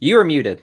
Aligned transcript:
You 0.00 0.18
are 0.18 0.24
muted. 0.24 0.62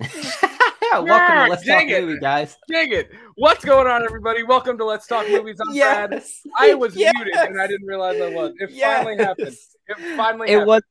Yeah, 0.00 0.08
welcome 1.00 1.36
to 1.36 1.46
Let's 1.50 1.64
Talk 1.66 1.82
it. 1.84 2.04
Movie, 2.04 2.18
guys. 2.20 2.56
Dang 2.70 2.92
it. 2.92 3.10
What's 3.36 3.64
going 3.64 3.86
on, 3.86 4.04
everybody? 4.04 4.42
Welcome 4.42 4.76
to 4.78 4.84
Let's 4.84 5.06
Talk 5.06 5.28
Movies. 5.28 5.58
I'm 5.66 5.74
Brad. 5.74 6.24
I 6.58 6.74
was 6.74 6.96
Yes. 6.96 7.12
muted 7.16 7.34
and 7.36 7.60
I 7.60 7.66
didn't 7.68 7.86
realize 7.86 8.20
I 8.20 8.30
was. 8.34 8.52
It 8.58 8.70
finally 8.80 9.16
happened. 9.16 9.56
It 9.88 10.16
finally 10.16 10.48
It 10.48 10.52
happened. 10.52 10.66
was. 10.68 10.82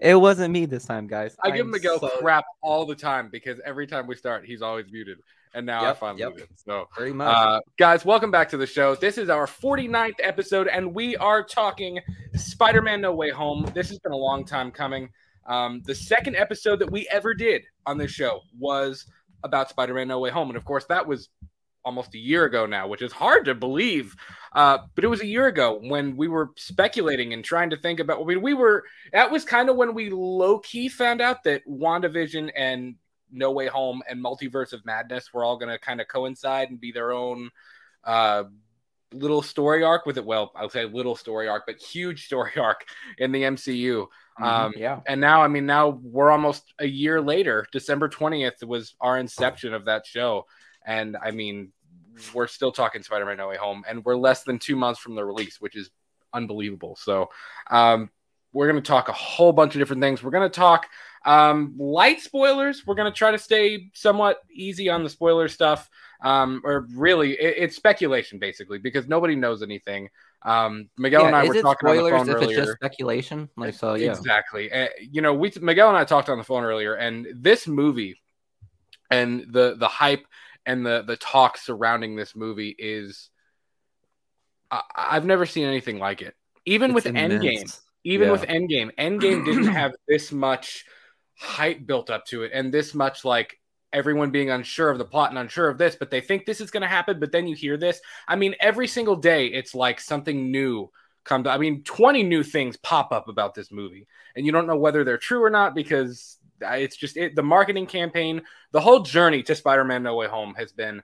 It 0.00 0.14
wasn't 0.14 0.52
me 0.52 0.66
this 0.66 0.84
time, 0.84 1.06
guys. 1.06 1.36
I 1.42 1.50
give 1.50 1.66
I'm 1.66 1.70
Miguel 1.70 1.98
so- 1.98 2.08
crap 2.18 2.44
all 2.62 2.86
the 2.86 2.94
time 2.94 3.28
because 3.30 3.60
every 3.64 3.86
time 3.86 4.06
we 4.06 4.14
start, 4.14 4.44
he's 4.44 4.62
always 4.62 4.86
muted. 4.90 5.18
And 5.54 5.64
now 5.64 5.90
I 5.90 5.94
finally 5.94 6.20
yep. 6.20 6.30
muted. 6.36 6.48
So 6.56 6.88
Very 6.96 7.12
much. 7.12 7.34
Uh, 7.34 7.60
guys, 7.78 8.04
welcome 8.04 8.30
back 8.30 8.48
to 8.50 8.56
the 8.56 8.66
show. 8.66 8.94
This 8.94 9.18
is 9.18 9.30
our 9.30 9.46
49th 9.46 10.14
episode, 10.22 10.68
and 10.68 10.94
we 10.94 11.16
are 11.16 11.42
talking 11.42 11.98
Spider 12.34 12.82
Man 12.82 13.00
No 13.00 13.14
Way 13.14 13.30
Home. 13.30 13.68
This 13.74 13.88
has 13.88 13.98
been 13.98 14.12
a 14.12 14.16
long 14.16 14.44
time 14.44 14.70
coming. 14.70 15.08
Um, 15.46 15.82
the 15.86 15.94
second 15.94 16.36
episode 16.36 16.78
that 16.80 16.90
we 16.90 17.08
ever 17.10 17.32
did 17.32 17.62
on 17.86 17.96
this 17.96 18.10
show 18.10 18.40
was 18.58 19.06
about 19.42 19.70
Spider 19.70 19.94
Man 19.94 20.08
No 20.08 20.18
Way 20.18 20.30
Home. 20.30 20.48
And 20.48 20.56
of 20.56 20.64
course, 20.64 20.84
that 20.86 21.06
was 21.06 21.30
almost 21.88 22.14
a 22.14 22.18
year 22.18 22.44
ago 22.44 22.66
now, 22.66 22.86
which 22.86 23.00
is 23.00 23.12
hard 23.12 23.46
to 23.46 23.54
believe. 23.54 24.14
Uh, 24.52 24.78
but 24.94 25.04
it 25.04 25.08
was 25.08 25.22
a 25.22 25.26
year 25.26 25.46
ago 25.46 25.80
when 25.82 26.18
we 26.18 26.28
were 26.28 26.50
speculating 26.56 27.32
and 27.32 27.42
trying 27.42 27.70
to 27.70 27.78
think 27.78 27.98
about. 27.98 28.20
I 28.20 28.24
mean, 28.24 28.42
we 28.42 28.52
were, 28.52 28.84
that 29.12 29.30
was 29.30 29.44
kind 29.46 29.70
of 29.70 29.76
when 29.76 29.94
we 29.94 30.10
low 30.10 30.58
key 30.58 30.90
found 30.90 31.22
out 31.22 31.44
that 31.44 31.66
WandaVision 31.66 32.50
and 32.54 32.96
no 33.32 33.52
Way 33.52 33.68
Home 33.68 34.02
and 34.06 34.22
Multiverse 34.22 34.74
of 34.74 34.84
Madness 34.84 35.32
were 35.32 35.44
all 35.44 35.56
going 35.56 35.70
to 35.70 35.78
kind 35.78 36.02
of 36.02 36.08
coincide 36.08 36.68
and 36.68 36.78
be 36.78 36.92
their 36.92 37.12
own 37.12 37.48
uh, 38.04 38.44
little 39.12 39.42
story 39.42 39.82
arc 39.82 40.04
with 40.04 40.18
it. 40.18 40.26
Well, 40.26 40.52
I 40.54 40.62
would 40.62 40.72
say 40.72 40.84
little 40.84 41.16
story 41.16 41.48
arc, 41.48 41.64
but 41.66 41.76
huge 41.76 42.26
story 42.26 42.52
arc 42.58 42.84
in 43.16 43.32
the 43.32 43.44
MCU. 43.44 44.06
Um, 44.40 44.74
yeah. 44.76 45.00
and 45.06 45.20
now, 45.20 45.42
I 45.42 45.48
mean, 45.48 45.66
now 45.66 45.88
we're 46.02 46.30
almost 46.30 46.62
a 46.78 46.86
year 46.86 47.20
later. 47.20 47.66
December 47.72 48.08
20th 48.08 48.62
was 48.62 48.94
our 49.00 49.18
inception 49.18 49.74
of 49.74 49.86
that 49.86 50.06
show. 50.06 50.44
And 50.86 51.16
I 51.20 51.32
mean, 51.32 51.72
we're 52.34 52.46
still 52.46 52.72
talking 52.72 53.02
Spider 53.02 53.26
Man 53.26 53.36
No 53.36 53.48
Way 53.48 53.56
Home, 53.56 53.84
and 53.88 54.04
we're 54.04 54.16
less 54.16 54.44
than 54.44 54.58
two 54.58 54.76
months 54.76 55.00
from 55.00 55.14
the 55.14 55.24
release, 55.24 55.60
which 55.60 55.76
is 55.76 55.90
unbelievable. 56.32 56.96
So, 56.96 57.30
um, 57.70 58.10
we're 58.52 58.70
going 58.70 58.82
to 58.82 58.86
talk 58.86 59.08
a 59.08 59.12
whole 59.12 59.52
bunch 59.52 59.74
of 59.74 59.78
different 59.78 60.02
things. 60.02 60.22
We're 60.22 60.30
going 60.30 60.48
to 60.50 60.54
talk 60.54 60.86
um, 61.24 61.74
light 61.78 62.20
spoilers. 62.20 62.86
We're 62.86 62.94
going 62.94 63.10
to 63.10 63.16
try 63.16 63.30
to 63.30 63.38
stay 63.38 63.90
somewhat 63.94 64.38
easy 64.50 64.88
on 64.88 65.02
the 65.02 65.10
spoiler 65.10 65.48
stuff. 65.48 65.88
Um, 66.22 66.62
or 66.64 66.86
really, 66.94 67.32
it, 67.32 67.54
it's 67.58 67.76
speculation 67.76 68.38
basically 68.38 68.78
because 68.78 69.06
nobody 69.06 69.36
knows 69.36 69.62
anything. 69.62 70.08
Um, 70.42 70.88
Miguel 70.96 71.26
and 71.26 71.34
I 71.34 71.46
were 71.46 71.54
talking 71.60 71.88
on 71.88 71.96
the 71.96 72.10
phone 72.10 72.28
if 72.28 72.36
earlier. 72.36 72.58
it's 72.58 72.66
just 72.66 72.78
speculation? 72.78 73.48
Like 73.56 73.74
so, 73.74 73.94
yeah. 73.94 74.10
Exactly. 74.10 74.72
Uh, 74.72 74.88
you 74.98 75.20
know, 75.20 75.34
we 75.34 75.52
Miguel 75.60 75.88
and 75.88 75.96
I 75.96 76.04
talked 76.04 76.28
on 76.28 76.38
the 76.38 76.44
phone 76.44 76.64
earlier, 76.64 76.94
and 76.94 77.26
this 77.34 77.66
movie 77.66 78.20
and 79.10 79.46
the 79.52 79.76
the 79.76 79.88
hype 79.88 80.26
and 80.68 80.86
the 80.86 81.02
the 81.02 81.16
talk 81.16 81.56
surrounding 81.58 82.14
this 82.14 82.36
movie 82.36 82.76
is 82.78 83.30
I, 84.70 84.82
I've 84.94 85.24
never 85.24 85.46
seen 85.46 85.66
anything 85.66 85.98
like 85.98 86.22
it. 86.22 86.34
Even 86.66 86.90
It's 86.90 86.94
with 86.94 87.06
Endgame, 87.06 87.72
even 88.04 88.26
Yeah. 88.26 88.32
with 88.32 88.42
Endgame, 88.42 88.94
Endgame 88.96 89.44
didn't 89.44 89.66
have 89.66 89.92
this 90.06 90.30
much 90.30 90.84
hype 91.38 91.86
built 91.86 92.10
up 92.10 92.26
to 92.26 92.42
it, 92.42 92.52
and 92.54 92.72
this 92.72 92.94
much 92.94 93.24
like 93.24 93.58
everyone 93.92 94.30
being 94.30 94.50
unsure 94.50 94.90
of 94.90 94.98
the 94.98 95.04
plot 95.04 95.30
and 95.30 95.38
unsure 95.38 95.68
of 95.68 95.78
this, 95.78 95.96
but 95.96 96.10
they 96.10 96.20
think 96.20 96.44
this 96.44 96.60
is 96.60 96.70
going 96.70 96.82
to 96.82 96.86
happen. 96.88 97.18
But 97.18 97.32
then 97.32 97.46
you 97.48 97.56
hear 97.56 97.78
this. 97.78 98.00
I 98.26 98.36
mean, 98.36 98.54
every 98.60 98.86
single 98.86 99.16
day, 99.16 99.46
it's 99.46 99.74
like 99.74 100.00
something 100.00 100.50
new 100.50 100.90
come 101.24 101.44
to. 101.44 101.50
I 101.50 101.58
mean, 101.58 101.82
twenty 101.84 102.22
new 102.22 102.42
things 102.42 102.76
pop 102.76 103.12
up 103.12 103.28
about 103.28 103.54
this 103.54 103.72
movie, 103.72 104.06
and 104.36 104.44
you 104.44 104.52
don't 104.52 104.66
know 104.66 104.76
whether 104.76 105.04
they're 105.04 105.18
true 105.18 105.42
or 105.42 105.50
not 105.50 105.74
because 105.74 106.37
it's 106.60 106.96
just 106.96 107.16
it, 107.16 107.34
the 107.36 107.42
marketing 107.42 107.86
campaign, 107.86 108.42
the 108.72 108.80
whole 108.80 109.00
journey 109.00 109.42
to 109.44 109.54
Spider-Man: 109.54 110.02
No 110.02 110.16
Way 110.16 110.26
Home 110.26 110.54
has 110.56 110.72
been 110.72 111.02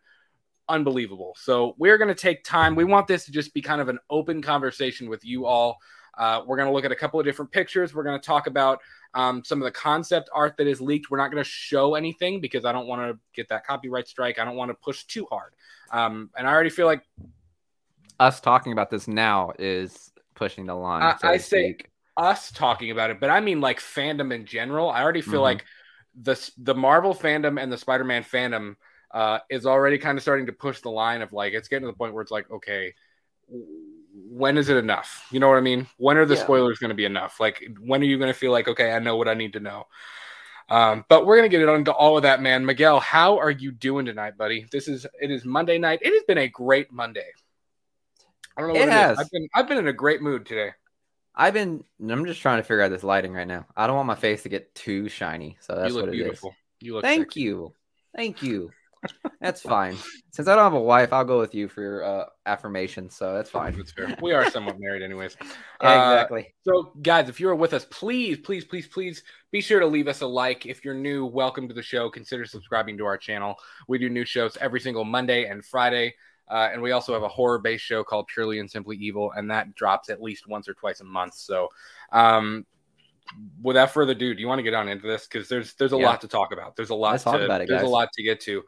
unbelievable. 0.69 1.37
So 1.39 1.75
we're 1.79 1.99
going 1.99 2.09
to 2.09 2.15
take 2.15 2.43
time. 2.45 2.75
We 2.75 2.85
want 2.85 3.07
this 3.07 3.27
to 3.27 3.33
just 3.33 3.53
be 3.55 3.61
kind 3.61 3.81
of 3.81 3.89
an 3.89 3.99
open 4.09 4.41
conversation 4.43 5.09
with 5.11 5.25
you 5.25 5.47
all. 5.47 5.77
Uh, 6.17 6.43
we're 6.47 6.57
going 6.57 6.69
to 6.69 6.73
look 6.73 6.85
at 6.85 6.93
a 6.93 6.97
couple 6.97 7.19
of 7.19 7.27
different 7.27 7.51
pictures. 7.51 7.95
We're 7.95 8.05
going 8.05 8.19
to 8.19 8.25
talk 8.25 8.47
about 8.47 8.79
um, 9.15 9.43
some 9.45 9.61
of 9.61 9.65
the 9.65 9.73
concept 9.73 10.31
art 10.33 10.57
that 10.59 10.67
is 10.67 10.81
leaked. 10.81 11.11
We're 11.11 11.19
not 11.19 11.31
going 11.31 11.43
to 11.43 11.49
show 11.49 11.97
anything 11.97 12.41
because 12.41 12.65
I 12.65 12.73
don't 12.73 12.87
want 12.87 13.03
to 13.03 13.19
get 13.35 13.49
that 13.49 13.67
copyright 13.67 14.07
strike. 14.09 14.39
I 14.39 14.45
don't 14.45 14.57
want 14.57 14.71
to 14.71 14.75
push 14.75 15.05
too 15.05 15.27
hard. 15.29 15.53
Um, 15.91 16.31
and 16.37 16.47
I 16.49 16.53
already 16.53 16.71
feel 16.71 16.87
like 16.87 17.03
Us 18.21 18.41
talking 18.41 18.73
about 18.73 18.91
this 18.91 19.09
now 19.09 19.53
is 19.59 20.13
pushing 20.35 20.67
the 20.67 20.75
line. 20.75 21.03
I- 21.03 21.17
so 21.17 21.29
I 21.29 21.37
to 21.37 21.43
say- 21.43 21.73
speak. 21.73 21.91
Us 22.17 22.53
talking 22.53 22.91
about 22.91 23.11
it, 23.11 23.21
but 23.21 23.31
I 23.31 23.41
mean 23.41 23.61
like 23.61 23.81
fandom 23.81 24.33
in 24.35 24.47
general. 24.47 24.91
I 24.91 25.03
already 25.03 25.23
feel 25.23 25.41
Mhm. 25.41 25.43
like 25.43 25.65
the 26.21 26.51
the 26.59 26.75
Marvel 26.75 27.15
fandom 27.15 27.61
and 27.63 27.73
the 27.73 27.79
Spider-Man 27.79 28.25
fandom 28.25 28.77
uh, 29.13 29.41
is 29.51 29.67
already 29.67 29.99
kind 29.99 30.19
of 30.19 30.23
starting 30.23 30.47
to 30.47 30.53
push 30.53 30.81
the 30.81 30.91
line 30.91 31.23
of 31.23 31.33
like 31.33 31.53
it's 31.55 31.69
getting 31.69 31.87
to 31.87 31.93
the 31.93 31.97
point 31.97 32.15
where 32.15 32.23
it's 32.23 32.31
like, 32.33 32.51
okay, 32.51 32.95
when 33.49 34.57
is 34.59 34.69
it 34.69 34.77
enough? 34.77 35.27
You 35.31 35.41
know 35.41 35.49
what 35.49 35.59
I 35.59 35.61
mean? 35.63 35.87
When 35.99 36.17
are 36.17 36.27
the 36.27 36.35
Yeah. 36.35 36.43
spoilers 36.43 36.79
going 36.79 36.91
to 36.91 36.95
be 36.95 37.05
enough? 37.05 37.41
Like, 37.41 37.63
when 37.81 38.01
are 38.01 38.05
you 38.07 38.19
going 38.19 38.33
to 38.33 38.39
feel 38.39 38.53
like, 38.53 38.69
okay, 38.69 38.93
I 38.93 38.99
know 38.99 39.17
what 39.17 39.29
I 39.29 39.35
need 39.35 39.53
to 39.55 39.61
know? 39.61 39.87
Um, 40.69 41.05
but 41.09 41.27
we're 41.27 41.37
gonna 41.37 41.49
get 41.51 41.61
it 41.61 41.69
into 41.69 41.93
all 41.93 42.17
of 42.17 42.23
that, 42.23 42.41
man. 42.41 42.65
Miguel, 42.65 42.99
how 42.99 43.39
are 43.39 43.51
you 43.51 43.71
doing 43.71 44.07
tonight, 44.07 44.39
buddy? 44.39 44.67
This 44.73 44.89
is 44.89 45.07
it 45.21 45.31
is 45.31 45.45
Monday 45.45 45.77
night. 45.77 45.99
It 46.03 46.13
has 46.13 46.23
been 46.27 46.39
a 46.39 46.49
great 46.49 46.91
Monday. 46.91 47.31
I 48.57 48.61
don't 48.61 48.71
know 48.71 48.77
what 48.77 48.89
It 48.89 48.89
it 48.89 48.97
is. 48.97 49.07
has. 49.11 49.19
I've 49.19 49.31
been 49.31 49.49
I've 49.55 49.69
been 49.69 49.79
in 49.79 49.89
a 49.89 49.93
great 49.93 50.23
mood 50.23 50.47
today. 50.47 50.71
I've 51.35 51.55
been. 51.55 51.85
I'm 52.01 52.27
just 52.27 52.41
trying 52.41 52.59
to 52.59 52.63
figure 52.63 52.83
out 52.83 52.91
this 52.91 53.05
lighting 53.05 53.33
right 53.33 53.47
now. 53.49 53.67
I 53.77 53.87
don't 53.87 53.97
want 53.97 54.07
my 54.07 54.15
face 54.15 54.43
to 54.45 54.49
get 54.49 54.75
too 54.75 55.09
shiny, 55.09 55.57
so 55.61 55.75
that's 55.75 55.89
you 55.89 55.95
look 55.95 56.07
what 56.07 56.15
it 56.15 56.19
is. 56.19 56.23
beautiful. 56.23 56.55
You 56.81 56.95
look 56.95 57.03
Thank 57.05 57.27
sexy. 57.27 57.41
you. 57.41 57.73
Thank 58.15 58.43
you. 58.43 58.71
That's 59.41 59.61
fine. 59.61 59.97
Since 60.33 60.49
I 60.49 60.55
don't 60.55 60.65
have 60.65 60.73
a 60.73 60.81
wife, 60.81 61.13
I'll 61.13 61.25
go 61.25 61.39
with 61.39 61.55
you 61.55 61.69
for 61.69 61.83
your 61.83 62.05
uh, 62.05 62.25
affirmation. 62.47 63.11
So 63.11 63.35
that's 63.35 63.51
fine. 63.51 63.77
That's 63.77 63.93
fair. 63.93 64.17
We 64.23 64.33
are 64.33 64.51
somewhat 64.51 64.81
married, 64.81 65.03
anyways. 65.03 65.37
Yeah, 65.43 65.49
Uh, 65.81 66.13
exactly. 66.15 66.55
So, 66.63 66.93
guys, 67.03 67.29
if 67.29 67.39
you 67.39 67.51
are 67.51 67.55
with 67.55 67.75
us, 67.75 67.85
please, 67.91 68.39
please, 68.39 68.65
please, 68.65 68.87
please 68.87 69.23
be 69.51 69.61
sure 69.61 69.81
to 69.81 69.87
leave 69.87 70.09
us 70.09 70.23
a 70.23 70.27
like. 70.27 70.65
If 70.65 70.85
you're 70.87 70.95
new, 70.95 71.27
welcome 71.27 71.69
to 71.69 71.75
the 71.75 71.83
show. 71.83 72.09
Consider 72.09 72.47
subscribing 72.47 72.97
to 72.99 73.05
our 73.05 73.19
channel. 73.19 73.57
We 73.89 73.99
do 73.99 74.09
new 74.09 74.25
shows 74.25 74.57
every 74.59 74.81
single 74.81 75.05
Monday 75.05 75.45
and 75.47 75.63
Friday. 75.65 76.15
Uh, 76.49 76.69
and 76.73 76.83
we 76.83 76.93
also 76.93 77.13
have 77.13 77.23
a 77.23 77.29
horror 77.29 77.59
based 77.59 77.85
show 77.85 78.05
called 78.05 78.27
Purely 78.27 78.59
and 78.59 78.71
Simply 78.71 78.97
Evil, 78.97 79.33
and 79.33 79.51
that 79.51 79.75
drops 79.75 80.11
at 80.11 80.23
least 80.23 80.47
once 80.47 80.69
or 80.69 80.75
twice 80.75 81.01
a 81.01 81.05
month. 81.05 81.35
So, 81.35 81.69
um, 82.13 82.67
without 83.63 83.91
further 83.91 84.13
ado, 84.13 84.35
do 84.35 84.41
you 84.41 84.47
want 84.47 84.59
to 84.59 84.63
get 84.63 84.75
on 84.75 84.89
into 84.89 85.07
this? 85.07 85.27
Because 85.27 85.49
there's 85.49 85.75
there's 85.75 85.93
a 85.93 85.97
Yeah. 85.97 86.07
lot 86.07 86.21
to 86.21 86.29
talk 86.29 86.53
about. 86.53 86.77
There's 86.77 86.91
a 86.91 86.95
lot 86.95 87.13
Let's 87.13 87.25
to 87.25 87.31
talk 87.31 87.41
about 87.41 87.63
it, 87.63 87.69
there's 87.69 87.83
a 87.83 87.87
lot 87.87 88.11
to 88.13 88.23
get 88.23 88.41
to. 88.41 88.63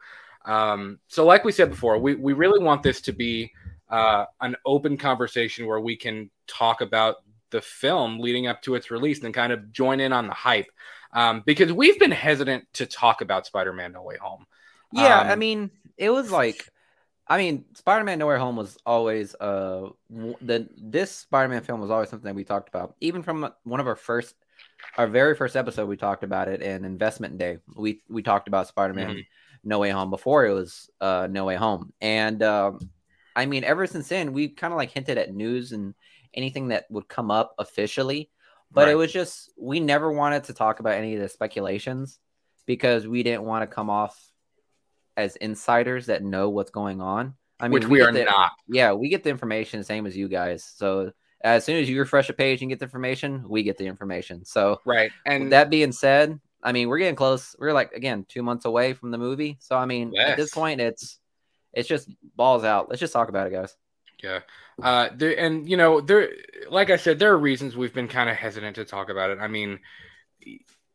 Um, 0.45 0.99
so, 1.07 1.25
like 1.25 1.43
we 1.43 1.51
said 1.51 1.69
before, 1.69 1.99
we 1.99 2.15
we 2.15 2.33
really 2.33 2.63
want 2.63 2.81
this 2.81 3.01
to 3.01 3.11
be 3.11 3.51
uh, 3.89 4.25
an 4.41 4.55
open 4.65 4.97
conversation 4.97 5.65
where 5.67 5.79
we 5.79 5.95
can 5.95 6.29
talk 6.47 6.81
about 6.81 7.17
the 7.51 7.61
film 7.61 8.19
leading 8.19 8.47
up 8.47 8.61
to 8.61 8.75
its 8.75 8.91
release 8.91 9.23
and 9.23 9.33
kind 9.33 9.53
of 9.53 9.71
join 9.71 9.99
in 9.99 10.11
on 10.11 10.27
the 10.27 10.33
hype. 10.33 10.67
Um, 11.13 11.43
because 11.45 11.71
we've 11.71 11.97
been 11.99 12.11
hesitant 12.11 12.65
to 12.73 12.85
talk 12.85 13.21
about 13.21 13.45
Spider-Man 13.45 13.93
No 13.93 14.03
Way 14.03 14.17
Home. 14.17 14.45
Yeah, 14.91 15.19
I 15.19 15.33
um, 15.33 15.39
mean, 15.39 15.71
it 15.97 16.09
was 16.09 16.31
like, 16.31 16.67
I 17.29 17.37
mean, 17.37 17.65
Spider-Man: 17.73 18.19
No 18.19 18.27
Way 18.27 18.37
Home 18.37 18.55
was 18.55 18.77
always 18.85 19.35
uh 19.35 19.89
the 20.09 20.69
this 20.77 21.11
Spider-Man 21.11 21.61
film 21.63 21.81
was 21.81 21.91
always 21.91 22.09
something 22.09 22.25
that 22.27 22.35
we 22.35 22.43
talked 22.43 22.69
about. 22.69 22.95
Even 23.01 23.21
from 23.23 23.49
one 23.63 23.79
of 23.79 23.87
our 23.87 23.95
first, 23.95 24.35
our 24.97 25.07
very 25.07 25.35
first 25.35 25.55
episode, 25.55 25.87
we 25.89 25.97
talked 25.97 26.23
about 26.23 26.47
it 26.47 26.61
in 26.61 26.85
Investment 26.85 27.37
Day. 27.37 27.57
We 27.75 28.01
we 28.09 28.23
talked 28.23 28.47
about 28.47 28.67
Spider-Man: 28.67 29.15
Mhm. 29.15 29.25
No 29.63 29.79
Way 29.79 29.89
Home 29.89 30.09
before 30.09 30.45
it 30.45 30.53
was 30.53 30.89
uh 31.01 31.27
No 31.29 31.45
Way 31.45 31.55
Home, 31.55 31.91
and 32.01 32.41
um, 32.43 32.79
I 33.35 33.45
mean, 33.45 33.63
ever 33.63 33.85
since 33.87 34.07
then, 34.07 34.31
we 34.33 34.49
kind 34.49 34.71
of 34.71 34.77
like 34.77 34.91
hinted 34.91 35.17
at 35.17 35.33
news 35.33 35.73
and 35.73 35.93
anything 36.33 36.69
that 36.69 36.85
would 36.89 37.07
come 37.09 37.29
up 37.31 37.55
officially, 37.59 38.29
but 38.71 38.87
it 38.91 38.95
was 38.95 39.11
just 39.11 39.51
we 39.57 39.79
never 39.79 40.11
wanted 40.11 40.45
to 40.45 40.53
talk 40.53 40.79
about 40.79 40.93
any 40.93 41.15
of 41.15 41.21
the 41.21 41.27
speculations 41.29 42.19
because 42.65 43.07
we 43.07 43.23
didn't 43.23 43.43
want 43.43 43.63
to 43.63 43.67
come 43.67 43.89
off 43.89 44.26
as 45.17 45.35
insiders 45.37 46.05
that 46.05 46.23
know 46.23 46.49
what's 46.49 46.71
going 46.71 47.01
on. 47.01 47.33
I 47.59 47.67
mean, 47.67 47.73
which 47.73 47.87
we, 47.87 47.97
get 47.97 48.09
are 48.09 48.11
the- 48.13 48.23
not. 48.23 48.51
Yeah, 48.67 48.93
we 48.93 49.09
get 49.09 49.23
the 49.23 49.31
information 49.31 49.83
same 49.83 50.05
as 50.05 50.15
you 50.15 50.27
guys. 50.27 50.63
So 50.63 51.11
as 51.41 51.65
soon 51.65 51.81
as 51.81 51.89
you 51.89 51.99
refresh 51.99 52.29
a 52.29 52.33
page 52.33 52.61
and 52.61 52.69
get 52.69 52.79
the 52.79 52.85
information, 52.85 53.43
we 53.49 53.63
get 53.63 53.77
the 53.77 53.87
information. 53.87 54.45
So 54.45 54.79
Right. 54.85 55.11
And 55.25 55.51
that 55.51 55.69
being 55.69 55.91
said, 55.91 56.39
I 56.63 56.71
mean, 56.71 56.87
we're 56.87 56.99
getting 56.99 57.15
close. 57.15 57.55
We're 57.59 57.73
like 57.73 57.93
again 57.93 58.25
two 58.29 58.43
months 58.43 58.65
away 58.65 58.93
from 58.93 59.11
the 59.11 59.17
movie. 59.17 59.57
So 59.59 59.75
I 59.75 59.85
mean, 59.85 60.15
at 60.17 60.37
this 60.37 60.53
point, 60.53 60.81
it's 60.81 61.19
it's 61.73 61.87
just 61.87 62.09
balls 62.35 62.63
out. 62.63 62.89
Let's 62.89 62.99
just 62.99 63.13
talk 63.13 63.29
about 63.29 63.47
it, 63.47 63.53
guys. 63.53 63.75
Yeah. 64.23 64.39
Uh, 64.81 65.09
there, 65.15 65.37
and 65.39 65.67
you 65.69 65.77
know, 65.77 66.01
there, 66.01 66.29
like 66.69 66.89
I 66.89 66.97
said, 66.97 67.19
there 67.19 67.31
are 67.31 67.37
reasons 67.37 67.75
we've 67.75 67.93
been 67.93 68.07
kind 68.07 68.29
of 68.29 68.35
hesitant 68.35 68.75
to 68.75 68.85
talk 68.85 69.09
about 69.09 69.29
it. 69.31 69.39
I 69.39 69.47
mean, 69.47 69.79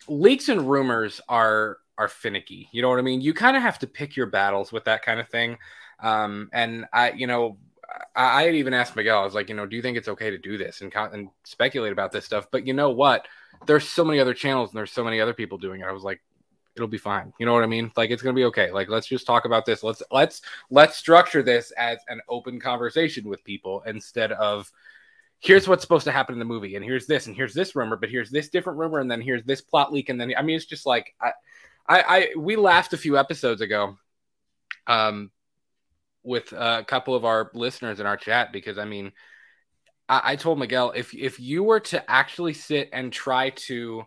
leaks 0.08 0.48
and 0.48 0.68
rumors 0.68 1.20
are 1.28 1.78
are 1.98 2.08
finicky. 2.08 2.68
You 2.72 2.82
know 2.82 2.88
what 2.88 2.98
I 2.98 3.02
mean? 3.02 3.20
You 3.20 3.34
kind 3.34 3.56
of 3.56 3.62
have 3.62 3.78
to 3.80 3.86
pick 3.86 4.16
your 4.16 4.26
battles 4.26 4.72
with 4.72 4.84
that 4.84 5.02
kind 5.02 5.20
of 5.20 5.28
thing. 5.28 5.58
Um, 6.02 6.50
and 6.52 6.86
I, 6.92 7.12
you 7.12 7.26
know, 7.26 7.58
I, 8.16 8.40
I 8.40 8.42
had 8.44 8.54
even 8.54 8.74
asked 8.74 8.96
Miguel. 8.96 9.20
I 9.20 9.24
was 9.24 9.34
like, 9.34 9.48
you 9.48 9.54
know, 9.54 9.66
do 9.66 9.76
you 9.76 9.82
think 9.82 9.96
it's 9.96 10.08
okay 10.08 10.30
to 10.30 10.38
do 10.38 10.58
this 10.58 10.80
and 10.80 10.92
and 10.94 11.28
speculate 11.44 11.92
about 11.92 12.12
this 12.12 12.24
stuff? 12.24 12.48
But 12.50 12.66
you 12.66 12.74
know 12.74 12.90
what? 12.90 13.26
there's 13.66 13.88
so 13.88 14.04
many 14.04 14.20
other 14.20 14.34
channels 14.34 14.70
and 14.70 14.78
there's 14.78 14.92
so 14.92 15.04
many 15.04 15.20
other 15.20 15.34
people 15.34 15.58
doing 15.58 15.80
it. 15.80 15.86
I 15.86 15.92
was 15.92 16.02
like, 16.02 16.20
it'll 16.74 16.88
be 16.88 16.98
fine. 16.98 17.32
You 17.38 17.46
know 17.46 17.52
what 17.52 17.64
I 17.64 17.66
mean? 17.66 17.92
Like 17.96 18.10
it's 18.10 18.22
gonna 18.22 18.34
be 18.34 18.44
okay. 18.46 18.70
Like 18.70 18.88
let's 18.88 19.06
just 19.06 19.26
talk 19.26 19.44
about 19.44 19.66
this. 19.66 19.82
Let's 19.82 20.02
let's 20.10 20.42
let's 20.70 20.96
structure 20.96 21.42
this 21.42 21.70
as 21.72 21.98
an 22.08 22.20
open 22.28 22.60
conversation 22.60 23.28
with 23.28 23.44
people 23.44 23.82
instead 23.86 24.32
of 24.32 24.70
here's 25.40 25.68
what's 25.68 25.82
supposed 25.82 26.04
to 26.04 26.12
happen 26.12 26.34
in 26.34 26.38
the 26.38 26.44
movie 26.44 26.76
and 26.76 26.84
here's 26.84 27.06
this 27.06 27.26
and 27.26 27.36
here's 27.36 27.54
this 27.54 27.76
rumor, 27.76 27.96
but 27.96 28.08
here's 28.08 28.30
this 28.30 28.48
different 28.48 28.78
rumor 28.78 29.00
and 29.00 29.10
then 29.10 29.20
here's 29.20 29.44
this 29.44 29.60
plot 29.60 29.92
leak 29.92 30.08
and 30.08 30.20
then 30.20 30.32
I 30.36 30.42
mean 30.42 30.56
it's 30.56 30.64
just 30.64 30.86
like 30.86 31.14
I 31.20 31.32
I, 31.88 32.00
I 32.02 32.28
we 32.36 32.56
laughed 32.56 32.92
a 32.92 32.98
few 32.98 33.18
episodes 33.18 33.60
ago 33.60 33.96
um 34.86 35.30
with 36.22 36.52
a 36.52 36.84
couple 36.86 37.14
of 37.14 37.24
our 37.24 37.50
listeners 37.54 38.00
in 38.00 38.06
our 38.06 38.16
chat 38.16 38.52
because 38.52 38.78
I 38.78 38.84
mean 38.84 39.12
I, 40.08 40.20
I 40.24 40.36
told 40.36 40.58
Miguel 40.58 40.92
if 40.94 41.14
if 41.14 41.40
you 41.40 41.62
were 41.62 41.80
to 41.80 42.10
actually 42.10 42.54
sit 42.54 42.88
and 42.92 43.12
try 43.12 43.50
to 43.50 44.04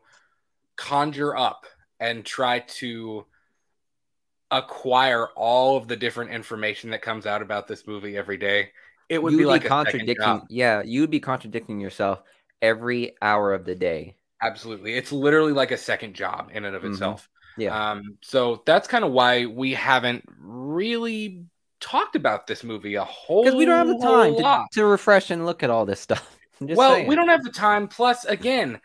conjure 0.77 1.35
up 1.35 1.65
and 1.99 2.25
try 2.25 2.59
to 2.59 3.25
acquire 4.51 5.27
all 5.35 5.77
of 5.77 5.87
the 5.87 5.95
different 5.95 6.31
information 6.31 6.91
that 6.91 7.01
comes 7.01 7.25
out 7.25 7.41
about 7.41 7.67
this 7.67 7.87
movie 7.87 8.17
every 8.17 8.37
day, 8.37 8.71
it 9.09 9.21
would 9.21 9.31
You'd 9.31 9.39
be 9.39 9.45
like 9.45 9.65
contradicting. 9.65 10.41
Yeah, 10.49 10.81
you'd 10.83 11.11
be 11.11 11.19
contradicting 11.19 11.79
yourself 11.79 12.21
every 12.61 13.15
hour 13.21 13.53
of 13.53 13.65
the 13.65 13.75
day. 13.75 14.15
Absolutely, 14.41 14.95
it's 14.95 15.11
literally 15.11 15.53
like 15.53 15.71
a 15.71 15.77
second 15.77 16.13
job 16.13 16.51
in 16.53 16.65
and 16.65 16.75
of 16.75 16.83
Mhm. 16.83 16.91
itself. 16.91 17.29
Yeah. 17.57 17.91
Um, 17.91 18.17
so 18.21 18.63
that's 18.65 18.87
kind 18.87 19.03
of 19.05 19.11
why 19.11 19.45
we 19.45 19.73
haven't 19.73 20.23
really 20.39 21.45
talked 21.79 22.15
about 22.15 22.47
this 22.47 22.63
movie 22.63 22.95
a 22.95 23.03
whole 23.03 23.43
Because 23.43 23.57
we 23.57 23.65
don't 23.65 23.77
have 23.77 23.87
the 23.87 24.05
time 24.05 24.35
to, 24.35 24.65
to 24.73 24.85
refresh 24.85 25.31
and 25.31 25.45
look 25.45 25.63
at 25.63 25.69
all 25.69 25.85
this 25.85 25.99
stuff. 25.99 26.37
Just 26.65 26.77
well, 26.77 26.93
saying. 26.95 27.07
we 27.07 27.15
don't 27.15 27.27
have 27.27 27.43
the 27.43 27.51
time. 27.51 27.87
Plus, 27.87 28.25
again, 28.25 28.79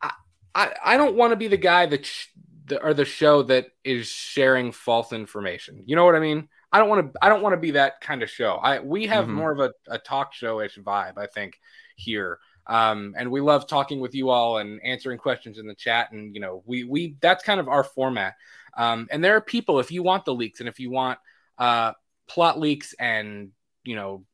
I 0.00 0.10
I, 0.54 0.74
I 0.84 0.96
don't 0.96 1.16
want 1.16 1.30
to 1.32 1.36
be 1.36 1.48
the 1.48 1.56
guy 1.56 1.86
that 1.86 2.04
sh- 2.06 2.26
the, 2.66 2.82
or 2.82 2.94
the 2.94 3.04
show 3.04 3.42
that 3.44 3.66
is 3.84 4.06
sharing 4.08 4.72
false 4.72 5.12
information. 5.12 5.82
You 5.86 5.96
know 5.96 6.04
what 6.04 6.16
I 6.16 6.20
mean? 6.20 6.48
I 6.72 6.78
don't 6.78 6.88
want 6.88 7.12
to. 7.12 7.18
I 7.22 7.28
don't 7.28 7.42
want 7.42 7.52
to 7.52 7.58
be 7.60 7.72
that 7.72 8.00
kind 8.00 8.22
of 8.22 8.30
show. 8.30 8.54
I 8.56 8.80
we 8.80 9.06
have 9.06 9.26
Mhm. 9.26 9.34
more 9.34 9.52
of 9.52 9.60
a, 9.60 9.72
a 9.88 9.98
talk 9.98 10.32
show 10.34 10.60
ish 10.60 10.78
vibe. 10.78 11.16
I 11.18 11.26
think 11.26 11.58
here. 11.96 12.38
Um, 12.66 13.14
and 13.16 13.30
we 13.30 13.40
love 13.40 13.66
talking 13.66 14.00
with 14.00 14.14
you 14.14 14.30
all 14.30 14.58
and 14.58 14.80
answering 14.84 15.18
questions 15.18 15.58
in 15.58 15.66
the 15.66 15.74
chat. 15.74 16.12
And 16.12 16.34
you 16.34 16.40
know, 16.40 16.62
we 16.66 16.84
we 16.84 17.16
that's 17.20 17.44
kind 17.44 17.60
of 17.60 17.68
our 17.68 17.84
format. 17.84 18.34
Um, 18.76 19.08
and 19.10 19.22
there 19.22 19.36
are 19.36 19.40
people 19.40 19.80
if 19.80 19.90
you 19.90 20.02
want 20.02 20.24
the 20.24 20.34
leaks 20.34 20.60
and 20.60 20.68
if 20.68 20.78
you 20.80 20.90
want 20.90 21.18
uh, 21.58 21.92
plot 22.28 22.58
leaks 22.58 22.94
and 22.98 23.50
you 23.84 23.96
know 23.96 24.24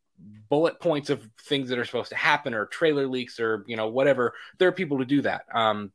bullet 0.48 0.80
points 0.80 1.10
of 1.10 1.28
things 1.42 1.68
that 1.68 1.78
are 1.78 1.84
supposed 1.84 2.10
to 2.10 2.16
happen 2.16 2.54
or 2.54 2.66
trailer 2.66 3.06
leaks 3.06 3.38
or 3.38 3.64
you 3.66 3.76
know 3.76 3.88
whatever 3.88 4.34
there 4.58 4.68
are 4.68 4.72
people 4.72 4.98
to 4.98 5.04
do 5.04 5.22
that 5.22 5.42
um, 5.54 5.92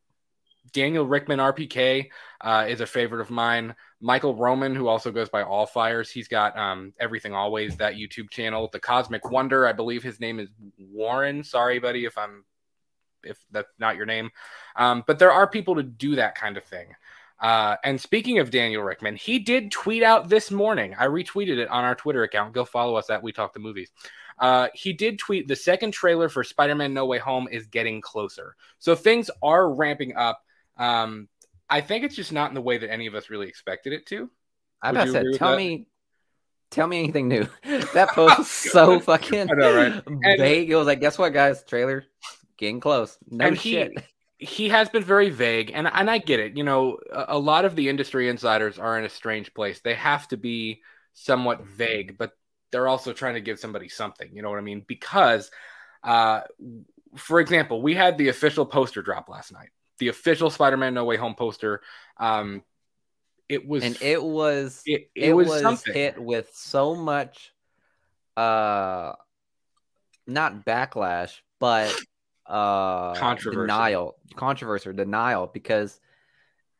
daniel 0.71 1.05
richtman 1.05 1.39
rpk 1.39 2.09
uh, 2.41 2.65
is 2.67 2.81
a 2.81 2.85
favorite 2.85 3.21
of 3.21 3.29
mine 3.29 3.75
michael 4.03 4.35
roman 4.35 4.75
who 4.75 4.87
also 4.87 5.11
goes 5.11 5.29
by 5.29 5.41
all 5.41 5.65
fires 5.65 6.11
he's 6.11 6.27
got 6.27 6.57
um, 6.57 6.93
everything 6.99 7.33
always 7.33 7.75
that 7.77 7.95
youtube 7.95 8.29
channel 8.29 8.69
the 8.71 8.79
cosmic 8.79 9.31
wonder 9.31 9.65
i 9.65 9.71
believe 9.71 10.03
his 10.03 10.19
name 10.19 10.39
is 10.39 10.49
warren 10.77 11.43
sorry 11.43 11.79
buddy 11.79 12.05
if 12.05 12.17
i'm 12.17 12.43
if 13.23 13.37
that's 13.51 13.71
not 13.79 13.95
your 13.95 14.05
name 14.05 14.29
um, 14.75 15.03
but 15.07 15.17
there 15.17 15.31
are 15.31 15.47
people 15.47 15.75
to 15.75 15.83
do 15.83 16.15
that 16.15 16.35
kind 16.35 16.57
of 16.57 16.63
thing 16.63 16.87
uh, 17.43 17.75
and 17.83 17.99
speaking 17.99 18.39
of 18.39 18.51
Daniel 18.51 18.83
Richtman, 18.83 19.17
he 19.17 19.37
did 19.37 19.69
tweet 19.69 20.01
out 20.01 20.29
this 20.29 20.49
morning. 20.49 20.95
I 20.97 21.07
retweeted 21.07 21.57
it 21.57 21.67
on 21.67 21.83
our 21.83 21.93
Twitter 21.93 22.23
account. 22.23 22.53
Go 22.53 22.63
follow 22.63 22.95
us 22.95 23.09
at 23.09 23.21
We 23.21 23.33
Talk 23.33 23.53
the 23.53 23.59
Movies. 23.59 23.91
Uh, 24.39 24.69
he 24.73 24.93
did 24.93 25.19
tweet 25.19 25.49
the 25.49 25.55
second 25.55 25.91
trailer 25.91 26.29
for 26.29 26.43
Spider-Man: 26.43 26.93
No 26.93 27.05
Way 27.05 27.19
Home 27.19 27.49
is 27.51 27.67
getting 27.67 27.99
closer, 27.99 28.55
so 28.79 28.95
things 28.95 29.29
are 29.41 29.73
ramping 29.73 30.15
up. 30.15 30.41
Um, 30.77 31.27
I 31.73 31.81
think 31.81 32.03
it's 32.05 32.15
just 32.15 32.31
not 32.31 32.49
in 32.49 32.55
the 32.55 32.61
way 32.61 32.77
that 32.77 32.91
any 32.91 33.07
of 33.07 33.15
us 33.15 33.29
really 33.29 33.47
expected 33.47 33.93
it 33.93 34.05
to. 34.07 34.29
I 34.81 34.91
Would 34.91 35.09
about 35.09 35.25
tell 35.37 35.51
that? 35.51 35.57
me, 35.57 35.87
tell 36.69 36.87
me 36.87 36.99
anything 36.99 37.27
new. 37.27 37.47
that 37.93 38.09
post 38.09 38.37
was 38.37 38.47
so 38.49 38.99
fucking 38.99 39.49
I 39.51 39.53
know, 39.55 39.75
right? 39.75 40.03
And- 40.05 40.21
vague. 40.39 40.69
It 40.69 40.75
was 40.75 40.87
like, 40.87 40.99
guess 40.99 41.17
what, 41.17 41.33
guys? 41.33 41.63
Trailer 41.63 42.05
getting 42.57 42.79
close. 42.79 43.17
No 43.29 43.47
And 43.47 43.57
he- 43.57 43.71
shit. 43.71 43.91
he 44.37 44.69
has 44.69 44.89
been 44.89 45.03
very 45.03 45.29
vague 45.29 45.71
and 45.73 45.87
and 45.87 46.09
I 46.11 46.17
get 46.19 46.39
it. 46.39 46.55
You 46.57 46.63
know, 46.63 46.99
a, 47.11 47.25
a 47.29 47.39
lot 47.39 47.65
of 47.65 47.75
the 47.75 47.89
industry 47.89 48.29
insiders 48.29 48.77
are 48.77 48.97
in 48.99 49.05
a 49.05 49.09
strange 49.09 49.53
place. 49.53 49.81
They 49.81 49.95
have 49.95 50.27
to 50.29 50.37
be 50.37 50.81
somewhat 51.13 51.65
vague, 51.65 52.17
but 52.17 52.31
they're 52.71 52.87
also 52.87 53.13
trying 53.13 53.35
to 53.35 53.41
give 53.41 53.59
somebody 53.59 53.87
something, 53.87 54.29
you 54.33 54.41
know 54.41 54.49
what 54.49 54.59
I 54.59 54.63
mean? 54.63 54.83
Because 54.87 55.49
uh 56.03 56.41
for 57.15 57.39
example, 57.39 57.81
we 57.81 57.93
had 57.93 58.17
the 58.17 58.29
official 58.29 58.65
poster 58.65 59.01
drop 59.03 59.29
last 59.29 59.51
night. 59.53 59.69
The 59.99 60.07
official 60.09 60.49
Spider-Man 60.49 60.93
No 60.93 61.05
Way 61.05 61.17
Home 61.17 61.35
poster 61.35 61.81
um 62.17 62.63
it 63.49 63.67
was 63.67 63.83
and 63.83 63.97
it 64.01 64.21
was 64.21 64.81
it, 64.85 65.09
it, 65.15 65.29
it, 65.29 65.33
was, 65.33 65.63
was, 65.63 65.83
hit 65.83 66.21
with 66.21 66.49
so 66.53 66.95
much 66.95 67.53
uh 68.37 69.13
not 70.25 70.65
backlash 70.65 71.39
but 71.59 71.93
uh 72.47 73.13
Controversy. 73.15 73.61
denial 73.61 74.15
controversy 74.35 74.89
or 74.89 74.93
denial 74.93 75.47
because 75.47 75.99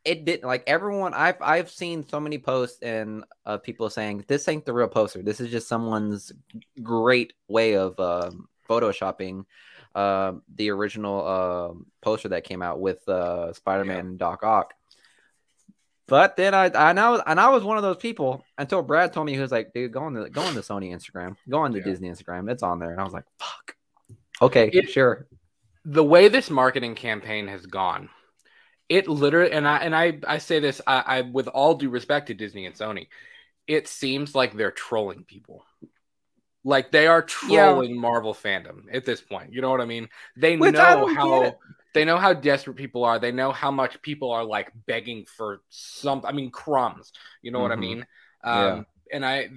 it 0.03 0.25
didn't 0.25 0.45
like 0.45 0.63
everyone 0.67 1.13
i've 1.13 1.41
i've 1.41 1.69
seen 1.69 2.05
so 2.05 2.19
many 2.19 2.37
posts 2.37 2.81
and 2.81 3.23
uh 3.45 3.57
people 3.57 3.89
saying 3.89 4.23
this 4.27 4.47
ain't 4.47 4.65
the 4.65 4.73
real 4.73 4.87
poster. 4.87 5.21
This 5.21 5.39
is 5.39 5.49
just 5.49 5.67
someone's 5.67 6.33
great 6.81 7.33
way 7.47 7.75
of 7.75 7.97
um 7.99 8.47
photoshopping 8.67 9.45
um 9.95 10.41
the 10.55 10.69
original 10.71 11.27
um 11.27 11.85
poster 12.01 12.29
that 12.29 12.43
came 12.43 12.61
out 12.61 12.79
with 12.79 13.07
uh 13.07 13.53
spider-man 13.53 13.99
and 13.99 14.17
doc 14.17 14.43
ock. 14.43 14.73
But 16.07 16.35
then 16.35 16.53
I 16.53 16.69
I 16.73 16.93
know 16.93 17.21
and 17.25 17.39
I 17.39 17.49
was 17.49 17.63
one 17.63 17.77
of 17.77 17.83
those 17.83 17.97
people 17.97 18.43
until 18.57 18.81
Brad 18.83 19.13
told 19.13 19.25
me 19.25 19.33
he 19.33 19.39
was 19.39 19.51
like, 19.51 19.73
dude, 19.73 19.93
go 19.93 20.01
on 20.03 20.13
the 20.13 20.29
go 20.29 20.41
on 20.41 20.53
the 20.53 20.61
Sony 20.61 20.93
Instagram, 20.93 21.35
go 21.49 21.59
on 21.59 21.71
the 21.71 21.79
Yeah. 21.79 21.85
Disney 21.85 22.09
Instagram, 22.09 22.51
it's 22.51 22.63
on 22.63 22.79
there, 22.79 22.91
and 22.91 22.99
I 22.99 23.03
was 23.03 23.13
like, 23.13 23.25
fuck, 23.39 23.75
okay, 24.41 24.69
It- 24.73 24.89
sure, 24.89 25.27
the 25.85 26.03
way 26.03 26.27
this 26.27 26.49
marketing 26.49 26.95
campaign 26.95 27.47
has 27.47 27.65
gone, 27.65 28.09
it 28.89 29.07
literally 29.07 29.51
and 29.53 29.65
I 29.67 29.77
and 29.77 29.95
I 29.95 30.19
I 30.27 30.37
say 30.39 30.59
this 30.59 30.81
I, 30.85 30.99
I 31.05 31.21
with 31.21 31.47
all 31.47 31.75
due 31.75 31.89
respect 31.89 32.27
to 32.27 32.33
Disney 32.33 32.65
and 32.65 32.75
Sony, 32.75 33.07
it 33.65 33.87
seems 33.87 34.35
like 34.35 34.53
they're 34.57 34.71
trolling 34.71 35.23
people. 35.23 35.63
Like 36.63 36.91
they 36.91 37.07
are 37.07 37.25
Yeah. 37.47 37.65
trolling 37.67 37.99
Marvel 37.99 38.33
fandom 38.33 38.83
at 38.91 39.05
this 39.05 39.21
point. 39.21 39.51
You 39.53 39.61
know 39.61 39.69
what 39.69 39.81
I 39.81 39.85
mean? 39.85 40.07
They 40.37 40.55
Which 40.57 40.73
know 40.73 41.07
how 41.13 41.55
they 41.93 42.05
know 42.05 42.17
how 42.17 42.33
desperate 42.33 42.75
people 42.77 43.03
are. 43.03 43.19
They 43.19 43.31
know 43.31 43.51
how 43.51 43.69
much 43.69 44.01
people 44.01 44.31
are 44.31 44.43
like 44.43 44.71
begging 44.87 45.25
for 45.25 45.61
some 45.69 46.21
I 46.25 46.31
mean 46.31 46.51
crumbs. 46.51 47.11
You 47.41 47.51
know 47.51 47.59
what 47.59 47.71
I 47.71 47.75
Mhm. 47.75 47.79
mean? 47.79 48.07
Yeah. 48.45 48.65
Um 48.65 48.85
and 49.11 49.25
I 49.25 49.49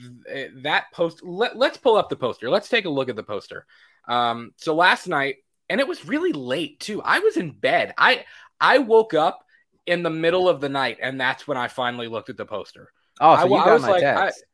that 0.64 0.86
post 0.92 1.22
let, 1.22 1.56
let's 1.56 1.78
pull 1.78 1.96
up 1.96 2.08
the 2.10 2.16
poster. 2.16 2.50
Let's 2.50 2.68
take 2.68 2.84
a 2.84 2.90
look 2.90 3.08
at 3.08 3.16
the 3.16 3.22
poster. 3.22 3.66
Um 4.08 4.52
so 4.56 4.74
last 4.74 5.06
night 5.06 5.36
and 5.68 5.80
it 5.80 5.88
was 5.88 6.04
really 6.06 6.32
late 6.32 6.80
too. 6.80 7.00
I 7.02 7.20
was 7.20 7.36
in 7.36 7.52
bed. 7.52 7.94
I 7.96 8.24
I 8.60 8.78
woke 8.78 9.14
up 9.14 9.44
in 9.86 10.02
the 10.02 10.10
middle 10.10 10.48
of 10.48 10.60
the 10.60 10.68
night, 10.68 10.98
and 11.00 11.20
that's 11.20 11.46
when 11.46 11.56
I 11.56 11.68
finally 11.68 12.08
looked 12.08 12.28
at 12.30 12.36
the 12.36 12.44
poster. 12.44 12.92
Oh, 13.20 13.36
so 13.40 13.46
wa- 13.46 13.58
you 13.58 13.62
I 13.62 13.66
got 13.66 13.72
was 13.74 13.82
my 13.82 13.88
like, 13.90 14.02
I- 14.04 14.14
text. 14.26 14.44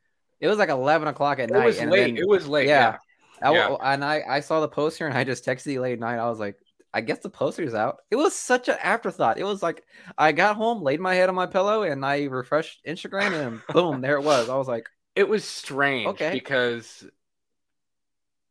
It 0.43 0.49
was 0.49 0.59
like 0.59 0.69
eleven 0.69 1.09
o'clock 1.09 1.39
at 1.39 1.49
It 1.51 1.55
night. 1.55 1.63
It 1.63 1.67
was 1.67 1.81
late. 1.81 1.89
then- 2.09 2.17
it 2.19 2.29
was 2.29 2.47
late. 2.47 2.69
yeah. 2.69 2.99
Yeah. 3.41 3.49
I, 3.51 3.53
yeah. 3.55 3.77
and 3.81 4.05
I 4.05 4.23
I 4.29 4.41
saw 4.41 4.61
the 4.61 4.69
poster 4.69 5.07
and 5.07 5.17
I 5.17 5.25
just 5.25 5.45
texted 5.47 5.73
you 5.73 5.81
late 5.81 5.99
night. 5.99 6.19
I 6.19 6.29
was 6.29 6.39
like, 6.39 6.57
I 6.95 7.01
guess 7.01 7.21
the 7.21 7.31
poster's 7.31 7.73
out. 7.75 8.01
It 8.11 8.17
was 8.17 8.37
such 8.37 8.69
an 8.69 8.77
afterthought. 8.83 9.39
It 9.39 9.45
was 9.45 9.63
like 9.63 9.83
I 10.19 10.33
got 10.33 10.57
home, 10.57 10.83
laid 10.83 11.01
my 11.01 11.15
head 11.15 11.31
on 11.31 11.35
my 11.35 11.47
pillow, 11.47 11.83
and 11.85 12.05
I 12.05 12.25
refreshed 12.25 12.85
Instagram, 12.87 13.33
and 13.33 13.61
boom, 13.73 14.01
there 14.03 14.17
it 14.17 14.23
was. 14.25 14.49
I 14.51 14.57
was 14.57 14.69
like, 14.69 14.89
It 15.17 15.29
was 15.29 15.45
strange 15.45 16.09
Okay. 16.09 16.33
because 16.33 17.05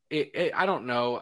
it, 0.10 0.32
it. 0.34 0.52
I 0.56 0.66
don't 0.66 0.86
know. 0.88 1.22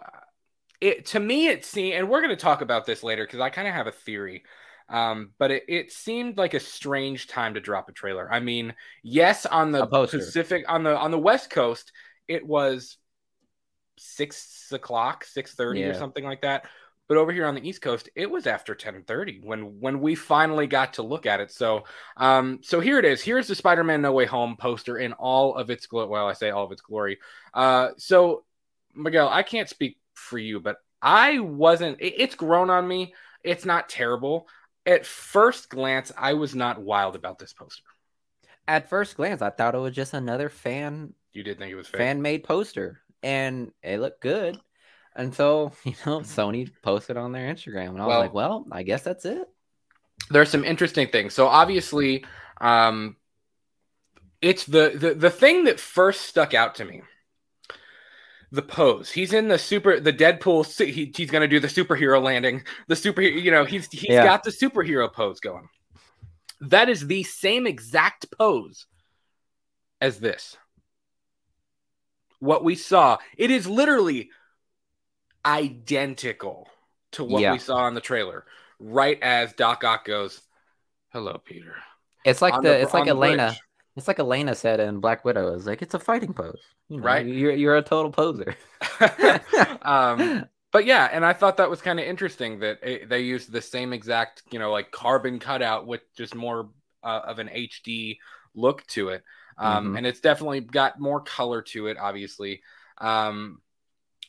It 0.82 1.08
to 1.08 1.20
me 1.20 1.48
it 1.48 1.66
seemed, 1.66 1.96
and 1.96 2.10
we're 2.10 2.22
going 2.22 2.30
to 2.36 2.42
talk 2.42 2.62
about 2.62 2.86
this 2.86 3.04
later 3.04 3.26
because 3.26 3.40
I 3.42 3.50
kind 3.50 3.68
of 3.68 3.74
have 3.74 3.88
a 3.88 3.92
theory. 3.92 4.44
Um, 4.90 5.32
but 5.38 5.52
it, 5.52 5.64
it 5.68 5.92
seemed 5.92 6.38
like 6.38 6.56
a 6.56 6.60
strange 6.60 7.28
time 7.28 7.54
to 7.54 7.60
drop 7.60 7.90
a 7.90 7.92
trailer. 7.92 8.32
I 8.32 8.40
mean, 8.40 8.74
yes, 9.04 9.46
on 9.46 9.72
the 9.72 9.86
Pacific, 9.86 10.66
on 10.68 10.84
the 10.84 10.98
on 10.98 11.12
the 11.12 11.20
West 11.20 11.50
Coast, 11.50 11.92
it 12.28 12.46
was 12.46 12.98
six 13.98 14.70
o'clock, 14.72 15.24
six 15.26 15.54
thirty 15.54 15.84
or 15.84 15.94
something 15.94 16.24
like 16.24 16.42
that. 16.42 16.66
But 17.08 17.18
over 17.18 17.32
here 17.32 17.48
on 17.48 17.56
the 17.56 17.68
East 17.68 17.82
Coast, 17.82 18.10
it 18.16 18.30
was 18.30 18.46
after 18.46 18.76
ten 18.76 19.04
thirty 19.04 19.42
when 19.44 19.80
when 19.80 20.00
we 20.00 20.16
finally 20.16 20.68
got 20.68 20.94
to 20.94 21.02
look 21.02 21.26
at 21.26 21.40
it. 21.40 21.52
So, 21.52 21.84
um, 22.18 22.60
so 22.62 22.80
here 22.80 23.00
it 23.00 23.06
is. 23.06 23.22
Here's 23.22 23.48
the 23.48 23.56
Spider-Man 23.56 24.02
No 24.02 24.12
Way 24.12 24.26
Home 24.26 24.58
poster 24.58 24.98
in 24.98 25.14
all 25.14 25.56
of 25.56 25.70
its 25.70 25.88
glory. 25.88 26.08
Well, 26.08 26.28
I 26.28 26.34
say 26.34 26.52
all 26.52 26.66
of 26.66 26.72
its 26.72 26.82
glory. 26.82 27.18
Uh, 27.54 27.90
so 27.98 28.44
Miguel, 28.96 29.28
I 29.28 29.44
can't 29.44 29.70
speak 29.70 29.98
for 30.14 30.38
you, 30.38 30.60
but 30.60 30.78
I 31.02 31.40
wasn't. 31.40 32.00
It, 32.00 32.14
it's 32.18 32.36
grown 32.36 32.70
on 32.70 32.88
me. 32.88 33.14
It's 33.44 33.66
not 33.66 33.90
terrible. 33.90 34.48
At 34.90 35.06
first 35.06 35.70
glance, 35.70 36.12
I 36.18 36.34
was 36.34 36.56
not 36.56 36.82
wild 36.82 37.16
about 37.16 37.38
this 37.40 37.54
poster. 37.54 37.84
at 38.68 38.90
first 38.90 39.16
glance, 39.16 39.42
I 39.42 39.50
thought 39.52 39.76
it 39.76 39.80
was 39.80 39.96
just 39.96 40.14
another 40.14 40.50
fan 40.50 41.14
You 41.34 41.44
did 41.44 41.58
think 41.60 41.72
it 41.72 41.76
was 41.76 41.88
fan 41.88 42.22
made 42.22 42.44
poster, 42.44 43.00
and 43.24 43.72
it 43.84 44.00
looked 44.00 44.22
good. 44.22 44.60
until 45.16 45.74
you 45.84 45.94
know 46.06 46.22
Sony 46.22 46.70
posted 46.82 47.18
on 47.18 47.32
their 47.32 47.54
Instagram, 47.54 47.90
and 47.90 48.02
I 48.02 48.06
was 48.06 48.12
Well- 48.14 48.20
like, 48.20 48.34
well, 48.34 48.66
I 48.72 48.84
guess 48.84 49.04
that's 49.04 49.26
it. 49.26 49.48
there's 50.32 50.50
some 50.50 50.64
interesting 50.64 51.08
things. 51.08 51.34
So 51.34 51.48
obviously, 51.48 52.26
um, 52.62 53.16
it's 54.42 54.66
the, 54.66 54.94
the 54.96 55.14
the 55.14 55.30
thing 55.30 55.66
that 55.66 55.80
first 55.80 56.22
stuck 56.22 56.54
out 56.54 56.76
to 56.76 56.86
me. 56.86 57.02
The 58.52 58.62
pose. 58.64 59.12
He's 59.12 59.34
in 59.34 59.48
the 59.48 59.60
super 59.60 60.00
the 60.00 60.12
Deadpool. 60.14 60.66
He, 60.86 61.12
he's 61.16 61.30
going 61.30 61.42
to 61.42 61.48
do 61.48 61.60
the 61.60 61.68
superhero 61.68 62.22
landing. 62.22 62.64
The 62.88 62.96
super. 62.96 63.22
You 63.22 63.52
know, 63.52 63.64
he's 63.66 63.88
he's 63.92 64.06
Yeah. 64.10 64.24
got 64.24 64.44
the 64.44 64.50
superhero 64.50 65.12
pose 65.12 65.40
going. 65.40 65.70
That 66.62 66.90
is 66.90 67.06
the 67.08 67.24
same 67.24 67.68
exact 67.68 68.26
pose 68.38 68.88
as 70.02 70.20
this. 70.20 70.58
What 72.40 72.64
we 72.64 72.76
saw. 72.76 73.18
It 73.38 73.52
is 73.52 73.68
literally 73.68 74.30
identical 75.46 76.68
to 77.12 77.24
what 77.24 77.42
Yeah. 77.42 77.54
we 77.54 77.60
saw 77.60 77.88
in 77.88 77.94
the 77.94 78.02
trailer. 78.02 78.46
Right 78.80 79.20
as 79.22 79.54
Doc 79.54 79.84
Ock 79.84 80.06
goes, 80.06 80.42
"Hello, 81.10 81.38
Peter." 81.44 81.76
It's 82.26 82.42
like 82.42 82.56
the, 82.56 82.62
the- 82.62 82.82
it's 82.82 82.94
like 82.94 83.06
Yelena. 83.08 83.50
bridge. 83.50 83.62
It's 84.00 84.08
like 84.08 84.18
Yelena 84.18 84.56
said 84.56 84.80
in 84.80 85.02
Black 85.02 85.26
Widow. 85.26 85.54
It's 85.54 85.66
like 85.66 85.82
it's 85.82 85.94
a 85.94 86.00
fighting 86.00 86.34
pose, 86.34 86.62
You 86.88 86.98
know, 86.98 87.04
Right. 87.04 87.26
You're 87.26 87.52
you're 87.52 87.76
a 87.76 87.84
total 87.84 88.12
poser. 88.12 88.56
um, 89.82 90.46
but 90.72 90.86
yeah, 90.86 91.10
and 91.12 91.26
I 91.26 91.34
thought 91.34 91.58
that 91.58 91.70
was 91.70 91.82
kind 91.82 92.00
of 92.00 92.06
interesting 92.06 92.60
that 92.60 92.80
it, 92.82 93.10
they 93.10 93.20
used 93.20 93.52
the 93.52 93.62
same 93.62 93.92
exact, 93.92 94.44
you 94.52 94.58
know, 94.58 94.72
like 94.72 94.92
carbon 94.92 95.38
cutout 95.38 95.86
with 95.86 96.02
just 96.16 96.34
more 96.34 96.70
uh, 97.04 97.22
of 97.26 97.40
an 97.40 97.50
HD 97.50 98.18
look 98.56 98.88
to 98.88 99.10
it. 99.10 99.24
Um, 99.58 99.94
Mhm. 99.94 99.98
And 99.98 100.08
it's 100.08 100.22
definitely 100.22 100.62
got 100.62 101.00
more 101.00 101.20
color 101.20 101.62
to 101.64 101.88
it, 101.88 101.98
obviously. 101.98 102.62
Um, 103.00 103.62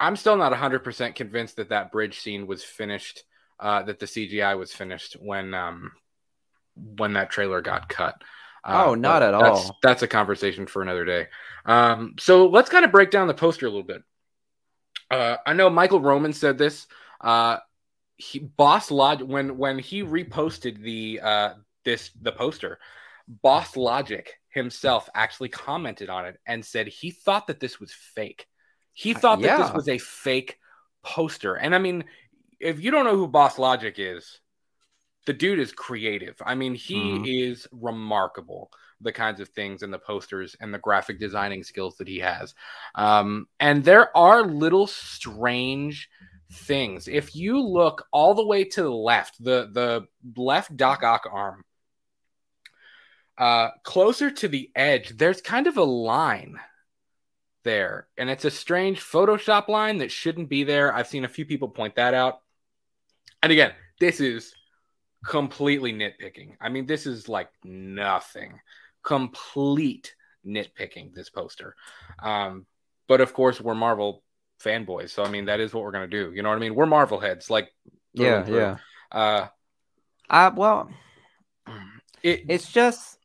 I'm 0.00 0.16
still 0.16 0.36
not 0.36 0.52
100% 0.52 1.14
convinced 1.14 1.56
that 1.56 1.68
that 1.68 1.92
bridge 1.92 2.18
scene 2.18 2.48
was 2.48 2.64
finished, 2.64 3.22
uh, 3.60 3.84
that 3.84 4.00
the 4.00 4.06
CGI 4.06 4.58
was 4.58 4.72
finished 4.72 5.14
when 5.20 5.54
um, 5.54 5.92
when 6.74 7.12
that 7.12 7.30
trailer 7.30 7.60
got 7.60 7.88
cut. 7.88 8.20
Uh, 8.64 8.84
Oh, 8.86 8.94
not 8.94 9.22
at 9.22 9.32
that's, 9.32 9.44
all. 9.44 9.78
That's 9.82 10.02
a 10.02 10.08
conversation 10.08 10.66
for 10.66 10.82
another 10.82 11.04
day. 11.04 11.28
Um, 11.64 12.14
so 12.18 12.48
let's 12.48 12.70
kind 12.70 12.84
of 12.84 12.92
break 12.92 13.10
down 13.10 13.28
the 13.28 13.34
poster 13.34 13.66
a 13.66 13.70
little 13.70 13.82
bit. 13.82 14.02
Uh, 15.10 15.36
I 15.44 15.52
know 15.54 15.70
Michael 15.70 16.00
Roman 16.00 16.32
said 16.32 16.58
this. 16.58 16.86
Uh, 17.20 17.58
he, 18.16 18.38
Boss 18.38 18.90
Log 18.90 19.22
when 19.22 19.56
when 19.56 19.78
he 19.78 20.02
reposted 20.02 20.82
the 20.82 21.20
uh, 21.22 21.54
this 21.84 22.10
the 22.20 22.32
poster, 22.32 22.78
Boss 23.26 23.76
Logic 23.76 24.30
himself 24.50 25.08
actually 25.14 25.48
commented 25.48 26.10
on 26.10 26.26
it 26.26 26.38
and 26.46 26.64
said 26.64 26.86
he 26.86 27.10
thought 27.10 27.46
that 27.46 27.60
this 27.60 27.80
was 27.80 27.92
fake. 27.92 28.46
He 28.92 29.14
thought 29.14 29.40
that 29.40 29.58
this 29.58 29.72
was 29.72 29.88
a 29.88 29.98
fake 29.98 30.58
poster. 31.02 31.54
And 31.54 31.74
I 31.74 31.78
mean, 31.78 32.04
if 32.58 32.80
you 32.80 32.90
don't 32.90 33.04
know 33.04 33.16
who 33.16 33.28
Boss 33.28 33.58
Logic 33.58 33.94
is, 33.96 34.40
the 35.26 35.32
dude 35.32 35.58
is 35.58 35.72
creative. 35.72 36.36
I 36.44 36.54
mean, 36.54 36.74
he 36.74 37.18
Mhm. 37.18 37.50
is 37.52 37.66
remarkable. 37.72 38.70
The 39.00 39.12
kinds 39.12 39.40
of 39.40 39.48
things 39.50 39.82
and 39.82 39.92
the 39.92 39.98
posters 39.98 40.56
and 40.60 40.72
the 40.74 40.78
graphic 40.78 41.18
designing 41.18 41.62
skills 41.62 41.96
that 41.96 42.08
he 42.08 42.18
has. 42.18 42.54
Um, 42.94 43.48
and 43.58 43.84
there 43.84 44.14
are 44.16 44.42
little 44.42 44.86
strange 44.86 46.08
things. 46.52 47.08
If 47.08 47.34
you 47.34 47.60
look 47.60 48.06
all 48.12 48.34
the 48.34 48.44
way 48.46 48.64
to 48.64 48.82
the 48.82 48.90
left, 48.90 49.42
the 49.42 49.68
the 49.72 50.06
left 50.36 50.76
Doc 50.76 51.02
Ock 51.02 51.26
arm, 51.30 51.64
uh, 53.38 53.70
closer 53.84 54.30
to 54.30 54.48
the 54.48 54.70
edge, 54.74 55.10
there's 55.16 55.40
kind 55.40 55.66
of 55.66 55.76
a 55.76 55.84
line 55.84 56.60
there, 57.62 58.08
and 58.16 58.28
it's 58.28 58.44
a 58.44 58.50
strange 58.50 59.00
Photoshop 59.00 59.68
line 59.68 59.98
that 59.98 60.10
shouldn't 60.10 60.48
be 60.48 60.64
there. 60.64 60.94
I've 60.94 61.08
seen 61.08 61.24
a 61.24 61.28
few 61.28 61.46
people 61.46 61.68
point 61.68 61.94
that 61.96 62.14
out. 62.14 62.40
And 63.42 63.52
again, 63.52 63.72
this 63.98 64.20
is 64.20 64.54
completely 65.24 65.92
nitpicking. 65.92 66.56
I 66.60 66.68
mean, 66.68 66.86
this 66.86 67.06
is 67.06 67.28
like 67.28 67.50
nothing. 67.64 68.58
Complete 69.02 70.14
nitpicking 70.46 71.14
this 71.14 71.30
poster. 71.30 71.74
Um, 72.22 72.66
but 73.08 73.20
of 73.20 73.32
course, 73.34 73.60
we're 73.60 73.74
Marvel 73.74 74.22
fanboys, 74.62 75.10
so 75.10 75.24
I 75.24 75.30
mean, 75.30 75.46
that 75.46 75.60
is 75.60 75.72
what 75.74 75.84
we're 75.84 75.92
gonna 75.92 76.06
do. 76.06 76.32
You 76.34 76.42
know 76.42 76.48
what 76.50 76.56
I 76.56 76.60
mean? 76.60 76.74
We're 76.74 76.86
Marvel 76.86 77.20
heads, 77.20 77.50
like 77.50 77.70
yeah, 78.12 78.44
through. 78.44 78.58
yeah. 78.58 78.76
Uh, 79.10 79.48
Uh, 80.28 80.50
well, 80.54 80.90
it, 82.22 82.44
it's 82.48 82.70
just 82.70 83.18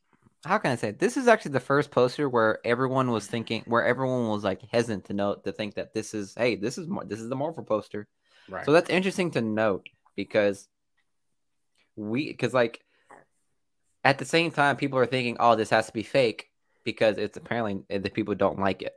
how 0.44 0.58
can 0.58 0.70
I 0.70 0.76
say? 0.76 0.88
It? 0.90 0.98
This 0.98 1.16
is 1.16 1.28
actually 1.28 1.52
the 1.52 1.60
first 1.60 1.90
poster 1.90 2.28
where 2.28 2.58
everyone 2.64 3.10
was 3.10 3.26
thinking, 3.26 3.62
where 3.66 3.84
everyone 3.84 4.28
was 4.28 4.44
like 4.44 4.62
hesitant 4.70 5.06
to 5.06 5.14
note 5.14 5.44
to 5.44 5.52
think 5.52 5.74
that 5.74 5.92
this 5.92 6.14
is, 6.14 6.34
hey, 6.36 6.56
this 6.56 6.78
is 6.78 6.88
this 7.06 7.20
is 7.20 7.28
the 7.28 7.36
Marvel 7.36 7.64
poster. 7.64 8.08
right. 8.48 8.64
So 8.64 8.72
that's 8.72 8.90
interesting 8.90 9.30
to 9.32 9.40
note 9.40 9.88
because 10.14 10.68
we, 11.96 12.28
because 12.28 12.54
like 12.54 12.80
at 14.04 14.18
the 14.18 14.24
same 14.24 14.50
time, 14.50 14.76
people 14.76 14.98
are 14.98 15.06
thinking, 15.06 15.36
oh, 15.40 15.56
this 15.56 15.70
has 15.70 15.86
to 15.86 15.92
be 15.92 16.02
fake 16.02 16.50
because 16.84 17.18
it's 17.18 17.36
apparently 17.36 17.82
eh, 17.90 17.98
the 17.98 18.10
people 18.10 18.34
don't 18.34 18.58
like 18.58 18.82
it. 18.82 18.92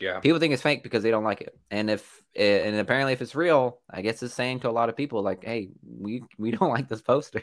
yeah. 0.00 0.20
People 0.20 0.38
think 0.38 0.52
it's 0.54 0.62
fake 0.62 0.82
because 0.82 1.02
they 1.02 1.10
don't 1.10 1.24
like 1.24 1.40
it, 1.42 1.58
and 1.70 1.90
if 1.90 2.22
eh, 2.36 2.60
and 2.66 2.76
apparently 2.76 3.12
if 3.12 3.20
it's 3.22 3.34
real, 3.34 3.80
I 3.90 4.02
guess 4.02 4.22
it's 4.22 4.34
saying 4.34 4.60
to 4.60 4.70
a 4.70 4.72
lot 4.72 4.88
of 4.88 4.96
people 4.96 5.22
like, 5.22 5.44
"Hey, 5.44 5.70
we 5.82 6.22
we 6.38 6.50
don't 6.56 6.70
like 6.70 6.88
this 6.88 7.02
poster." 7.02 7.42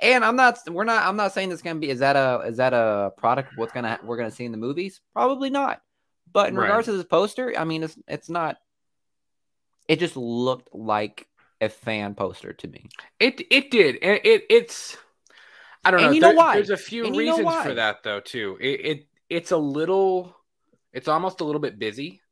And 0.00 0.24
I'm 0.24 0.36
not, 0.36 0.58
we're 0.68 0.84
not, 0.84 1.04
I'm 1.06 1.16
not 1.16 1.32
saying 1.32 1.48
this 1.48 1.62
gonna 1.62 1.80
be. 1.80 1.90
Is 1.90 2.00
that 2.00 2.16
a 2.16 2.42
is 2.46 2.56
that 2.58 2.72
a 2.74 3.12
product? 3.16 3.52
What's 3.56 3.72
gonna 3.72 3.98
we're 4.02 4.16
gonna 4.16 4.30
see 4.30 4.44
in 4.44 4.52
the 4.52 4.58
movies? 4.58 5.00
Probably 5.14 5.50
not. 5.50 5.82
But 6.32 6.48
in 6.50 6.56
Right. 6.56 6.64
regards 6.64 6.86
to 6.86 6.92
this 6.92 7.06
poster, 7.06 7.54
I 7.56 7.64
mean, 7.64 7.82
it's 7.84 7.98
it's 8.06 8.28
not. 8.28 8.58
It 9.88 9.98
just 10.00 10.16
looked 10.16 10.74
like 10.74 11.26
a 11.60 11.68
fan 11.68 12.14
poster 12.14 12.52
to 12.52 12.68
me. 12.68 12.90
It 13.20 13.40
it 13.50 13.70
did. 13.70 13.96
And 14.02 14.20
it 14.24 14.44
it's 14.50 14.96
I 15.84 15.90
don't 15.90 16.00
And 16.00 16.12
know. 16.12 16.14
you 16.14 16.20
know 16.20 16.32
why? 16.32 16.52
There's 16.54 16.70
a 16.70 16.76
few 16.76 17.06
And 17.06 17.16
you 17.16 17.24
know 17.24 17.38
reasons 17.38 17.54
for 17.56 17.74
that 17.74 18.02
though 18.02 18.20
too. 18.20 18.58
It, 18.60 18.80
it 18.86 19.08
it's 19.28 19.50
a 19.52 19.56
little 19.56 20.36
it's 20.92 21.08
almost 21.08 21.40
a 21.40 21.44
little 21.44 21.60
bit 21.60 21.78
busy. 21.78 22.22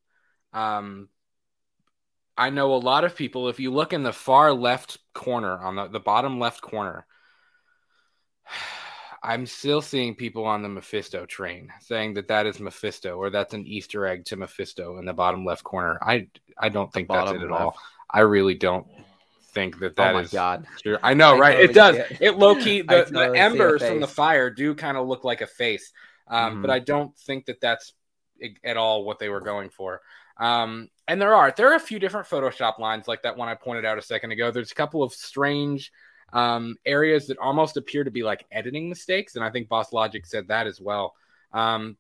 Um 0.52 1.08
I 2.38 2.48
know 2.48 2.74
a 2.74 2.76
lot 2.76 3.04
of 3.04 3.14
people 3.14 3.48
if 3.50 3.60
you 3.60 3.70
look 3.70 3.92
in 3.92 4.02
the 4.02 4.12
far 4.12 4.52
left 4.54 4.98
corner 5.12 5.58
on 5.58 5.76
the, 5.76 5.88
the 5.88 6.00
bottom 6.00 6.38
left 6.38 6.62
corner 6.62 7.06
I'm 9.22 9.46
still 9.46 9.80
seeing 9.82 10.14
people 10.14 10.44
on 10.44 10.62
the 10.62 10.68
Mephisto 10.68 11.26
train 11.26 11.72
saying 11.80 12.14
that 12.14 12.28
that 12.28 12.46
is 12.46 12.60
Mephisto 12.60 13.16
or 13.16 13.30
that's 13.30 13.54
an 13.54 13.66
Easter 13.66 14.06
egg 14.06 14.24
to 14.26 14.36
Mephisto 14.36 14.98
in 14.98 15.04
the 15.04 15.12
bottom 15.14 15.44
left 15.44 15.64
corner. 15.64 15.98
I 16.02 16.28
I 16.58 16.68
don't 16.68 16.92
think 16.92 17.10
that's 17.10 17.32
it 17.32 17.42
at 17.42 17.50
left. 17.50 17.50
all. 17.50 17.76
I 18.10 18.20
really 18.20 18.54
don't 18.54 18.86
think 19.56 19.78
that 19.80 19.96
that 19.96 20.14
oh 20.14 20.18
is 20.18 20.32
my 20.32 20.36
god! 20.38 20.66
True. 20.82 20.98
I 21.02 21.14
know, 21.14 21.34
I 21.34 21.38
right? 21.38 21.52
totally 21.52 21.70
it 21.70 21.74
does. 21.74 21.96
it. 21.96 22.18
It 22.20 22.38
low 22.38 22.54
key 22.54 22.82
the, 22.82 23.04
totally 23.04 23.28
the 23.32 23.38
embers 23.38 23.82
from 23.82 24.00
the 24.00 24.06
fire 24.06 24.50
do 24.50 24.74
kind 24.74 24.96
of 24.96 25.08
look 25.08 25.24
like 25.24 25.40
a 25.40 25.46
face, 25.46 25.92
um, 26.28 26.58
Mhm. 26.58 26.62
but 26.62 26.70
I 26.70 26.78
don't 26.78 27.16
think 27.18 27.46
that 27.46 27.60
that's 27.60 27.92
at 28.62 28.76
all 28.76 29.04
what 29.04 29.18
they 29.18 29.28
were 29.28 29.40
going 29.40 29.70
for. 29.70 30.00
Um, 30.38 30.90
and 31.08 31.20
there 31.20 31.34
are 31.34 31.52
there 31.56 31.70
are 31.72 31.76
a 31.76 31.80
few 31.80 31.98
different 31.98 32.28
Photoshop 32.28 32.78
lines 32.78 33.08
like 33.08 33.22
that 33.22 33.36
one 33.36 33.48
I 33.48 33.54
pointed 33.54 33.84
out 33.84 33.98
a 33.98 34.02
second 34.02 34.32
ago. 34.32 34.50
There's 34.50 34.72
a 34.72 34.74
couple 34.74 35.02
of 35.02 35.12
strange 35.12 35.90
um, 36.32 36.76
areas 36.84 37.28
that 37.28 37.38
almost 37.38 37.76
appear 37.76 38.04
to 38.04 38.10
be 38.10 38.22
like 38.22 38.44
editing 38.52 38.88
mistakes, 38.88 39.36
and 39.36 39.44
I 39.44 39.50
think 39.50 39.68
Boss 39.68 39.92
Logic 39.92 40.24
said 40.26 40.48
that 40.48 40.66
as 40.66 40.80
well. 40.80 41.14
Um, 41.52 41.96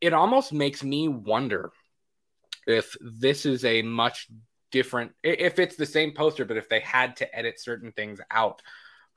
it 0.00 0.12
almost 0.12 0.52
makes 0.52 0.84
me 0.84 1.08
wonder 1.08 1.72
if 2.66 2.94
this 3.00 3.46
is 3.46 3.64
a 3.64 3.82
much 3.82 4.28
different 4.72 5.12
if 5.22 5.58
it's 5.58 5.76
the 5.76 5.86
same 5.86 6.12
poster 6.12 6.44
but 6.44 6.56
if 6.56 6.68
they 6.68 6.80
had 6.80 7.14
to 7.16 7.36
edit 7.36 7.60
certain 7.60 7.92
things 7.92 8.20
out 8.30 8.62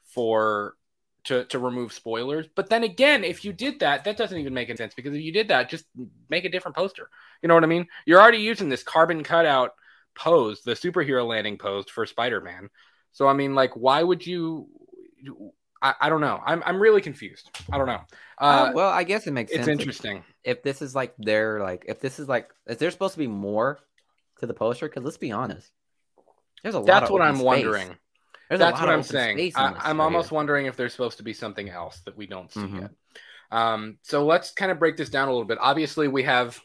for 0.03 0.75
to 1.23 1.43
to 1.45 1.57
remove 1.59 1.91
spoilers. 1.91 2.45
But 2.55 2.69
then 2.69 2.83
again 2.83 3.23
if 3.23 3.43
you 3.43 3.51
did 3.51 3.79
that 3.79 4.03
that 4.03 4.17
doesn't 4.17 4.37
even 4.37 4.53
make 4.53 4.69
any 4.69 4.77
sense 4.77 4.93
because 4.93 5.15
if 5.15 5.21
you 5.21 5.31
did 5.31 5.47
that 5.47 5.69
just 5.69 5.85
make 6.29 6.45
a 6.45 6.49
different 6.49 6.77
poster. 6.77 7.09
You 7.41 7.47
know 7.47 7.55
what 7.55 7.63
i 7.63 7.67
mean? 7.67 7.87
You're 8.05 8.21
already 8.21 8.37
using 8.39 8.69
this 8.69 8.83
carbon 8.83 9.23
cutout 9.23 9.71
pose 10.13 10.61
the 10.61 10.73
superhero 10.73 11.27
landing 11.27 11.57
pose 11.57 11.89
for 11.89 12.05
spider-man. 12.05 12.69
So 13.11 13.27
i 13.27 13.33
mean 13.33 13.55
like 13.55 13.75
why 13.75 14.03
would 14.03 14.25
you 14.25 14.67
i, 15.81 15.93
I 16.01 16.09
don't 16.09 16.21
know. 16.21 16.41
I'm, 16.45 16.63
I'm 16.65 16.79
really 16.79 17.01
confused. 17.01 17.49
I 17.71 17.77
don't 17.77 17.87
know. 17.87 18.01
Uh, 18.39 18.43
Uh, 18.43 18.71
well, 18.73 18.89
I 18.89 19.03
guess 19.03 19.27
it 19.27 19.31
makes 19.31 19.51
it's 19.51 19.65
sense. 19.65 19.67
if- 19.67 19.79
interesting. 19.79 20.23
if 20.43 20.63
this 20.63 20.81
is 20.81 20.95
like 20.95 21.13
their 21.17 21.59
like 21.61 21.85
if 21.87 21.99
this 21.99 22.19
is 22.19 22.27
like 22.27 22.49
if 22.67 22.79
there's 22.79 22.93
supposed 22.93 23.13
to 23.13 23.19
be 23.19 23.27
more 23.27 23.79
to 24.45 24.53
the 24.53 24.57
poster 24.57 24.87
because 24.87 25.03
let's 25.03 25.17
be 25.17 25.31
honest 25.31 25.71
there's 26.63 26.75
a 26.75 26.79
lot 26.79 26.87
that's 26.87 27.11
what 27.11 27.21
i'm 27.21 27.35
space. 27.35 27.45
wondering 27.45 27.97
There's 28.49 28.59
That's 28.59 28.79
what 28.79 28.89
I'm 28.89 29.01
saying. 29.01 29.53
I, 29.55 29.73
I'm 29.89 29.99
almost 29.99 30.31
wondering 30.31 30.67
if 30.67 30.75
there's 30.77 30.91
supposed 30.91 31.17
to 31.17 31.23
be 31.23 31.33
something 31.33 31.67
else 31.67 31.99
that 32.05 32.15
we 32.15 32.27
don't 32.27 32.51
see 32.51 32.59
Mhm. 32.59 32.81
yet. 32.81 32.91
Um, 33.49 33.97
so 34.03 34.23
let's 34.23 34.51
kind 34.51 34.71
of 34.71 34.77
break 34.77 34.97
this 34.97 35.09
down 35.09 35.29
a 35.29 35.31
little 35.31 35.47
bit. 35.47 35.57
Obviously, 35.59 36.07
we 36.07 36.21
have 36.23 36.61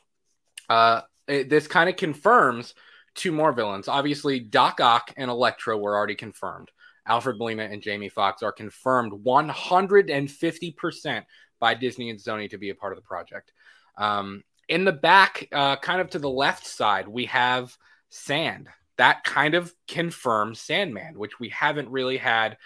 uh, 0.69 1.01
it- 1.27 1.49
this 1.49 1.67
kind 1.67 1.89
of 1.89 1.97
confirms 1.97 2.75
two 3.15 3.33
more 3.33 3.53
villains. 3.53 3.89
Obviously, 3.89 4.41
Doc 4.41 4.79
Ock 4.83 5.15
and 5.17 5.31
Electro 5.31 5.79
were 5.79 5.97
already 5.97 6.17
confirmed. 6.17 6.71
Alfred 7.07 7.39
Molina 7.39 7.63
and 7.65 7.81
Jamie 7.83 8.11
Foxx 8.11 8.43
are 8.43 8.53
confirmed 8.53 9.13
150% 9.15 11.25
by 11.61 11.73
Disney 11.75 12.11
and 12.11 12.19
Sony 12.19 12.51
to 12.51 12.59
be 12.59 12.69
a 12.69 12.75
part 12.75 12.93
of 12.93 12.99
the 12.99 13.07
project. 13.09 13.53
Um, 13.97 14.45
in 14.71 14.85
the 14.85 14.93
back, 14.93 15.49
uh, 15.53 15.77
kind 15.77 16.01
of 16.01 16.11
to 16.11 16.21
the 16.21 16.31
left 16.31 16.65
side, 16.65 17.09
we 17.09 17.27
have 17.27 17.77
Sand. 18.09 18.69
that 18.97 19.25
kind 19.25 19.55
of 19.55 19.73
confirms 19.89 20.61
Sandman, 20.61 21.19
which 21.19 21.41
we 21.41 21.49
haven't 21.49 21.91
really 21.91 22.19
had 22.19 22.57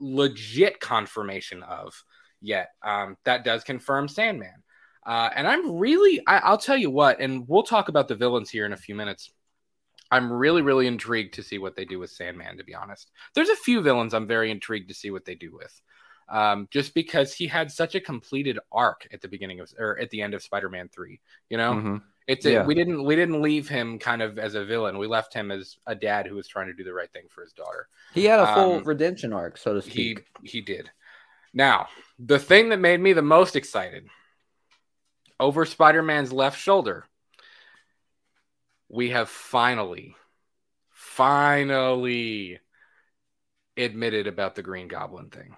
legit 0.00 0.80
confirmation 0.80 1.62
of 1.62 1.94
yet. 2.40 2.70
Um, 2.82 3.16
that 3.24 3.44
does 3.44 3.64
confirm 3.64 4.08
Sandman. 4.08 4.62
Uh, 5.06 5.28
and 5.34 5.46
I'm 5.46 5.76
really, 5.76 6.22
I, 6.26 6.50
will 6.50 6.58
tell 6.58 6.76
you 6.76 6.90
what, 6.90 7.20
and 7.20 7.46
we'll 7.46 7.62
talk 7.62 7.88
about 7.88 8.08
the 8.08 8.14
villains 8.14 8.50
here 8.50 8.66
in 8.66 8.72
a 8.72 8.78
few 8.78 8.94
minutes. 8.94 9.30
I'm 10.10 10.32
really, 10.32 10.62
really 10.62 10.86
intrigued 10.86 11.34
to 11.34 11.42
see 11.42 11.58
what 11.58 11.76
they 11.76 11.84
do 11.84 11.98
with 11.98 12.10
Sandman, 12.10 12.56
to 12.56 12.64
be 12.64 12.74
honest. 12.74 13.10
There's 13.34 13.48
a 13.48 13.56
few 13.56 13.80
villains 13.80 14.14
I'm 14.14 14.26
very 14.26 14.50
intrigued 14.50 14.88
to 14.88 14.94
see 14.94 15.10
what 15.10 15.24
they 15.24 15.34
do 15.34 15.52
with. 15.52 15.80
Um, 16.28 16.68
just 16.70 16.94
because 16.94 17.34
he 17.34 17.46
had 17.46 17.70
such 17.70 17.94
a 17.94 18.00
completed 18.00 18.58
arc 18.72 19.06
at 19.12 19.20
the 19.20 19.28
beginning 19.28 19.60
of 19.60 19.72
or 19.78 19.98
at 19.98 20.10
the 20.10 20.22
end 20.22 20.34
of 20.34 20.42
Spider-Man 20.42 20.88
3, 20.88 21.20
you 21.50 21.56
know? 21.58 21.72
Mm-hmm. 21.74 21.96
It's 22.26 22.46
yeah. 22.46 22.62
a, 22.62 22.64
we 22.64 22.74
didn't 22.74 23.04
we 23.04 23.16
didn't 23.16 23.42
leave 23.42 23.68
him 23.68 23.98
kind 23.98 24.22
of 24.22 24.38
as 24.38 24.54
a 24.54 24.64
villain. 24.64 24.96
We 24.96 25.06
left 25.06 25.34
him 25.34 25.50
as 25.50 25.76
a 25.86 25.94
dad 25.94 26.26
who 26.26 26.34
was 26.34 26.48
trying 26.48 26.68
to 26.68 26.72
do 26.72 26.82
the 26.82 26.94
right 26.94 27.12
thing 27.12 27.24
for 27.28 27.42
his 27.42 27.52
daughter. 27.52 27.88
He 28.14 28.24
had 28.24 28.40
a 28.40 28.54
full 28.54 28.76
um, 28.76 28.84
redemption 28.84 29.34
arc, 29.34 29.58
so 29.58 29.74
to 29.74 29.82
speak. 29.82 30.24
He 30.42 30.48
he 30.48 30.60
did. 30.62 30.90
Now, 31.52 31.88
the 32.18 32.38
thing 32.38 32.70
that 32.70 32.80
made 32.80 33.00
me 33.00 33.12
the 33.12 33.22
most 33.22 33.56
excited 33.56 34.08
over 35.38 35.64
Spider 35.64 36.02
Man's 36.02 36.32
left 36.32 36.58
shoulder, 36.58 37.04
we 38.88 39.10
have 39.10 39.28
finally, 39.28 40.16
finally 40.90 42.58
admitted 43.76 44.26
about 44.26 44.54
the 44.54 44.62
Green 44.62 44.88
Goblin 44.88 45.28
thing. 45.28 45.56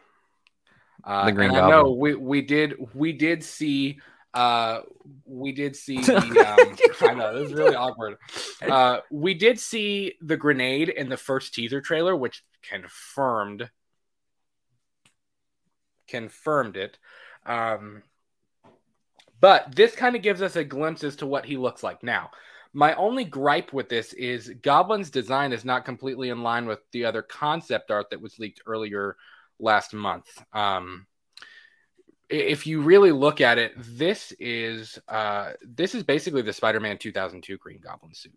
Uh, 1.06 1.26
the 1.26 1.32
Green 1.32 1.50
Goblin. 1.50 1.64
I 1.64 1.70
know 1.70 1.90
we, 1.92 2.14
we 2.14 2.42
did 2.42 2.74
we 2.92 3.12
did 3.12 3.44
see 3.44 4.00
uh, 4.34 4.80
we 5.24 5.52
did 5.52 5.76
see 5.76 6.00
the 6.02 6.16
um, 6.18 7.08
I 7.08 7.14
know 7.14 7.38
this 7.38 7.50
is 7.50 7.54
really 7.54 7.76
awkward. 7.76 8.16
Uh, 8.60 8.98
we 9.10 9.34
did 9.34 9.58
see 9.60 10.14
the 10.20 10.36
grenade 10.36 10.88
in 10.88 11.08
the 11.08 11.16
first 11.16 11.54
teaser 11.54 11.80
trailer, 11.80 12.16
which 12.16 12.44
confirmed 12.62 13.70
confirmed 16.08 16.76
it. 16.76 16.98
Um, 17.46 18.02
but 19.40 19.74
this 19.76 19.94
kind 19.94 20.16
of 20.16 20.22
gives 20.22 20.42
us 20.42 20.56
a 20.56 20.64
glimpse 20.64 21.04
as 21.04 21.16
to 21.16 21.26
what 21.26 21.46
he 21.46 21.56
looks 21.56 21.82
like 21.82 22.02
now. 22.02 22.30
My 22.72 22.94
only 22.94 23.24
gripe 23.24 23.72
with 23.72 23.88
this 23.88 24.12
is 24.12 24.52
Goblin's 24.62 25.10
design 25.10 25.52
is 25.52 25.64
not 25.64 25.84
completely 25.84 26.30
in 26.30 26.42
line 26.42 26.66
with 26.66 26.80
the 26.92 27.04
other 27.04 27.22
concept 27.22 27.90
art 27.90 28.10
that 28.10 28.20
was 28.20 28.38
leaked 28.38 28.60
earlier 28.66 29.16
last 29.58 29.94
month. 29.94 30.26
Um, 30.52 31.06
if 32.28 32.66
you 32.66 32.80
really 32.80 33.12
look 33.12 33.40
at 33.40 33.58
it, 33.58 33.72
this 33.76 34.32
is 34.38 34.98
uh, 35.08 35.52
this 35.62 35.94
is 35.94 36.02
basically 36.02 36.42
the 36.42 36.52
Spider-Man 36.52 36.98
2002 36.98 37.56
Green 37.58 37.80
Goblin 37.80 38.14
suit. 38.14 38.36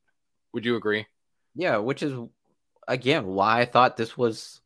Would 0.54 0.66
you 0.66 0.76
agree? 0.76 1.06
Yeah, 1.56 1.78
which 1.78 2.04
is 2.04 2.14
again 2.88 3.26
why 3.28 3.62
I 3.62 3.66
thought 3.66 3.98
this 3.98 4.18
was 4.18 4.62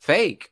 fake. 0.00 0.50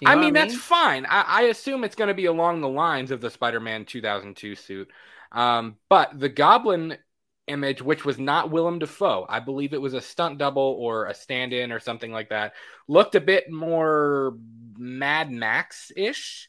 You 0.00 0.06
know 0.06 0.12
I, 0.12 0.14
mean, 0.16 0.22
I 0.22 0.26
mean, 0.26 0.34
that's 0.34 0.56
fine. 0.56 1.06
I, 1.06 1.22
I 1.22 1.42
assume 1.42 1.84
it's 1.84 1.94
going 1.94 2.08
to 2.08 2.14
be 2.14 2.26
along 2.26 2.60
the 2.60 2.68
lines 2.68 3.10
of 3.10 3.20
the 3.20 3.30
Spider-Man 3.30 3.84
2002 3.84 4.54
suit. 4.56 4.90
Um, 5.30 5.76
but 5.88 6.18
the 6.18 6.28
Goblin 6.28 6.96
image, 7.46 7.82
which 7.82 8.04
was 8.04 8.18
not 8.18 8.50
Willem 8.50 8.78
Dafoe, 8.78 9.26
I 9.28 9.40
believe 9.40 9.72
it 9.72 9.80
was 9.80 9.94
a 9.94 10.00
stunt 10.00 10.38
double 10.38 10.76
or 10.78 11.06
a 11.06 11.14
stand-in 11.14 11.72
or 11.72 11.80
something 11.80 12.12
like 12.12 12.30
that, 12.30 12.54
looked 12.88 13.14
a 13.14 13.20
bit 13.20 13.50
more 13.50 14.36
Mad 14.76 15.30
Max-ish. 15.30 16.48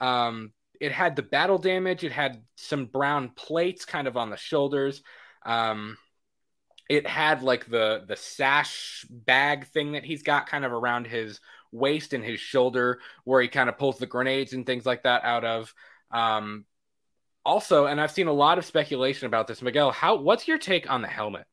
Um, 0.00 0.52
it 0.80 0.92
had 0.92 1.16
the 1.16 1.22
battle 1.22 1.58
damage. 1.58 2.04
It 2.04 2.12
had 2.12 2.42
some 2.56 2.86
brown 2.86 3.30
plates 3.30 3.84
kind 3.84 4.06
of 4.06 4.16
on 4.16 4.30
the 4.30 4.36
shoulders. 4.36 5.02
Um, 5.44 5.96
it 6.88 7.06
had 7.06 7.42
like 7.42 7.66
the 7.66 8.04
the 8.06 8.16
sash 8.16 9.04
bag 9.10 9.66
thing 9.68 9.92
that 9.92 10.04
he's 10.04 10.22
got 10.22 10.46
kind 10.46 10.64
of 10.64 10.72
around 10.72 11.06
his 11.06 11.40
waist 11.72 12.12
and 12.12 12.22
his 12.24 12.40
shoulder 12.40 13.00
where 13.24 13.40
he 13.40 13.48
kind 13.48 13.68
of 13.68 13.78
pulls 13.78 13.98
the 13.98 14.06
grenades 14.06 14.52
and 14.52 14.64
things 14.66 14.86
like 14.86 15.02
that 15.02 15.24
out 15.24 15.44
of. 15.44 15.74
Um, 16.10 16.64
also, 17.46 17.86
and 17.86 18.00
I've 18.00 18.10
seen 18.10 18.26
a 18.26 18.32
lot 18.32 18.58
of 18.58 18.64
speculation 18.64 19.26
about 19.26 19.46
this, 19.46 19.62
Miguel. 19.62 19.92
How 19.92 20.16
what's 20.16 20.48
your 20.48 20.58
take 20.58 20.90
on 20.90 21.00
the 21.00 21.08
helmet? 21.08 21.46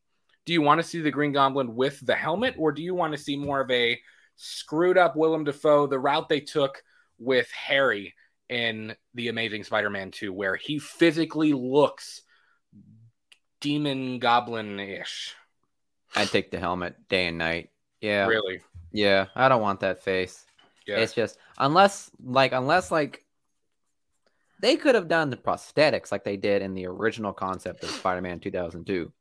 Do 0.45 0.51
you 0.51 0.61
want 0.61 0.81
to 0.81 0.87
see 0.87 0.99
the 0.99 1.11
Green 1.11 1.31
Goblin 1.31 1.75
with 1.75 2.05
the 2.05 2.15
helmet, 2.15 2.55
or 2.57 2.71
do 2.71 2.81
you 2.81 2.95
want 2.95 3.13
to 3.13 3.17
see 3.17 3.37
more 3.37 3.61
of 3.61 3.71
a 3.71 3.99
screwed 4.35 4.97
up 4.97 5.15
Willem 5.15 5.43
Dafoe, 5.43 5.87
the 5.87 5.99
route 5.99 6.27
they 6.27 6.41
took 6.41 6.83
with 7.19 7.49
Harry 7.51 8.13
in 8.49 8.95
the 9.13 9.29
Amazing 9.29 9.63
Spider-Man 9.63 10.11
2, 10.11 10.33
where 10.33 10.55
he 10.55 10.79
physically 10.79 11.53
looks 11.53 12.23
demon 13.61 14.19
goblin 14.19 14.79
ish? 14.79 15.35
I'd 16.15 16.29
take 16.29 16.51
the 16.51 16.59
helmet 16.59 17.07
day 17.07 17.27
and 17.27 17.37
night. 17.37 17.69
Yeah. 18.01 18.25
Really? 18.25 18.61
Yeah, 18.91 19.27
I 19.35 19.47
don't 19.47 19.61
want 19.61 19.79
that 19.79 20.03
face. 20.03 20.45
Yeah. 20.85 20.97
It's 20.97 21.13
just 21.13 21.37
unless 21.57 22.11
like 22.21 22.51
unless 22.51 22.91
like 22.91 23.22
they 24.63 24.77
could 24.77 24.95
have 24.95 25.09
done 25.09 25.29
the 25.29 25.35
prosthetics 25.35 26.09
like 26.09 26.23
they 26.23 26.37
did 26.37 26.61
in 26.61 26.73
the 26.73 26.85
original 26.85 27.33
concept 27.33 27.83
of 27.83 27.89
Spider-Man 27.89 28.39
2002. 28.39 29.11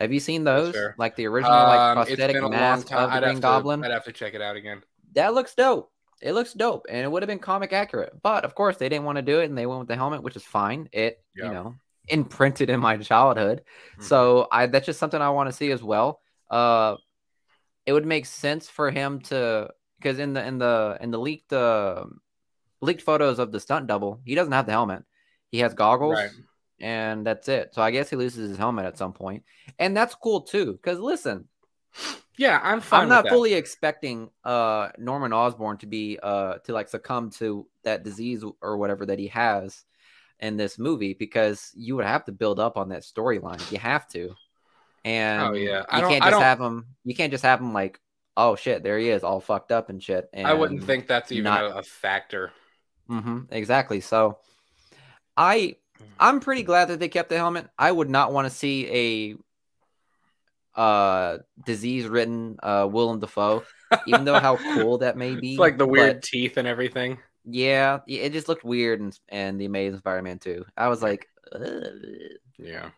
Have 0.00 0.12
you 0.12 0.18
seen 0.18 0.42
those? 0.42 0.74
Like 0.98 1.14
the 1.14 1.26
original 1.28 1.52
like 1.52 1.78
um, 1.78 1.94
prosthetic 1.94 2.42
mask 2.42 2.92
of 2.92 3.08
the 3.08 3.16
I'd 3.16 3.22
Green 3.22 3.38
Goblin? 3.38 3.84
I'd 3.84 3.92
have 3.92 4.04
to 4.06 4.12
check 4.12 4.34
it 4.34 4.42
out 4.42 4.56
again. 4.56 4.82
That 5.14 5.32
looks 5.32 5.54
dope. 5.54 5.92
It 6.20 6.32
looks 6.32 6.54
dope, 6.54 6.86
and 6.88 6.98
it 6.98 7.10
would 7.10 7.22
have 7.22 7.28
been 7.28 7.38
comic 7.38 7.72
accurate. 7.72 8.14
But 8.20 8.44
of 8.44 8.56
course, 8.56 8.78
they 8.78 8.88
didn't 8.88 9.04
want 9.04 9.16
to 9.16 9.22
do 9.22 9.38
it, 9.38 9.44
and 9.44 9.56
they 9.56 9.64
went 9.64 9.78
with 9.78 9.88
the 9.88 9.96
helmet, 9.96 10.24
which 10.24 10.36
is 10.36 10.42
fine. 10.42 10.88
It 10.92 11.22
yeah. 11.36 11.44
you 11.46 11.52
know 11.52 11.76
imprinted 12.08 12.68
in 12.68 12.80
my 12.80 12.96
childhood, 12.96 13.62
mm-hmm. 13.92 14.02
so 14.02 14.48
I 14.50 14.66
that's 14.66 14.86
just 14.86 14.98
something 14.98 15.22
I 15.22 15.30
want 15.30 15.48
to 15.48 15.56
see 15.56 15.70
as 15.70 15.84
well. 15.84 16.20
Uh, 16.50 16.96
it 17.86 17.92
would 17.92 18.06
make 18.06 18.26
sense 18.26 18.68
for 18.68 18.90
him 18.90 19.20
to 19.20 19.70
because 19.98 20.18
in 20.18 20.32
the 20.32 20.44
in 20.44 20.58
the 20.58 20.98
in 21.00 21.10
the 21.10 21.18
leaked 21.18 21.52
uh, 21.52 22.04
leaked 22.80 23.02
photos 23.02 23.38
of 23.38 23.52
the 23.52 23.60
stunt 23.60 23.86
double, 23.86 24.20
he 24.24 24.34
doesn't 24.34 24.52
have 24.52 24.66
the 24.66 24.72
helmet. 24.72 25.04
He 25.50 25.58
has 25.60 25.74
goggles, 25.74 26.14
right. 26.14 26.30
and 26.80 27.26
that's 27.26 27.48
it. 27.48 27.74
So 27.74 27.82
I 27.82 27.90
guess 27.90 28.10
he 28.10 28.16
loses 28.16 28.50
his 28.50 28.58
helmet 28.58 28.86
at 28.86 28.98
some 28.98 29.12
point, 29.12 29.44
and 29.78 29.96
that's 29.96 30.14
cool 30.14 30.42
too. 30.42 30.72
Because 30.72 30.98
listen, 30.98 31.48
yeah, 32.38 32.60
I'm 32.62 32.80
fine. 32.80 33.02
I'm 33.02 33.08
not 33.08 33.28
fully 33.28 33.54
expecting 33.54 34.30
uh 34.44 34.90
Norman 34.96 35.32
Osborn 35.32 35.78
to 35.78 35.86
be 35.86 36.18
uh 36.22 36.54
to 36.64 36.72
like 36.72 36.88
succumb 36.88 37.30
to 37.38 37.66
that 37.84 38.04
disease 38.04 38.44
or 38.62 38.78
whatever 38.78 39.06
that 39.06 39.18
he 39.18 39.28
has 39.28 39.84
in 40.40 40.56
this 40.56 40.78
movie 40.78 41.14
because 41.14 41.70
you 41.74 41.96
would 41.96 42.06
have 42.06 42.24
to 42.24 42.32
build 42.32 42.58
up 42.58 42.76
on 42.76 42.88
that 42.90 43.02
storyline. 43.02 43.70
You 43.70 43.78
have 43.78 44.08
to. 44.08 44.34
And 45.04 45.42
oh 45.42 45.52
yeah, 45.52 45.84
I 45.88 46.00
you 46.00 46.08
can't 46.08 46.24
just 46.24 46.42
have 46.42 46.60
him. 46.60 46.86
You 47.04 47.14
can't 47.14 47.32
just 47.32 47.44
have 47.44 47.60
him 47.60 47.72
like, 47.72 48.00
oh 48.36 48.56
shit, 48.56 48.82
there 48.82 48.98
he 48.98 49.08
is, 49.08 49.22
all 49.22 49.40
fucked 49.40 49.72
up 49.72 49.88
and 49.88 50.02
shit. 50.02 50.28
And 50.32 50.46
I 50.46 50.54
wouldn't 50.54 50.84
think 50.84 51.06
that's 51.06 51.32
even 51.32 51.44
not... 51.44 51.64
a, 51.64 51.78
a, 51.78 51.82
factor. 51.82 52.52
Mm-hmm, 53.10 53.52
exactly. 53.52 54.00
So, 54.00 54.38
I 55.36 55.76
I'm 56.18 56.40
pretty 56.40 56.62
glad 56.62 56.88
that 56.88 57.00
they 57.00 57.08
kept 57.08 57.28
the 57.28 57.36
helmet. 57.36 57.68
I 57.78 57.90
would 57.90 58.10
not 58.10 58.32
want 58.32 58.46
to 58.46 58.54
see 58.54 59.36
a 60.76 60.78
uh 60.78 61.38
disease 61.66 62.06
written 62.06 62.56
uh 62.62 62.88
Willem 62.90 63.20
Dafoe, 63.20 63.64
even 64.06 64.24
though 64.24 64.38
how 64.38 64.56
cool 64.74 64.98
that 64.98 65.16
may 65.16 65.34
be. 65.34 65.52
It's 65.52 65.60
like 65.60 65.78
the 65.78 65.86
weird 65.86 66.16
but, 66.16 66.22
teeth 66.22 66.56
and 66.56 66.68
everything. 66.68 67.18
Yeah, 67.44 68.00
it 68.06 68.32
just 68.32 68.48
looked 68.48 68.64
weird 68.64 69.00
and 69.00 69.18
and 69.28 69.60
the 69.60 69.64
Amazing 69.64 69.98
Spider-Man 69.98 70.38
too. 70.38 70.64
I 70.76 70.88
was 70.88 71.02
like, 71.02 71.26
Ugh. 71.52 71.84
yeah. 72.58 72.90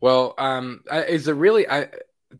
Well, 0.00 0.34
um, 0.36 0.82
is 0.90 1.28
it 1.28 1.34
really? 1.34 1.68
I 1.68 1.88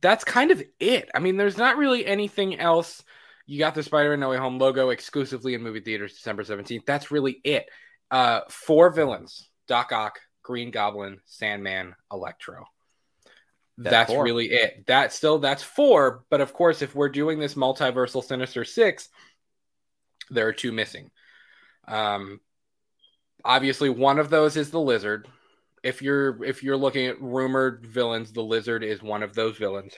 that's 0.01 0.25
kind 0.25 0.51
of 0.51 0.63
it. 0.81 1.09
I 1.15 1.21
mean, 1.21 1.37
there's 1.37 1.57
not 1.57 1.77
really 1.77 2.05
anything 2.05 2.59
else. 2.59 3.05
You 3.53 3.59
got 3.59 3.75
the 3.75 3.83
Spider-Man 3.83 4.21
No 4.21 4.31
Way 4.31 4.39
Home 4.39 4.59
logo 4.59 4.89
exclusively 4.89 5.53
in 5.53 5.63
movie 5.63 5.81
theaters 5.81 6.15
December 6.15 6.43
17th. 6.43 6.87
That's 6.87 7.11
really 7.11 7.39
it. 7.45 7.69
Uh, 8.11 8.41
four 8.49 8.89
villains: 8.89 9.51
Doc 9.69 9.93
Ock, 9.93 10.21
Green 10.43 10.71
Goblin, 10.71 11.21
Sandman, 11.27 11.95
Electro. 12.11 12.65
That's, 13.77 14.11
that's 14.11 14.23
really 14.23 14.47
it. 14.47 14.87
That 14.87 15.13
still 15.13 15.39
that's 15.39 15.63
four, 15.63 16.25
but 16.31 16.41
of 16.41 16.55
course, 16.55 16.81
if 16.81 16.95
we're 16.95 17.11
doing 17.11 17.39
this 17.39 17.55
multiversal 17.55 18.25
Sinister 18.25 18.65
Six, 18.65 19.11
there 20.31 20.49
are 20.49 20.55
two 20.55 20.73
missing. 20.73 21.11
Um, 21.87 22.41
obviously, 23.45 23.91
one 23.91 24.19
of 24.19 24.31
those 24.31 24.57
is 24.57 24.71
the 24.71 24.81
Lizard 24.81 25.29
if 25.83 26.01
you're 26.01 26.43
if 26.45 26.63
you're 26.63 26.77
looking 26.77 27.07
at 27.07 27.21
rumored 27.21 27.87
villains, 27.87 28.33
the 28.33 28.43
lizard 28.43 28.85
is 28.85 29.03
one 29.03 29.23
of 29.23 29.35
those 29.35 29.57
villains. 29.57 29.95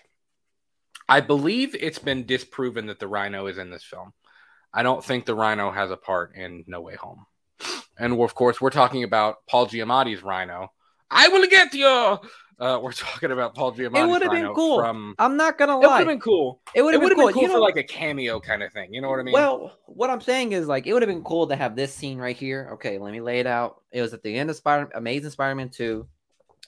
I 1.08 1.20
believe 1.20 1.74
it's 1.74 1.98
been 1.98 2.26
disproven 2.26 2.86
that 2.86 2.98
the 2.98 3.08
rhino 3.08 3.46
is 3.46 3.58
in 3.58 3.70
this 3.70 3.84
film. 3.84 4.12
I 4.72 4.82
don't 4.82 5.04
think 5.04 5.24
the 5.24 5.34
rhino 5.34 5.70
has 5.70 5.90
a 5.90 5.96
part 5.96 6.34
in 6.34 6.64
No 6.66 6.80
Way 6.80 6.96
Home. 6.96 7.26
And 7.98 8.20
of 8.20 8.34
course, 8.34 8.60
we're 8.60 8.70
talking 8.70 9.04
about 9.04 9.46
Paul 9.46 9.66
Giamatti's 9.66 10.22
rhino. 10.22 10.72
I 11.10 11.28
will 11.28 11.46
get 11.46 11.74
you. 11.74 12.18
Uh, 12.58 12.78
we're 12.80 12.92
talking 12.92 13.32
about 13.32 13.54
Paul 13.54 13.72
Giamatti. 13.72 13.98
It 13.98 14.08
would 14.08 14.22
have 14.22 14.30
been 14.30 14.52
cool. 14.54 14.78
From, 14.78 15.14
I'm 15.18 15.36
not 15.36 15.58
gonna 15.58 15.78
lie. 15.78 15.84
It 15.84 15.88
would 15.88 15.98
have 15.98 16.06
been 16.06 16.20
cool. 16.20 16.60
It 16.74 16.82
would 16.82 16.94
have 16.94 17.00
been, 17.00 17.10
cool, 17.10 17.26
been 17.26 17.34
cool 17.34 17.42
you 17.42 17.48
know, 17.48 17.54
for 17.54 17.60
like 17.60 17.76
a 17.76 17.82
cameo 17.82 18.40
kind 18.40 18.62
of 18.62 18.72
thing. 18.72 18.92
You 18.94 19.00
know 19.00 19.08
what 19.10 19.18
I 19.18 19.22
mean? 19.22 19.32
Well, 19.32 19.78
what 19.86 20.10
I'm 20.10 20.20
saying 20.20 20.52
is 20.52 20.66
like 20.66 20.86
it 20.86 20.92
would 20.92 21.02
have 21.02 21.08
been 21.08 21.24
cool 21.24 21.48
to 21.48 21.56
have 21.56 21.76
this 21.76 21.92
scene 21.92 22.18
right 22.18 22.36
here. 22.36 22.70
Okay, 22.74 22.98
let 22.98 23.12
me 23.12 23.20
lay 23.20 23.40
it 23.40 23.46
out. 23.46 23.82
It 23.90 24.02
was 24.02 24.14
at 24.14 24.22
the 24.22 24.36
end 24.36 24.50
of 24.50 24.56
Spider 24.56 24.90
Amazing 24.94 25.30
Spider-Man 25.30 25.70
2. 25.70 26.06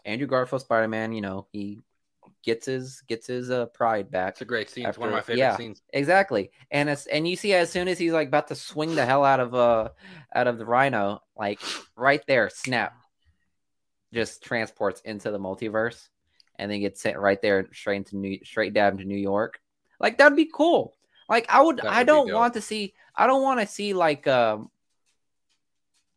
Andrew 0.05 0.27
Garfield 0.27 0.63
Spider-Man, 0.63 1.13
you 1.13 1.21
know, 1.21 1.47
he 1.53 1.81
gets 2.47 2.67
his 2.67 3.03
gets 3.03 3.27
his 3.27 3.51
uh, 3.51 3.67
pride 3.67 4.11
back. 4.11 4.35
It's 4.35 4.41
a 4.41 4.47
great 4.47 4.71
scene. 4.71 4.87
it's 4.87 4.97
one 4.97 5.09
of 5.09 5.15
my 5.15 5.21
favorite 5.21 5.41
yeah. 5.41 5.57
scenes. 5.57 5.83
Exactly. 5.93 6.53
And 6.71 6.89
it's 6.89 7.07
and 7.07 7.29
you 7.29 7.37
see 7.37 7.53
as 7.53 7.71
soon 7.71 7.89
as 7.89 7.99
he's 7.99 8.13
like 8.13 8.29
about 8.29 8.49
to 8.49 8.55
swing 8.55 8.95
the 8.95 9.05
hell 9.05 9.25
out 9.25 9.41
of 9.41 9.55
uh 9.55 9.91
out 10.35 10.47
of 10.47 10.57
the 10.57 10.65
rhino, 10.65 11.21
like 11.37 11.61
right 11.97 12.23
there, 12.27 12.49
snap. 12.49 12.95
Just 14.15 14.43
transports 14.43 15.03
into 15.03 15.31
the 15.31 15.39
multiverse 15.39 16.09
and 16.59 16.71
then 16.71 16.81
gets 16.81 17.03
sent 17.03 17.19
right 17.19 17.43
there 17.43 17.69
straight 17.73 17.97
into 17.97 18.17
New 18.17 18.39
straight 18.45 18.73
down 18.73 18.97
to 18.99 19.05
New 19.05 19.19
York. 19.19 19.61
Like 19.99 20.17
that'd 20.17 20.37
be 20.37 20.51
cool. 20.53 20.95
Like 21.29 21.47
I 21.49 21.61
would 21.61 21.79
That 21.79 21.89
I 21.89 22.05
don't 22.05 22.33
want 22.33 22.55
to 22.55 22.61
see 22.61 22.95
I 23.15 23.27
don't 23.27 23.43
want 23.43 23.61
to 23.61 23.67
see 23.67 23.93
like 23.93 24.27
um 24.29 24.71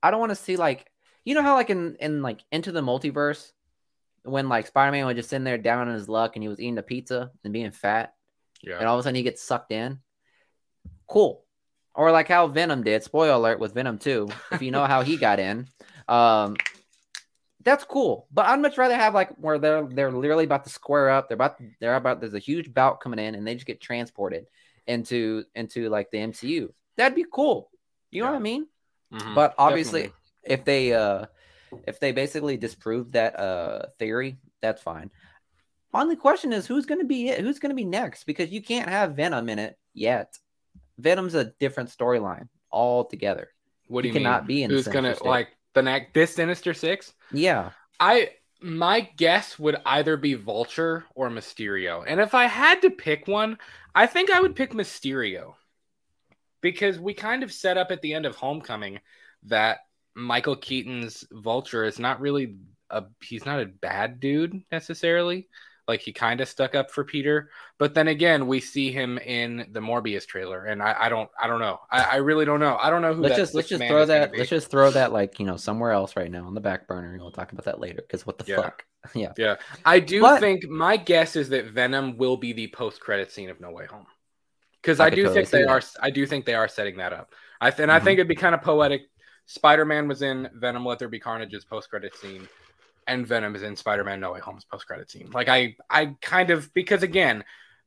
I 0.04 0.12
don't 0.12 0.20
want 0.20 0.30
to 0.30 0.36
see 0.36 0.56
like 0.56 0.92
you 1.26 1.34
know 1.34 1.42
how 1.42 1.56
like 1.56 1.72
in 1.72 1.96
in 2.00 2.22
like 2.22 2.44
into 2.52 2.72
the 2.72 2.82
multiverse 2.82 3.52
when 4.24 4.50
like 4.50 4.68
Spider-Man 4.68 5.06
was 5.06 5.16
just 5.16 5.30
sitting 5.30 5.44
there 5.44 5.58
down 5.58 5.88
on 5.88 5.94
his 5.94 6.10
luck 6.10 6.36
and 6.36 6.44
he 6.44 6.50
was 6.50 6.60
eating 6.60 6.78
a 6.78 6.84
pizza 6.84 7.32
and 7.44 7.54
being 7.54 7.72
fat 7.72 8.14
Yeah. 8.62 8.78
and 8.78 8.88
all 8.88 8.96
of 8.96 9.00
a 9.00 9.04
sudden 9.04 9.16
he 9.16 9.24
gets 9.24 9.42
sucked 9.42 9.72
in. 9.72 10.00
Cool. 11.08 11.44
Or 11.96 12.12
like 12.12 12.28
how 12.28 12.48
Venom 12.48 12.84
did. 12.84 13.04
Spoiler 13.04 13.34
alert 13.34 13.60
with 13.60 13.74
Venom 13.74 13.98
too. 13.98 14.30
If 14.52 14.62
you 14.62 14.72
know 14.72 14.86
how 14.86 15.02
he 15.02 15.18
got 15.18 15.40
in. 15.40 15.68
Um 16.10 16.56
that's 17.64 17.84
cool. 17.84 18.26
But 18.32 18.48
I'd 18.48 18.60
much 18.62 18.78
rather 18.80 18.96
have 18.96 19.14
like 19.14 19.30
where 19.38 19.60
they're 19.60 19.86
they're 19.86 20.12
literally 20.12 20.46
about 20.46 20.64
to 20.64 20.72
square 20.72 21.12
up. 21.12 21.28
They're 21.28 21.36
about 21.36 21.58
they're 21.80 21.96
about 21.96 22.20
there's 22.20 22.34
a 22.34 22.40
huge 22.40 22.74
bout 22.74 23.00
coming 23.00 23.20
in 23.20 23.36
and 23.36 23.46
they 23.46 23.54
just 23.54 23.68
get 23.68 23.80
transported 23.80 24.48
into 24.88 25.44
into 25.54 25.88
like 25.90 26.10
the 26.10 26.18
MCU. 26.18 26.70
That'd 26.98 27.16
be 27.16 27.26
cool. 27.32 27.70
You 28.10 28.22
know 28.24 28.28
Yeah. 28.28 28.32
what 28.32 28.38
I 28.38 28.42
mean? 28.42 28.68
Mhm. 29.14 29.36
But 29.36 29.54
obviously 29.60 30.04
Definitely. 30.04 30.54
if 30.56 30.66
they 30.66 30.94
uh 30.94 31.26
if 31.88 32.00
they 32.00 32.12
basically 32.12 32.58
disprove 32.58 33.12
that 33.14 33.40
uh 33.40 33.88
theory, 33.98 34.38
that's 34.62 34.82
fine. 34.82 35.12
Only 35.94 36.16
question 36.16 36.54
is 36.54 36.68
who's 36.68 36.86
going 36.86 37.02
to 37.02 37.08
be 37.08 37.30
it? 37.30 37.42
Who's 37.42 37.60
going 37.60 37.72
to 37.72 37.76
be 37.76 37.86
next? 37.86 38.26
Because 38.26 38.52
you 38.52 38.62
can't 38.62 38.90
have 38.90 39.16
Venom 39.16 39.50
in 39.50 39.58
it 39.58 39.78
yet. 39.94 40.38
Venom's 41.00 41.34
a 41.34 41.46
different 41.60 41.90
storyline 41.90 42.48
altogether. 42.72 43.50
what 43.88 44.04
do 44.04 44.10
you 44.10 44.14
he 44.14 44.20
cannot 44.20 44.44
mean? 44.44 44.48
be 44.48 44.64
in 44.64 44.70
Who's 44.70 44.88
gonna 44.88 45.16
like 45.24 45.50
the 45.74 45.82
next 45.82 46.14
this 46.14 46.36
Sinister 46.36 46.74
Six? 46.74 47.14
Yeah, 47.32 47.72
I 48.00 48.32
my 48.62 49.10
guess 49.18 49.58
would 49.58 49.78
either 49.86 50.18
be 50.18 50.34
Vulture 50.34 51.06
or 51.16 51.30
Mysterio. 51.30 52.04
And 52.06 52.20
if 52.20 52.34
I 52.34 52.46
had 52.46 52.82
to 52.82 52.90
pick 52.90 53.28
one, 53.28 53.58
I 53.96 54.06
think 54.06 54.30
I 54.30 54.42
would 54.42 54.56
pick 54.56 54.74
Mysterio. 54.74 55.54
Because 56.62 57.00
we 57.00 57.14
kind 57.14 57.42
of 57.42 57.54
set 57.54 57.78
up 57.78 57.90
at 57.90 58.02
the 58.02 58.14
end 58.14 58.26
of 58.26 58.36
Homecoming 58.36 59.00
that 59.44 59.80
Michael 60.16 60.56
Keaton's 60.56 61.26
Vulture 61.32 61.86
is 61.86 62.00
not 62.00 62.20
really 62.22 62.56
a 62.90 63.04
he's 63.24 63.46
not 63.46 63.60
a 63.62 63.66
bad 63.66 64.20
dude 64.20 64.62
necessarily. 64.72 65.48
Like 65.88 66.02
he 66.02 66.14
kind 66.14 66.40
of 66.40 66.48
stuck 66.48 66.76
up 66.76 66.92
for 66.92 67.04
Peter, 67.04 67.50
but 67.80 67.96
then 67.96 68.10
again, 68.10 68.46
we 68.46 68.60
see 68.60 68.92
him 68.92 69.18
in 69.18 69.70
the 69.72 69.80
Morbius 69.80 70.28
trailer, 70.28 70.66
and 70.66 70.84
I, 70.84 70.96
I 71.00 71.10
don't, 71.10 71.28
I 71.42 71.48
don't 71.48 71.60
know, 71.60 71.80
I, 71.90 72.04
I 72.04 72.16
really 72.18 72.46
don't 72.46 72.60
know, 72.60 72.78
I 72.80 72.92
don't 72.92 73.02
know 73.02 73.16
who. 73.16 73.24
let's 73.24 73.34
that 73.36 73.42
just 73.42 73.56
let's 73.56 73.70
just 73.70 73.84
throw 73.84 74.06
that 74.06 74.32
let's 74.38 74.52
just 74.52 74.70
throw 74.70 74.92
that 74.92 75.12
like 75.12 75.40
you 75.40 75.48
know 75.48 75.58
somewhere 75.58 75.92
else 75.92 76.16
right 76.16 76.30
now 76.30 76.46
on 76.46 76.54
the 76.54 76.62
back 76.62 76.88
burner. 76.88 77.14
and 77.14 77.20
We'll 77.22 77.32
talk 77.32 77.54
about 77.54 77.66
that 77.66 77.80
later. 77.80 78.04
Because 78.04 78.24
what 78.24 78.38
the 78.38 78.46
Yeah. 78.46 78.58
fuck? 78.58 78.86
Yeah, 79.16 79.32
Yeah, 79.36 79.56
I 79.84 80.00
do 80.00 80.22
But- 80.22 80.42
think 80.42 80.68
my 80.70 80.96
guess 80.96 81.36
is 81.36 81.50
that 81.50 81.72
Venom 81.72 82.18
will 82.18 82.38
be 82.38 82.54
the 82.54 82.68
post-credit 82.68 83.32
scene 83.32 83.50
of 83.50 83.60
No 83.60 83.72
Way 83.72 83.88
Home, 83.88 84.06
because 84.84 85.00
I 85.00 85.06
I, 85.06 85.10
do 85.10 85.24
totally 85.24 85.36
think 85.46 85.50
they 85.50 85.64
see 85.64 85.68
are. 85.68 85.82
I 86.02 86.10
do 86.12 86.26
think 86.28 86.46
they 86.46 86.54
are 86.54 86.68
setting 86.68 86.98
that 86.98 87.14
up. 87.14 87.34
I 87.60 87.72
th- 87.72 87.80
and 87.80 87.92
I 87.92 88.00
Mhm. 88.00 88.04
think 88.04 88.20
it'd 88.20 88.28
be 88.28 88.36
kind 88.36 88.54
of 88.54 88.62
poetic. 88.62 89.02
Spider-Man 89.50 90.08
was 90.08 90.22
in 90.22 90.48
Venom: 90.54 90.86
Let 90.86 91.00
There 91.00 91.10
Be 91.10 91.20
Carnage's 91.20 91.66
post-credit 91.66 92.16
scene, 92.16 92.48
and 93.08 93.26
Venom 93.26 93.56
is 93.56 93.64
in 93.64 93.76
Spider-Man: 93.76 94.20
No 94.20 94.34
Way 94.34 94.40
Home's 94.40 94.64
post-credit 94.64 95.10
scene. 95.10 95.32
Like 95.34 95.50
I, 95.50 95.76
I 95.90 96.16
kind 96.22 96.52
of 96.52 96.72
because 96.76 97.02
again, 97.02 97.44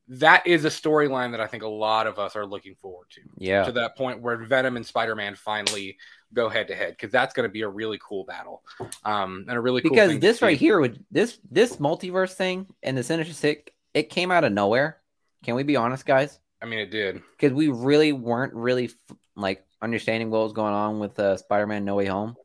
that 0.09 0.45
is 0.45 0.65
a 0.65 0.69
storyline 0.69 1.31
that 1.31 1.39
I 1.39 1.47
think 1.47 1.63
a 1.63 1.67
lot 1.69 2.05
of 2.05 2.19
us 2.19 2.35
are 2.35 2.45
looking 2.45 2.75
forward 2.75 3.07
to. 3.11 3.21
yeah. 3.37 3.63
To 3.63 3.71
that 3.71 3.95
point 3.95 4.21
where 4.21 4.35
Venom 4.43 4.75
and 4.75 4.85
Spider-Man 4.85 5.35
finally 5.35 5.97
go 6.33 6.49
head 6.49 6.67
to 6.67 6.75
head, 6.75 6.89
because 6.89 7.11
that's 7.13 7.33
going 7.33 7.47
to 7.47 7.53
be 7.53 7.61
a 7.61 7.69
really 7.69 7.99
cool 8.05 8.25
battle, 8.25 8.61
um, 9.05 9.45
and 9.47 9.57
a 9.57 9.61
really 9.61 9.81
cool 9.81 9.91
because 9.91 10.19
this 10.19 10.41
right 10.41 10.57
here 10.57 10.81
would 10.81 11.01
this 11.11 11.39
this 11.49 11.77
multiverse 11.77 12.33
thing 12.33 12.67
and 12.83 12.97
the 12.97 13.03
Sinister 13.03 13.33
Six, 13.33 13.71
it 13.93 14.09
came 14.09 14.31
out 14.31 14.43
of 14.43 14.51
nowhere. 14.51 14.97
Can 15.45 15.55
we 15.55 15.63
be 15.63 15.77
honest, 15.77 16.05
guys? 16.05 16.39
I 16.61 16.65
mean, 16.65 16.79
it 16.79 16.91
did. 16.91 17.21
because 17.37 17.53
we 17.53 17.67
really 17.67 18.13
weren't 18.13 18.53
really 18.53 18.85
f- 18.85 19.17
like 19.35 19.65
understanding 19.81 20.29
what 20.29 20.43
was 20.43 20.53
going 20.53 20.73
on 20.73 20.99
with 20.99 21.19
uh, 21.19 21.37
Spider-Man 21.37 21.85
No 21.85 21.95
Way 21.95 22.05
Home 22.05 22.35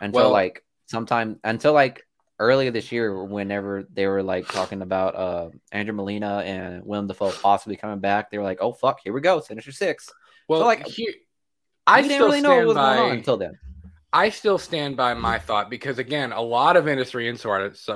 until 0.00 0.22
Well- 0.22 0.30
like 0.30 0.64
sometime 0.86 1.40
until 1.44 1.72
like 1.72 2.06
earlier 2.38 2.70
this 2.70 2.90
year 2.92 3.22
whenever 3.24 3.86
they 3.92 4.06
were 4.06 4.22
like 4.22 4.46
talking 4.48 4.82
about 4.82 5.14
uh 5.14 5.48
Andrew 5.70 5.94
Molina 5.94 6.38
and 6.44 6.84
Willem 6.84 7.06
Dafoe 7.06 7.30
possibly 7.30 7.76
coming 7.76 8.00
back 8.00 8.30
they 8.30 8.36
were 8.38 8.44
like 8.44 8.58
oh 8.60 8.72
fuck 8.72 8.98
here 9.02 9.12
we 9.12 9.20
go 9.20 9.40
Sinister 9.40 9.70
Six 9.72 10.10
Well, 10.48 10.60
So, 10.60 10.66
like 10.66 10.86
I 11.86 12.02
didn't 12.02 12.16
still 12.16 12.26
really 12.26 12.40
know 12.40 12.48
stand 12.50 12.66
what 12.66 12.66
was 12.66 12.74
by. 12.74 12.96
going 12.96 13.10
on 13.10 13.16
until 13.18 13.36
then 13.36 13.58
I 14.12 14.28
still 14.28 14.58
stand 14.58 14.96
by 14.96 15.14
my 15.14 15.38
thought 15.38 15.70
because 15.70 15.98
again, 15.98 16.32
a 16.32 16.40
lot 16.42 16.76
of 16.76 16.86
industry 16.86 17.28
insiders, 17.28 17.88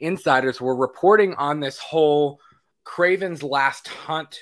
insiders 0.00 0.60
were 0.60 0.74
reporting 0.74 1.34
on 1.34 1.60
this 1.60 1.78
whole 1.78 2.40
Kraven's 2.84 3.42
Last 3.44 3.86
Hunt 3.86 4.40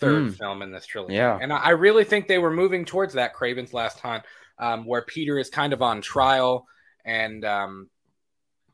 third 0.00 0.24
Mm. 0.28 0.38
film 0.38 0.62
in 0.62 0.72
this 0.72 0.86
trilogy. 0.86 1.14
Yeah. 1.14 1.38
and 1.40 1.52
I, 1.52 1.70
really 1.70 2.04
think 2.04 2.26
they 2.26 2.38
were 2.38 2.50
moving 2.50 2.84
towards 2.84 3.14
that 3.14 3.34
Kraven's 3.34 3.72
Last 3.74 4.00
Hunt, 4.00 4.24
um, 4.58 4.84
where 4.86 5.02
Peter 5.02 5.38
is 5.38 5.50
kind 5.50 5.72
of 5.72 5.82
on 5.82 6.00
trial, 6.00 6.66
and 7.04 7.44
um, 7.44 7.88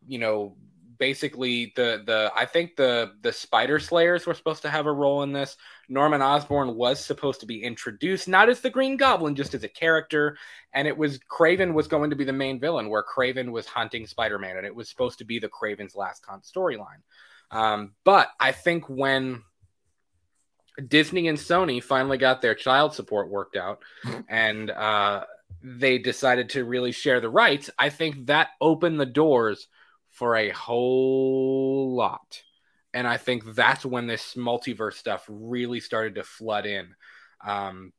you 0.07 0.19
know, 0.19 0.57
basically 0.99 1.73
the 1.77 2.03
the 2.07 2.33
I 2.35 2.47
think 2.47 2.77
the 2.77 3.13
the 3.21 3.33
Spider 3.33 3.79
Slayers 3.79 4.27
were 4.27 4.35
supposed 4.35 4.63
to 4.63 4.71
have 4.71 4.87
a 4.87 4.93
role 4.93 5.23
in 5.23 5.33
this. 5.33 5.57
Norman 5.89 6.23
Osborn 6.23 6.75
was 6.75 7.05
supposed 7.05 7.41
to 7.41 7.47
be 7.47 7.63
introduced, 7.63 8.29
not 8.29 8.49
as 8.49 8.61
the 8.61 8.71
Green 8.71 8.97
Goblin, 8.97 9.35
just 9.37 9.55
as 9.55 9.63
a 9.63 9.69
character. 9.69 10.37
And 10.73 10.89
it 10.89 10.97
was 10.97 11.19
Kraven 11.31 11.75
was 11.75 11.87
going 11.87 12.11
to 12.11 12.17
be 12.17 12.25
the 12.25 12.33
main 12.33 12.59
villain, 12.59 12.89
where 12.89 13.05
Kraven 13.05 13.51
was 13.51 13.67
hunting 13.67 14.07
Spider 14.07 14.39
Man, 14.39 14.57
and 14.57 14.67
it 14.67 14.75
was 14.75 14.89
supposed 14.89 15.19
to 15.19 15.25
be 15.25 15.39
the 15.39 15.49
Kraven's 15.49 15.95
Last 15.95 16.25
Hunt 16.27 16.45
storyline. 16.45 17.03
Um, 17.51 17.93
but 18.05 18.31
I 18.41 18.53
think 18.53 18.89
when 18.89 19.43
Disney 20.89 21.29
and 21.29 21.39
Sony 21.39 21.83
finally 21.83 22.19
got 22.19 22.43
their 22.43 22.55
child 22.55 22.95
support 22.95 23.31
worked 23.31 23.57
out, 23.57 23.83
and 24.29 24.71
uh, 24.71 25.25
they 25.63 25.99
decided 25.99 26.51
to 26.51 26.65
really 26.65 26.93
share 26.93 27.21
the 27.21 27.29
rights, 27.29 27.71
I 27.79 27.91
think 27.91 28.27
that 28.27 28.51
opened 28.61 29.01
the 29.01 29.07
doors 29.07 29.69
for 30.11 30.37
a 30.37 30.51
whole 30.51 31.95
lot. 31.95 32.43
And 32.95 33.07
I 33.07 33.17
think 33.17 33.55
that's 33.55 33.85
when 33.85 34.07
this 34.07 34.35
multiverse 34.35 34.95
stuff 34.95 35.27
really 35.29 35.81
started 35.81 36.15
to 36.15 36.25
flood 36.25 36.67
in. 36.67 36.95
Um, 37.45 37.93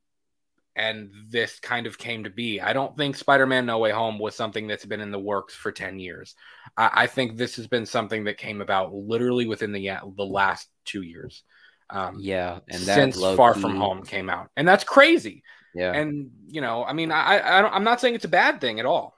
and 0.75 1.11
this 1.29 1.59
kind 1.59 1.87
of 1.87 1.97
came 1.97 2.23
to 2.23 2.29
be. 2.29 2.61
I 2.61 2.71
don't 2.71 2.95
think 2.95 3.15
Spider 3.15 3.45
Man 3.45 3.65
No 3.65 3.79
Way 3.79 3.91
Home 3.91 4.17
was 4.17 4.35
something 4.35 4.67
that's 4.67 4.85
been 4.85 5.01
in 5.01 5.11
the 5.11 5.19
works 5.19 5.53
for 5.53 5.71
10 5.71 5.99
years. 5.99 6.35
I, 6.77 6.91
I 6.93 7.07
think 7.07 7.35
this 7.35 7.55
has 7.57 7.67
been 7.67 7.85
something 7.85 8.23
that 8.25 8.37
came 8.37 8.61
about 8.61 8.93
literally 8.93 9.47
within 9.47 9.71
the, 9.71 9.89
the 10.15 10.25
last 10.25 10.69
two 10.85 11.01
years. 11.01 11.43
Um, 11.89 12.17
yeah 12.19 12.59
and 12.67 12.81
that 12.83 12.95
since 12.95 13.21
Far 13.35 13.53
From 13.53 13.75
Home 13.77 14.03
came 14.03 14.29
out. 14.29 14.49
And 14.57 14.67
that's 14.67 14.83
crazy. 14.83 15.43
yeah 15.73 15.93
And, 15.93 16.31
you 16.47 16.59
know, 16.61 16.83
I 16.83 16.93
mean, 16.93 17.11
I, 17.11 17.57
I 17.57 17.61
don't, 17.61 17.73
I'm 17.73 17.83
not 17.83 18.01
saying 18.01 18.15
it's 18.15 18.25
a 18.25 18.29
bad 18.29 18.59
thing 18.59 18.79
at 18.79 18.85
all. 18.85 19.15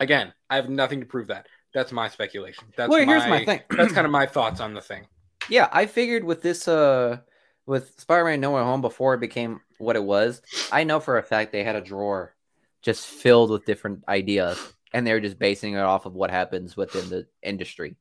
Again, 0.00 0.32
I 0.48 0.56
have 0.56 0.68
nothing 0.70 1.00
to 1.00 1.06
prove 1.06 1.28
that. 1.28 1.46
That's 1.74 1.92
my 1.92 2.08
speculation. 2.08 2.64
That's 2.76 2.88
well 2.88 3.04
here's 3.04 3.26
my 3.26 3.44
thing 3.44 3.60
that's 3.70 3.92
kind 3.92 4.06
of 4.06 4.10
my 4.10 4.24
thoughts 4.24 4.60
on 4.60 4.72
the 4.72 4.80
thing. 4.80 5.06
yeah 5.50 5.68
I 5.70 5.84
figured 5.86 6.24
with 6.24 6.40
this 6.40 6.66
uh 6.68 7.18
with 7.66 7.98
Spider-Man 8.00 8.40
No 8.40 8.52
Way 8.52 8.62
Home 8.62 8.80
before 8.80 9.14
it 9.14 9.20
became 9.20 9.60
what 9.78 9.96
it 9.96 10.04
was 10.04 10.40
I 10.72 10.84
know 10.84 11.00
for 11.00 11.18
a 11.18 11.22
fact 11.22 11.52
they 11.52 11.64
had 11.64 11.76
a 11.76 11.82
drawer 11.82 12.34
just 12.80 13.06
filled 13.06 13.50
with 13.50 13.66
different 13.66 14.04
ideas 14.08 14.58
and 14.94 15.06
they're 15.06 15.20
just 15.20 15.38
basing 15.38 15.74
it 15.74 15.80
off 15.80 16.06
of 16.06 16.14
what 16.14 16.30
happens 16.30 16.76
within 16.76 17.10
the 17.10 17.26
industry 17.42 17.96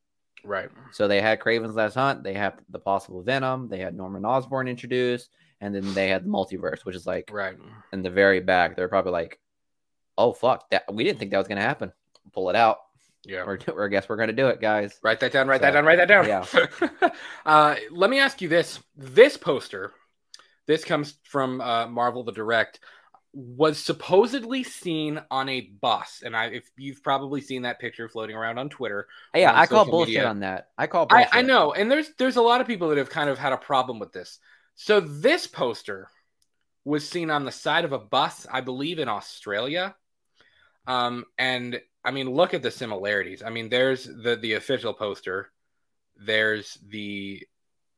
Right. 0.45 0.69
So 0.91 1.07
they 1.07 1.21
had 1.21 1.39
Kraven's 1.39 1.75
Last 1.75 1.95
Hunt, 1.95 2.23
they 2.23 2.33
had 2.33 2.53
the 2.69 2.79
possible 2.79 3.21
Venom, 3.23 3.67
they 3.67 3.79
had 3.79 3.95
Norman 3.95 4.23
Osborn 4.25 4.67
introduced, 4.67 5.29
and 5.61 5.73
then 5.73 5.93
they 5.93 6.07
had 6.09 6.23
the 6.25 6.29
multiverse, 6.29 6.85
which 6.85 6.95
is 6.95 7.07
like 7.07 7.29
Right. 7.31 7.57
in 7.91 8.01
the 8.03 8.09
very 8.09 8.39
back. 8.39 8.75
They're 8.75 8.87
probably 8.87 9.11
like, 9.13 9.39
"Oh 10.17 10.33
fuck, 10.33 10.69
that 10.69 10.83
we 10.93 11.03
didn't 11.03 11.19
think 11.19 11.31
that 11.31 11.37
was 11.39 11.47
gonna 11.47 11.61
happen. 11.61 11.91
Pull 12.33 12.49
it 12.49 12.55
out. 12.55 12.77
Yeah. 13.23 13.41
Or, 13.41 13.59
or 13.73 13.85
I 13.87 13.87
guess 13.89 14.07
we're 14.07 14.17
gonna 14.17 14.33
do 14.33 14.47
it, 14.47 14.61
guys." 14.61 14.99
Write 15.01 15.19
that 15.21 15.31
down. 15.31 15.47
Write 15.47 15.61
that 15.61 15.71
down. 15.71 15.85
Write 15.85 15.97
that 15.97 16.07
down. 16.07 16.27
yeah. 16.27 17.09
uh, 17.45 17.75
let 17.91 18.09
me 18.09 18.19
ask 18.19 18.41
you 18.41 18.47
this: 18.47 18.79
This 18.95 19.37
poster, 19.37 19.93
this 20.67 20.83
comes 20.85 21.15
from 21.23 21.59
uh, 21.61 21.87
Marvel 21.87 22.23
the 22.23 22.31
Direct, 22.31 22.79
was 23.37 23.77
supposedly 23.77 24.63
seen 24.63 25.21
on 25.29 25.49
a 25.49 25.59
bus, 25.61 26.23
and 26.25 26.35
I, 26.37 26.45
if 26.45 26.69
you've 26.77 27.03
probably 27.03 27.41
seen 27.41 27.63
that 27.63 27.79
picture 27.79 28.07
floating 28.07 28.35
around 28.35 28.57
on 28.57 28.69
Twitter, 28.69 29.07
Yeah, 29.35 29.51
on 29.51 29.55
I 29.57 29.65
call 29.65 29.83
bullshit 29.85 30.15
media. 30.15 30.27
on 30.29 30.39
that. 30.39 30.69
I 30.77 30.87
call 30.87 31.05
bullshit. 31.05 31.27
I 31.33 31.41
know, 31.41 31.73
and 31.73 31.91
there's 31.91 32.09
there's 32.17 32.37
a 32.37 32.41
lot 32.41 32.61
of 32.61 32.67
people 32.67 32.89
that 32.89 32.97
have 32.97 33.09
kind 33.09 33.29
of 33.29 33.37
had 33.37 33.51
a 33.51 33.57
problem 33.57 33.99
with 33.99 34.13
this. 34.13 34.39
So 34.75 35.01
this 35.01 35.47
poster 35.47 36.07
was 36.85 37.07
seen 37.07 37.29
on 37.29 37.43
the 37.45 37.51
side 37.51 37.83
of 37.83 37.91
a 37.91 37.99
bus, 37.99 38.47
I 38.49 38.61
believe, 38.61 38.99
in 38.99 39.09
Australia. 39.09 39.95
Um, 40.87 41.25
and 41.37 41.81
I 42.05 42.11
mean, 42.11 42.29
look 42.29 42.53
at 42.53 42.61
the 42.61 42.71
similarities. 42.71 43.43
I 43.43 43.49
mean, 43.49 43.67
there's 43.69 44.05
the 44.05 44.37
the 44.41 44.53
official 44.53 44.93
poster, 44.93 45.51
there's 46.15 46.77
the 46.87 47.45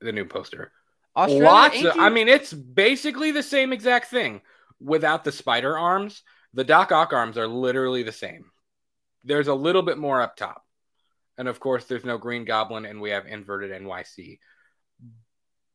the 0.02 0.12
new 0.12 0.26
poster. 0.26 0.72
Australia, 1.16 1.44
Lots 1.46 1.76
of, 1.78 1.96
you- 1.96 2.02
I 2.02 2.10
mean, 2.10 2.28
it's 2.28 2.54
basically 2.54 3.32
the 3.32 3.44
same 3.44 3.74
exact 3.74 4.08
thing 4.10 4.42
without 4.80 5.24
the 5.24 5.32
spider 5.32 5.78
arms. 5.78 6.24
The 6.54 6.64
Doc 6.64 6.92
Ock 6.92 7.14
arms 7.14 7.38
are 7.38 7.48
literally 7.48 8.04
the 8.04 8.12
same. 8.12 8.46
There's 9.24 9.48
a 9.48 9.54
little 9.54 9.82
bit 9.82 9.98
more 9.98 10.22
up 10.22 10.36
top. 10.38 10.64
And 11.38 11.48
of 11.48 11.60
course, 11.60 11.86
there's 11.86 12.06
no 12.06 12.18
Green 12.18 12.46
Goblin, 12.46 12.86
and 12.86 13.00
we 13.00 13.12
have 13.12 13.28
inverted 13.28 13.72
NYC. 13.72 14.40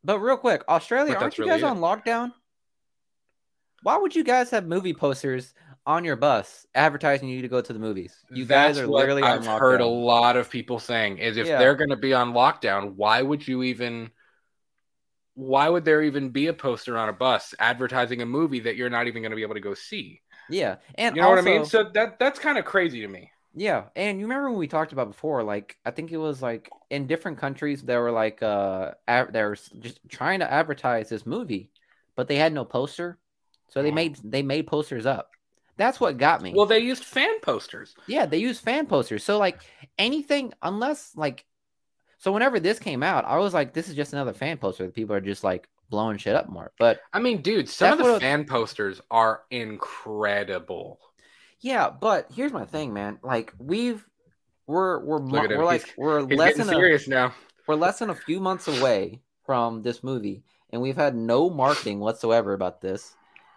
But 0.03 0.19
real 0.19 0.37
quick, 0.37 0.65
Australia, 0.69 1.15
aren't 1.15 1.39
you 1.39 1.45
really 1.45 1.61
guys 1.61 1.63
it. 1.63 1.71
on 1.71 1.79
lockdown? 1.79 2.33
Why 3.83 3.97
would 3.97 4.15
you 4.17 4.25
guys 4.25 4.51
have 4.51 4.67
movie 4.67 4.95
posters 4.95 5.55
on 5.87 6.05
your 6.05 6.17
bus 6.17 6.67
advertising 6.75 7.29
you 7.29 7.43
to 7.43 7.49
go 7.49 7.61
to 7.61 7.73
the 7.73 7.79
movies? 7.79 8.17
You 8.31 8.45
guys 8.45 8.79
are 8.79 8.87
literally 8.87 9.23
I've 9.23 9.41
on 9.41 9.47
lockdown. 9.47 9.61
heard 9.61 9.81
a 9.81 9.87
lot 9.87 10.37
of 10.37 10.51
people 10.51 10.79
saying 10.79 11.19
is 11.19 11.37
if 11.37 11.47
Yeah. 11.47 11.59
they're 11.59 11.77
going 11.77 11.91
to 11.91 11.97
be 11.97 12.15
on 12.15 12.33
lockdown, 12.33 12.95
why 12.95 13.23
would 13.23 13.47
you 13.47 13.63
even? 13.65 14.11
Why 15.35 15.69
would 15.69 15.85
there 15.85 16.03
even 16.03 16.31
be 16.31 16.49
a 16.49 16.53
poster 16.53 16.97
on 16.99 17.09
a 17.09 17.13
bus 17.13 17.55
advertising 17.59 18.21
a 18.21 18.27
movie 18.27 18.61
that 18.61 18.77
you're 18.77 18.91
not 18.91 19.07
even 19.07 19.23
going 19.23 19.31
to 19.31 19.37
be 19.37 19.43
able 19.43 19.55
to 19.55 19.61
go 19.61 19.75
see? 19.75 20.21
Yeah, 20.51 20.77
and 20.97 21.17
You 21.17 21.23
know 21.23 21.31
what 21.31 21.39
I 21.39 21.43
mean? 21.43 21.65
So 21.65 21.85
that 21.95 22.19
that's 22.19 22.39
kind 22.39 22.59
of 22.59 22.65
crazy 22.65 23.01
to 23.01 23.09
me. 23.09 23.31
Yeah, 23.55 23.85
and 23.97 24.19
you 24.19 24.25
remember 24.27 24.51
when 24.51 24.59
we 24.59 24.67
talked 24.67 24.93
about 24.93 25.09
before? 25.09 25.43
Like, 25.43 25.77
I 25.85 25.91
think 25.91 26.11
it 26.11 26.17
was 26.17 26.43
like 26.43 26.71
in 26.91 27.07
different 27.07 27.39
countries 27.39 27.83
there 27.83 28.01
were 28.01 28.11
like 28.11 28.43
uh, 28.43 28.93
ad- 29.07 29.33
they 29.33 29.43
were 29.43 29.57
just 29.81 30.01
trying 30.09 30.41
to 30.41 30.51
advertise 30.51 31.09
this 31.09 31.27
movie, 31.27 31.71
but 32.17 32.29
they 32.29 32.37
had 32.37 32.53
no 32.53 32.65
poster, 32.65 33.19
so 33.69 33.83
they 33.83 33.91
Oh. 33.91 33.95
made 33.95 34.17
they 34.25 34.43
made 34.43 34.67
posters 34.67 35.07
up. 35.07 35.31
That's 35.77 36.01
what 36.01 36.19
got 36.19 36.43
me. 36.43 36.53
Well, 36.55 36.67
they 36.67 36.79
used 36.81 37.05
fan 37.05 37.41
posters. 37.41 37.95
yeah, 38.07 38.27
they 38.27 38.39
used 38.39 38.63
fan 38.63 38.87
posters. 38.87 39.25
So 39.25 39.39
like 39.39 39.61
anything, 39.99 40.53
unless 40.63 41.13
like, 41.17 41.45
so 42.23 42.31
whenever 42.31 42.61
this 42.61 42.79
came 42.79 43.03
out, 43.03 43.25
I 43.25 43.39
was 43.39 43.53
like, 43.53 43.73
this 43.75 43.89
is 43.89 43.97
just 43.97 44.13
another 44.13 44.33
fan 44.33 44.57
poster 44.59 44.87
that 44.87 44.95
people 44.95 45.17
are 45.17 45.21
just 45.21 45.43
like 45.43 45.69
blowing 45.91 46.19
shit 46.19 46.37
up 46.37 46.49
more. 46.49 46.71
But 46.79 47.01
I 47.13 47.19
mean, 47.19 47.43
dude, 47.43 47.69
some 47.69 48.01
of 48.01 48.07
the 48.07 48.21
fan 48.21 48.45
posters 48.45 49.01
are 49.11 49.43
incredible. 49.51 51.01
yeah, 51.61 51.91
but 51.91 52.29
here's 52.35 52.53
my 52.53 52.65
thing, 52.65 52.93
man. 52.93 53.19
Like 53.23 53.53
we've 53.59 54.05
we're 54.67 55.01
we're 55.05 55.19
mo- 55.19 55.33
Look 55.33 55.45
at 55.45 55.51
him. 55.53 55.59
we're 55.59 55.65
like 55.65 55.85
He's- 55.85 55.97
we're 55.99 56.27
He's 56.29 56.39
less 56.39 56.57
than 56.57 56.69
a, 56.69 56.73
serious 56.73 57.09
now. 57.09 57.35
we're 57.67 57.75
less 57.75 57.99
than 57.99 58.11
a 58.11 58.15
few 58.15 58.41
months 58.41 58.69
away 58.69 59.21
from 59.45 59.83
this 59.83 60.03
movie, 60.05 60.43
and 60.71 60.81
we've 60.81 60.97
had 60.97 61.15
no 61.17 61.51
marketing 61.51 61.99
whatsoever 62.01 62.53
about 62.55 62.81
this. 62.81 63.17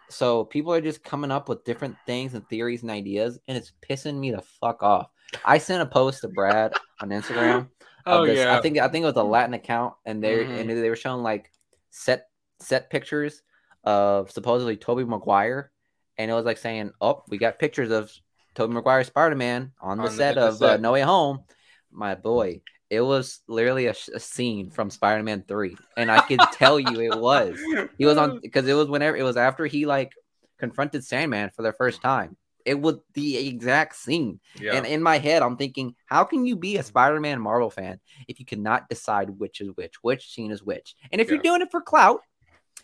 So 0.10 0.44
people 0.44 0.74
are 0.74 0.82
just 0.82 1.04
coming 1.04 1.32
up 1.32 1.50
with 1.50 1.64
different 1.64 1.96
things 2.06 2.34
and 2.34 2.48
theories 2.50 2.82
and 2.84 2.92
ideas, 2.92 3.40
and 3.48 3.58
it's 3.58 3.72
pissing 3.88 4.18
me 4.20 4.32
the 4.32 4.42
fuck 4.42 4.84
off. 4.84 5.08
I 5.44 5.58
sent 5.58 5.82
a 5.82 5.86
post 5.88 6.22
to 6.22 6.28
Brad 6.28 6.74
on 7.02 7.10
Instagram. 7.10 7.70
Oh 8.06 8.26
this- 8.26 8.38
yeah. 8.40 8.58
I 8.58 8.62
think 8.62 8.78
I 8.78 8.88
think 8.88 9.04
it 9.04 9.08
was 9.08 9.16
a 9.16 9.24
Latin 9.24 9.54
account, 9.54 9.96
and 10.06 10.24
they 10.24 10.44
Mhm. 10.46 10.60
and 10.60 10.70
they 10.70 10.90
were 10.90 10.96
showing 10.96 11.24
like 11.24 11.52
set 11.90 12.28
set 12.60 12.90
pictures 12.90 13.42
of 13.84 14.32
supposedly 14.32 14.78
Tobey 14.78 15.04
Maguire, 15.04 15.72
and 16.18 16.30
it 16.30 16.34
was 16.34 16.46
like 16.46 16.58
saying, 16.58 16.92
"Oh, 17.02 17.24
we 17.30 17.38
got 17.38 17.60
pictures 17.60 17.92
of 17.92 18.12
Tobey 18.56 18.74
Maguire 18.74 19.04
Spider 19.04 19.36
Man 19.36 19.74
on 19.82 19.98
the 19.98 20.04
On 20.06 20.10
the- 20.10 20.16
set 20.16 20.36
the 20.36 20.48
of 20.48 20.54
Uh, 20.62 20.72
set. 20.72 20.82
No 20.82 20.92
Way 20.94 21.02
Home." 21.02 21.44
My 21.92 22.16
boy, 22.16 22.62
it 22.90 23.02
was 23.02 23.40
literally 23.48 23.88
a, 23.88 23.96
a 24.14 24.20
scene 24.20 24.70
from 24.70 24.90
Spider 24.90 25.24
Man 25.24 25.44
Three, 25.48 25.76
and 25.98 26.12
I 26.12 26.22
could 26.22 26.40
tell 26.54 26.80
you 26.80 27.00
it 27.02 27.20
was. 27.20 27.58
He 27.98 28.06
was 28.06 28.18
on 28.18 28.40
because 28.42 28.68
it 28.68 28.74
was 28.74 28.88
whenever 28.90 29.16
it 29.18 29.24
was 29.24 29.38
after 29.38 29.66
he 29.66 29.86
like 29.86 30.12
confronted 30.60 31.04
Sandman 31.04 31.50
for 31.52 31.62
the 31.64 31.74
first 31.74 32.02
time. 32.02 32.38
It 32.66 32.80
was 32.82 32.96
the 33.14 33.38
exact 33.48 33.96
scene. 33.96 34.40
Yeah. 34.60 34.74
And 34.74 34.86
in 34.86 35.04
my 35.04 35.18
head, 35.20 35.42
I'm 35.44 35.58
thinking, 35.58 35.96
how 36.06 36.24
can 36.24 36.46
you 36.46 36.56
be 36.56 36.78
a 36.78 36.84
Spider-Man 36.84 37.40
Marvel 37.40 37.70
fan 37.70 38.00
if 38.28 38.40
you 38.40 38.46
cannot 38.46 38.90
decide 38.90 39.30
which 39.30 39.62
is 39.62 39.70
which, 39.76 39.96
which 40.02 40.34
scene 40.34 40.52
is 40.52 40.64
which? 40.64 40.96
And 41.12 41.22
if 41.22 41.28
Yeah. 41.28 41.36
you're 41.36 41.44
doing 41.44 41.62
it 41.62 41.72
for 41.72 41.82
clout 41.82 42.22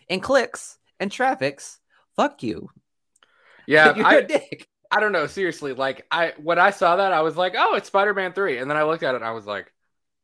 and 0.08 0.22
clicks 0.22 0.78
and 1.00 1.10
traffics, 1.10 1.78
fuck 2.16 2.42
you. 2.42 2.70
yeah. 3.66 3.94
you're 3.96 4.06
I, 4.06 4.14
a 4.16 4.26
dick. 4.26 4.68
I 4.90 5.00
don't 5.00 5.12
know. 5.12 5.26
Seriously, 5.26 5.72
like 5.72 6.06
I 6.10 6.34
when 6.42 6.58
I 6.58 6.70
saw 6.70 6.96
that, 6.96 7.12
I 7.12 7.22
was 7.22 7.36
like, 7.36 7.54
oh, 7.56 7.74
it's 7.76 7.88
Spider 7.88 8.14
Man 8.14 8.32
three, 8.32 8.58
and 8.58 8.70
then 8.70 8.76
I 8.76 8.82
looked 8.84 9.02
at 9.02 9.14
it, 9.14 9.16
and 9.16 9.24
I 9.24 9.32
was 9.32 9.46
like, 9.46 9.72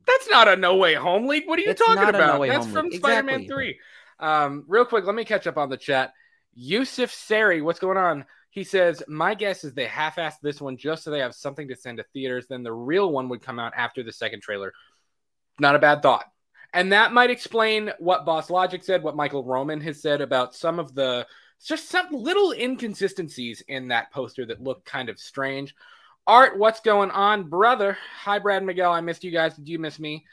that's 0.06 0.28
not 0.28 0.48
a 0.48 0.56
No 0.56 0.76
Way 0.76 0.94
Home 0.94 1.26
leak. 1.26 1.48
What 1.48 1.58
are 1.58 1.62
you 1.62 1.70
It's 1.70 1.80
talking 1.80 1.94
not 1.96 2.14
a 2.14 2.18
No 2.18 2.36
about? 2.36 2.46
That's 2.46 2.66
from 2.66 2.86
leak. 2.86 2.96
Spider 2.96 3.22
Man 3.22 3.40
Exactly. 3.40 3.54
three. 3.54 3.78
Um, 4.20 4.64
real 4.68 4.84
quick, 4.84 5.04
let 5.06 5.14
me 5.14 5.24
catch 5.24 5.46
up 5.46 5.56
on 5.56 5.68
the 5.68 5.76
chat. 5.76 6.12
Yusuf 6.54 7.12
Sari, 7.12 7.62
what's 7.62 7.78
going 7.78 7.96
on? 7.96 8.24
He 8.50 8.64
says, 8.64 9.02
My 9.08 9.34
guess 9.34 9.64
is 9.64 9.74
they 9.74 9.86
half 9.86 10.16
assed 10.16 10.40
this 10.42 10.60
one 10.60 10.76
just 10.76 11.04
so 11.04 11.10
they 11.10 11.20
have 11.20 11.34
something 11.34 11.68
to 11.68 11.76
send 11.76 11.98
to 11.98 12.04
theaters. 12.12 12.46
Then 12.48 12.62
the 12.62 12.72
real 12.72 13.10
one 13.10 13.28
would 13.28 13.42
come 13.42 13.58
out 13.58 13.72
after 13.76 14.02
the 14.02 14.12
second 14.12 14.42
trailer. 14.42 14.72
Not 15.60 15.74
a 15.74 15.80
bad 15.80 16.02
thought. 16.02 16.24
And 16.72 16.92
that 16.92 17.12
might 17.12 17.30
explain 17.30 17.92
what 17.98 18.26
Boss 18.26 18.50
Logic 18.50 18.82
said, 18.84 19.02
what 19.02 19.16
Michael 19.16 19.44
Roman 19.44 19.80
has 19.80 20.02
said 20.02 20.20
about 20.20 20.54
some 20.54 20.78
of 20.78 20.94
the 20.94 21.26
just 21.64 21.88
some 21.88 22.08
little 22.10 22.52
inconsistencies 22.52 23.62
in 23.68 23.88
that 23.88 24.12
poster 24.12 24.46
that 24.46 24.62
look 24.62 24.84
kind 24.84 25.08
of 25.08 25.18
strange. 25.18 25.74
Art, 26.26 26.58
what's 26.58 26.80
going 26.80 27.10
on, 27.10 27.48
brother? 27.48 27.96
Hi, 28.20 28.38
Brad 28.38 28.62
Miguel. 28.62 28.92
I 28.92 29.00
missed 29.00 29.24
you 29.24 29.30
guys. 29.30 29.56
Did 29.56 29.68
you 29.68 29.78
miss 29.78 29.98
me? 29.98 30.24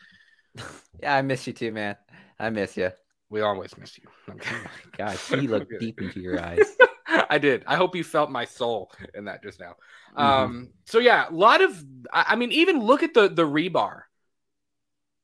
Yeah, 1.02 1.18
I 1.18 1.22
miss 1.24 1.46
you 1.46 1.52
too, 1.52 1.74
man. 1.74 1.98
I 2.40 2.50
miss 2.50 2.78
you. 2.78 2.90
We 3.30 3.42
always 3.42 3.78
miss 3.78 3.98
you. 3.98 4.06
Okay. 4.30 4.56
God, 4.98 5.18
he 5.18 5.36
looked 5.48 5.74
deep 5.80 6.02
into 6.02 6.22
your 6.22 6.42
eyes. 6.42 6.78
I 7.30 7.38
did. 7.38 7.64
I 7.68 7.76
hope 7.76 7.96
you 7.96 8.04
felt 8.04 8.30
my 8.32 8.46
soul 8.46 8.92
in 9.14 9.26
that 9.26 9.44
just 9.44 9.60
now. 9.60 9.76
Mhm. 10.18 10.22
Um, 10.24 10.70
so 10.86 11.00
yeah, 11.00 11.28
a 11.30 11.34
lot 11.34 11.62
of 11.62 11.84
I, 12.12 12.26
I 12.30 12.36
mean, 12.36 12.52
even 12.52 12.80
look 12.80 13.04
at 13.04 13.14
the 13.14 13.28
the 13.30 13.44
rebar 13.48 14.02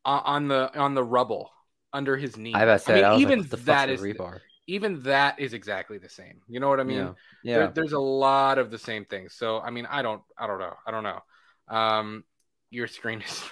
on, 0.06 0.22
on 0.26 0.48
the 0.48 0.80
on 0.80 0.94
the 0.96 1.04
rubble 1.04 1.52
under 1.94 2.16
his 2.18 2.38
knee. 2.38 2.54
I 2.56 2.78
said, 2.78 2.96
mean, 2.96 3.06
I 3.06 3.18
even 3.18 3.40
like, 3.40 3.46
what 3.46 3.50
the 3.52 3.58
fuck's 3.58 3.66
that 3.68 3.90
is 3.90 4.02
rebar. 4.02 4.40
even 4.68 5.02
that 5.04 5.40
is 5.40 5.54
exactly 5.54 5.98
the 5.98 6.10
same. 6.10 6.42
You 6.48 6.60
know 6.60 6.70
what 6.70 6.80
I 6.80 6.84
mean? 6.84 6.98
yeah, 7.44 7.58
There- 7.58 7.72
there's 7.76 7.94
a 7.94 8.00
lot 8.00 8.58
of 8.58 8.72
the 8.72 8.78
same 8.80 9.06
things. 9.06 9.34
So 9.36 9.60
I 9.60 9.70
mean, 9.72 9.86
I 9.90 10.02
don't, 10.02 10.22
I 10.38 10.48
don't 10.48 10.60
know, 10.60 10.74
I 10.88 10.92
don't 10.92 11.04
know. 11.04 11.20
Um, 11.68 12.24
your 12.70 12.88
screen 12.88 13.22
is. 13.22 13.44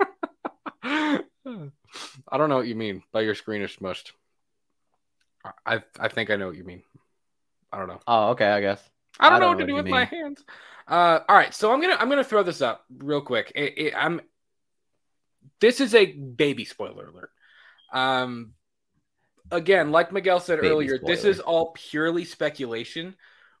I 2.32 2.36
don't 2.36 2.48
know 2.48 2.56
what 2.56 2.66
you 2.66 2.74
mean 2.74 3.02
by 3.12 3.22
your 3.22 3.34
screen 3.34 3.62
is 3.62 3.74
smushed. 3.76 4.12
I- 5.44 5.76
I 5.76 5.82
I 5.98 6.08
think 6.08 6.30
I 6.30 6.36
know 6.36 6.46
what 6.48 6.56
you 6.56 6.64
mean. 6.64 6.82
I 7.72 7.78
don't 7.78 7.88
know. 7.88 8.00
Oh, 8.06 8.30
okay, 8.30 8.46
I 8.46 8.60
guess. 8.60 8.82
I 9.18 9.30
don't 9.30 9.36
I 9.36 9.38
know 9.38 9.46
don't 9.46 9.56
what 9.56 9.58
to 9.58 9.64
do 9.66 9.74
with 9.74 9.86
you 9.86 9.90
my 9.90 10.04
hands. 10.04 10.44
Uh, 10.88 11.20
all 11.28 11.36
right, 11.36 11.54
so 11.54 11.72
I'm 11.72 11.80
gonna 11.80 11.96
I'm 11.98 12.08
gonna 12.08 12.24
throw 12.24 12.42
this 12.42 12.62
up 12.62 12.84
real 12.98 13.20
quick. 13.20 13.52
It, 13.54 13.78
it, 13.78 13.94
I'm. 13.96 14.20
This 15.60 15.80
is 15.80 15.94
a 15.94 16.06
baby 16.06 16.64
spoiler 16.64 17.06
alert. 17.08 17.30
Um, 17.92 18.54
again, 19.50 19.90
like 19.90 20.12
Miguel 20.12 20.40
said 20.40 20.60
Baby 20.60 20.68
earlier, 20.68 20.98
this 20.98 21.24
is 21.24 21.40
all 21.40 21.72
purely 21.72 22.24
speculation. 22.24 23.14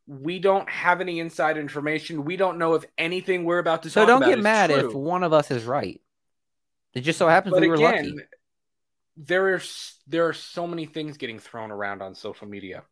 We 0.06 0.38
don't 0.38 0.68
have 0.68 1.00
any 1.00 1.20
inside 1.20 1.56
information. 1.58 2.24
We 2.24 2.36
don't 2.36 2.58
know 2.58 2.74
if 2.74 2.84
anything 2.98 3.44
we're 3.44 3.58
about 3.58 3.84
to 3.84 3.90
So 3.90 4.06
don't 4.06 4.24
get 4.24 4.40
mad 4.40 4.70
if 4.70 4.92
one 4.94 5.22
of 5.22 5.32
us 5.32 5.50
is 5.50 5.64
right. 5.64 6.00
It 6.94 7.02
just 7.02 7.18
so 7.18 7.28
happens 7.28 7.54
But 7.54 7.60
we 7.60 7.68
were 7.68 7.74
again, 7.74 8.16
lucky. 8.16 8.16
there 9.16 9.54
are 9.54 9.62
there 10.06 10.26
are 10.28 10.32
so 10.32 10.66
many 10.66 10.86
things 10.86 11.16
getting 11.16 11.38
thrown 11.38 11.70
around 11.70 12.02
on 12.02 12.14
social 12.14 12.46
media, 12.48 12.84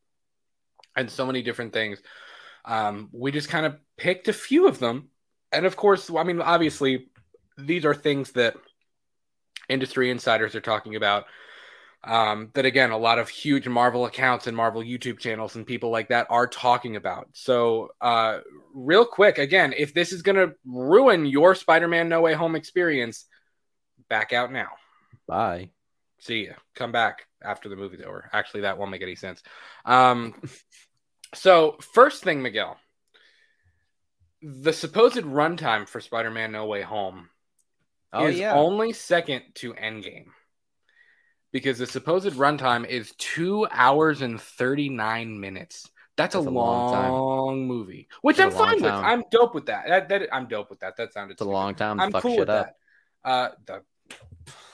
and 0.98 1.10
so 1.10 1.24
many 1.24 1.42
different 1.42 1.72
things. 1.72 2.02
Um, 2.64 3.08
we 3.12 3.32
just 3.32 3.48
kind 3.48 3.64
of 3.64 3.76
picked 3.96 4.28
a 4.28 4.32
few 4.32 4.68
of 4.68 4.78
them, 4.78 5.08
and 5.52 5.64
of 5.64 5.76
course, 5.76 6.10
I 6.10 6.22
mean, 6.24 6.40
obviously, 6.40 7.08
these 7.56 7.84
are 7.84 7.94
things 7.94 8.32
that 8.32 8.56
industry 9.68 10.10
insiders 10.10 10.54
are 10.54 10.60
talking 10.60 10.96
about. 10.96 11.24
Um, 12.04 12.50
that 12.54 12.64
again, 12.64 12.92
a 12.92 12.96
lot 12.96 13.18
of 13.18 13.28
huge 13.28 13.66
Marvel 13.66 14.06
accounts 14.06 14.46
and 14.46 14.56
Marvel 14.56 14.82
YouTube 14.82 15.18
channels 15.18 15.56
and 15.56 15.66
people 15.66 15.90
like 15.90 16.08
that 16.10 16.28
are 16.30 16.46
talking 16.46 16.94
about. 16.94 17.28
So, 17.32 17.90
uh, 18.00 18.38
real 18.72 19.04
quick, 19.04 19.38
again, 19.38 19.74
if 19.76 19.94
this 19.94 20.12
is 20.12 20.22
going 20.22 20.36
to 20.36 20.54
ruin 20.64 21.26
your 21.26 21.56
Spider-Man 21.56 22.08
No 22.08 22.20
Way 22.20 22.34
Home 22.34 22.54
experience, 22.54 23.26
back 24.08 24.32
out 24.32 24.52
now. 24.52 24.68
Bye. 25.26 25.70
See 26.20 26.46
ya. 26.46 26.52
Come 26.76 26.92
back 26.92 27.26
after 27.42 27.68
the 27.68 27.76
movie's 27.76 28.00
over. 28.00 28.30
Actually, 28.32 28.62
that 28.62 28.78
won't 28.78 28.90
make 28.90 29.02
any 29.02 29.16
sense. 29.16 29.42
Um, 29.84 30.34
so 31.34 31.76
first 31.94 32.24
thing, 32.24 32.42
Miguel, 32.42 32.76
the 34.42 34.72
supposed 34.72 35.16
runtime 35.16 35.88
for 35.88 36.00
Spider-Man: 36.00 36.52
No 36.52 36.66
Way 36.66 36.82
Home 36.82 37.28
Oh 38.12 38.26
is 38.26 38.38
yeah. 38.38 38.54
only 38.54 38.92
second 38.92 39.42
to 39.56 39.74
Endgame 39.74 40.26
because 41.52 41.78
the 41.78 41.86
supposed 41.86 42.34
runtime 42.34 42.86
is 42.86 43.12
two 43.18 43.66
hours 43.70 44.22
and 44.22 44.40
thirty-nine 44.40 45.38
minutes. 45.40 45.88
That's, 46.16 46.34
That's 46.34 46.46
a, 46.46 46.48
a 46.48 46.50
long 46.50 46.92
long, 46.92 47.58
time. 47.58 47.66
movie, 47.66 48.08
which 48.22 48.38
That's 48.38 48.54
I'm 48.56 48.58
fine 48.58 48.82
with. 48.82 48.92
I'm 48.92 49.22
dope 49.30 49.54
with 49.54 49.66
that. 49.66 49.84
That, 49.86 50.08
that 50.08 50.34
I'm 50.34 50.48
dope 50.48 50.70
with 50.70 50.80
that. 50.80 50.96
That 50.96 51.12
sounded. 51.12 51.34
it's 51.34 51.42
a 51.42 51.44
long 51.44 51.74
time 51.74 52.00
I'm 52.00 52.10
fuck 52.10 52.22
cool 52.22 52.32
shit 52.32 52.40
with 52.40 52.48
up. 52.48 52.74
that. 53.24 53.30
Uh, 53.30 53.48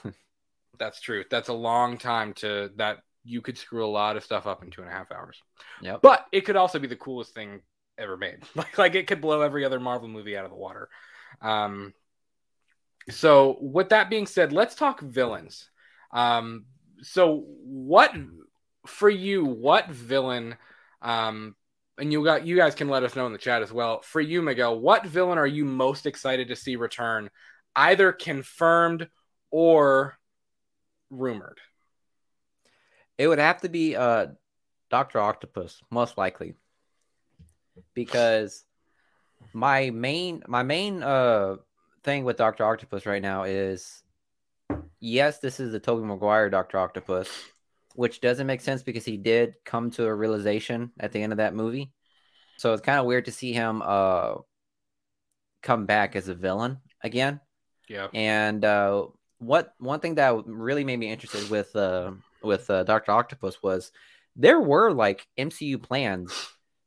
the, 0.04 0.12
that's 0.78 1.00
true. 1.00 1.24
That's 1.30 1.48
a 1.48 1.52
long 1.54 1.98
time 1.98 2.32
to 2.34 2.70
that 2.76 2.98
you 3.24 3.40
could 3.40 3.58
screw 3.58 3.84
a 3.84 3.88
lot 3.88 4.16
of 4.16 4.24
stuff 4.24 4.46
up 4.46 4.62
in 4.62 4.70
two 4.70 4.82
and 4.82 4.90
a 4.90 4.94
half 4.94 5.10
hours. 5.10 5.42
Yep. 5.80 6.00
But 6.02 6.26
it 6.32 6.42
could 6.42 6.56
also 6.56 6.78
be 6.78 6.88
the 6.88 6.96
coolest 6.96 7.34
thing 7.34 7.60
ever 7.98 8.16
made. 8.16 8.38
Like 8.54 8.78
like 8.78 8.94
it 8.94 9.06
could 9.06 9.20
blow 9.20 9.40
every 9.42 9.64
other 9.64 9.80
Marvel 9.80 10.08
movie 10.08 10.37
out 10.37 10.44
of 10.44 10.50
the 10.50 10.56
water. 10.56 10.88
Um, 11.40 11.94
So, 13.10 13.58
with 13.60 13.90
that 13.90 14.08
being 14.08 14.26
said, 14.26 14.52
let's 14.52 14.74
talk 14.74 15.00
villains. 15.00 15.68
Um, 16.12 16.64
so, 17.02 17.44
what 17.64 18.14
for 18.87 19.10
you? 19.10 19.44
What 19.44 19.90
villain? 19.90 20.56
Um, 21.02 21.54
and 21.98 22.12
you 22.12 22.24
got 22.24 22.46
you 22.46 22.56
guys 22.56 22.74
can 22.74 22.88
let 22.88 23.02
us 23.04 23.14
know 23.14 23.26
in 23.26 23.32
the 23.32 23.38
chat 23.38 23.62
as 23.62 23.72
well. 23.72 24.00
For 24.02 24.20
you, 24.20 24.42
Miguel, 24.42 24.78
what 24.80 25.06
villain 25.06 25.38
are 25.38 25.46
you 25.46 25.64
most 25.64 26.06
excited 26.06 26.48
to 26.48 26.56
see 26.56 26.76
return, 26.76 27.30
either 27.76 28.12
confirmed 28.12 29.08
or 29.50 30.18
rumored? 31.10 31.60
It 33.18 33.29
would 33.29 33.38
have 33.38 33.61
to 33.62 33.68
be 33.68 33.96
uh 33.96 34.27
Doctor 34.90 35.18
Octopus, 35.18 35.81
most 35.90 36.16
likely, 36.18 36.55
because 37.94 38.64
my 39.53 39.90
main 39.90 40.42
my 40.46 40.62
main 40.62 41.03
uh 41.03 41.57
thing 42.03 42.24
with 42.24 42.37
Doctor 42.37 42.64
Octopus 42.64 43.07
right 43.07 43.22
now 43.22 43.44
is 43.44 44.03
yes, 45.00 45.38
this 45.38 45.61
is 45.61 45.72
the 45.72 45.81
Tobey 45.81 46.05
Maguire 46.05 46.50
Doctor 46.50 46.79
Octopus, 46.79 47.29
which 47.94 48.20
doesn't 48.20 48.46
make 48.46 48.61
sense 48.61 48.83
because 48.83 49.05
he 49.05 49.16
did 49.16 49.55
come 49.64 49.90
to 49.92 50.07
a 50.07 50.14
realization 50.14 50.90
at 50.98 51.12
the 51.12 51.22
end 51.22 51.33
of 51.33 51.38
that 51.38 51.55
movie. 51.55 51.92
So 52.57 52.72
it's 52.72 52.83
kind 52.83 52.98
of 52.98 53.07
weird 53.07 53.24
to 53.27 53.33
see 53.33 53.53
him 53.53 53.83
uh 53.85 54.35
come 55.62 55.87
back 55.87 56.14
as 56.14 56.29
a 56.29 56.35
villain 56.35 56.79
again. 57.03 57.40
Yeah. 57.88 58.09
And 58.12 58.64
uh 58.64 59.07
what 59.38 59.74
one 59.79 60.00
thing 60.00 60.16
that 60.16 60.46
really 60.46 60.85
made 60.85 60.98
me 60.98 61.11
interested 61.11 61.50
with 61.50 61.74
uh 61.74 62.12
with 62.44 62.68
uh, 62.70 62.85
Doctor 62.85 63.12
Octopus 63.12 63.62
was 63.62 63.92
there 64.37 64.61
were 64.61 64.92
like 64.92 65.26
MCU 65.38 65.83
plans 65.83 66.33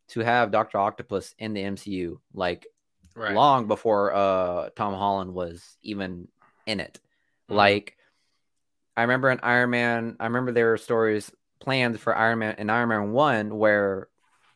to 0.10 0.20
have 0.22 0.52
Doctor 0.52 0.78
Octopus 0.78 1.34
in 1.40 1.54
the 1.54 1.62
MCU 1.64 2.20
like 2.34 2.66
Right. 3.16 3.34
long 3.34 3.68
before 3.68 4.14
uh 4.14 4.70
Tom 4.76 4.94
Holland 4.94 5.34
was 5.34 5.78
even 5.82 6.28
in 6.68 6.80
it. 6.80 7.00
Mhm. 7.50 7.56
Like 7.56 7.98
I 8.96 9.02
remember 9.02 9.30
in 9.32 9.40
Iron 9.42 9.70
Man, 9.72 10.16
I 10.20 10.26
remember 10.26 10.52
there 10.52 10.70
were 10.70 10.78
stories 10.78 11.32
planned 11.60 12.00
for 12.00 12.16
Iron 12.16 12.40
Man 12.40 12.56
in 12.60 12.70
Iron 12.70 12.90
Man 12.90 13.12
1 13.12 13.58
where 13.58 14.10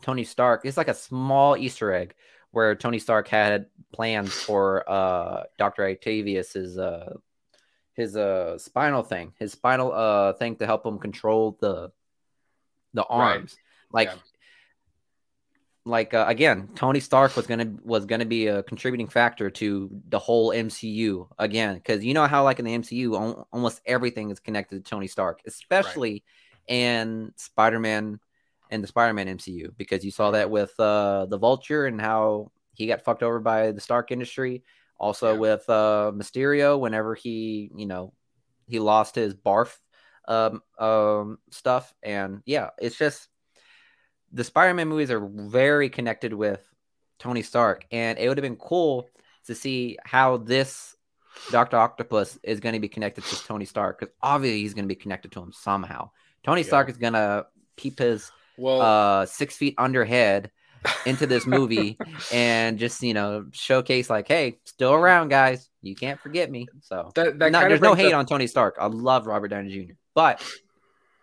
Tony 0.04 0.24
Stark, 0.24 0.62
it's 0.66 0.78
like 0.78 0.88
a 0.88 0.94
small 0.94 1.58
Easter 1.58 1.92
egg 1.94 2.14
where 2.52 2.76
Tony 2.76 3.00
Stark 3.00 3.28
had 3.28 3.68
plans 3.94 4.32
for 4.34 4.88
uh 4.90 5.44
Dr. 5.58 5.86
Octavius's 5.88 6.78
uh 6.78 7.16
his 8.02 8.18
uh 8.18 8.58
spinal 8.58 9.04
thing, 9.04 9.34
his 9.40 9.52
spinal 9.54 9.92
uh 9.92 10.34
thing 10.34 10.56
to 10.58 10.66
help 10.66 10.86
him 10.86 10.98
control 11.00 11.58
the 11.62 11.92
the 12.94 13.06
Right. 13.10 13.38
arms. 13.38 13.58
Like 13.92 14.10
Yeah. 14.10 14.16
like 15.86 16.14
uh, 16.14 16.26
again, 16.28 16.70
Tony 16.76 17.00
Stark 17.00 17.36
was 17.36 17.48
gonna 17.48 17.74
was 17.84 18.06
gonna 18.06 18.26
be 18.26 18.48
a 18.48 18.64
contributing 18.64 19.08
factor 19.08 19.50
to 19.50 19.90
the 20.10 20.20
whole 20.20 20.52
MCU 20.52 21.28
again, 21.38 21.76
because 21.76 22.04
you 22.04 22.14
know 22.14 22.28
how 22.28 22.44
like 22.44 22.60
in 22.60 22.66
the 22.66 22.78
MCU, 22.78 23.16
al- 23.16 23.48
almost 23.52 23.82
everything 23.86 24.30
is 24.32 24.40
connected 24.40 24.84
to 24.84 24.90
Tony 24.90 25.08
Stark, 25.08 25.42
especially 25.48 26.24
in 26.68 27.34
Spider 27.36 27.80
Man 27.80 28.20
and 28.70 28.84
the 28.84 28.88
Spider 28.88 29.14
Man 29.14 29.28
MCU, 29.28 29.74
because 29.78 30.06
you 30.06 30.12
saw 30.12 30.32
that 30.32 30.50
with 30.50 30.74
uh, 30.80 31.26
the 31.26 31.38
Vulture 31.38 31.88
and 31.88 32.00
how 32.00 32.52
he 32.74 32.88
got 32.88 33.04
fucked 33.04 33.24
over 33.24 33.40
by 33.40 33.72
the 33.72 33.82
Stark 33.82 34.12
Industry. 34.12 34.64
Also 35.02 35.34
Yeah. 35.34 35.40
with 35.40 35.68
uh, 35.68 36.12
Mysterio, 36.14 36.80
whenever 36.80 37.16
he 37.16 37.72
you 37.76 37.88
know 37.88 38.14
he 38.68 38.80
lost 38.80 39.16
his 39.16 39.34
barf 39.34 39.76
um, 40.28 40.62
um, 40.80 41.40
stuff, 41.50 41.94
and 42.04 42.42
yeah, 42.46 42.70
it's 42.78 42.98
just 42.98 43.28
the 44.32 44.44
Spider-Man 44.44 44.88
movies 44.88 45.10
are 45.12 45.28
very 45.28 45.90
connected 45.90 46.34
with 46.34 46.66
Tony 47.18 47.42
Stark, 47.42 47.86
and 47.92 48.20
it 48.20 48.30
would 48.30 48.38
have 48.38 48.44
been 48.44 48.56
cool 48.56 49.10
to 49.48 49.56
see 49.56 49.98
how 50.06 50.38
this 50.38 50.96
Doctor 51.50 51.78
Octopus 51.78 52.38
is 52.44 52.60
going 52.60 52.74
to 52.74 52.80
be 52.80 52.88
connected 52.88 53.24
to 53.26 53.44
Tony 53.44 53.66
Stark 53.66 54.00
because 54.00 54.14
obviously 54.22 54.62
he's 54.62 54.76
going 54.76 54.86
to 54.86 54.96
be 54.96 55.02
connected 55.02 55.32
to 55.32 55.42
him 55.42 55.52
somehow. 55.52 56.12
Tony 56.44 56.62
Yeah. 56.62 56.68
Stark 56.68 56.90
is 56.90 56.98
going 56.98 57.14
to 57.14 57.48
keep 57.76 57.98
his 57.98 58.32
Well, 58.58 58.82
uh, 58.82 59.26
six 59.26 59.58
feet 59.58 59.74
under 59.80 60.06
head 60.06 60.52
into 61.06 61.28
this 61.28 61.46
movie 61.46 61.98
and 62.32 62.78
just 62.80 63.02
you 63.02 63.14
know 63.14 63.46
showcase 63.52 64.10
like, 64.10 64.28
hey, 64.28 64.60
still 64.66 64.94
around, 64.94 65.30
guys. 65.30 65.70
You 65.82 65.96
can't 65.96 66.20
forget 66.20 66.52
me. 66.52 66.68
So 66.82 67.12
that, 67.16 67.40
that 67.40 67.52
no, 67.52 67.60
kind 67.60 67.72
there's 67.72 67.82
no 67.82 67.94
hate 67.94 68.14
up- 68.14 68.20
on 68.20 68.26
Tony 68.26 68.48
Stark. 68.48 68.78
I 68.80 68.88
love 68.88 69.28
Robert 69.28 69.50
Downey 69.50 69.86
Jr., 69.88 69.94
but 70.14 70.44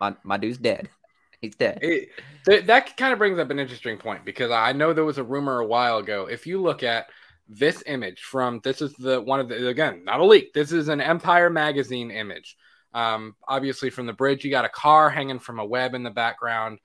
my 0.01 0.14
my 0.25 0.37
dude's 0.37 0.59
dead. 0.59 0.88
He's 1.40 1.55
dead. 1.55 1.79
It, 1.83 2.09
th- 2.47 2.66
that 2.66 2.97
kind 2.97 3.12
of 3.12 3.18
brings 3.21 3.38
up 3.38 3.51
an 3.51 3.61
interesting 3.61 3.97
point 3.97 4.25
because 4.25 4.51
I 4.51 4.73
know 4.73 4.92
there 4.92 5.05
was 5.05 5.18
a 5.18 5.25
rumor 5.25 5.61
a 5.61 5.66
while 5.66 5.99
ago. 5.99 6.27
If 6.27 6.49
you 6.49 6.61
look 6.61 6.83
at 6.83 7.07
this 7.49 7.83
image 7.87 8.23
from 8.23 8.61
this 8.62 8.83
is 8.83 8.92
the 8.94 9.21
one 9.21 9.40
of 9.40 9.49
the 9.49 9.68
again 9.68 10.05
not 10.05 10.21
a 10.21 10.25
leak. 10.25 10.53
This 10.53 10.73
is 10.73 10.88
an 10.88 11.01
Empire 11.01 11.49
magazine 11.49 12.11
image. 12.11 12.57
Um, 12.92 13.37
obviously 13.47 13.90
from 13.90 14.07
the 14.07 14.12
bridge, 14.12 14.44
you 14.44 14.51
got 14.51 14.64
a 14.64 14.71
car 14.71 15.11
hanging 15.11 15.38
from 15.38 15.59
a 15.59 15.64
web 15.64 15.94
in 15.94 16.03
the 16.03 16.11
background, 16.11 16.79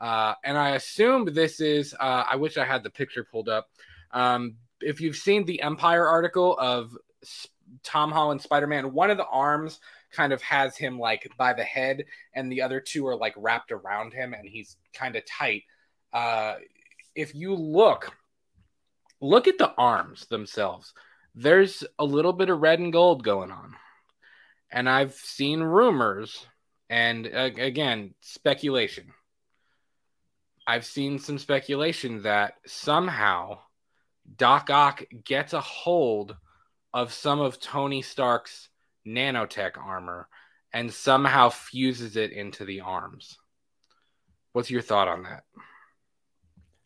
uh, 0.00 0.34
and 0.44 0.56
I 0.56 0.70
assumed 0.70 1.28
this 1.28 1.60
is. 1.60 1.94
Uh, 1.98 2.24
I 2.28 2.36
wish 2.36 2.56
I 2.56 2.64
had 2.64 2.82
the 2.82 2.90
picture 2.90 3.24
pulled 3.24 3.48
up. 3.48 3.68
Um, 4.12 4.56
if 4.80 5.00
you've 5.00 5.16
seen 5.16 5.44
the 5.44 5.62
Empire 5.62 6.06
article 6.06 6.56
of 6.58 6.96
Tom 7.82 8.10
Holland 8.10 8.40
Spider 8.40 8.66
Man, 8.66 8.92
one 8.92 9.10
of 9.10 9.18
the 9.18 9.26
arms 9.26 9.78
kind 10.10 10.32
of 10.32 10.42
has 10.42 10.76
him 10.76 10.98
like 10.98 11.30
by 11.36 11.52
the 11.52 11.64
head 11.64 12.04
and 12.34 12.50
the 12.50 12.62
other 12.62 12.80
two 12.80 13.06
are 13.06 13.16
like 13.16 13.34
wrapped 13.36 13.70
around 13.72 14.12
him 14.12 14.34
and 14.34 14.46
he's 14.46 14.76
kind 14.92 15.16
of 15.16 15.24
tight 15.24 15.62
uh 16.12 16.54
if 17.14 17.34
you 17.34 17.54
look 17.54 18.12
look 19.20 19.46
at 19.46 19.58
the 19.58 19.72
arms 19.78 20.26
themselves 20.26 20.92
there's 21.34 21.84
a 21.98 22.04
little 22.04 22.32
bit 22.32 22.50
of 22.50 22.60
red 22.60 22.80
and 22.80 22.92
gold 22.92 23.22
going 23.22 23.50
on 23.50 23.74
and 24.72 24.88
i've 24.88 25.14
seen 25.14 25.60
rumors 25.60 26.46
and 26.88 27.26
uh, 27.26 27.50
again 27.56 28.14
speculation 28.20 29.12
i've 30.70 30.84
seen 30.84 31.18
some 31.18 31.38
speculation 31.38 32.22
that 32.22 32.54
somehow 32.66 33.58
doc 34.36 34.70
ock 34.70 35.02
gets 35.24 35.52
a 35.52 35.60
hold 35.60 36.36
of 36.94 37.12
some 37.12 37.40
of 37.40 37.60
tony 37.60 38.02
stark's 38.02 38.68
nanotech 39.06 39.76
armor 39.76 40.28
and 40.72 40.92
somehow 40.92 41.48
fuses 41.48 42.16
it 42.16 42.32
into 42.32 42.64
the 42.64 42.80
arms. 42.80 43.38
What's 44.52 44.70
your 44.70 44.82
thought 44.82 45.08
on 45.08 45.24
that? 45.24 45.44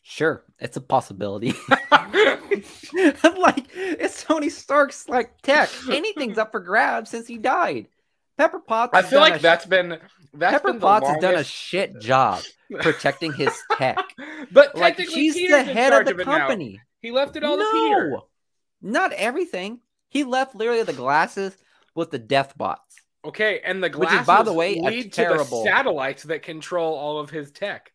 Sure, 0.02 0.44
it's 0.58 0.76
a 0.76 0.80
possibility. 0.80 1.54
like 1.90 3.66
it's 3.74 4.22
Tony 4.22 4.50
Stark's 4.50 5.08
like 5.08 5.40
tech. 5.42 5.70
Anything's 5.90 6.38
up 6.38 6.52
for 6.52 6.60
grabs 6.60 7.10
since 7.10 7.26
he 7.26 7.38
died. 7.38 7.88
Pepper 8.36 8.60
Potts. 8.60 8.92
I 8.94 9.02
feel 9.02 9.20
like 9.20 9.40
that's 9.40 9.64
been 9.64 9.98
that's 10.34 10.52
Pepper 10.52 10.72
been 10.72 10.80
Potts 10.80 11.08
has 11.08 11.20
done 11.20 11.36
a 11.36 11.44
shit 11.44 12.00
job 12.00 12.42
protecting 12.80 13.32
his 13.32 13.52
tech. 13.72 13.98
but 14.52 14.74
like 14.76 14.96
technically 14.96 15.14
she's 15.14 15.34
Peter's 15.34 15.66
the 15.66 15.72
head 15.72 15.92
of 15.92 16.06
the 16.06 16.24
now. 16.24 16.38
company. 16.38 16.80
He 17.00 17.10
left 17.10 17.36
it 17.36 17.44
all 17.44 17.56
to 17.56 17.70
Peter. 17.72 18.18
Not 18.80 19.12
everything. 19.12 19.80
He 20.08 20.24
left 20.24 20.54
literally 20.54 20.82
the 20.82 20.92
glasses 20.92 21.56
with 21.94 22.10
the 22.10 22.18
death 22.18 22.56
bots. 22.56 22.96
Okay, 23.24 23.60
and 23.64 23.82
the 23.82 23.88
Which 23.88 24.08
glasses 24.08 24.20
is, 24.20 24.26
by 24.26 24.42
the 24.42 24.52
way, 24.52 24.78
lead 24.80 25.04
to 25.04 25.08
terrible- 25.10 25.64
the 25.64 25.70
satellites 25.70 26.24
that 26.24 26.42
control 26.42 26.94
all 26.94 27.18
of 27.18 27.30
his 27.30 27.50
tech. 27.50 27.90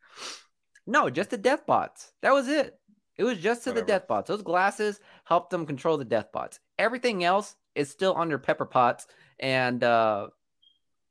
No, 0.87 1.09
just 1.09 1.29
the 1.29 1.37
death 1.37 1.65
bots. 1.67 2.11
That 2.21 2.33
was 2.33 2.47
it. 2.47 2.79
It 3.15 3.23
was 3.25 3.37
just 3.37 3.65
to 3.65 3.73
the 3.73 3.81
death 3.81 4.07
bots. 4.07 4.29
Those 4.29 4.41
glasses 4.41 4.99
helped 5.25 5.49
them 5.51 5.65
control 5.65 5.97
the 5.97 6.05
death 6.05 6.31
bots. 6.31 6.59
Everything 6.79 7.23
else 7.23 7.55
is 7.75 7.89
still 7.89 8.15
under 8.17 8.39
Pepper 8.39 8.65
Potts 8.65 9.05
and 9.39 9.83
uh, 9.83 10.27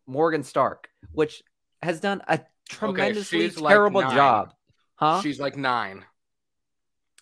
Morgan 0.06 0.42
Stark, 0.42 0.88
which 1.12 1.42
has 1.82 2.00
done 2.00 2.22
a 2.26 2.40
tremendously 2.68 3.48
like 3.50 3.72
terrible 3.72 4.00
nine. 4.02 4.14
job. 4.14 4.54
Huh? 4.96 5.20
She's 5.22 5.40
like 5.40 5.56
nine. 5.56 6.04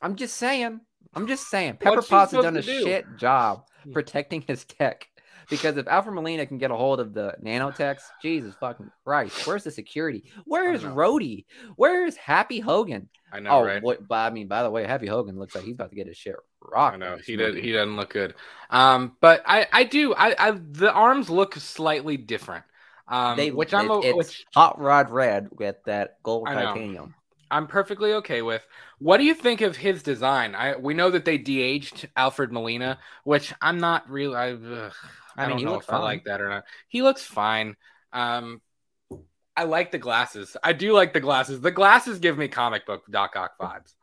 I'm 0.02 0.16
just 0.16 0.36
saying. 0.36 0.80
I'm 1.14 1.26
just 1.26 1.48
saying. 1.48 1.78
Pepper 1.80 2.02
Potts 2.02 2.32
has 2.32 2.42
done 2.42 2.56
a 2.56 2.62
do? 2.62 2.82
shit 2.82 3.04
job 3.16 3.64
Hmm. 3.84 3.92
protecting 3.92 4.42
his 4.42 4.64
tech. 4.64 5.08
Because 5.48 5.76
if 5.76 5.86
Alfred 5.86 6.14
Molina 6.14 6.44
can 6.44 6.58
get 6.58 6.72
a 6.72 6.76
hold 6.76 6.98
of 6.98 7.14
the 7.14 7.36
nanotechs, 7.40 8.02
Jesus 8.20 8.54
fucking 8.58 8.90
Christ, 9.04 9.46
where's 9.46 9.62
the 9.62 9.70
security? 9.70 10.24
Where 10.44 10.72
is. 10.72 10.82
Rhodey? 10.82 11.44
Where 11.76 12.04
is 12.04 12.16
Happy 12.16 12.58
Hogan? 12.58 13.08
I 13.32 13.38
know, 13.38 13.50
oh, 13.50 13.64
right? 13.64 13.80
what, 13.82 14.08
but 14.08 14.16
I 14.16 14.30
mean, 14.30 14.48
by 14.48 14.64
the 14.64 14.70
way, 14.70 14.84
Happy 14.84 15.06
Hogan 15.06 15.38
looks 15.38 15.54
like 15.54 15.62
he's 15.64 15.74
about 15.74 15.90
to 15.90 15.96
get 15.96 16.08
his 16.08 16.16
shit 16.16 16.34
rocked. 16.60 16.94
I 16.94 16.98
know 16.98 17.16
he 17.24 17.36
did. 17.36 17.56
He 17.56 17.70
doesn't 17.70 17.94
look 17.96 18.10
good. 18.10 18.34
Um, 18.70 19.16
but 19.20 19.42
I, 19.46 19.68
I 19.72 19.84
do. 19.84 20.14
I, 20.14 20.34
I, 20.36 20.50
the 20.50 20.92
arms 20.92 21.30
look 21.30 21.54
slightly 21.54 22.16
different. 22.16 22.64
Um, 23.08 23.36
They, 23.36 23.50
which 23.50 23.72
I'm, 23.72 23.90
it- 24.02 24.16
which 24.16 24.44
hot 24.54 24.80
rod 24.80 25.10
red 25.10 25.48
with 25.52 25.76
that 25.84 26.22
gold 26.22 26.48
I 26.48 26.54
titanium. 26.54 27.14
I'm 27.50 27.68
perfectly 27.68 28.14
okay 28.14 28.42
with. 28.42 28.66
What 28.98 29.18
do 29.18 29.24
you 29.24 29.34
think 29.34 29.60
of 29.60 29.76
his 29.76 30.02
design? 30.02 30.56
I 30.56 30.74
we 30.76 30.94
know 30.94 31.10
that 31.10 31.24
they 31.24 31.38
de-aged 31.38 32.08
Alfred 32.16 32.50
Molina, 32.50 32.98
which 33.22 33.54
I'm 33.62 33.78
not 33.78 34.10
really. 34.10 34.34
I, 34.34 34.52
ugh, 34.52 34.92
I, 35.36 35.44
I 35.44 35.46
mean, 35.46 35.50
don't 35.50 35.58
he 35.58 35.64
know 35.64 35.78
if 35.78 35.88
I 35.88 35.92
fine. 35.92 36.02
like 36.02 36.24
that 36.24 36.40
or 36.40 36.48
not. 36.48 36.64
He 36.88 37.02
looks 37.02 37.22
fine. 37.22 37.76
Um, 38.12 38.60
I 39.56 39.62
like 39.64 39.92
the 39.92 39.98
glasses. 39.98 40.56
I 40.62 40.72
do 40.72 40.92
like 40.92 41.12
the 41.12 41.20
glasses. 41.20 41.60
The 41.60 41.70
glasses 41.70 42.18
give 42.18 42.36
me 42.36 42.48
comic 42.48 42.84
book 42.84 43.04
Doc 43.08 43.36
Ock 43.36 43.52
vibes, 43.60 43.94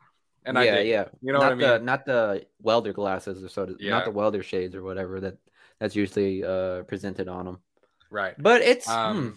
and 0.46 0.58
I 0.58 0.64
yeah, 0.64 0.76
it. 0.76 0.88
yeah. 0.88 1.06
You 1.22 1.34
know 1.34 1.40
not 1.40 1.46
what 1.46 1.52
I 1.52 1.56
mean? 1.56 1.68
the 1.68 1.80
not 1.80 2.06
the 2.06 2.46
welder 2.62 2.94
glasses 2.94 3.44
or 3.44 3.50
so. 3.50 3.66
To, 3.66 3.76
Yeah. 3.78 3.90
Not 3.92 4.06
the 4.06 4.12
welder 4.12 4.42
shades 4.42 4.74
or 4.74 4.84
whatever 4.84 5.20
that 5.20 5.36
that's 5.80 5.98
usually 5.98 6.46
uh, 6.46 6.84
presented 6.84 7.28
on 7.28 7.46
him. 7.46 7.58
Right. 8.14 8.36
But 8.38 8.62
it's 8.62 8.88
Um, 8.88 9.18
hmm, 9.18 9.30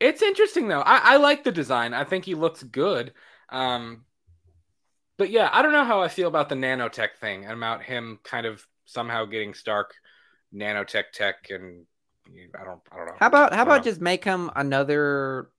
It's 0.00 0.20
interesting 0.20 0.66
though. 0.66 0.80
I, 0.80 1.14
I 1.14 1.16
like 1.18 1.44
the 1.44 1.52
design. 1.52 1.94
I 1.94 2.02
think 2.04 2.24
he 2.24 2.34
looks 2.34 2.62
good. 2.62 3.12
Um, 3.50 4.04
but 5.16 5.30
yeah, 5.30 5.48
I 5.52 5.62
don't 5.62 5.72
know 5.72 5.84
how 5.84 6.02
I 6.02 6.08
feel 6.08 6.26
about 6.28 6.48
the 6.48 6.56
nanotech 6.56 7.16
thing 7.20 7.44
and 7.44 7.52
about 7.52 7.84
him 7.84 8.18
kind 8.24 8.46
of 8.46 8.66
somehow 8.84 9.26
getting 9.26 9.54
Stark 9.54 9.94
nanotech 10.52 11.12
tech 11.12 11.50
and 11.50 11.86
I 12.58 12.64
don't 12.64 12.80
I 12.90 12.96
don't 12.96 13.06
know. 13.06 13.14
how 13.20 13.26
about 13.28 13.54
how 13.54 13.62
about 13.62 13.84
just 13.84 14.00
make 14.00 14.24
him 14.24 14.50
another 14.56 15.50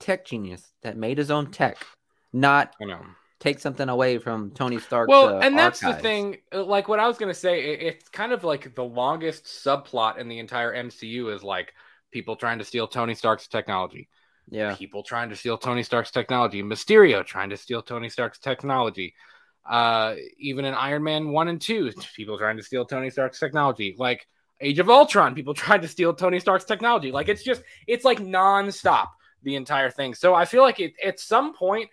tech 0.00 0.24
genius 0.24 0.62
that 0.82 0.96
made 0.96 1.18
his 1.18 1.30
own 1.30 1.50
tech, 1.52 1.78
not 2.32 2.74
I 2.80 2.86
know. 2.86 3.02
Take 3.40 3.58
something 3.60 3.88
away 3.88 4.18
from 4.18 4.50
Tony 4.50 4.78
Stark. 4.78 5.08
Well, 5.08 5.36
uh, 5.36 5.40
and 5.40 5.58
that's 5.58 5.80
the 5.80 5.94
thing. 5.94 6.38
uh, 6.52 6.64
Like 6.64 6.88
what 6.88 6.98
I 6.98 7.06
was 7.06 7.18
gonna 7.18 7.34
say, 7.34 7.72
it, 7.72 7.82
it's 7.82 8.08
kind 8.08 8.32
of 8.32 8.44
like 8.44 8.74
the 8.74 8.84
longest 8.84 9.44
subplot 9.44 10.18
in 10.18 10.28
the 10.28 10.38
entire 10.38 10.72
MCU 10.72 11.28
is 11.34 11.42
like 11.42 11.72
people 12.10 12.36
trying 12.36 12.58
to 12.58 12.64
steal 12.64 12.88
Tony 12.88 13.14
Stark's 13.14 13.46
technology. 13.46 14.08
Yeah, 14.50 14.74
people 14.74 15.02
trying 15.02 15.28
to 15.30 15.36
steal 15.36 15.58
Tony 15.58 15.82
Stark's 15.82 16.10
technology, 16.10 16.62
Mysterio 16.62 17.24
trying 17.24 17.50
to 17.50 17.56
steal 17.56 17.82
Tony 17.82 18.08
Stark's 18.08 18.38
technology. 18.38 19.14
Uh, 19.68 20.14
even 20.38 20.64
in 20.64 20.72
Iron 20.72 21.02
Man 21.02 21.28
1 21.28 21.48
and 21.48 21.60
2, 21.60 21.92
people 22.16 22.38
trying 22.38 22.56
to 22.56 22.62
steal 22.62 22.86
Tony 22.86 23.10
Stark's 23.10 23.38
technology. 23.38 23.94
Like 23.98 24.26
Age 24.60 24.78
of 24.78 24.88
Ultron, 24.88 25.34
people 25.34 25.54
tried 25.64 25.82
to 25.82 25.88
steal 25.88 26.14
Tony 26.14 26.40
Stark's 26.40 26.64
technology. 26.64 27.12
Like 27.12 27.28
it's 27.28 27.42
just, 27.44 27.62
it's 27.86 28.04
like 28.04 28.18
nonstop 28.18 29.08
the 29.42 29.56
entire 29.56 29.90
thing. 29.90 30.14
So 30.14 30.34
I 30.34 30.46
feel 30.46 30.62
like 30.62 30.80
it, 30.80 30.94
at 31.04 31.20
some 31.20 31.52
point, 31.54 31.90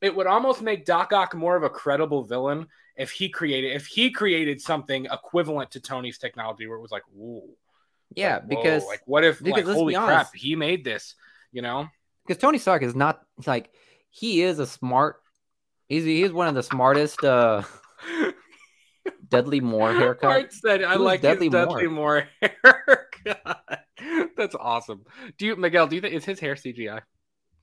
it 0.00 0.14
would 0.14 0.26
almost 0.26 0.62
make 0.62 0.84
Doc 0.84 1.12
Ock 1.12 1.34
more 1.34 1.56
of 1.56 1.62
a 1.62 1.70
credible 1.70 2.24
villain 2.24 2.66
if 2.96 3.10
he 3.10 3.28
created 3.28 3.72
if 3.72 3.86
he 3.86 4.10
created 4.10 4.60
something 4.60 5.06
equivalent 5.06 5.70
to 5.72 5.80
Tony's 5.80 6.18
technology 6.18 6.66
where 6.66 6.78
it 6.78 6.82
was 6.82 6.90
like, 6.90 7.04
ooh, 7.18 7.42
yeah, 8.14 8.34
like, 8.34 8.42
whoa, 8.42 8.48
because 8.48 8.86
like 8.86 9.02
what 9.06 9.24
if 9.24 9.42
because 9.42 9.66
like 9.66 9.76
holy 9.76 9.94
crap, 9.94 10.34
he 10.34 10.56
made 10.56 10.84
this, 10.84 11.14
you 11.52 11.62
know? 11.62 11.88
because 12.28 12.40
Tony 12.40 12.58
Stark 12.58 12.82
is 12.82 12.94
not 12.94 13.22
like 13.46 13.70
he 14.10 14.42
is 14.42 14.58
a 14.58 14.66
smart. 14.66 15.22
He's 15.88 16.04
he's 16.04 16.32
one 16.32 16.48
of 16.48 16.54
the 16.54 16.62
smartest. 16.62 17.24
uh 17.24 17.62
Dudley 19.28 19.60
Moore 19.60 19.92
haircut. 19.92 20.30
Art 20.30 20.52
said, 20.52 20.82
"I 20.82 20.94
Who's 20.94 21.02
like 21.02 21.20
Dudley 21.20 21.48
Dudley 21.48 21.86
Moore 21.86 22.28
haircut." 22.40 23.84
That's 24.36 24.54
awesome. 24.54 25.04
Do 25.36 25.46
you, 25.46 25.56
Miguel? 25.56 25.86
Do 25.86 25.96
you 25.96 26.02
think 26.02 26.14
is 26.14 26.24
his 26.24 26.40
hair 26.40 26.54
CGI? 26.54 27.00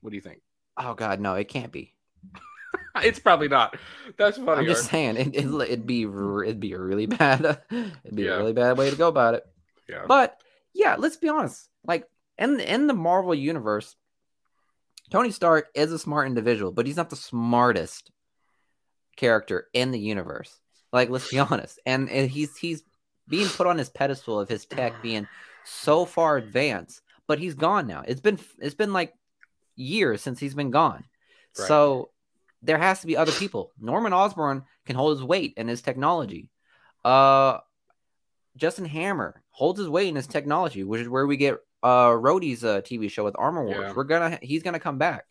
What 0.00 0.10
do 0.10 0.16
you 0.16 0.22
think? 0.22 0.42
Oh 0.76 0.94
God, 0.94 1.20
no, 1.20 1.34
it 1.34 1.48
can't 1.48 1.72
be. 1.72 1.94
It's 3.02 3.18
probably 3.18 3.48
not. 3.48 3.76
That's 4.16 4.38
funny. 4.38 4.60
I'm 4.60 4.64
just 4.66 4.88
saying 4.88 5.16
it, 5.18 5.34
it, 5.36 5.44
it'd 5.44 5.86
be 5.86 6.02
it'd 6.44 6.60
be 6.60 6.72
a 6.72 6.78
really 6.78 7.04
bad 7.06 7.60
it'd 7.70 8.16
be 8.16 8.22
Yeah. 8.22 8.36
a 8.36 8.38
really 8.38 8.54
bad 8.54 8.78
way 8.78 8.88
to 8.88 8.96
go 8.96 9.08
about 9.08 9.34
it. 9.34 9.44
yeah. 9.88 10.04
But 10.08 10.40
yeah, 10.72 10.96
let's 10.98 11.18
be 11.18 11.28
honest. 11.28 11.68
Like 11.84 12.08
in 12.38 12.58
in 12.58 12.86
the 12.86 12.94
Marvel 12.94 13.34
universe, 13.34 13.96
Tony 15.10 15.30
Stark 15.30 15.68
is 15.74 15.92
a 15.92 15.98
smart 15.98 16.26
individual, 16.26 16.72
but 16.72 16.86
he's 16.86 16.96
not 16.96 17.10
the 17.10 17.16
smartest 17.16 18.10
character 19.16 19.66
in 19.74 19.90
the 19.90 20.00
universe. 20.00 20.58
Like 20.92 21.10
let's 21.10 21.30
be 21.30 21.38
honest. 21.50 21.78
And, 21.84 22.08
and 22.08 22.30
he's 22.30 22.56
he's 22.56 22.82
being 23.28 23.48
put 23.48 23.66
on 23.66 23.76
his 23.78 23.90
pedestal 23.90 24.40
of 24.40 24.48
his 24.48 24.64
tech 24.64 25.02
being 25.02 25.28
so 25.64 26.04
far 26.06 26.36
advanced, 26.38 27.02
but 27.26 27.38
he's 27.38 27.54
gone 27.54 27.86
now. 27.86 28.02
It's 28.06 28.20
been 28.22 28.38
it's 28.58 28.74
been 28.74 28.92
like 28.94 29.12
years 29.74 30.22
since 30.22 30.40
he's 30.40 30.54
been 30.54 30.70
gone. 30.70 31.04
Right. 31.58 31.68
So 31.68 32.10
there 32.66 32.78
has 32.78 33.00
to 33.00 33.06
be 33.06 33.16
other 33.16 33.32
people. 33.32 33.72
Norman 33.80 34.12
Osborn 34.12 34.64
can 34.84 34.96
hold 34.96 35.16
his 35.16 35.24
weight 35.24 35.54
in 35.56 35.68
his 35.68 35.82
technology. 35.82 36.50
Uh 37.04 37.58
Justin 38.56 38.86
Hammer 38.86 39.42
holds 39.50 39.78
his 39.78 39.88
weight 39.88 40.08
in 40.08 40.16
his 40.16 40.26
technology, 40.26 40.82
which 40.82 41.00
is 41.02 41.08
where 41.08 41.26
we 41.26 41.36
get 41.36 41.56
uh 41.82 42.08
Rhodey's 42.10 42.64
uh, 42.64 42.80
TV 42.80 43.10
show 43.10 43.24
with 43.24 43.36
Armor 43.38 43.64
Wars. 43.64 43.78
Yeah. 43.80 43.92
We're 43.94 44.04
gonna 44.04 44.38
he's 44.42 44.62
gonna 44.62 44.80
come 44.80 44.98
back, 44.98 45.26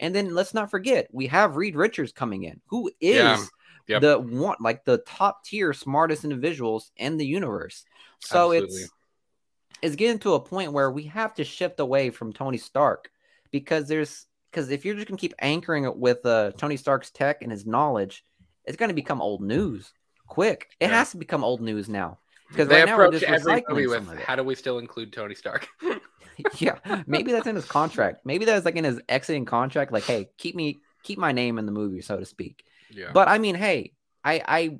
and 0.00 0.14
then 0.14 0.34
let's 0.34 0.54
not 0.54 0.70
forget 0.70 1.08
we 1.12 1.26
have 1.28 1.56
Reed 1.56 1.76
Richards 1.76 2.12
coming 2.12 2.44
in, 2.44 2.60
who 2.66 2.90
is 3.00 3.14
Yeah. 3.16 3.44
Yep. 3.88 4.00
the 4.02 4.18
one 4.18 4.56
like 4.60 4.84
the 4.84 4.98
top 4.98 5.44
tier 5.44 5.72
smartest 5.72 6.24
individuals 6.24 6.90
in 6.96 7.16
the 7.16 7.26
universe. 7.26 7.84
So 8.20 8.52
Absolutely. 8.52 8.82
it's 8.82 8.90
it's 9.82 9.96
getting 9.96 10.18
to 10.20 10.34
a 10.34 10.40
point 10.40 10.72
where 10.72 10.90
we 10.90 11.04
have 11.04 11.34
to 11.34 11.44
shift 11.44 11.80
away 11.80 12.10
from 12.10 12.32
Tony 12.32 12.58
Stark 12.58 13.10
because 13.50 13.88
there's 13.88 14.26
because 14.50 14.70
if 14.70 14.84
you're 14.84 14.94
just 14.94 15.06
gonna 15.06 15.18
keep 15.18 15.34
anchoring 15.38 15.84
it 15.84 15.96
with 15.96 16.24
uh, 16.26 16.52
Tony 16.56 16.76
Stark's 16.76 17.10
tech 17.10 17.42
and 17.42 17.50
his 17.50 17.66
knowledge, 17.66 18.24
it's 18.64 18.76
gonna 18.76 18.94
become 18.94 19.20
old 19.22 19.40
news 19.42 19.92
quick. 20.26 20.70
It 20.80 20.88
Yeah. 20.90 20.98
has 20.98 21.10
to 21.12 21.16
become 21.16 21.42
old 21.44 21.60
news 21.60 21.88
now 21.88 22.18
because 22.48 22.68
they 22.68 22.80
right 22.80 22.86
now 22.86 22.96
we're 22.96 23.04
approach 23.06 23.20
just 23.20 23.32
every 23.32 23.64
movie 23.68 23.86
with 23.86 24.08
how 24.20 24.36
do 24.36 24.42
we 24.44 24.54
still 24.54 24.78
include 24.78 25.12
Tony 25.12 25.34
Stark? 25.34 25.68
yeah, 26.58 26.78
maybe 27.06 27.32
that's 27.32 27.46
in 27.46 27.56
his 27.56 27.64
contract. 27.64 28.24
Maybe 28.24 28.44
that's 28.44 28.64
like 28.64 28.76
in 28.76 28.84
his 28.84 29.00
exiting 29.08 29.44
contract. 29.44 29.92
Like, 29.92 30.04
hey, 30.04 30.30
keep 30.38 30.54
me 30.54 30.80
keep 31.02 31.18
my 31.18 31.32
name 31.32 31.58
in 31.58 31.66
the 31.66 31.72
movie, 31.72 32.00
so 32.02 32.16
to 32.18 32.24
speak. 32.26 32.64
yeah. 32.90 33.10
But 33.12 33.28
I 33.28 33.38
mean, 33.38 33.54
hey, 33.54 33.92
I 34.24 34.42
I 34.46 34.78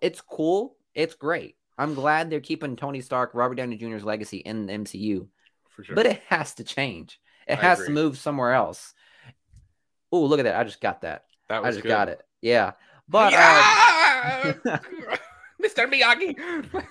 it's 0.00 0.20
cool. 0.20 0.76
It's 0.94 1.14
great. 1.14 1.56
I'm 1.78 1.94
glad 1.94 2.28
they're 2.30 2.40
keeping 2.40 2.76
Tony 2.76 3.00
Stark, 3.00 3.30
Robert 3.34 3.54
Downey 3.54 3.76
Jr.'s 3.76 4.04
legacy 4.04 4.38
in 4.38 4.66
the 4.66 4.72
MCU. 4.74 5.26
for 5.70 5.84
sure. 5.84 5.96
But 5.96 6.06
it 6.06 6.20
has 6.28 6.54
to 6.54 6.64
change. 6.64 7.18
It 7.46 7.58
I 7.58 7.62
has 7.62 7.84
to 7.84 7.90
move 7.90 8.18
somewhere 8.18 8.52
else. 8.52 8.94
Oh, 10.10 10.24
look 10.24 10.40
at 10.40 10.44
that. 10.44 10.56
I 10.56 10.64
just 10.64 10.80
got 10.80 11.02
that. 11.02 11.24
that 11.48 11.64
I 11.64 11.70
just 11.70 11.82
good. 11.82 11.88
got 11.88 12.08
it. 12.08 12.22
Yeah. 12.40 12.72
But 13.08 13.32
uh, 13.34 14.54
yeah! 14.64 14.78
Mr. 15.62 15.90
Miyagi. 15.90 16.84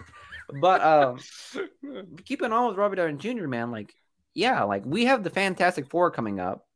but 0.59 0.81
um 0.81 1.19
keeping 2.25 2.51
on 2.51 2.69
with 2.69 2.77
Robert 2.77 2.95
Downey 2.95 3.17
Jr., 3.17 3.47
man, 3.47 3.71
like, 3.71 3.93
yeah, 4.33 4.63
like 4.63 4.83
we 4.85 5.05
have 5.05 5.23
the 5.23 5.29
Fantastic 5.29 5.89
Four 5.89 6.11
coming 6.11 6.39
up, 6.39 6.67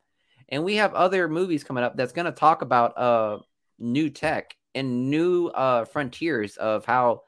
and 0.49 0.63
we 0.63 0.75
have 0.75 0.93
other 0.93 1.27
movies 1.27 1.63
coming 1.63 1.83
up 1.83 1.95
that's 1.95 2.13
gonna 2.13 2.31
talk 2.31 2.61
about 2.61 2.97
uh 2.97 3.39
new 3.79 4.09
tech 4.09 4.55
and 4.73 5.09
new 5.09 5.47
uh 5.47 5.85
frontiers 5.85 6.57
of 6.57 6.85
how 6.85 7.21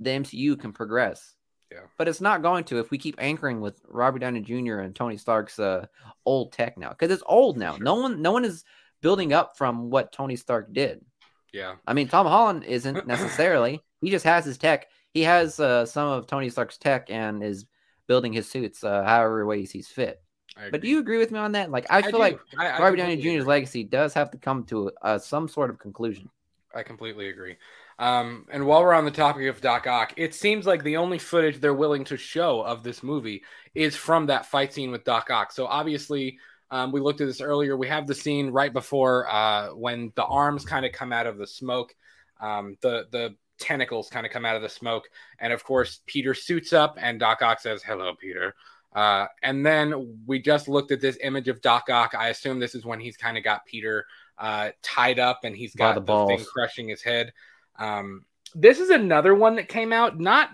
the 0.00 0.10
MCU 0.10 0.58
can 0.58 0.72
progress. 0.72 1.34
Yeah. 1.72 1.80
But 1.96 2.08
it's 2.08 2.20
not 2.20 2.42
going 2.42 2.64
to 2.64 2.78
if 2.78 2.90
we 2.90 2.98
keep 2.98 3.16
anchoring 3.18 3.60
with 3.60 3.80
Robert 3.88 4.18
Downey 4.18 4.40
Jr. 4.40 4.80
and 4.80 4.94
Tony 4.94 5.16
Stark's 5.16 5.58
uh 5.58 5.86
old 6.26 6.52
tech 6.52 6.76
now. 6.76 6.90
Because 6.90 7.10
it's 7.10 7.22
old 7.26 7.56
now. 7.56 7.76
Sure. 7.76 7.84
No 7.84 7.94
one 7.94 8.20
no 8.20 8.32
one 8.32 8.44
is 8.44 8.64
building 9.00 9.32
up 9.32 9.56
from 9.56 9.90
what 9.90 10.12
Tony 10.12 10.36
Stark 10.36 10.72
did. 10.72 11.04
yeah. 11.52 11.74
I 11.86 11.92
mean, 11.94 12.08
Tom 12.08 12.26
Holland 12.26 12.64
isn't 12.64 13.06
necessarily. 13.14 13.80
he 14.00 14.10
just 14.10 14.24
has 14.24 14.44
his 14.44 14.58
tech. 14.58 14.88
He 15.12 15.22
has 15.22 15.58
uh, 15.60 15.86
some 15.86 16.08
of 16.08 16.26
Tony 16.26 16.50
Stark's 16.50 16.78
tech 16.78 17.10
and 17.10 17.42
is 17.42 17.66
building 18.06 18.32
his 18.32 18.48
suits 18.48 18.84
uh, 18.84 19.02
however 19.04 19.44
way 19.46 19.60
he 19.60 19.66
sees 19.66 19.88
fit. 19.88 20.22
But 20.70 20.82
do 20.82 20.88
you 20.88 20.98
agree 20.98 21.18
with 21.18 21.30
me 21.30 21.38
on 21.38 21.52
that? 21.52 21.70
Like, 21.70 21.86
I 21.88 22.02
feel 22.02 22.12
do. 22.12 22.18
like 22.18 22.38
I, 22.58 22.68
I 22.68 22.82
Robert 22.82 22.96
Downey 22.96 23.16
Jr.'s 23.16 23.46
legacy 23.46 23.84
does 23.84 24.12
have 24.14 24.30
to 24.32 24.38
come 24.38 24.64
to 24.64 24.90
uh, 25.00 25.18
some 25.18 25.48
sort 25.48 25.70
of 25.70 25.78
conclusion. 25.78 26.28
I 26.74 26.82
completely 26.82 27.28
agree. 27.28 27.56
Um, 28.02 28.46
and 28.50 28.66
while 28.66 28.82
we're 28.82 28.94
on 28.94 29.04
the 29.04 29.12
topic 29.12 29.46
of 29.46 29.60
Doc 29.60 29.86
Ock, 29.86 30.14
it 30.16 30.34
seems 30.34 30.66
like 30.66 30.82
the 30.82 30.96
only 30.96 31.18
footage 31.18 31.60
they're 31.60 31.72
willing 31.72 32.02
to 32.06 32.16
show 32.16 32.60
of 32.60 32.82
this 32.82 33.00
movie 33.00 33.44
is 33.76 33.94
from 33.94 34.26
that 34.26 34.44
fight 34.44 34.74
scene 34.74 34.90
with 34.90 35.04
Doc 35.04 35.30
Ock. 35.30 35.52
So 35.52 35.66
obviously, 35.66 36.36
um, 36.72 36.90
we 36.90 37.00
looked 37.00 37.20
at 37.20 37.28
this 37.28 37.40
earlier. 37.40 37.76
We 37.76 37.86
have 37.86 38.08
the 38.08 38.14
scene 38.16 38.50
right 38.50 38.72
before 38.72 39.30
uh, 39.30 39.68
when 39.68 40.12
the 40.16 40.24
arms 40.24 40.64
kind 40.64 40.84
of 40.84 40.90
come 40.90 41.12
out 41.12 41.28
of 41.28 41.38
the 41.38 41.46
smoke, 41.46 41.94
um, 42.40 42.76
the 42.80 43.06
the 43.12 43.36
tentacles 43.60 44.08
kind 44.10 44.26
of 44.26 44.32
come 44.32 44.44
out 44.44 44.56
of 44.56 44.62
the 44.62 44.68
smoke, 44.68 45.04
and 45.38 45.52
of 45.52 45.62
course 45.62 46.00
Peter 46.04 46.34
suits 46.34 46.72
up, 46.72 46.98
and 47.00 47.20
Doc 47.20 47.40
Ock 47.40 47.60
says, 47.60 47.84
"Hello, 47.84 48.14
Peter." 48.20 48.56
Uh, 48.92 49.26
and 49.44 49.64
then 49.64 50.18
we 50.26 50.40
just 50.40 50.66
looked 50.66 50.90
at 50.90 51.00
this 51.00 51.18
image 51.22 51.46
of 51.46 51.62
Doc 51.62 51.88
Ock. 51.88 52.16
I 52.18 52.30
assume 52.30 52.58
this 52.58 52.74
is 52.74 52.84
when 52.84 52.98
he's 52.98 53.16
kind 53.16 53.38
of 53.38 53.44
got 53.44 53.64
Peter 53.64 54.06
uh, 54.38 54.70
tied 54.82 55.20
up 55.20 55.44
and 55.44 55.56
he's 55.56 55.74
got 55.74 55.94
the 55.94 56.00
the, 56.00 56.26
thing 56.26 56.44
crushing 56.44 56.88
his 56.88 57.00
head. 57.00 57.32
Um, 57.78 58.24
this 58.54 58.78
is 58.78 58.90
another 58.90 59.34
one 59.34 59.56
that 59.56 59.68
came 59.68 59.92
out 59.92 60.20
not 60.20 60.50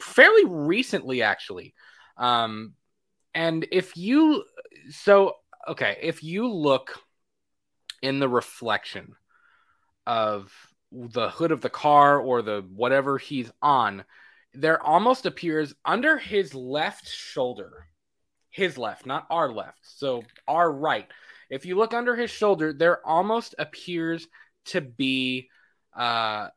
fairly 0.00 0.44
recently, 0.44 1.22
actually. 1.22 1.74
Um, 2.16 2.74
and 3.34 3.66
if 3.70 3.96
you, 3.96 4.44
so, 4.90 5.34
okay, 5.68 5.98
if 6.02 6.22
you 6.22 6.48
look 6.48 6.98
in 8.02 8.18
the 8.18 8.28
reflection 8.28 9.14
of 10.06 10.52
the 10.92 11.28
hood 11.28 11.52
of 11.52 11.60
the 11.60 11.70
car 11.70 12.18
or 12.18 12.42
the 12.42 12.64
whatever 12.74 13.18
he's 13.18 13.50
on, 13.60 14.04
there 14.54 14.82
almost 14.82 15.26
appears 15.26 15.74
under 15.84 16.16
his 16.16 16.54
left 16.54 17.08
shoulder, 17.08 17.88
his 18.50 18.78
left, 18.78 19.04
not 19.06 19.26
our 19.30 19.52
left, 19.52 19.80
so 19.82 20.22
our 20.48 20.72
right. 20.72 21.06
If 21.50 21.66
you 21.66 21.76
look 21.76 21.94
under 21.94 22.16
his 22.16 22.30
shoulder, 22.30 22.72
there 22.72 23.06
almost 23.06 23.54
appears 23.58 24.26
to 24.66 24.80
be 24.80 25.48
uh, 25.94 26.48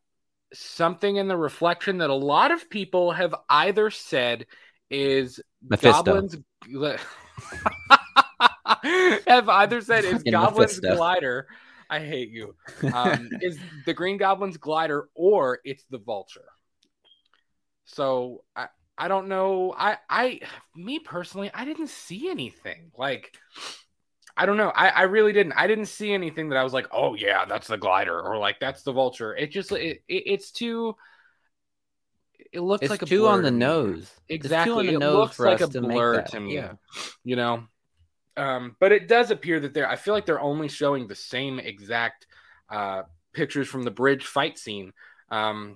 something 0.53 1.17
in 1.17 1.27
the 1.27 1.37
reflection 1.37 1.99
that 1.99 2.09
a 2.09 2.15
lot 2.15 2.51
of 2.51 2.69
people 2.69 3.11
have 3.11 3.35
either 3.49 3.89
said 3.89 4.45
is 4.89 5.39
Mephisto. 5.67 6.03
Goblin's. 6.03 6.37
have 9.27 9.49
either 9.49 9.81
said 9.81 10.05
is 10.05 10.13
Fucking 10.13 10.31
Goblin's 10.31 10.81
Mephisto. 10.81 10.95
glider. 10.95 11.47
I 11.89 11.99
hate 11.99 12.29
you. 12.29 12.55
Um, 12.93 13.29
is 13.41 13.57
the 13.85 13.93
Green 13.93 14.17
Goblin's 14.17 14.57
glider 14.57 15.09
or 15.15 15.59
it's 15.63 15.83
the 15.89 15.97
Vulture. 15.97 16.45
So 17.85 18.43
I 18.55 18.67
I 18.97 19.07
don't 19.07 19.27
know. 19.27 19.73
I 19.75 19.97
I 20.09 20.41
me 20.75 20.99
personally, 20.99 21.49
I 21.53 21.65
didn't 21.65 21.89
see 21.89 22.29
anything 22.29 22.91
like. 22.97 23.35
I 24.39 24.45
don't 24.45 24.55
know. 24.55 24.69
I, 24.73 24.87
I 24.87 25.01
really 25.01 25.33
didn't. 25.33 25.51
I 25.57 25.67
didn't 25.67 25.87
see 25.87 26.13
anything 26.13 26.47
that 26.49 26.57
I 26.57 26.63
was 26.63 26.71
like, 26.71 26.87
oh 26.93 27.13
yeah, 27.13 27.43
that's 27.43 27.67
the 27.67 27.77
glider, 27.77 28.17
or 28.21 28.37
like 28.37 28.57
that's 28.61 28.83
the 28.83 28.93
vulture. 28.93 29.35
It 29.35 29.51
just 29.51 29.69
it, 29.73 30.01
it 30.07 30.23
it's 30.25 30.51
too. 30.51 30.95
It 32.53 32.61
looks 32.61 32.83
It's 32.83 32.89
like 32.89 33.01
a 33.01 33.05
too 33.05 33.23
blur 33.23 33.31
on 33.31 33.43
the 33.43 33.51
nose. 33.51 34.09
Exactly. 34.29 34.71
on 34.71 34.85
the 34.85 34.93
it 34.93 34.99
nose 34.99 35.15
looks 35.15 35.35
for 35.35 35.45
like 35.45 35.59
a 35.59 35.67
blur 35.67 36.21
to 36.21 36.39
me. 36.39 36.55
Yeah. 36.55 36.71
You 37.25 37.35
know, 37.35 37.63
um, 38.37 38.77
but 38.79 38.93
it 38.93 39.09
does 39.09 39.29
appear 39.29 39.59
that 39.59 39.73
they're. 39.73 39.89
I 39.89 39.97
feel 39.97 40.13
like 40.13 40.25
they're 40.25 40.39
only 40.39 40.69
showing 40.69 41.07
the 41.07 41.15
same 41.15 41.59
exact 41.59 42.25
uh, 42.69 43.03
pictures 43.33 43.67
from 43.67 43.83
the 43.83 43.91
bridge 43.91 44.25
fight 44.25 44.57
scene 44.57 44.93
um, 45.29 45.75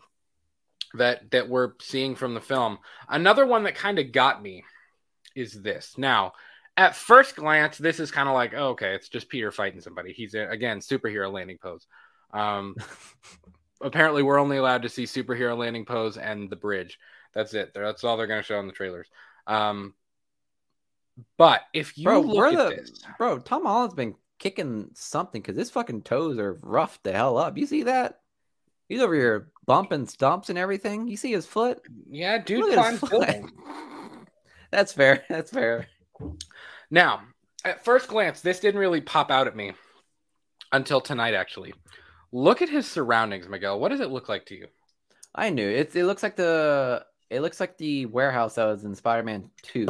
that 0.94 1.32
that 1.32 1.50
we're 1.50 1.74
seeing 1.82 2.16
from 2.16 2.34
the 2.34 2.40
film. 2.40 2.78
Another 3.10 3.46
one 3.46 3.64
that 3.64 3.76
kind 3.76 4.00
of 4.00 4.14
got 4.14 4.42
me 4.42 4.64
is 5.36 5.52
this. 5.62 5.96
Now, 5.98 6.32
at 6.78 6.96
first 6.96 7.36
glance, 7.36 7.78
this 7.78 8.00
is 8.00 8.12
kind 8.12 8.28
of 8.28 8.36
like, 8.36 8.54
oh, 8.56 8.70
okay, 8.70 8.96
it's 8.96 9.10
just 9.10 9.30
Peter 9.30 9.52
fighting 9.52 9.82
somebody. 9.82 10.14
He's 10.14 10.34
in, 10.34 10.50
again 10.50 10.80
superhero 10.80 11.32
landing 11.32 11.58
pose. 11.62 11.88
Um, 12.32 12.76
apparently, 13.82 14.24
we're 14.24 14.40
only 14.40 14.58
allowed 14.58 14.84
to 14.84 14.90
see 14.90 15.04
superhero 15.04 15.58
landing 15.58 15.86
pose 15.86 16.18
and 16.18 16.50
the 16.50 16.56
bridge. 16.56 16.98
That's 17.34 17.54
it. 17.54 17.72
That's 17.74 18.04
all 18.04 18.18
they're 18.18 18.28
going 18.28 18.42
to 18.42 18.46
show 18.46 18.60
in 18.60 18.68
the 18.68 18.74
trailers. 18.74 19.08
Um, 19.48 19.94
but 21.38 21.62
if 21.74 21.98
you 21.98 22.06
Bro, 22.06 22.22
look 22.22 22.54
at 22.54 22.70
the 22.70 22.76
this, 22.76 23.04
bro? 23.18 23.40
Tom 23.40 23.66
Holland's 23.66 23.96
been 23.96 24.16
kicking 24.40 24.90
something 24.94 25.42
because 25.42 25.56
his 25.56 25.70
fucking 25.70 26.02
toes 26.02 26.38
are 26.40 26.58
rough 26.62 27.02
the 27.04 27.12
hell 27.12 27.38
up. 27.38 27.58
You 27.58 27.66
see 27.66 27.84
that? 27.84 28.20
He's 28.90 29.02
over 29.02 29.16
here 29.16 29.52
bumping 29.66 30.08
stumps 30.08 30.50
and 30.50 30.58
everything. 30.58 31.08
You 31.08 31.18
see 31.18 31.32
his 31.32 31.46
foot? 31.46 31.82
yeah, 32.10 32.38
dude, 32.40 32.60
Look 32.60 32.78
at 32.78 32.92
his 32.92 33.00
foot. 33.00 33.44
That's 34.72 34.94
fair. 34.94 35.24
That's 35.30 35.52
fair. 35.52 35.88
Now, 36.90 37.22
at 37.66 37.84
first 37.84 38.08
glance, 38.08 38.42
this 38.42 38.60
didn't 38.60 38.80
really 38.80 39.02
pop 39.02 39.32
out 39.32 39.48
at 39.48 39.56
me 39.56 39.74
until 40.72 41.02
tonight. 41.02 41.34
Actually, 41.34 41.74
look 42.32 42.62
at 42.62 42.70
his 42.70 42.90
surroundings, 42.90 43.48
Miguel. 43.48 43.80
What 43.80 43.90
does 43.90 44.02
it 44.02 44.12
look 44.12 44.30
like 44.30 44.46
to 44.48 44.56
you? 44.56 44.68
I 45.36 45.50
knew 45.50 45.68
it. 45.68 45.96
It 45.96 46.06
looks 46.06 46.22
like 46.24 46.36
the 46.36 47.06
it 47.30 47.42
looks 47.42 47.60
like 47.60 47.78
the 47.78 48.06
warehouse 48.06 48.56
that 48.56 48.66
was 48.66 48.84
in 48.84 48.96
Spider-Man 48.96 49.50
Two. 49.62 49.88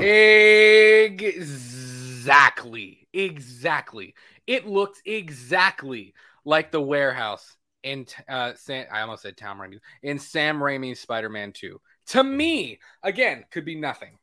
Exactly. 1.16 3.08
Exactly. 3.14 4.16
It 4.48 4.66
looks 4.68 5.02
exactly 5.06 6.14
like 6.46 6.72
the 6.72 6.82
warehouse 6.82 7.56
in 7.84 8.06
uh 8.30 8.54
Sam, 8.56 8.86
I 8.92 9.02
almost 9.02 9.24
said 9.24 9.38
Tom 9.38 9.60
Raimi 9.60 9.80
in 10.02 10.20
Sam 10.20 10.60
Raimi's 10.60 11.00
Spider-Man 11.00 11.52
2. 11.54 11.80
To 12.08 12.24
me, 12.24 12.80
again, 13.04 13.46
could 13.52 13.66
be 13.66 13.76
nothing. 13.76 14.18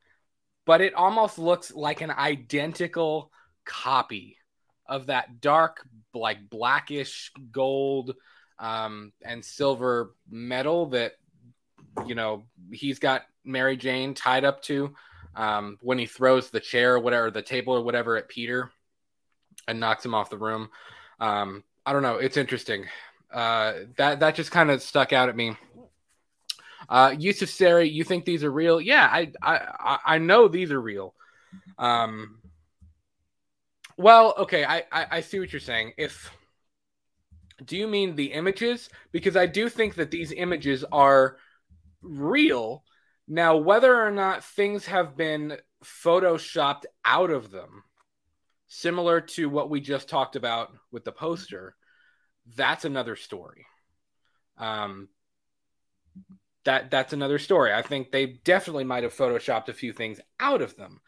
But 0.70 0.82
it 0.82 0.94
almost 0.94 1.36
looks 1.36 1.72
like 1.72 2.00
an 2.00 2.12
identical 2.12 3.32
copy 3.64 4.36
of 4.86 5.06
that 5.06 5.40
dark 5.40 5.84
like 6.14 6.48
blackish 6.48 7.32
gold 7.50 8.14
um 8.56 9.12
and 9.20 9.44
silver 9.44 10.14
metal 10.30 10.86
that 10.90 11.14
you 12.06 12.14
know 12.14 12.44
he's 12.70 13.00
got 13.00 13.22
Mary 13.44 13.76
Jane 13.76 14.14
tied 14.14 14.44
up 14.44 14.62
to 14.62 14.94
um, 15.34 15.76
when 15.82 15.98
he 15.98 16.06
throws 16.06 16.50
the 16.50 16.60
chair 16.60 16.94
or 16.94 17.00
whatever, 17.00 17.32
the 17.32 17.42
table 17.42 17.74
or 17.74 17.82
whatever 17.82 18.16
at 18.16 18.28
Peter 18.28 18.70
and 19.66 19.80
knocks 19.80 20.04
him 20.04 20.14
off 20.14 20.30
the 20.30 20.38
room. 20.38 20.70
Um, 21.18 21.64
I 21.84 21.92
don't 21.92 22.02
know. 22.02 22.18
It's 22.18 22.36
interesting. 22.36 22.86
Uh, 23.32 23.72
that 23.96 24.20
that 24.20 24.36
just 24.36 24.52
kind 24.52 24.70
of 24.70 24.80
stuck 24.82 25.12
out 25.12 25.28
at 25.28 25.34
me. 25.34 25.56
Uh, 26.90 27.14
Yusuf 27.16 27.48
Sari, 27.48 27.88
you 27.88 28.02
think 28.02 28.24
these 28.24 28.42
are 28.42 28.50
real? 28.50 28.80
Yeah, 28.80 29.08
I 29.10 29.32
I 29.40 29.98
I- 30.04 30.18
know 30.18 30.48
these 30.48 30.72
are 30.72 30.80
real. 30.80 31.14
Um, 31.78 32.40
well, 33.96 34.34
okay, 34.38 34.64
I, 34.64 34.82
I 34.90 35.06
I 35.10 35.20
see 35.20 35.38
what 35.38 35.52
you're 35.52 35.60
saying. 35.60 35.92
If 35.96 36.32
do 37.64 37.76
you 37.76 37.86
mean 37.86 38.16
the 38.16 38.32
images? 38.32 38.88
Because 39.12 39.36
I 39.36 39.46
do 39.46 39.68
think 39.68 39.94
that 39.94 40.10
these 40.10 40.32
images 40.32 40.84
are 40.90 41.36
real. 42.02 42.82
Now, 43.28 43.56
whether 43.56 44.04
or 44.04 44.10
not 44.10 44.42
things 44.42 44.86
have 44.86 45.16
been 45.16 45.58
photoshopped 45.84 46.84
out 47.04 47.30
of 47.30 47.52
them, 47.52 47.84
similar 48.66 49.20
to 49.20 49.48
what 49.48 49.70
we 49.70 49.80
just 49.80 50.08
talked 50.08 50.34
about 50.34 50.72
with 50.90 51.04
the 51.04 51.12
poster, 51.12 51.76
that's 52.56 52.84
another 52.84 53.14
story. 53.14 53.66
Um, 54.58 55.08
that 56.64 56.90
that's 56.90 57.12
another 57.12 57.38
story. 57.38 57.72
I 57.72 57.82
think 57.82 58.10
they 58.12 58.38
definitely 58.44 58.84
might 58.84 59.02
have 59.02 59.14
photoshopped 59.14 59.68
a 59.68 59.72
few 59.74 59.92
things 59.92 60.20
out 60.40 60.60
of 60.62 60.76
them, 60.76 61.00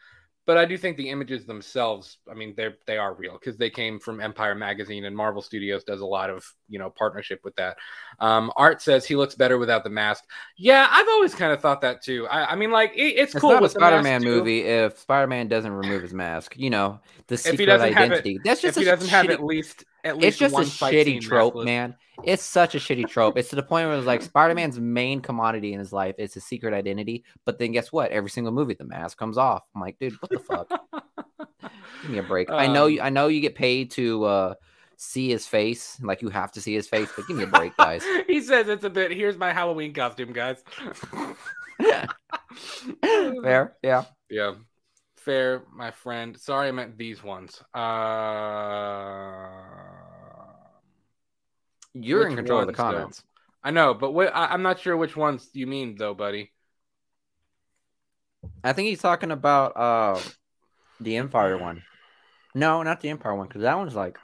but 0.45 0.57
I 0.57 0.65
do 0.65 0.77
think 0.77 0.97
the 0.97 1.09
images 1.09 1.45
themselves, 1.45 2.17
I 2.29 2.33
mean, 2.33 2.53
they 2.57 2.69
they 2.87 2.97
are 2.97 3.13
real 3.13 3.33
because 3.33 3.55
they 3.57 3.69
came 3.69 3.99
from 3.99 4.19
Empire 4.19 4.55
Magazine 4.55 5.05
and 5.05 5.15
Marvel 5.15 5.41
Studios 5.41 5.83
does 5.83 6.01
a 6.01 6.05
lot 6.05 6.29
of 6.29 6.43
you 6.67 6.79
know 6.79 6.89
partnership 6.89 7.41
with 7.43 7.55
that. 7.57 7.77
Um, 8.19 8.51
Art 8.55 8.81
says 8.81 9.05
he 9.05 9.15
looks 9.15 9.35
better 9.35 9.57
without 9.57 9.83
the 9.83 9.89
mask. 9.89 10.23
Yeah, 10.57 10.87
I've 10.89 11.07
always 11.07 11.35
kind 11.35 11.53
of 11.53 11.61
thought 11.61 11.81
that 11.81 12.01
too. 12.03 12.27
I, 12.27 12.53
I 12.53 12.55
mean, 12.55 12.71
like 12.71 12.91
it, 12.95 13.01
it's, 13.15 13.33
It's 13.35 13.41
cool 13.41 13.59
with 13.61 13.71
Spider-Man 13.71 14.23
movie 14.23 14.61
if 14.61 14.97
Spider-Man 14.99 15.47
doesn't 15.49 15.71
remove 15.71 16.01
his 16.01 16.13
mask. 16.13 16.55
You 16.57 16.71
know, 16.71 16.99
the 17.27 17.35
he 17.35 17.41
secret 17.41 17.69
have 17.69 17.81
it- 17.81 17.95
identity. 17.95 18.39
That's 18.43 18.63
If 18.63 18.69
just 18.69 18.79
he 18.79 18.85
doesn't 18.85 19.09
have 19.09 19.27
shitty- 19.27 19.33
at 19.33 19.43
least 19.43 19.85
at 20.03 20.17
least 20.17 20.41
it's 20.41 20.53
just 20.53 20.81
a 20.81 20.85
shitty 20.85 21.21
trope, 21.21 21.55
man. 21.63 21.95
It's 22.23 22.43
such 22.43 22.75
a 22.75 22.77
shitty 22.77 23.07
trope. 23.07 23.37
It's 23.37 23.49
to 23.49 23.55
the 23.55 23.63
point 23.63 23.87
where 23.87 23.97
it's 23.97 24.05
like 24.05 24.21
Spider-Man's 24.21 24.79
main 24.79 25.21
commodity 25.21 25.73
in 25.73 25.79
his 25.79 25.91
life 25.93 26.15
is 26.17 26.33
his 26.33 26.43
secret 26.45 26.73
identity. 26.73 27.23
But 27.45 27.57
then 27.57 27.71
guess 27.71 27.91
what? 27.91 28.11
Every 28.11 28.29
single 28.29 28.53
movie, 28.53 28.73
the 28.75 28.83
mask 28.85 29.17
comes 29.17 29.37
off. 29.37 29.63
I'm 29.73 29.81
like, 29.81 29.97
dude, 29.99 30.13
what 30.21 30.29
the 30.31 30.39
fuck? 30.39 30.69
Give 32.01 32.11
me 32.11 32.17
a 32.19 32.23
break. 32.23 32.49
I 32.51 32.67
know 32.67 32.85
Um, 32.85 32.91
you. 32.91 33.01
I 33.01 33.09
know 33.09 33.27
you 33.27 33.39
get 33.39 33.55
paid 33.55 33.91
to 33.91 34.23
uh, 34.25 34.53
see 34.97 35.29
his 35.29 35.47
face. 35.47 35.97
Like 36.01 36.21
you 36.21 36.29
have 36.29 36.51
to 36.53 36.61
see 36.61 36.73
his 36.73 36.87
face. 36.87 37.09
But 37.15 37.27
give 37.27 37.37
me 37.37 37.43
a 37.43 37.47
break, 37.47 37.75
guys. 37.77 38.03
he 38.27 38.41
says 38.41 38.67
it's 38.67 38.83
a 38.83 38.89
bit. 38.89 39.11
Here's 39.11 39.37
my 39.37 39.53
Halloween 39.53 39.93
costume, 39.93 40.33
guys. 40.33 40.61
Fair, 43.41 43.75
yeah. 43.81 44.03
Yeah. 44.29 44.55
Fair, 45.15 45.63
my 45.73 45.91
friend. 45.91 46.37
Sorry, 46.37 46.67
I 46.67 46.71
meant 46.71 46.97
these 46.97 47.23
ones. 47.23 47.61
Uh, 47.73 47.79
You're 51.93 52.23
in 52.23 52.29
Which 52.29 52.37
control 52.37 52.61
of 52.61 52.67
the 52.67 52.71
ones, 52.71 52.77
though? 52.77 52.83
comments. 52.83 53.23
I 53.63 53.71
know, 53.71 53.93
but 53.93 54.11
what, 54.11 54.35
I, 54.35 54.47
I'm 54.47 54.61
not 54.61 54.79
sure 54.79 54.97
which 54.97 55.15
ones 55.15 55.49
you 55.53 55.67
mean, 55.67 55.95
though, 55.95 56.13
buddy. 56.13 56.51
I 58.63 58.73
think 58.73 58.89
he's 58.89 59.01
talking 59.01 59.31
about 59.31 59.77
uh, 59.77 60.19
the 60.99 61.15
Empire 61.17 61.57
one. 61.57 61.83
No, 62.55 62.83
not 62.83 63.01
the 63.01 63.09
Empire 63.09 63.35
one, 63.35 63.47
because 63.47 63.61
that 63.61 63.77
one's 63.77 63.95
like 63.95 64.17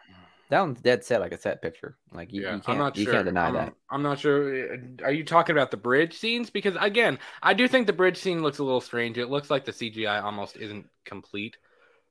that 0.49 0.61
one's 0.61 0.81
dead 0.81 1.05
set, 1.05 1.21
like 1.21 1.31
a 1.31 1.37
set 1.37 1.61
picture. 1.61 1.95
Like 2.11 2.33
you, 2.33 2.41
yeah, 2.41 2.55
you 2.55 2.61
can't, 2.61 2.69
I'm 2.69 2.77
not 2.79 2.97
you 2.97 3.05
sure. 3.05 3.13
can't 3.13 3.25
deny 3.25 3.47
I'm, 3.47 3.53
that. 3.53 3.73
I'm 3.89 4.01
not 4.01 4.19
sure. 4.19 4.77
Are 5.03 5.11
you 5.11 5.23
talking 5.23 5.55
about 5.55 5.71
the 5.71 5.77
bridge 5.77 6.17
scenes? 6.17 6.49
Because 6.49 6.75
again, 6.79 7.19
I 7.41 7.53
do 7.53 7.67
think 7.67 7.85
the 7.85 7.93
bridge 7.93 8.17
scene 8.17 8.41
looks 8.41 8.57
a 8.57 8.63
little 8.63 8.81
strange. 8.81 9.17
It 9.17 9.27
looks 9.27 9.49
like 9.49 9.65
the 9.65 9.71
CGI 9.71 10.23
almost 10.23 10.57
isn't 10.57 10.87
complete. 11.05 11.57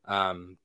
Um, 0.06 0.56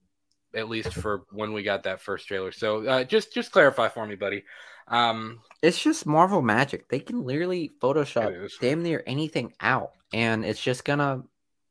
at 0.55 0.69
least 0.69 0.93
for 0.93 1.23
when 1.31 1.51
we 1.51 1.63
got 1.63 1.83
that 1.83 1.99
first 1.99 2.27
trailer. 2.27 2.51
So 2.51 2.85
uh, 2.85 3.03
just 3.03 3.33
just 3.33 3.51
clarify 3.51 3.89
for 3.89 4.05
me, 4.05 4.15
buddy. 4.15 4.43
Um, 4.87 5.39
It's 5.61 5.81
just 5.81 6.05
Marvel 6.05 6.41
magic. 6.41 6.89
They 6.89 6.99
can 6.99 7.23
literally 7.23 7.71
Photoshop 7.81 8.31
damn 8.61 8.83
near 8.83 9.03
anything 9.07 9.53
out, 9.61 9.91
and 10.13 10.43
it's 10.45 10.61
just 10.61 10.83
gonna, 10.85 11.23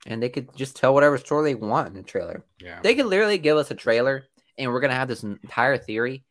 and 0.07 0.23
they 0.23 0.29
could 0.31 0.55
just 0.57 0.77
tell 0.77 0.95
whatever 0.95 1.19
story 1.19 1.51
they 1.51 1.55
want 1.55 1.89
in 1.89 1.95
the 1.95 2.03
trailer. 2.03 2.45
yeah. 2.59 2.81
They 2.83 2.95
could 2.95 3.07
literally 3.07 3.39
give 3.39 3.57
us 3.57 3.71
a 3.71 3.75
trailer, 3.75 4.25
and 4.59 4.73
we're 4.73 4.81
gonna 4.81 4.95
have 4.95 5.09
this 5.09 5.23
entire 5.23 5.77
theory 5.79 6.25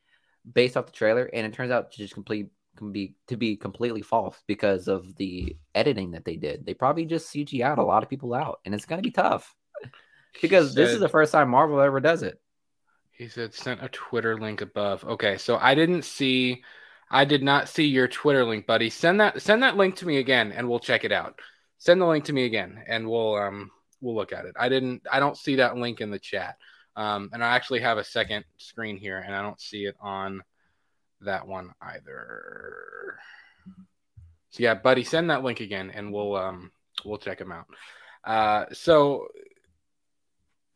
based 0.52 0.76
off 0.76 0.88
the 0.88 0.92
trailer, 0.92 1.26
and 1.34 1.46
it 1.46 1.54
turns 1.54 1.72
out 1.72 1.92
to 1.92 1.98
just 1.98 2.14
complete 2.14 2.50
can 2.78 2.92
be 2.94 3.16
to 3.28 3.36
be 3.36 3.58
completely 3.58 4.02
false 4.02 4.42
because 4.48 4.88
of 4.88 5.14
the 5.18 5.56
editing 5.76 6.12
that 6.12 6.24
they 6.26 6.38
did. 6.38 6.66
They 6.66 6.74
probably 6.74 7.06
just 7.06 7.30
CG 7.32 7.62
out 7.62 7.78
a 7.80 7.84
lot 7.84 8.02
of 8.02 8.10
people 8.10 8.34
out, 8.34 8.60
and 8.66 8.74
it's 8.74 8.86
gonna 8.86 9.02
be 9.02 9.12
tough 9.12 9.54
because 10.42 10.74
this 10.74 10.90
is 10.96 11.00
the 11.02 11.10
first 11.10 11.32
time 11.34 11.50
Marvel 11.50 11.80
ever 11.82 12.00
does 12.00 12.24
it. 12.24 12.42
He 13.22 13.28
said 13.28 13.54
sent 13.54 13.84
a 13.84 13.90
Twitter 13.90 14.40
link 14.40 14.62
above. 14.62 15.04
Okay, 15.04 15.38
so 15.38 15.56
I 15.56 15.76
didn't 15.76 16.06
see 16.06 16.64
I 17.12 17.24
did 17.24 17.44
not 17.44 17.70
see 17.70 17.86
your 17.86 18.08
Twitter 18.08 18.44
link, 18.44 18.66
buddy. 18.66 18.90
Send 18.90 19.20
that 19.22 19.44
send 19.44 19.62
that 19.62 19.78
link 19.78 19.98
to 19.98 20.08
me 20.08 20.18
again 20.18 20.52
and 20.52 20.68
we'll 20.68 20.80
check 20.80 21.04
it 21.04 21.12
out. 21.12 21.40
Send 21.78 22.02
the 22.02 22.08
link 22.08 22.26
to 22.26 22.34
me 22.34 22.46
again 22.46 22.84
and 22.88 23.08
we'll 23.08 23.36
um 23.36 23.70
we'll 24.02 24.16
look 24.16 24.34
at 24.34 24.46
it. 24.46 24.56
I 24.60 24.70
didn't 24.70 25.04
I 25.12 25.20
don't 25.20 25.38
see 25.38 25.58
that 25.58 25.78
link 25.78 26.02
in 26.02 26.10
the 26.10 26.18
chat. 26.18 26.58
Um 26.96 27.30
and 27.32 27.44
I 27.44 27.50
actually 27.50 27.82
have 27.82 28.00
a 28.00 28.04
second 28.04 28.44
screen 28.58 28.98
here 28.98 29.20
and 29.20 29.36
I 29.36 29.44
don't 29.44 29.62
see 29.62 29.86
it 29.86 29.96
on 30.02 30.42
that 31.20 31.48
one 31.48 31.70
either. 31.80 33.20
So 34.50 34.64
yeah, 34.64 34.74
buddy, 34.74 35.04
send 35.04 35.30
that 35.30 35.44
link 35.44 35.60
again 35.60 35.92
and 35.92 36.12
we'll 36.12 36.36
um 36.36 36.72
we'll 37.06 37.20
check 37.20 37.38
them 37.38 37.52
out. 37.52 37.68
Uh 38.24 38.66
so 38.74 39.28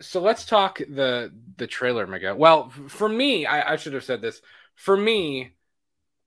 so 0.06 0.22
let's 0.22 0.46
talk 0.46 0.78
the 0.78 1.32
the 1.58 1.68
trailer, 1.68 2.08
Mega. 2.08 2.36
Well, 2.36 2.70
for 2.88 3.10
me, 3.10 3.46
I, 3.46 3.74
I 3.74 3.76
should 3.76 3.94
have 3.94 4.04
said 4.04 4.22
this. 4.22 4.42
For 4.76 4.96
me, 4.96 5.56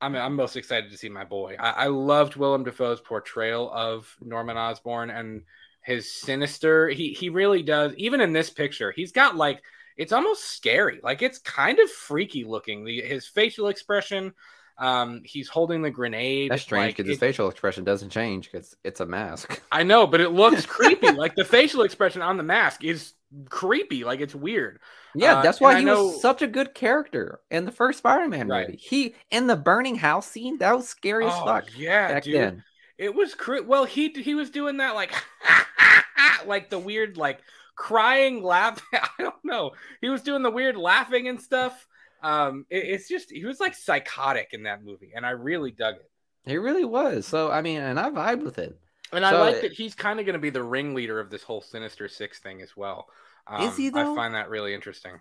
I'm 0.01 0.15
I'm 0.15 0.35
most 0.35 0.57
excited 0.57 0.91
to 0.91 0.99
see 0.99 1.09
my 1.09 1.25
boy. 1.25 1.57
I, 1.59 1.71
I 1.71 1.87
loved 1.87 2.37
Willem 2.37 2.65
Dafoe's 2.65 3.01
portrayal 3.01 3.71
of 3.73 4.15
Norman 4.21 4.57
Osborn 4.57 5.11
and 5.11 5.43
his 5.83 6.13
sinister. 6.13 6.89
He 6.89 7.13
he 7.13 7.29
really 7.29 7.63
does. 7.63 7.95
Even 7.97 8.21
in 8.21 8.33
this 8.33 8.51
picture, 8.51 8.93
he's 8.93 9.13
got 9.13 9.37
like 9.37 9.63
it's 9.97 10.13
almost 10.13 10.45
scary. 10.45 11.01
Like 11.03 11.23
it's 11.23 11.39
kind 11.39 11.79
of 11.79 11.91
freaky 11.91 12.45
looking. 12.45 12.85
The 12.85 13.03
his 13.03 13.27
facial 13.27 13.69
expression. 13.69 14.35
Um, 14.81 15.23
he's 15.25 15.49
holding 15.49 15.83
the 15.83 15.91
grenade. 15.91 16.53
That's 16.53 16.63
strange 16.63 16.91
like, 16.91 16.97
because 16.97 17.11
his 17.11 17.19
facial 17.19 17.49
expression 17.49 17.83
doesn't 17.83 18.11
change 18.11 18.49
because 18.51 18.77
it's 18.85 19.01
a 19.01 19.07
mask. 19.07 19.61
I 19.73 19.83
know, 19.83 20.07
but 20.07 20.21
it 20.21 20.31
looks 20.31 20.67
creepy. 20.67 21.11
Like 21.11 21.35
the 21.35 21.45
facial 21.45 21.83
expression 21.83 22.23
on 22.23 22.37
the 22.37 22.45
mask 22.45 22.85
is 22.85 23.15
creepy. 23.51 24.05
Like 24.05 24.21
it's 24.21 24.35
weird. 24.35 24.81
Yeah, 25.15 25.39
Uh, 25.39 25.43
that's 25.43 25.61
why 25.61 25.79
he 25.79 25.85
know- 25.85 26.07
was 26.07 26.23
such 26.23 26.43
a 26.43 26.47
good 26.47 26.75
character 26.75 27.41
in 27.51 27.65
the 27.65 27.73
first 27.73 27.99
Spider-Man 27.99 28.49
Right. 28.49 28.69
movie. 28.69 28.79
He 28.79 29.15
in 29.31 29.47
the 29.47 29.57
burning 29.57 29.97
house 29.97 30.29
scene 30.29 30.59
that 30.59 30.75
was 30.77 30.89
scary 30.89 31.27
as 31.27 31.33
Oh, 31.35 31.45
fuck 31.45 31.65
yeah, 31.77 32.09
back 32.09 32.23
dude. 32.25 32.35
then. 32.35 32.65
It 32.99 33.15
was 33.15 33.35
cr- 33.35 33.63
well, 33.63 33.85
he 33.85 34.09
he 34.11 34.35
was 34.35 34.51
doing 34.51 34.79
that 34.79 34.95
like 34.95 35.13
like 36.47 36.71
the 36.71 36.79
weird 36.79 37.17
like 37.17 37.41
crying 37.77 38.43
laugh. 38.43 38.83
I 38.93 39.09
don't 39.19 39.45
know. 39.45 39.73
He 40.01 40.09
was 40.09 40.23
doing 40.23 40.43
the 40.43 40.51
weird 40.51 40.77
laughing 40.77 41.29
and 41.29 41.41
stuff. 41.41 41.87
Um, 42.23 42.67
it- 42.71 42.85
it's 42.85 43.09
just 43.09 43.31
he 43.31 43.45
was 43.45 43.61
like 43.61 43.75
psychotic 43.75 44.49
in 44.53 44.65
that 44.65 44.83
movie, 44.83 45.13
and 45.15 45.25
I 45.25 45.31
really 45.31 45.71
dug 45.71 45.95
it. 45.97 46.11
He 46.45 46.57
really 46.57 46.85
was. 46.85 47.27
So 47.27 47.51
I 47.51 47.63
mean, 47.63 47.81
and 47.81 47.99
I 48.01 48.11
vibe 48.11 48.43
with 48.43 48.59
it. 48.59 48.77
And 49.13 49.25
I 49.25 49.39
like 49.41 49.57
it- 49.57 49.63
that 49.63 49.73
he's 49.73 49.95
kind 49.95 50.21
of 50.21 50.27
going 50.27 50.35
to 50.35 50.41
be 50.41 50.51
the 50.51 50.63
ringleader 50.63 51.19
of 51.21 51.31
this 51.31 51.43
whole 51.43 51.61
Sinister 51.61 52.09
Six 52.09 52.39
thing 52.39 52.63
as 52.63 52.77
well. 52.77 53.09
Um, 53.47 53.63
Is 53.63 53.77
he, 53.77 53.89
I 53.89 54.05
find 54.15 54.35
that 54.35 54.51
really 54.51 54.75
interesting. 54.75 55.13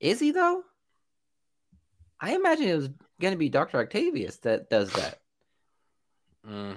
Is 0.00 0.18
he 0.18 0.32
though? 0.32 0.64
I 2.20 2.34
imagine 2.34 2.68
it 2.68 2.76
was 2.76 2.90
going 3.20 3.32
to 3.32 3.38
be 3.38 3.48
Doctor 3.48 3.78
Octavius 3.78 4.36
that 4.38 4.68
does 4.68 4.92
that. 4.92 5.18
Mm. 6.48 6.76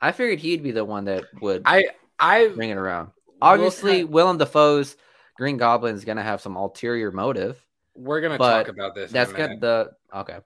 I 0.00 0.12
figured 0.12 0.38
he'd 0.38 0.62
be 0.62 0.70
the 0.70 0.84
one 0.84 1.04
that 1.04 1.24
would 1.40 1.62
I 1.64 1.88
I 2.18 2.48
bring 2.48 2.70
it 2.70 2.76
around. 2.76 3.10
We'll 3.26 3.50
Obviously, 3.50 3.98
kind- 4.00 4.10
Willem 4.10 4.38
Dafoe's 4.38 4.96
Green 5.36 5.56
Goblin 5.58 5.94
is 5.94 6.04
going 6.04 6.16
to 6.16 6.22
have 6.22 6.40
some 6.40 6.56
ulterior 6.56 7.10
motive. 7.10 7.62
we're 7.94 8.20
gonna 8.20 8.38
talk 8.38 8.68
about 8.68 8.94
this. 8.94 9.10
That's 9.10 9.32
good. 9.32 9.60
The 9.60 9.90
okay. 10.14 10.38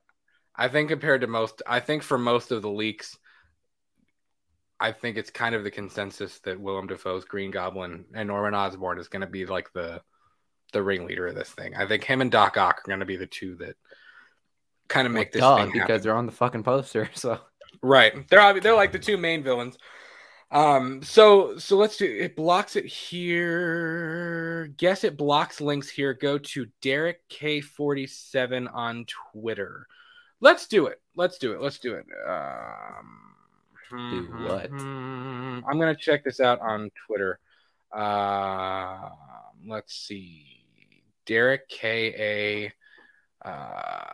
I 0.57 0.69
think 0.69 0.89
compared 0.89 1.21
to 1.23 1.27
most, 1.27 1.63
I 1.67 1.81
think 1.81 2.03
for 2.03 2.17
most 2.19 2.53
of 2.53 2.63
the 2.63 2.71
leaks, 2.71 3.17
I 4.81 4.93
think 4.93 5.17
it's 5.17 5.31
kind 5.31 5.55
of 5.55 5.65
the 5.65 5.71
consensus 5.71 6.41
that 6.41 6.61
Willem 6.61 6.87
Dafoe's 6.87 7.25
Green 7.25 7.51
Goblin 7.51 8.05
and 8.15 8.29
Norman 8.29 8.55
Osborn 8.55 8.99
is 8.99 9.09
going 9.09 9.23
to 9.23 9.27
be 9.27 9.47
like 9.47 9.73
the 9.73 10.03
the 10.73 10.83
ringleader 10.83 11.29
of 11.29 11.35
this 11.37 11.51
thing. 11.51 11.75
I 11.77 11.87
think 11.87 12.05
him 12.05 12.21
and 12.21 12.31
Doc 12.31 12.57
Ock 12.57 12.81
are 12.81 12.89
going 12.89 13.01
to 13.01 13.07
be 13.07 13.17
the 13.17 13.27
two 13.27 13.55
that 13.57 13.77
kind 14.89 15.07
of 15.07 15.13
make 15.13 15.33
this 15.33 15.41
Duh, 15.41 15.57
thing 15.57 15.67
because 15.73 15.89
happen. 15.89 16.03
they're 16.03 16.17
on 16.17 16.27
the 16.27 16.33
fucking 16.33 16.63
poster. 16.65 17.09
So 17.15 17.39
Right. 17.83 18.27
They're 18.29 18.61
they're 18.61 18.75
like 18.75 18.93
the 18.93 18.99
two 18.99 19.17
main 19.17 19.43
villains. 19.43 19.77
Um 20.51 21.03
so 21.03 21.59
so 21.59 21.77
let's 21.77 21.97
do 21.97 22.05
it 22.05 22.37
blocks 22.37 22.77
it 22.77 22.87
here. 22.87 24.69
Guess 24.77 25.05
it 25.05 25.17
blocks 25.17 25.61
links 25.61 25.89
here. 25.89 26.15
Go 26.15 26.39
to 26.39 26.67
Derek 26.83 27.21
K47 27.29 28.69
on 28.73 29.07
Twitter. 29.33 29.87
Let's 30.41 30.67
do 30.67 30.87
it. 30.87 31.01
Let's 31.17 31.39
do 31.39 31.53
it. 31.53 31.61
Let's 31.61 31.79
do 31.79 31.95
it. 31.95 32.07
Um 32.29 33.35
Do 33.97 34.29
what? 34.45 34.71
I'm 34.73 35.79
gonna 35.79 35.95
check 35.95 36.25
this 36.25 36.41
out 36.41 36.61
on 36.61 36.91
Twitter. 37.07 37.39
Uh, 37.93 39.11
let's 39.67 39.95
see. 39.95 40.65
Derek 41.27 41.69
K 41.69 42.73
A 43.45 43.49
uh 43.49 44.05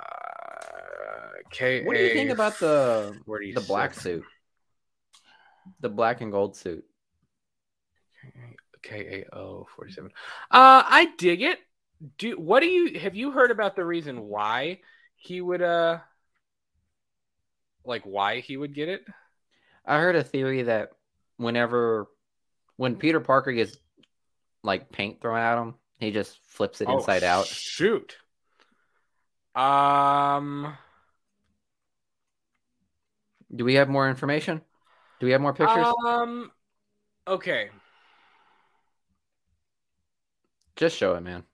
K 1.51 1.85
what 1.85 1.97
do 1.97 2.03
you 2.03 2.12
think 2.12 2.31
about 2.31 2.59
the 2.59 3.16
the 3.26 3.64
black 3.66 3.95
suit? 3.95 4.24
The 5.81 5.89
black 5.89 6.20
and 6.20 6.31
gold 6.31 6.57
suit. 6.57 6.85
K 8.83 9.24
A 9.33 9.37
O 9.37 9.66
forty 9.74 9.93
seven. 9.93 10.11
Uh, 10.51 10.83
I 10.87 11.12
dig 11.16 11.43
it. 11.43 11.59
Do 12.18 12.39
what 12.39 12.61
do 12.61 12.66
you 12.66 12.99
have 13.01 13.14
you 13.14 13.31
heard 13.31 13.51
about 13.51 13.76
the 13.76 13.85
reason 13.85 14.22
why 14.22 14.81
he 15.16 15.41
would 15.41 15.62
uh 15.62 15.99
like 17.85 18.03
why 18.05 18.41
he 18.41 18.57
would 18.57 18.74
get 18.74 18.89
it? 18.89 19.05
I 19.87 19.99
heard 19.99 20.16
a 20.16 20.22
theory 20.22 20.62
that 20.62 20.91
whenever 21.37 22.09
when 22.76 22.97
Peter 22.97 23.20
Parker 23.20 23.53
gets 23.53 23.76
like 24.62 24.91
paint 24.93 25.20
thrown 25.20 25.39
at 25.39 25.59
him, 25.59 25.74
he 25.99 26.11
just 26.11 26.39
flips 26.47 26.81
it 26.81 26.89
Oh, 26.89 26.99
inside 26.99 27.24
out. 27.24 27.47
Shoot. 27.47 28.16
Um. 29.55 30.76
Do 33.55 33.64
we 33.64 33.74
have 33.74 33.89
more 33.89 34.09
information? 34.09 34.61
Do 35.18 35.26
we 35.26 35.33
have 35.33 35.41
more 35.41 35.53
pictures? 35.55 35.87
Um. 36.07 36.53
Okay. 37.26 37.70
just 40.76 40.97
show 40.97 41.14
it, 41.14 41.20
man. 41.20 41.45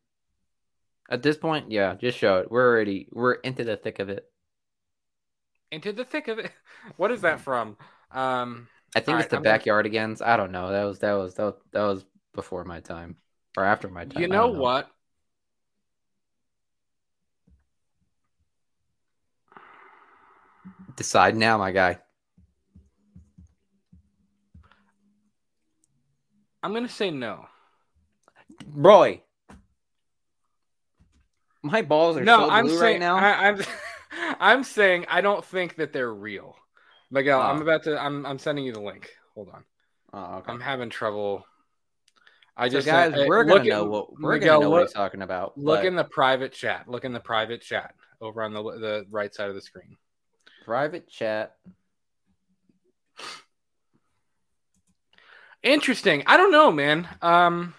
At 1.11 1.23
this 1.23 1.37
point, 1.37 1.71
yeah, 1.73 1.95
just 1.95 2.17
show 2.19 2.39
it. 2.39 2.51
We're 2.51 2.69
already 2.69 3.09
we're 3.13 3.35
into 3.35 3.65
the 3.65 3.77
thick 3.77 3.99
of 3.99 4.09
it. 4.09 4.31
Into 5.73 5.93
the 5.93 6.05
thick 6.05 6.29
of 6.29 6.39
it. 6.39 6.53
What 6.97 7.11
is 7.11 7.23
that 7.23 7.41
from? 7.41 7.77
Um. 8.11 8.69
I 8.95 9.01
think 9.01 9.21
it's 9.21 9.25
right, 9.25 9.31
the 9.31 9.37
I'm 9.37 9.43
gonna-. 9.43 10.17
I 10.23 10.37
don't 10.39 10.53
know. 10.53 10.71
That 10.71 10.85
was 10.85 10.99
that 11.01 11.13
was 11.13 11.35
that 11.35 11.45
was, 11.45 11.55
that 11.73 11.83
was 11.83 12.05
before 12.33 12.65
my 12.65 12.81
time 12.81 13.17
or 13.57 13.65
after 13.65 13.89
my 13.89 14.05
time. 14.05 14.23
You 14.23 14.29
I 14.29 14.31
know 14.31 14.49
what? 14.49 14.91
Decide 20.97 21.37
now, 21.37 21.59
my 21.59 21.73
guy. 21.73 21.99
I'm 26.63 26.73
gonna 26.73 26.89
say 26.89 27.11
no. 27.11 27.47
Roy. 28.73 29.21
My 31.63 31.83
balls 31.83 32.17
are 32.17 32.25
no, 32.25 32.39
so 32.39 32.51
I'm 32.51 32.69
saying 32.69 32.81
right 32.81 33.01
now. 33.01 33.17
I, 33.17 33.49
I'm 33.49 33.63
I'm 34.41 34.65
saying 34.65 35.05
I 35.11 35.21
don't 35.21 35.45
think 35.45 35.77
that 35.77 35.93
they're 35.93 36.13
real. 36.13 36.57
Miguel, 37.11 37.41
I'm 37.41 37.59
Oh. 37.59 37.63
about 37.63 37.85
to. 37.85 37.99
I'm 38.01 38.27
I'm 38.27 38.39
sending 38.39 38.65
you 38.65 38.73
the 38.73 38.81
link. 38.81 39.11
Hold 39.35 39.51
on. 39.51 39.65
oh, 40.13 40.39
okay. 40.39 40.53
I'm 40.53 40.61
having 40.61 40.91
trouble. 40.91 41.47
I 42.57 42.69
so 42.69 42.73
just 42.73 42.87
guys, 42.87 43.13
sent- 43.15 43.29
we're 43.29 43.45
gonna 43.45 43.65
know 43.65 43.85
at- 43.85 43.91
what 43.91 44.21
we're 44.21 44.33
Miguel, 44.35 44.55
gonna 44.55 44.65
know 44.65 44.71
what 44.71 44.79
look, 44.81 44.89
he's 44.89 44.95
talking 44.95 45.23
about. 45.23 45.57
look 45.59 45.81
but 45.81 45.87
in 45.87 45.95
the 45.95 46.05
private 46.05 46.53
chat. 46.53 46.89
Look 46.89 47.05
in 47.05 47.13
the 47.13 47.21
private 47.21 47.61
chat 47.63 47.95
over 48.21 48.43
on 48.43 48.53
the 48.53 48.63
the 48.63 49.07
right 49.11 49.33
side 49.35 49.49
of 49.49 49.55
the 49.55 49.61
screen. 49.61 49.97
private 50.65 51.09
chat. 51.09 51.55
Interesting. 55.63 56.23
I 56.27 56.37
don't 56.37 56.53
know, 56.53 56.71
man. 56.71 57.09
Um, 57.23 57.75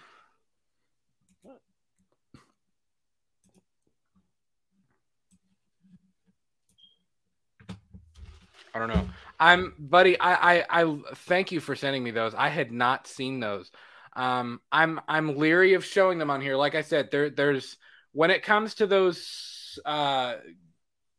I 8.78 8.86
don't 8.86 8.96
know. 8.96 9.08
I'm, 9.40 9.74
buddy. 9.78 10.18
I, 10.20 10.58
I, 10.58 10.64
I 10.70 10.96
thank 11.14 11.50
you 11.50 11.58
for 11.58 11.74
sending 11.74 12.04
me 12.04 12.12
those. 12.12 12.32
I 12.34 12.48
had 12.48 12.70
not 12.70 13.08
seen 13.08 13.40
those. 13.40 13.72
Um, 14.14 14.60
I'm, 14.70 15.00
I'm 15.08 15.36
leery 15.36 15.74
of 15.74 15.84
showing 15.84 16.18
them 16.18 16.30
on 16.30 16.40
here. 16.40 16.56
Like 16.56 16.76
I 16.76 16.82
said, 16.82 17.10
there, 17.10 17.28
there's 17.28 17.76
when 18.12 18.30
it 18.30 18.44
comes 18.44 18.76
to 18.76 18.86
those, 18.86 19.78
uh, 19.84 20.36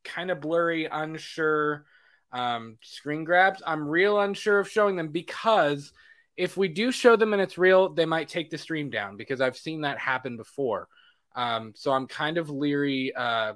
kind 0.06 0.32
of 0.32 0.40
blurry, 0.40 0.86
unsure, 0.86 1.86
um, 2.32 2.78
screen 2.82 3.26
grabs. 3.26 3.62
I'm 3.66 3.88
real 3.88 4.20
unsure 4.20 4.60
of 4.60 4.70
showing 4.70 4.96
them 4.96 5.10
because 5.10 5.92
if 6.38 6.56
we 6.56 6.70
do 6.70 6.92
show 6.92 7.18
them 7.18 7.34
and 7.34 7.42
it's 7.42 7.58
real, 7.58 7.90
they 7.90 8.06
might 8.06 8.30
take 8.30 8.50
the 8.50 8.58
stream 8.58 8.90
down 8.90 9.18
because 9.18 9.42
I've 9.42 9.58
seen 9.58 9.82
that 9.82 10.00
happen 10.00 10.38
before. 10.38 10.88
Um, 11.36 11.74
so 11.76 11.92
I'm 11.92 12.08
kind 12.08 12.38
of 12.38 12.50
leery 12.50 13.14
uh, 13.14 13.54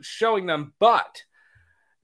showing 0.00 0.46
them. 0.46 0.72
But 0.78 1.24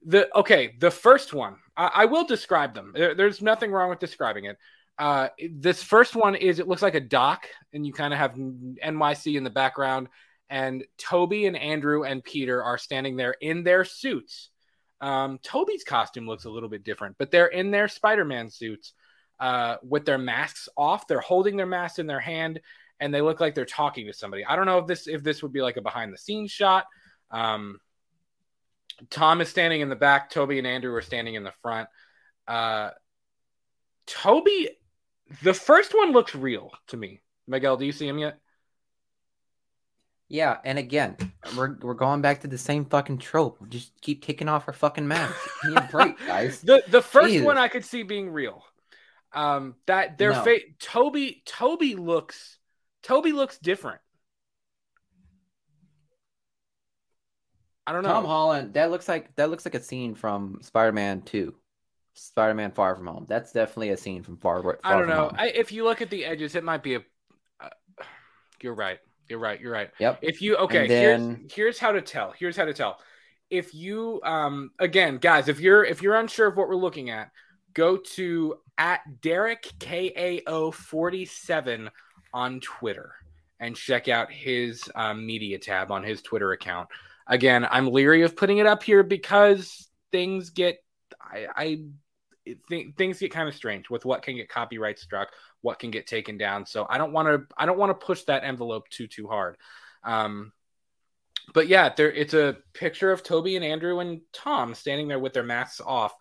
the 0.05 0.35
okay, 0.35 0.75
the 0.79 0.91
first 0.91 1.33
one, 1.33 1.55
I, 1.77 1.91
I 1.93 2.05
will 2.05 2.25
describe 2.25 2.73
them. 2.73 2.91
There- 2.95 3.15
there's 3.15 3.41
nothing 3.41 3.71
wrong 3.71 3.89
with 3.89 3.99
describing 3.99 4.45
it. 4.45 4.57
Uh, 4.97 5.29
this 5.51 5.81
first 5.81 6.15
one 6.15 6.35
is 6.35 6.59
it 6.59 6.67
looks 6.67 6.81
like 6.81 6.95
a 6.95 6.99
dock, 6.99 7.47
and 7.73 7.85
you 7.85 7.93
kind 7.93 8.13
of 8.13 8.19
have 8.19 8.35
NYC 8.35 9.35
in 9.35 9.43
the 9.43 9.49
background, 9.49 10.09
and 10.49 10.83
Tobey 10.97 11.45
and 11.47 11.57
Andrew 11.57 12.03
and 12.03 12.23
Peter 12.23 12.63
are 12.63 12.77
standing 12.77 13.15
there 13.15 13.35
in 13.41 13.63
their 13.63 13.83
suits. 13.83 14.49
Um, 14.99 15.39
Tobey's 15.41 15.83
costume 15.83 16.27
looks 16.27 16.45
a 16.45 16.49
little 16.49 16.69
bit 16.69 16.83
different, 16.83 17.15
but 17.17 17.31
they're 17.31 17.47
in 17.47 17.71
their 17.71 17.87
Spider-Man 17.87 18.51
suits 18.51 18.93
uh, 19.39 19.77
with 19.81 20.05
their 20.05 20.19
masks 20.19 20.69
off. 20.77 21.07
They're 21.07 21.19
holding 21.19 21.57
their 21.57 21.65
masks 21.65 21.97
in 21.97 22.05
their 22.05 22.19
hand, 22.19 22.59
and 22.99 23.11
they 23.11 23.21
look 23.21 23.39
like 23.39 23.55
they're 23.55 23.65
talking 23.65 24.05
to 24.05 24.13
somebody. 24.13 24.45
I 24.45 24.55
don't 24.55 24.67
know 24.67 24.77
if 24.77 24.87
this 24.87 25.07
if 25.07 25.23
this 25.23 25.41
would 25.41 25.53
be 25.53 25.61
like 25.63 25.77
a 25.77 25.81
behind-the-scenes 25.81 26.51
shot. 26.51 26.85
Um, 27.31 27.79
Tom 29.09 29.41
is 29.41 29.49
standing 29.49 29.81
in 29.81 29.89
the 29.89 29.95
back. 29.95 30.29
Tobey 30.29 30.57
and 30.57 30.67
Andrew 30.67 30.93
are 30.93 31.01
standing 31.01 31.35
in 31.35 31.43
the 31.43 31.53
front. 31.61 31.89
Uh, 32.47 32.91
Tobey, 34.05 34.69
the 35.43 35.53
first 35.53 35.93
one 35.93 36.11
looks 36.11 36.35
real 36.35 36.71
to 36.87 36.97
me. 36.97 37.21
Miguel, 37.47 37.77
do 37.77 37.85
you 37.85 37.91
see 37.91 38.07
him 38.07 38.17
yet? 38.19 38.39
Yeah, 40.27 40.57
and 40.63 40.79
again, 40.79 41.17
we're 41.57 41.75
we're 41.81 41.93
going 41.93 42.21
back 42.21 42.41
to 42.41 42.47
the 42.47 42.57
same 42.57 42.85
fucking 42.85 43.17
trope. 43.17 43.57
Just 43.67 43.91
keep 44.01 44.23
taking 44.23 44.47
off 44.47 44.65
our 44.67 44.73
fucking 44.73 45.05
masks. 45.07 45.49
Give 45.65 45.75
a 45.75 45.89
break, 45.91 46.15
guys. 46.27 46.61
The 46.61 46.83
the 46.87 47.01
first 47.01 47.31
Jesus. 47.33 47.45
one 47.45 47.57
I 47.57 47.67
could 47.67 47.83
see 47.83 48.03
being 48.03 48.31
real. 48.31 48.63
Um, 49.33 49.75
that 49.87 50.17
their 50.17 50.31
No. 50.31 50.43
face, 50.43 50.63
Tobey, 50.79 51.41
Tobey 51.45 51.95
looks, 51.95 52.57
Tobey 53.03 53.31
looks 53.33 53.57
different. 53.57 53.99
I 57.87 57.93
don't 57.93 58.03
know. 58.03 58.09
Tom 58.09 58.25
Holland. 58.25 58.73
That 58.73 58.91
looks 58.91 59.07
like 59.07 59.35
that 59.35 59.49
looks 59.49 59.65
like 59.65 59.75
a 59.75 59.81
scene 59.81 60.15
from 60.15 60.59
Spider-Man 60.61 61.23
Two, 61.23 61.55
Spider-Man 62.13 62.71
Far 62.71 62.95
From 62.95 63.07
Home. 63.07 63.25
That's 63.27 63.51
definitely 63.51 63.89
a 63.89 63.97
scene 63.97 64.23
from 64.23 64.37
Far. 64.37 64.61
Far 64.61 64.79
I 64.83 64.97
don't 64.97 65.09
know. 65.09 65.31
I, 65.35 65.47
if 65.47 65.71
you 65.71 65.83
look 65.83 66.01
at 66.01 66.09
the 66.09 66.25
edges, 66.25 66.55
it 66.55 66.63
might 66.63 66.83
be 66.83 66.95
a. 66.95 66.99
Uh, 67.59 67.69
you're 68.61 68.75
right. 68.75 68.99
You're 69.27 69.39
right. 69.39 69.59
You're 69.59 69.71
right. 69.71 69.89
Yep. 69.99 70.19
If 70.21 70.41
you 70.41 70.57
okay, 70.57 70.87
then- 70.87 71.35
here's 71.49 71.53
here's 71.53 71.79
how 71.79 71.91
to 71.91 72.01
tell. 72.01 72.33
Here's 72.37 72.57
how 72.57 72.65
to 72.65 72.73
tell. 72.73 72.99
If 73.49 73.73
you 73.73 74.21
um 74.23 74.71
again, 74.79 75.17
guys, 75.17 75.47
if 75.47 75.59
you're 75.59 75.83
if 75.83 76.01
you're 76.01 76.15
unsure 76.15 76.47
of 76.47 76.57
what 76.57 76.67
we're 76.67 76.75
looking 76.75 77.09
at, 77.09 77.31
go 77.73 77.97
to 77.97 78.55
at 78.77 79.21
Derek 79.21 79.71
KAO 79.79 80.71
47 80.71 81.89
on 82.33 82.59
Twitter 82.61 83.13
and 83.59 83.75
check 83.75 84.07
out 84.07 84.31
his 84.31 84.89
um, 84.95 85.25
media 85.25 85.59
tab 85.59 85.91
on 85.91 86.03
his 86.03 86.21
Twitter 86.21 86.51
account. 86.51 86.89
Again, 87.31 87.65
I'm 87.71 87.87
leery 87.87 88.23
of 88.23 88.35
putting 88.35 88.57
it 88.57 88.67
up 88.67 88.83
here 88.83 89.03
because 89.03 89.87
things 90.11 90.49
get 90.49 90.83
I, 91.19 91.47
I 91.55 91.79
th- 92.69 92.95
things 92.97 93.19
get 93.19 93.31
kind 93.31 93.47
of 93.47 93.55
strange 93.55 93.89
with 93.89 94.03
what 94.03 94.21
can 94.21 94.35
get 94.35 94.49
copyright 94.49 94.99
struck, 94.99 95.29
what 95.61 95.79
can 95.79 95.91
get 95.91 96.07
taken 96.07 96.37
down. 96.37 96.65
So 96.65 96.85
I 96.89 96.97
don't 96.97 97.13
want 97.13 97.29
to 97.29 97.55
I 97.57 97.65
don't 97.65 97.77
want 97.77 97.97
to 97.97 98.05
push 98.05 98.23
that 98.23 98.43
envelope 98.43 98.89
too 98.89 99.07
too 99.07 99.27
hard. 99.27 99.55
Um, 100.03 100.51
but 101.53 101.69
yeah, 101.69 101.93
there 101.95 102.11
it's 102.11 102.33
a 102.33 102.57
picture 102.73 103.13
of 103.13 103.23
Tobey 103.23 103.55
and 103.55 103.63
Andrew 103.63 103.99
and 103.99 104.19
Tom 104.33 104.75
standing 104.75 105.07
there 105.07 105.19
with 105.19 105.31
their 105.31 105.43
masks 105.43 105.79
off. 105.79 106.13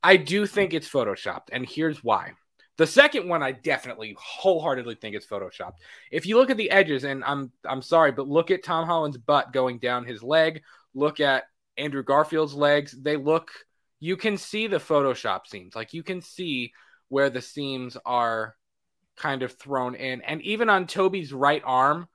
I 0.00 0.16
do 0.16 0.46
think 0.46 0.74
it's 0.74 0.88
photoshopped, 0.88 1.48
and 1.50 1.66
here's 1.68 2.04
why. 2.04 2.34
The 2.78 2.86
second 2.86 3.28
one, 3.28 3.42
I 3.42 3.52
definitely 3.52 4.16
wholeheartedly 4.18 4.94
think 4.96 5.14
it's 5.14 5.26
photoshopped. 5.26 5.76
If 6.10 6.26
you 6.26 6.36
look 6.36 6.50
at 6.50 6.56
the 6.56 6.70
edges, 6.70 7.04
and 7.04 7.22
I'm 7.24 7.52
I'm 7.64 7.82
sorry, 7.82 8.12
but 8.12 8.28
look 8.28 8.50
at 8.50 8.64
Tom 8.64 8.86
Holland's 8.86 9.18
butt 9.18 9.52
going 9.52 9.78
down 9.78 10.04
his 10.04 10.22
leg. 10.22 10.62
Look 10.94 11.20
at 11.20 11.44
Andrew 11.76 12.02
Garfield's 12.02 12.54
legs. 12.54 12.92
They 12.92 13.16
look. 13.16 13.50
You 14.00 14.16
can 14.16 14.36
see 14.36 14.66
the 14.66 14.78
Photoshop 14.78 15.46
seams. 15.46 15.76
Like 15.76 15.92
you 15.92 16.02
can 16.02 16.22
see 16.22 16.72
where 17.08 17.30
the 17.30 17.42
seams 17.42 17.96
are 18.06 18.56
kind 19.16 19.42
of 19.42 19.52
thrown 19.52 19.94
in, 19.94 20.22
and 20.22 20.40
even 20.42 20.70
on 20.70 20.86
Tobey's 20.86 21.32
right 21.32 21.62
arm, 21.64 22.08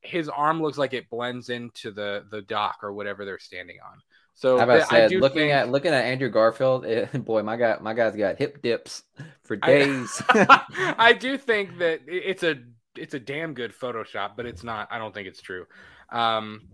his 0.00 0.28
arm 0.28 0.60
looks 0.60 0.76
like 0.78 0.92
it 0.92 1.08
blends 1.08 1.50
into 1.50 1.92
the 1.92 2.24
the 2.30 2.42
dock 2.42 2.78
or 2.82 2.92
whatever 2.92 3.24
they're 3.24 3.38
standing 3.38 3.76
on. 3.84 3.98
So 4.40 4.56
How 4.56 4.64
about 4.64 4.80
I 4.80 4.84
said, 4.84 5.10
do 5.10 5.20
looking 5.20 5.40
think- 5.40 5.52
at 5.52 5.68
looking 5.68 5.92
at 5.92 6.02
Andrew 6.02 6.30
Garfield, 6.30 6.86
eh, 6.86 7.04
boy, 7.18 7.42
my 7.42 7.56
guy, 7.56 7.76
my 7.78 7.92
guy's 7.92 8.16
got 8.16 8.38
hip 8.38 8.62
dips 8.62 9.02
for 9.44 9.54
days. 9.56 10.22
I 10.30 11.12
do 11.20 11.36
think 11.36 11.76
that 11.76 12.00
it's 12.06 12.42
a 12.42 12.54
it's 12.96 13.12
a 13.12 13.20
damn 13.20 13.52
good 13.52 13.74
Photoshop, 13.74 14.30
but 14.38 14.46
it's 14.46 14.64
not. 14.64 14.88
I 14.90 14.96
don't 14.96 15.12
think 15.12 15.28
it's 15.28 15.42
true. 15.42 15.66
Um, 16.08 16.68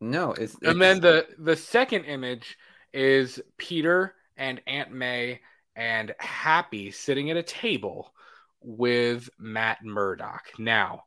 no, 0.00 0.32
it's, 0.32 0.56
and 0.62 0.80
then 0.80 1.00
the 1.00 1.26
the 1.38 1.54
second 1.54 2.06
image 2.06 2.56
is 2.94 3.38
Peter 3.58 4.14
and 4.38 4.62
Aunt 4.66 4.90
May 4.90 5.42
and 5.76 6.14
Happy 6.18 6.92
sitting 6.92 7.30
at 7.30 7.36
a 7.36 7.42
table 7.42 8.14
with 8.62 9.28
Matt 9.38 9.84
Murdock. 9.84 10.46
Now, 10.58 11.02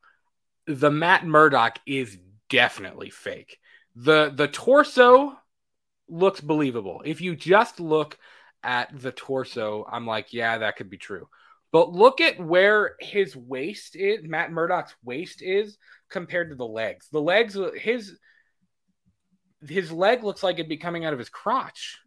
the 0.67 0.91
Matt 0.91 1.25
Murdock 1.25 1.79
is 1.87 2.15
definitely 2.47 3.09
fake. 3.09 3.57
The 3.97 4.31
The 4.33 4.47
torso 4.47 5.37
looks 6.07 6.41
believable. 6.41 7.01
If 7.05 7.21
you 7.21 7.35
just 7.35 7.79
look 7.79 8.17
at 8.63 8.89
the 8.99 9.11
torso, 9.11 9.85
I'm 9.91 10.05
like, 10.05 10.33
yeah, 10.33 10.59
that 10.59 10.75
could 10.77 10.89
be 10.89 10.97
true. 10.97 11.27
But 11.71 11.91
look 11.91 12.21
at 12.21 12.39
where 12.39 12.95
his 12.99 13.35
waist 13.35 13.95
is, 13.95 14.23
Matt 14.23 14.51
Murdock's 14.51 14.95
waist 15.03 15.41
is 15.41 15.77
compared 16.09 16.49
to 16.49 16.55
the 16.55 16.65
legs. 16.67 17.07
The 17.11 17.21
legs, 17.21 17.57
his 17.75 18.17
his 19.67 19.91
leg 19.91 20.23
looks 20.23 20.43
like 20.43 20.55
it'd 20.55 20.69
be 20.69 20.77
coming 20.77 21.03
out 21.05 21.13
of 21.13 21.19
his 21.19 21.29
crotch. 21.29 21.99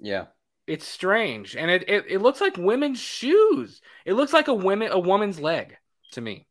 yeah, 0.00 0.26
It's 0.66 0.86
strange, 0.86 1.56
and 1.56 1.70
it, 1.70 1.88
it 1.88 2.04
it 2.08 2.18
looks 2.20 2.40
like 2.40 2.56
women's 2.56 3.00
shoes. 3.00 3.80
It 4.04 4.14
looks 4.14 4.32
like 4.32 4.48
a 4.48 4.54
women 4.54 4.90
a 4.92 4.98
woman's 4.98 5.40
leg 5.40 5.76
to 6.12 6.20
me. 6.20 6.46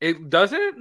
It 0.00 0.30
does 0.30 0.52
it. 0.54 0.74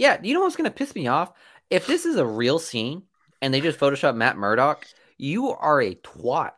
Yeah. 0.00 0.18
You 0.22 0.32
know 0.34 0.40
what's 0.40 0.56
gonna 0.56 0.70
piss 0.70 0.94
me 0.94 1.06
off? 1.06 1.32
If 1.68 1.86
this 1.86 2.06
is 2.06 2.16
a 2.16 2.26
real 2.26 2.58
scene 2.58 3.02
and 3.42 3.52
they 3.52 3.60
just 3.60 3.78
Photoshop 3.78 4.16
Matt 4.16 4.36
Murdock, 4.36 4.86
you 5.18 5.50
are 5.50 5.80
a 5.80 5.94
twat. 5.94 6.52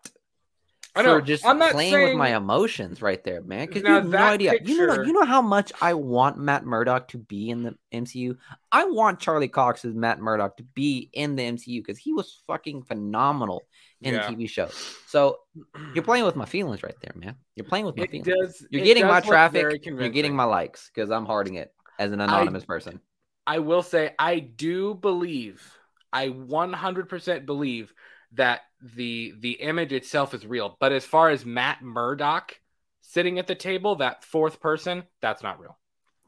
I 0.94 1.02
know. 1.02 1.18
For 1.18 1.22
just 1.24 1.44
I'm 1.46 1.58
not 1.58 1.72
playing 1.72 1.94
with 1.94 2.16
my 2.16 2.36
emotions 2.36 3.00
right 3.00 3.22
there, 3.24 3.40
man. 3.42 3.66
Because 3.66 3.82
you 3.82 3.88
have 3.88 4.06
no 4.06 4.18
idea. 4.18 4.54
You 4.62 4.86
know, 4.86 5.02
you 5.02 5.12
know 5.12 5.24
how 5.24 5.40
much 5.40 5.72
I 5.80 5.94
want 5.94 6.36
Matt 6.38 6.64
Murdock 6.66 7.08
to 7.08 7.18
be 7.18 7.48
in 7.50 7.62
the 7.62 7.74
MCU. 7.92 8.36
I 8.70 8.84
want 8.84 9.18
Charlie 9.18 9.48
Cox's 9.48 9.94
Matt 9.94 10.20
Murdock 10.20 10.58
to 10.58 10.62
be 10.62 11.08
in 11.14 11.34
the 11.34 11.42
MCU 11.44 11.80
because 11.80 11.98
he 11.98 12.12
was 12.12 12.40
fucking 12.46 12.82
phenomenal 12.82 13.62
in 14.02 14.14
Yeah. 14.14 14.28
the 14.30 14.36
TV 14.36 14.48
show. 14.48 14.68
So 15.06 15.38
you're 15.94 16.04
playing 16.04 16.24
with 16.26 16.36
my 16.36 16.44
feelings 16.44 16.82
right 16.82 16.96
there, 17.00 17.12
man. 17.14 17.36
You're 17.56 17.64
playing 17.64 17.86
with 17.86 17.96
my 17.96 18.04
It 18.04 18.10
feelings. 18.10 18.28
does. 18.28 18.66
You're 18.70 18.84
getting 18.84 19.06
my 19.06 19.20
traffic. 19.20 19.84
You're 19.86 20.08
getting 20.10 20.36
my 20.36 20.44
likes 20.44 20.90
because 20.94 21.10
I'm 21.10 21.24
harding 21.24 21.54
it 21.54 21.72
as 21.98 22.12
an 22.12 22.20
anonymous 22.20 22.64
person. 22.66 23.00
I 23.46 23.58
will 23.58 23.82
say 23.82 24.14
I 24.18 24.38
do 24.38 24.94
believe, 24.94 25.62
I 26.12 26.28
100% 26.28 27.46
believe 27.46 27.92
that 28.32 28.62
the 28.80 29.34
the 29.38 29.52
image 29.52 29.92
itself 29.92 30.34
is 30.34 30.46
real. 30.46 30.76
But 30.80 30.92
as 30.92 31.04
far 31.04 31.30
as 31.30 31.44
Matt 31.44 31.82
Murdock 31.82 32.58
sitting 33.00 33.38
at 33.38 33.46
the 33.46 33.54
table, 33.54 33.96
that 33.96 34.24
fourth 34.24 34.60
person, 34.60 35.04
that's 35.20 35.42
not 35.42 35.60
real. 35.60 35.76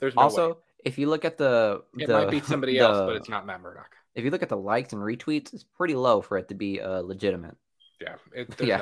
There's 0.00 0.14
no 0.14 0.22
also, 0.22 0.48
way. 0.50 0.54
if 0.84 0.98
you 0.98 1.08
look 1.08 1.24
at 1.24 1.38
the, 1.38 1.82
It 1.98 2.06
the- 2.08 2.12
might 2.12 2.30
be 2.30 2.40
somebody 2.40 2.78
else, 2.80 2.98
but 3.06 3.16
it's 3.16 3.28
not 3.28 3.46
Matt 3.46 3.60
Murdock. 3.62 3.94
If 4.14 4.24
you 4.24 4.30
look 4.30 4.42
at 4.42 4.48
the 4.48 4.56
likes 4.56 4.92
and 4.92 5.02
retweets, 5.02 5.52
it's 5.54 5.64
pretty 5.64 5.94
low 5.96 6.20
for 6.20 6.38
it 6.38 6.48
to 6.48 6.54
be 6.54 6.80
uh, 6.80 7.00
legitimate. 7.00 7.56
Yeah, 8.00 8.16
it, 8.34 8.48
there's 8.56 8.68
Yeah. 8.68 8.78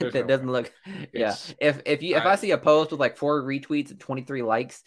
no 0.00 0.10
that 0.10 0.14
no 0.14 0.22
doesn't 0.26 0.46
way. 0.46 0.52
look. 0.52 0.72
Yeah, 1.12 1.34
if 1.60 1.82
if 1.84 2.02
you 2.02 2.16
if 2.16 2.24
I, 2.24 2.32
I- 2.32 2.36
see 2.36 2.52
a 2.52 2.58
post 2.58 2.90
with 2.90 3.00
like 3.00 3.16
four 3.16 3.42
retweets 3.42 3.90
and 3.90 4.00
twenty 4.00 4.22
three 4.22 4.42
likes, 4.42 4.82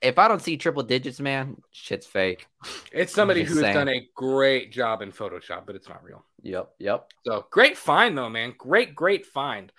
if 0.00 0.18
I 0.18 0.28
don't 0.28 0.42
see 0.42 0.56
triple 0.56 0.82
digits, 0.82 1.20
man, 1.20 1.60
shit's 1.70 2.06
fake. 2.06 2.46
It's 2.92 3.12
somebody 3.12 3.42
who's 3.42 3.60
saying. 3.60 3.74
done 3.74 3.88
a 3.88 4.08
great 4.14 4.72
job 4.72 5.02
in 5.02 5.12
Photoshop, 5.12 5.66
but 5.66 5.74
it's 5.74 5.88
not 5.88 6.04
real. 6.04 6.24
Yep, 6.42 6.70
yep. 6.78 7.10
So 7.26 7.46
great 7.50 7.76
find 7.76 8.16
though, 8.16 8.28
man. 8.28 8.54
Great, 8.56 8.94
great 8.94 9.26
find. 9.26 9.72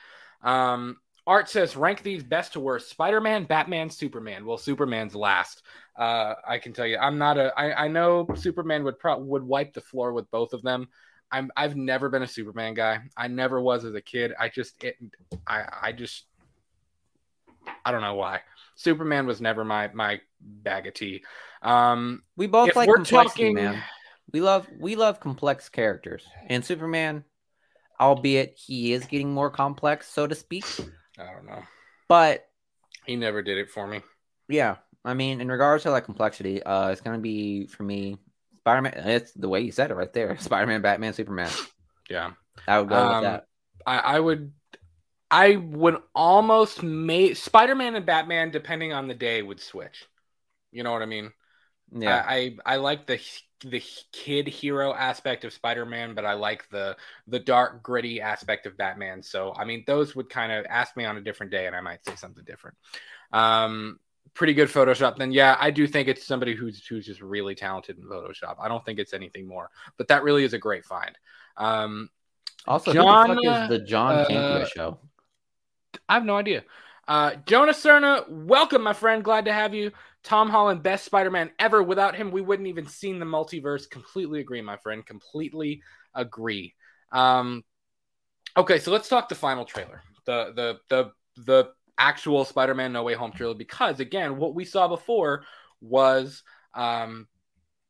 Um, 0.43 0.97
Art 1.27 1.49
says 1.49 1.75
rank 1.75 2.03
these 2.03 2.23
best 2.23 2.53
to 2.53 2.59
worst: 2.59 2.89
Spider-Man, 2.89 3.45
Batman, 3.45 3.89
Superman. 3.89 4.45
Well, 4.45 4.57
Superman's 4.57 5.15
last. 5.15 5.63
Uh, 5.97 6.35
I 6.47 6.59
can 6.59 6.73
tell 6.73 6.85
you, 6.85 6.97
I'm 6.97 7.17
not 7.17 7.37
a. 7.37 7.51
I, 7.57 7.85
I 7.85 7.87
know 7.87 8.27
Superman 8.35 8.83
would 8.83 8.99
pro- 8.99 9.19
would 9.19 9.43
wipe 9.43 9.73
the 9.73 9.81
floor 9.81 10.13
with 10.13 10.29
both 10.31 10.53
of 10.53 10.61
them. 10.61 10.87
I'm. 11.31 11.49
I've 11.57 11.75
never 11.75 12.09
been 12.09 12.21
a 12.21 12.27
Superman 12.27 12.73
guy. 12.75 12.99
I 13.17 13.27
never 13.27 13.59
was 13.59 13.85
as 13.85 13.95
a 13.95 14.01
kid. 14.01 14.33
I 14.39 14.49
just. 14.49 14.83
It. 14.83 14.97
I. 15.47 15.65
I 15.81 15.91
just. 15.91 16.25
I 17.83 17.91
don't 17.91 18.01
know 18.01 18.15
why. 18.15 18.41
Superman 18.75 19.25
was 19.25 19.41
never 19.41 19.63
my 19.65 19.89
my 19.93 20.21
bag 20.39 20.87
of 20.87 20.93
tea. 20.93 21.23
Um, 21.61 22.23
We 22.37 22.47
both 22.47 22.75
like 22.75 22.87
we're 22.87 22.95
complexity, 22.97 23.43
talking- 23.53 23.55
man. 23.55 23.81
We 24.33 24.41
love 24.41 24.67
we 24.79 24.95
love 24.95 25.19
complex 25.19 25.69
characters, 25.69 26.25
and 26.47 26.63
Superman, 26.65 27.23
albeit 27.99 28.57
he 28.57 28.91
is 28.93 29.05
getting 29.05 29.31
more 29.33 29.49
complex, 29.49 30.07
so 30.09 30.27
to 30.27 30.35
speak. 30.35 30.65
I 31.17 31.23
don't 31.31 31.45
know. 31.45 31.63
But 32.07 32.45
He 33.05 33.15
never 33.15 33.41
did 33.41 33.57
it 33.57 33.69
for 33.69 33.87
me. 33.87 34.01
yeah, 34.49 34.75
I 35.03 35.13
mean, 35.13 35.41
in 35.41 35.49
regards 35.49 35.83
to 35.83 35.91
like 35.91 36.05
complexity, 36.05 36.61
uh, 36.63 36.89
it's 36.89 37.01
gonna 37.01 37.19
be 37.19 37.67
for 37.67 37.83
me 37.83 38.17
Spider 38.59 38.81
Man. 38.81 38.93
It's 38.95 39.31
the 39.33 39.47
way 39.47 39.61
you 39.61 39.71
said 39.71 39.91
it 39.91 39.95
right 39.95 40.11
there: 40.11 40.37
Spider 40.39 40.67
Man, 40.67 40.81
Batman, 40.81 41.13
Superman. 41.13 41.51
Yeah. 42.09 42.31
I 42.67 42.79
would 42.79 42.89
go 42.89 42.95
Um, 42.95 43.15
with 43.15 43.23
that. 43.31 43.47
I, 43.85 43.97
I 43.99 44.19
would 44.19 44.51
I 45.31 45.55
would 45.55 45.97
almost 46.13 46.83
make 46.83 47.35
Spider-Man 47.35 47.95
and 47.95 48.05
Batman, 48.05 48.51
depending 48.51 48.93
on 48.93 49.07
the 49.07 49.13
day, 49.13 49.41
would 49.41 49.59
switch. 49.59 50.05
You 50.71 50.83
know 50.83 50.91
what 50.91 51.01
I 51.01 51.07
mean? 51.07 51.31
Yeah, 51.91 52.23
I, 52.27 52.35
I 52.65 52.73
I 52.73 52.75
like 52.77 53.07
the 53.07 53.19
the 53.63 53.81
kid 54.11 54.47
hero 54.47 54.93
aspect 54.93 55.45
of 55.45 55.53
Spider-Man, 55.53 56.13
but 56.13 56.25
I 56.25 56.33
like 56.33 56.69
the 56.69 56.97
the 57.27 57.39
dark 57.39 57.81
gritty 57.81 58.21
aspect 58.21 58.65
of 58.65 58.77
Batman. 58.77 59.23
So 59.23 59.53
I 59.55 59.65
mean, 59.65 59.83
those 59.87 60.15
would 60.15 60.29
kind 60.29 60.51
of 60.51 60.65
ask 60.69 60.95
me 60.97 61.05
on 61.05 61.17
a 61.17 61.21
different 61.21 61.51
day, 61.51 61.67
and 61.67 61.75
I 61.75 61.81
might 61.81 62.05
say 62.05 62.15
something 62.15 62.43
different. 62.43 62.77
Um, 63.31 63.99
pretty 64.33 64.53
good 64.53 64.69
Photoshop. 64.69 65.17
Then 65.17 65.31
yeah, 65.31 65.57
I 65.59 65.71
do 65.71 65.87
think 65.87 66.07
it's 66.07 66.25
somebody 66.25 66.53
who's 66.53 66.85
who's 66.85 67.05
just 67.05 67.21
really 67.21 67.55
talented 67.55 67.97
in 67.97 68.03
Photoshop. 68.03 68.55
I 68.59 68.67
don't 68.67 68.85
think 68.85 68.99
it's 68.99 69.13
anything 69.13 69.47
more, 69.47 69.69
but 69.97 70.07
that 70.09 70.23
really 70.23 70.43
is 70.43 70.53
a 70.53 70.59
great 70.59 70.85
find. 70.85 71.17
Um, 71.57 72.09
also, 72.67 72.93
John, 72.93 73.29
who 73.29 73.35
the 73.35 73.41
fuck 73.47 73.63
is 73.63 73.69
the 73.69 73.79
John 73.85 74.15
uh, 74.15 74.25
Campia 74.29 74.67
show? 74.67 74.99
I 76.07 76.15
have 76.15 76.25
no 76.25 76.37
idea. 76.37 76.63
Uh, 77.07 77.35
Jonah 77.45 77.73
Cerna, 77.73 78.27
welcome, 78.29 78.81
my 78.81 78.93
friend. 78.93 79.23
Glad 79.23 79.45
to 79.45 79.53
have 79.53 79.73
you. 79.73 79.91
Tom 80.23 80.49
Holland, 80.49 80.81
best 80.81 81.05
Spider 81.05 81.29
Man 81.29 81.51
ever. 81.59 81.83
Without 81.83 82.15
him, 82.15 82.31
we 82.31 82.41
wouldn't 82.41 82.67
even 82.67 82.87
seen 82.87 83.19
the 83.19 83.25
multiverse. 83.25 83.89
Completely 83.89 84.39
agree, 84.39 84.61
my 84.61 84.77
friend. 84.77 85.05
Completely 85.05 85.83
agree. 86.15 86.73
Um, 87.11 87.63
okay, 88.57 88.79
so 88.79 88.91
let's 88.91 89.07
talk 89.07 89.29
the 89.29 89.35
final 89.35 89.65
trailer, 89.65 90.01
the 90.25 90.51
the 90.55 90.79
the 90.89 91.11
the 91.43 91.69
actual 91.97 92.43
Spider 92.43 92.73
Man 92.73 92.91
No 92.91 93.03
Way 93.03 93.13
Home 93.13 93.31
trailer, 93.31 93.53
because 93.53 93.99
again, 93.99 94.37
what 94.37 94.55
we 94.55 94.65
saw 94.65 94.87
before 94.87 95.43
was 95.79 96.41
um 96.73 97.27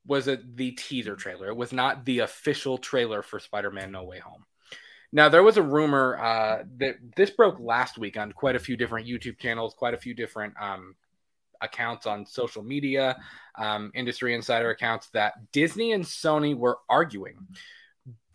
was 0.06 0.28
it 0.28 0.58
the 0.58 0.72
teaser 0.72 1.16
trailer. 1.16 1.48
It 1.48 1.56
was 1.56 1.72
not 1.72 2.06
the 2.06 2.20
official 2.20 2.78
trailer 2.78 3.22
for 3.22 3.40
Spider 3.40 3.72
Man 3.72 3.92
No 3.92 4.04
Way 4.04 4.20
Home. 4.20 4.44
Now 5.12 5.30
there 5.30 5.44
was 5.44 5.58
a 5.58 5.62
rumor 5.62 6.18
uh, 6.18 6.64
that 6.78 6.96
this 7.16 7.30
broke 7.30 7.60
last 7.60 7.98
week 7.98 8.18
on 8.18 8.32
quite 8.32 8.56
a 8.56 8.60
few 8.60 8.76
different 8.76 9.08
YouTube 9.08 9.40
channels, 9.40 9.74
quite 9.74 9.94
a 9.94 9.98
few 9.98 10.14
different 10.14 10.54
um, 10.60 10.96
accounts 11.62 12.06
on 12.06 12.26
social 12.26 12.64
media, 12.64 13.18
um, 13.58 13.92
industry 13.96 14.36
insider 14.36 14.70
accounts 14.70 15.10
that 15.12 15.34
Disney 15.52 15.94
and 15.94 16.04
Sony 16.04 16.56
were 16.56 16.80
arguing. 16.90 17.38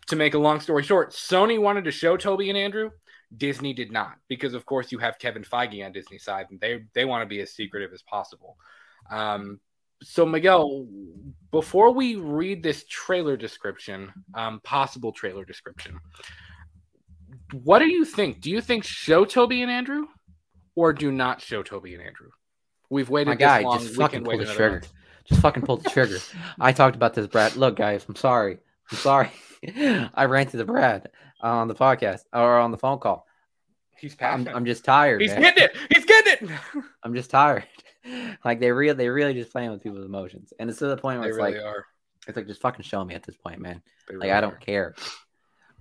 To 0.07 0.15
make 0.15 0.33
a 0.33 0.39
long 0.39 0.59
story 0.59 0.83
short, 0.83 1.11
Sony 1.11 1.61
wanted 1.61 1.85
to 1.85 1.91
show 1.91 2.17
Tobey 2.17 2.49
and 2.49 2.57
Andrew. 2.57 2.89
Disney 3.37 3.73
did 3.73 3.91
not, 3.91 4.17
because 4.27 4.53
of 4.53 4.65
course 4.65 4.91
you 4.91 4.97
have 4.97 5.19
Kevin 5.19 5.43
Feige 5.43 5.85
on 5.85 5.93
Disney's 5.93 6.23
side, 6.23 6.47
and 6.49 6.59
they 6.59 6.81
they 6.93 7.05
want 7.05 7.21
to 7.21 7.27
be 7.27 7.39
as 7.39 7.53
secretive 7.53 7.93
as 7.93 8.01
possible. 8.01 8.57
Um, 9.09 9.61
so 10.03 10.25
Miguel, 10.25 10.87
before 11.51 11.91
we 11.91 12.15
read 12.15 12.61
this 12.61 12.83
trailer 12.89 13.37
description, 13.37 14.11
um, 14.33 14.59
possible 14.63 15.11
trailer 15.11 15.45
description, 15.45 15.99
what 17.53 17.79
do 17.79 17.85
you 17.87 18.05
think? 18.05 18.41
Do 18.41 18.49
you 18.49 18.61
think 18.61 18.83
show 18.83 19.25
Tobey 19.25 19.61
and 19.61 19.71
Andrew, 19.71 20.07
or 20.75 20.93
do 20.93 21.11
not 21.11 21.41
show 21.41 21.63
Tobey 21.63 21.93
and 21.95 22.03
Andrew? 22.03 22.29
We've 22.89 23.09
waited 23.09 23.29
My 23.29 23.35
guy, 23.35 23.61
long. 23.61 23.79
just 23.79 23.95
fucking 23.95 24.23
can 24.23 24.29
pull 24.29 24.37
the 24.37 24.45
trigger. 24.45 24.71
month. 24.71 24.93
Just 25.25 25.41
fucking 25.41 25.63
pull 25.63 25.77
the 25.77 25.89
trigger. 25.89 26.17
I 26.59 26.71
talked 26.71 26.95
about 26.95 27.13
this, 27.13 27.27
Brad. 27.27 27.55
Look, 27.55 27.75
guys, 27.77 28.05
I'm 28.09 28.15
sorry. 28.15 28.57
I'm 28.91 28.97
sorry. 28.97 29.31
I 30.13 30.25
ranted 30.25 30.51
to 30.51 30.57
the 30.57 30.65
Brad 30.65 31.09
on 31.41 31.67
the 31.67 31.75
podcast 31.75 32.21
or 32.33 32.57
on 32.59 32.71
the 32.71 32.77
phone 32.77 32.99
call. 32.99 33.25
He's 33.97 34.15
I'm. 34.19 34.47
I'm 34.47 34.65
just 34.65 34.83
tired. 34.83 35.21
He's 35.21 35.31
man. 35.31 35.41
getting 35.41 35.63
it. 35.65 35.77
He's 35.93 36.05
getting 36.05 36.49
it. 36.49 36.59
I'm 37.03 37.13
just 37.13 37.29
tired. 37.29 37.65
like 38.43 38.59
they 38.59 38.71
real 38.71 38.95
they 38.95 39.07
really 39.09 39.35
just 39.35 39.51
playing 39.51 39.69
with 39.71 39.83
people's 39.83 40.05
emotions. 40.05 40.51
And 40.59 40.69
it's 40.69 40.79
to 40.79 40.87
the 40.87 40.97
point 40.97 41.19
where 41.19 41.27
they 41.27 41.29
it's 41.29 41.37
really 41.37 41.57
like 41.57 41.63
are. 41.63 41.85
it's 42.27 42.35
like 42.35 42.47
just 42.47 42.61
fucking 42.61 42.83
show 42.83 43.05
me 43.05 43.13
at 43.13 43.21
this 43.23 43.37
point, 43.37 43.59
man. 43.61 43.81
They 44.07 44.15
Like 44.15 44.21
really 44.23 44.31
I 44.33 44.41
don't 44.41 44.53
are. 44.55 44.57
care. 44.57 44.95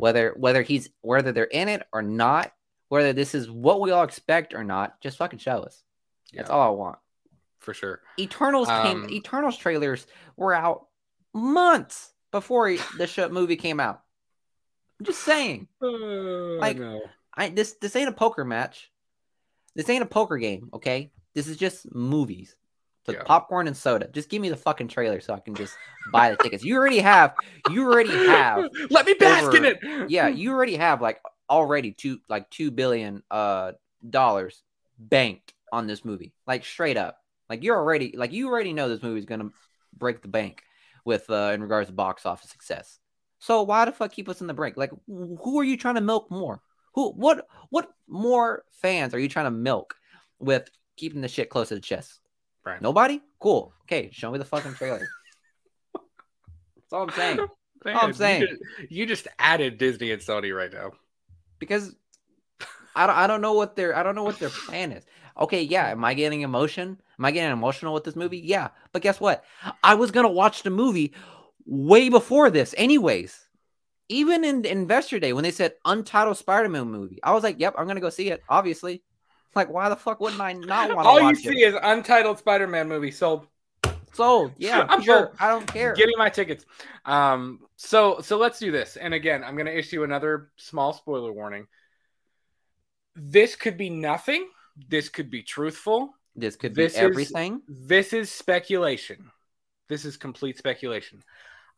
Whether 0.00 0.34
whether 0.36 0.62
he's 0.62 0.88
whether 1.02 1.32
they're 1.32 1.44
in 1.44 1.68
it 1.68 1.86
or 1.92 2.02
not, 2.02 2.52
whether 2.88 3.12
this 3.12 3.34
is 3.34 3.50
what 3.50 3.80
we 3.80 3.90
all 3.90 4.04
expect 4.04 4.54
or 4.54 4.64
not, 4.64 5.00
just 5.00 5.18
fucking 5.18 5.38
show 5.38 5.60
us. 5.60 5.82
That's 6.32 6.50
all 6.50 6.60
I 6.60 6.70
want. 6.70 6.98
for 7.58 7.74
sure. 7.74 8.00
Eternals 8.18 8.68
Um, 8.68 8.82
came 8.82 9.10
Eternals 9.10 9.56
trailers 9.56 10.06
were 10.36 10.54
out 10.54 10.86
months 11.34 12.12
before 12.30 12.68
he- 12.68 12.78
the 12.96 13.06
show, 13.06 13.28
movie 13.28 13.56
came 13.56 13.80
out. 13.80 14.02
I'm 14.98 15.06
just 15.06 15.22
saying. 15.22 15.68
Like- 15.80 16.78
no. 16.78 17.00
I 17.34 17.48
this 17.50 17.72
this 17.80 17.96
ain't 17.96 18.08
a 18.08 18.12
poker 18.12 18.44
match. 18.44 18.90
This 19.74 19.88
ain't 19.88 20.02
a 20.02 20.06
poker 20.06 20.36
game, 20.38 20.68
okay? 20.74 21.12
This 21.34 21.46
is 21.46 21.56
just 21.56 21.92
movies. 21.94 22.56
Yeah. 23.14 23.22
popcorn 23.24 23.66
and 23.66 23.76
soda. 23.76 24.08
Just 24.12 24.28
give 24.28 24.40
me 24.42 24.48
the 24.48 24.56
fucking 24.56 24.88
trailer 24.88 25.20
so 25.20 25.34
I 25.34 25.40
can 25.40 25.54
just 25.54 25.76
buy 26.12 26.30
the 26.30 26.36
tickets. 26.36 26.64
You 26.64 26.76
already 26.76 26.98
have 27.00 27.34
you 27.70 27.84
already 27.84 28.10
have 28.10 28.68
Let 28.90 29.06
me 29.06 29.14
bask 29.14 29.54
in 29.54 29.64
it. 29.64 29.78
yeah, 30.08 30.28
you 30.28 30.52
already 30.52 30.76
have 30.76 31.00
like 31.00 31.20
already 31.48 31.92
two 31.92 32.20
like 32.28 32.48
two 32.50 32.70
billion 32.70 33.22
uh 33.30 33.72
dollars 34.08 34.62
banked 34.98 35.54
on 35.72 35.86
this 35.86 36.04
movie. 36.04 36.32
Like 36.46 36.64
straight 36.64 36.96
up. 36.96 37.18
Like 37.48 37.64
you're 37.64 37.76
already 37.76 38.14
like 38.16 38.32
you 38.32 38.48
already 38.48 38.72
know 38.72 38.88
this 38.88 39.02
movie's 39.02 39.24
gonna 39.24 39.50
break 39.96 40.22
the 40.22 40.28
bank 40.28 40.62
with 41.04 41.28
uh 41.30 41.52
in 41.54 41.62
regards 41.62 41.88
to 41.88 41.94
box 41.94 42.26
office 42.26 42.50
success. 42.50 42.98
So 43.38 43.62
why 43.62 43.86
the 43.86 43.92
fuck 43.92 44.12
keep 44.12 44.28
us 44.28 44.40
in 44.40 44.46
the 44.46 44.54
break? 44.54 44.76
Like 44.76 44.90
who 45.06 45.58
are 45.58 45.64
you 45.64 45.76
trying 45.76 45.96
to 45.96 46.00
milk 46.00 46.30
more? 46.30 46.60
Who 46.94 47.10
what 47.12 47.46
what 47.70 47.88
more 48.08 48.64
fans 48.72 49.14
are 49.14 49.18
you 49.18 49.28
trying 49.28 49.46
to 49.46 49.50
milk 49.50 49.96
with 50.38 50.68
keeping 50.96 51.20
the 51.20 51.28
shit 51.28 51.50
close 51.50 51.68
to 51.68 51.74
the 51.74 51.80
chest? 51.80 52.20
Right. 52.64 52.80
Nobody? 52.82 53.20
Cool. 53.38 53.72
Okay, 53.84 54.10
show 54.12 54.30
me 54.30 54.38
the 54.38 54.44
fucking 54.44 54.74
trailer. 54.74 54.98
That's 55.94 56.92
all 56.92 57.02
I'm 57.04 57.10
saying. 57.10 57.36
Man, 57.84 57.96
I'm 57.96 58.08
you 58.08 58.14
saying. 58.14 58.46
just- 58.48 58.90
you 58.92 59.06
just 59.06 59.28
added 59.38 59.78
Disney 59.78 60.10
and 60.12 60.20
Sony 60.20 60.54
right 60.54 60.72
now. 60.72 60.92
because 61.58 61.94
I 62.94 63.06
don't, 63.06 63.16
I 63.16 63.26
don't 63.26 63.40
know 63.40 63.54
what 63.54 63.74
their 63.76 63.96
I 63.96 64.02
don't 64.02 64.14
know 64.14 64.24
what 64.24 64.38
their 64.38 64.48
plan 64.66 64.92
is. 64.92 65.04
Okay, 65.38 65.62
yeah, 65.62 65.88
am 65.88 66.04
I 66.04 66.12
getting 66.12 66.42
emotion? 66.42 67.00
Am 67.18 67.24
I 67.24 67.30
getting 67.30 67.52
emotional 67.52 67.94
with 67.94 68.04
this 68.04 68.16
movie? 68.16 68.38
Yeah, 68.38 68.68
but 68.92 69.00
guess 69.00 69.18
what? 69.20 69.44
I 69.82 69.94
was 69.94 70.10
gonna 70.10 70.28
watch 70.30 70.62
the 70.62 70.70
movie 70.70 71.14
way 71.64 72.08
before 72.10 72.50
this, 72.50 72.74
anyways. 72.76 73.46
Even 74.10 74.44
in 74.44 74.64
Investor 74.66 75.18
Day 75.20 75.32
when 75.32 75.44
they 75.44 75.52
said 75.52 75.74
untitled 75.84 76.36
Spider-Man 76.36 76.90
movie, 76.90 77.20
I 77.22 77.32
was 77.32 77.44
like, 77.44 77.60
"Yep, 77.60 77.76
I'm 77.78 77.86
gonna 77.86 78.00
go 78.00 78.10
see 78.10 78.30
it." 78.30 78.42
Obviously, 78.48 79.02
like, 79.54 79.68
why 79.70 79.88
the 79.88 79.96
fuck 79.96 80.20
wouldn't 80.20 80.40
I 80.40 80.52
not 80.52 80.88
want 80.94 81.04
to 81.04 81.08
All 81.08 81.20
you 81.30 81.34
see 81.34 81.62
it? 81.62 81.74
is 81.74 81.80
untitled 81.82 82.38
Spider-Man 82.38 82.88
movie. 82.88 83.10
So 83.10 83.46
Sold, 84.12 84.52
yeah, 84.56 84.86
I'm 84.88 85.02
sure. 85.02 85.26
sold. 85.26 85.36
I 85.38 85.48
don't 85.48 85.66
care. 85.66 85.92
Give 85.94 86.08
me 86.08 86.14
my 86.18 86.28
tickets. 86.28 86.64
Um, 87.04 87.60
so 87.76 88.20
so 88.20 88.38
let's 88.38 88.58
do 88.58 88.72
this. 88.72 88.96
And 88.96 89.14
again, 89.14 89.44
I'm 89.44 89.54
going 89.54 89.66
to 89.66 89.76
issue 89.78 90.02
another 90.02 90.50
small 90.56 90.92
spoiler 90.92 91.32
warning. 91.32 91.66
This 93.16 93.56
could 93.56 93.76
be 93.76 93.90
nothing. 93.90 94.48
This 94.88 95.08
could 95.08 95.30
be 95.30 95.42
truthful. 95.42 96.14
This 96.36 96.56
could 96.56 96.74
This 96.74 96.94
be 96.94 96.98
is- 96.98 97.04
everything. 97.04 97.62
This 97.68 98.12
is 98.12 98.30
speculation. 98.30 99.30
This 99.88 100.04
is 100.04 100.16
complete 100.16 100.56
speculation. 100.58 101.22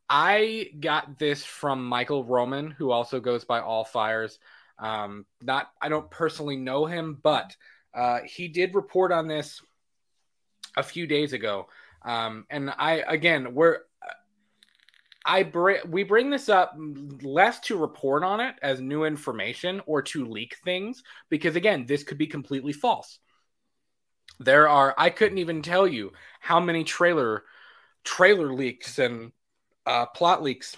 I 0.08 0.70
got 0.78 1.18
this 1.18 1.42
from 1.44 1.84
Michael 1.86 2.24
Roman, 2.24 2.70
who 2.70 2.90
also 2.90 3.20
goes 3.20 3.44
by 3.44 3.60
All 3.60 3.84
Fires. 3.84 4.38
Um, 4.78 5.26
not, 5.40 5.70
I 5.80 5.88
don't 5.88 6.10
personally 6.10 6.56
know 6.56 6.86
him, 6.86 7.18
but 7.22 7.56
uh, 7.94 8.20
he 8.24 8.48
did 8.48 8.74
report 8.74 9.12
on 9.12 9.28
this 9.28 9.60
a 10.76 10.82
few 10.82 11.06
days 11.06 11.32
ago. 11.32 11.68
Um, 12.04 12.46
and 12.50 12.70
I, 12.70 13.04
again, 13.06 13.54
we're, 13.54 13.78
I 15.24 15.44
bring, 15.44 15.78
we 15.88 16.02
bring 16.02 16.30
this 16.30 16.48
up 16.48 16.76
less 17.22 17.60
to 17.60 17.76
report 17.76 18.24
on 18.24 18.40
it 18.40 18.56
as 18.60 18.80
new 18.80 19.04
information 19.04 19.80
or 19.86 20.02
to 20.02 20.26
leak 20.26 20.56
things, 20.64 21.04
because 21.28 21.54
again, 21.54 21.86
this 21.86 22.02
could 22.02 22.18
be 22.18 22.26
completely 22.26 22.72
false. 22.72 23.20
There 24.40 24.68
are, 24.68 24.94
I 24.98 25.10
couldn't 25.10 25.38
even 25.38 25.62
tell 25.62 25.86
you 25.86 26.12
how 26.40 26.58
many 26.58 26.82
trailer 26.82 27.44
trailer 28.02 28.52
leaks 28.52 28.98
and 28.98 29.30
uh, 29.86 30.06
plot 30.06 30.42
leaks 30.42 30.76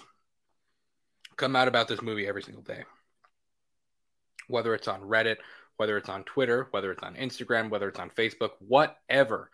come 1.37 1.55
out 1.55 1.67
about 1.67 1.87
this 1.87 2.03
movie 2.03 2.27
every 2.27 2.43
single 2.43 2.61
day. 2.61 2.83
Whether 4.47 4.73
it's 4.75 4.87
on 4.87 5.01
Reddit, 5.01 5.37
whether 5.77 5.97
it's 5.97 6.09
on 6.09 6.23
Twitter, 6.23 6.67
whether 6.71 6.91
it's 6.91 7.03
on 7.03 7.15
Instagram, 7.15 7.69
whether 7.69 7.89
it's 7.89 7.99
on 7.99 8.09
Facebook, 8.09 8.51
whatever. 8.59 9.49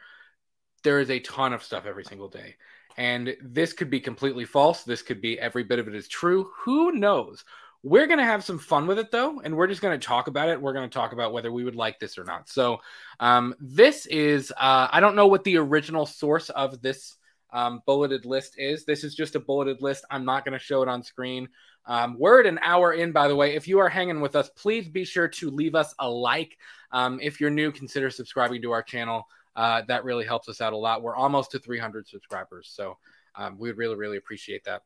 There 0.83 0.99
is 0.99 1.09
a 1.09 1.19
ton 1.19 1.53
of 1.53 1.63
stuff 1.63 1.85
every 1.85 2.03
single 2.03 2.27
day. 2.27 2.55
And 2.97 3.35
this 3.41 3.73
could 3.73 3.89
be 3.89 3.99
completely 3.99 4.45
false. 4.45 4.83
This 4.83 5.01
could 5.01 5.21
be 5.21 5.39
every 5.39 5.63
bit 5.63 5.79
of 5.79 5.87
it 5.87 5.95
is 5.95 6.07
true. 6.07 6.49
Who 6.63 6.91
knows? 6.91 7.43
We're 7.83 8.07
going 8.07 8.19
to 8.19 8.25
have 8.25 8.43
some 8.43 8.59
fun 8.59 8.85
with 8.85 8.99
it 8.99 9.11
though. 9.11 9.39
And 9.39 9.55
we're 9.55 9.67
just 9.67 9.81
going 9.81 9.99
to 9.99 10.05
talk 10.05 10.27
about 10.27 10.49
it. 10.49 10.61
We're 10.61 10.73
going 10.73 10.89
to 10.89 10.93
talk 10.93 11.13
about 11.13 11.33
whether 11.33 11.51
we 11.51 11.63
would 11.63 11.75
like 11.75 11.99
this 11.99 12.17
or 12.17 12.23
not. 12.23 12.49
So, 12.49 12.79
um, 13.19 13.55
this 13.59 14.05
is, 14.05 14.51
uh, 14.51 14.87
I 14.91 14.99
don't 14.99 15.15
know 15.15 15.27
what 15.27 15.43
the 15.43 15.57
original 15.57 16.05
source 16.05 16.49
of 16.49 16.81
this 16.81 17.15
um, 17.51 17.81
bulleted 17.85 18.25
list 18.25 18.55
is. 18.57 18.85
This 18.85 19.03
is 19.03 19.15
just 19.15 19.35
a 19.35 19.39
bulleted 19.39 19.81
list. 19.81 20.05
I'm 20.09 20.25
not 20.25 20.45
going 20.45 20.57
to 20.57 20.63
show 20.63 20.81
it 20.81 20.87
on 20.87 21.03
screen. 21.03 21.49
Um, 21.85 22.17
we're 22.19 22.41
at 22.41 22.45
an 22.45 22.59
hour 22.63 22.93
in, 22.93 23.11
by 23.11 23.27
the 23.27 23.35
way. 23.35 23.55
If 23.55 23.67
you 23.67 23.79
are 23.79 23.89
hanging 23.89 24.21
with 24.21 24.35
us, 24.35 24.49
please 24.49 24.87
be 24.87 25.03
sure 25.03 25.27
to 25.27 25.49
leave 25.49 25.75
us 25.75 25.93
a 25.99 26.09
like. 26.09 26.57
Um, 26.91 27.19
if 27.21 27.41
you're 27.41 27.49
new, 27.49 27.71
consider 27.71 28.09
subscribing 28.09 28.61
to 28.61 28.71
our 28.71 28.83
channel. 28.83 29.27
Uh, 29.55 29.81
that 29.87 30.03
really 30.03 30.25
helps 30.25 30.47
us 30.47 30.61
out 30.61 30.73
a 30.73 30.77
lot. 30.77 31.01
We're 31.01 31.15
almost 31.15 31.51
to 31.51 31.59
300 31.59 32.07
subscribers, 32.07 32.71
so 32.73 32.97
um, 33.35 33.57
we 33.57 33.69
would 33.69 33.77
really, 33.77 33.95
really 33.95 34.17
appreciate 34.17 34.63
that. 34.65 34.83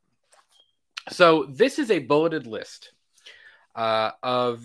So 1.10 1.46
this 1.46 1.78
is 1.78 1.92
a 1.92 2.00
bulleted 2.00 2.48
list 2.48 2.92
uh, 3.76 4.12
of 4.24 4.64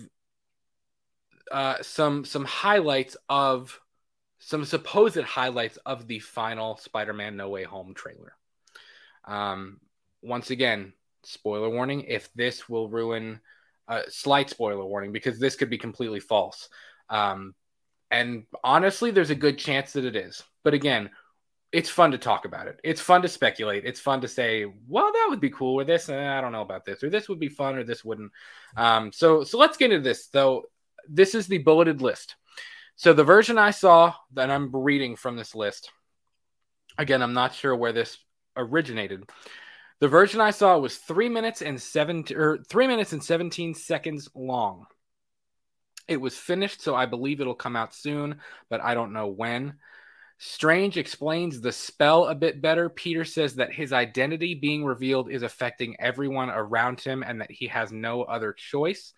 uh, 1.51 1.75
some 1.81 2.25
some 2.25 2.45
highlights 2.45 3.17
of 3.29 3.79
some 4.41 4.65
supposed 4.65 5.21
highlights 5.21 5.77
of 5.85 6.07
the 6.07 6.19
final 6.19 6.75
Spider-Man 6.77 7.37
No 7.37 7.49
Way 7.49 7.63
Home 7.63 7.93
trailer. 7.93 8.35
Um, 9.25 9.79
once 10.23 10.49
again, 10.49 10.93
spoiler 11.23 11.69
warning: 11.69 12.01
if 12.07 12.33
this 12.33 12.67
will 12.67 12.89
ruin, 12.89 13.39
uh, 13.87 14.01
slight 14.09 14.49
spoiler 14.49 14.83
warning 14.83 15.11
because 15.11 15.39
this 15.39 15.55
could 15.55 15.69
be 15.69 15.77
completely 15.77 16.19
false. 16.19 16.69
Um, 17.09 17.53
and 18.09 18.45
honestly, 18.63 19.11
there's 19.11 19.29
a 19.29 19.35
good 19.35 19.57
chance 19.57 19.93
that 19.93 20.05
it 20.05 20.15
is. 20.15 20.43
But 20.63 20.73
again, 20.73 21.11
it's 21.71 21.89
fun 21.89 22.11
to 22.11 22.17
talk 22.17 22.45
about 22.45 22.67
it. 22.67 22.79
It's 22.83 22.99
fun 22.99 23.21
to 23.21 23.27
speculate. 23.27 23.85
It's 23.85 23.99
fun 23.99 24.21
to 24.21 24.27
say, 24.27 24.65
well, 24.87 25.11
that 25.11 25.27
would 25.29 25.39
be 25.39 25.51
cool, 25.51 25.79
or 25.79 25.83
this, 25.83 26.09
eh, 26.09 26.37
I 26.37 26.41
don't 26.41 26.51
know 26.51 26.61
about 26.61 26.83
this, 26.83 27.03
or 27.03 27.09
this 27.09 27.29
would 27.29 27.39
be 27.39 27.47
fun, 27.47 27.75
or 27.75 27.83
this 27.83 28.03
wouldn't. 28.03 28.31
Um, 28.75 29.11
so, 29.13 29.43
so 29.43 29.57
let's 29.57 29.77
get 29.77 29.91
into 29.91 30.03
this. 30.03 30.27
Though, 30.27 30.63
this 31.07 31.35
is 31.35 31.47
the 31.47 31.59
bulleted 31.59 32.01
list. 32.01 32.35
So 32.95 33.13
the 33.13 33.23
version 33.23 33.57
I 33.57 33.71
saw 33.71 34.13
that 34.33 34.51
I'm 34.51 34.75
reading 34.75 35.15
from 35.15 35.35
this 35.35 35.55
list 35.55 35.91
Again, 36.97 37.21
I'm 37.21 37.33
not 37.33 37.53
sure 37.53 37.75
where 37.75 37.93
this 37.93 38.17
originated. 38.55 39.29
The 39.99 40.07
version 40.07 40.41
I 40.41 40.51
saw 40.51 40.77
was 40.77 40.97
three 40.97 41.29
minutes 41.29 41.61
and 41.61 41.81
seven 41.81 42.23
or 42.35 42.59
three 42.69 42.87
minutes 42.87 43.13
and 43.13 43.23
17 43.23 43.75
seconds 43.75 44.29
long. 44.35 44.85
It 46.07 46.17
was 46.17 46.37
finished, 46.37 46.81
so 46.81 46.95
I 46.95 47.05
believe 47.05 47.39
it'll 47.39 47.55
come 47.55 47.75
out 47.75 47.93
soon, 47.93 48.41
but 48.69 48.81
I 48.81 48.93
don't 48.93 49.13
know 49.13 49.27
when. 49.27 49.75
Strange 50.39 50.97
explains 50.97 51.61
the 51.61 51.71
spell 51.71 52.25
a 52.25 52.35
bit 52.35 52.61
better. 52.61 52.89
Peter 52.89 53.23
says 53.23 53.55
that 53.55 53.71
his 53.71 53.93
identity 53.93 54.55
being 54.55 54.83
revealed 54.83 55.31
is 55.31 55.43
affecting 55.43 55.95
everyone 55.99 56.49
around 56.49 56.99
him 56.99 57.23
and 57.23 57.41
that 57.41 57.51
he 57.51 57.67
has 57.67 57.91
no 57.91 58.23
other 58.23 58.51
choice. 58.51 59.13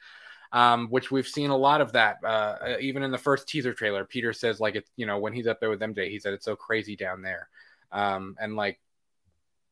Um, 0.54 0.88
which 0.90 1.10
we've 1.10 1.28
seen 1.28 1.50
a 1.50 1.58
lot 1.58 1.82
of 1.82 1.94
that. 1.94 2.24
Uh, 2.24 2.78
even 2.80 3.02
in 3.02 3.12
the 3.12 3.18
first 3.18 3.50
teaser 3.50 3.74
trailer, 3.74 4.06
Peter 4.06 4.34
says 4.34 4.60
like 4.60 4.76
it's 4.76 4.90
you 4.96 5.08
know 5.08 5.18
when 5.18 5.34
he's 5.34 5.48
up 5.48 5.60
there 5.60 5.70
with 5.70 5.80
MJ, 5.80 6.10
he 6.10 6.20
said 6.20 6.34
it's 6.34 6.46
so 6.46 6.56
crazy 6.56 6.96
down 6.96 7.24
there, 7.24 7.50
um, 7.92 8.36
and 8.40 8.56
like 8.56 8.80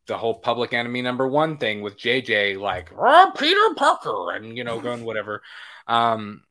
the 0.08 0.18
whole 0.18 0.34
Public 0.34 0.74
Enemy 0.74 1.04
number 1.04 1.28
one 1.28 1.58
thing 1.58 1.82
with 1.82 1.98
JJ, 1.98 2.60
like 2.60 2.92
oh, 2.98 3.32
Peter 3.38 3.76
Parker, 3.76 4.32
and 4.32 4.58
you 4.58 4.64
know 4.64 4.80
going 4.80 5.06
whatever. 5.06 5.44
Um, 5.88 6.44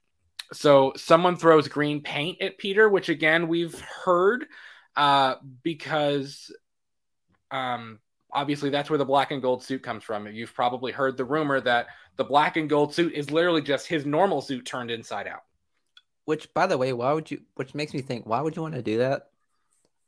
so 0.52 0.92
someone 0.96 1.36
throws 1.36 1.68
green 1.68 2.00
paint 2.00 2.40
at 2.40 2.58
Peter, 2.58 2.88
which 2.88 3.08
again 3.08 3.48
we've 3.48 3.78
heard 3.80 4.46
uh, 4.96 5.36
because 5.62 6.54
um, 7.50 7.98
obviously 8.32 8.70
that's 8.70 8.90
where 8.90 8.98
the 8.98 9.04
black 9.04 9.30
and 9.30 9.42
gold 9.42 9.62
suit 9.62 9.82
comes 9.82 10.04
from. 10.04 10.26
You've 10.26 10.54
probably 10.54 10.92
heard 10.92 11.16
the 11.16 11.24
rumor 11.24 11.60
that 11.60 11.86
the 12.16 12.24
black 12.24 12.56
and 12.56 12.68
gold 12.68 12.94
suit 12.94 13.12
is 13.14 13.30
literally 13.30 13.62
just 13.62 13.86
his 13.86 14.06
normal 14.06 14.40
suit 14.40 14.66
turned 14.66 14.90
inside 14.90 15.26
out. 15.26 15.44
Which, 16.24 16.52
by 16.54 16.66
the 16.66 16.78
way, 16.78 16.92
why 16.92 17.12
would 17.12 17.30
you? 17.30 17.40
Which 17.54 17.74
makes 17.74 17.94
me 17.94 18.02
think, 18.02 18.26
why 18.26 18.40
would 18.40 18.56
you 18.56 18.62
want 18.62 18.74
to 18.74 18.82
do 18.82 18.98
that? 18.98 19.30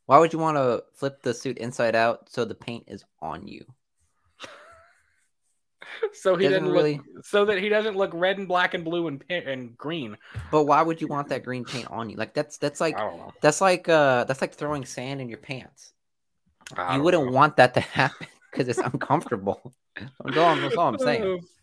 Why 0.05 0.19
would 0.19 0.33
you 0.33 0.39
want 0.39 0.57
to 0.57 0.83
flip 0.93 1.21
the 1.21 1.33
suit 1.33 1.57
inside 1.57 1.95
out 1.95 2.29
so 2.29 2.45
the 2.45 2.55
paint 2.55 2.85
is 2.87 3.03
on 3.21 3.47
you? 3.47 3.65
so 6.13 6.35
he 6.35 6.45
doesn't, 6.45 6.63
doesn't 6.63 6.75
really 6.75 6.97
look, 7.13 7.25
so 7.25 7.45
that 7.45 7.59
he 7.59 7.69
doesn't 7.69 7.95
look 7.95 8.11
red 8.13 8.37
and 8.37 8.47
black 8.47 8.73
and 8.73 8.83
blue 8.83 9.07
and 9.07 9.23
and 9.29 9.77
green. 9.77 10.17
But 10.51 10.65
why 10.65 10.81
would 10.81 11.01
you 11.01 11.07
want 11.07 11.29
that 11.29 11.43
green 11.43 11.65
paint 11.65 11.89
on 11.89 12.09
you? 12.09 12.17
Like 12.17 12.33
that's 12.33 12.57
that's 12.57 12.81
like 12.81 12.97
that's 13.41 13.61
like 13.61 13.87
uh 13.89 14.25
that's 14.25 14.41
like 14.41 14.53
throwing 14.53 14.85
sand 14.85 15.21
in 15.21 15.29
your 15.29 15.37
pants. 15.37 15.92
You 16.93 17.03
wouldn't 17.03 17.25
know. 17.25 17.31
want 17.31 17.57
that 17.57 17.73
to 17.75 17.79
happen 17.81 18.27
because 18.51 18.67
it's 18.67 18.79
uncomfortable. 18.79 19.73
that's, 19.95 20.37
all, 20.37 20.55
that's 20.55 20.75
all 20.75 20.87
I'm 20.89 20.99
saying. 20.99 21.43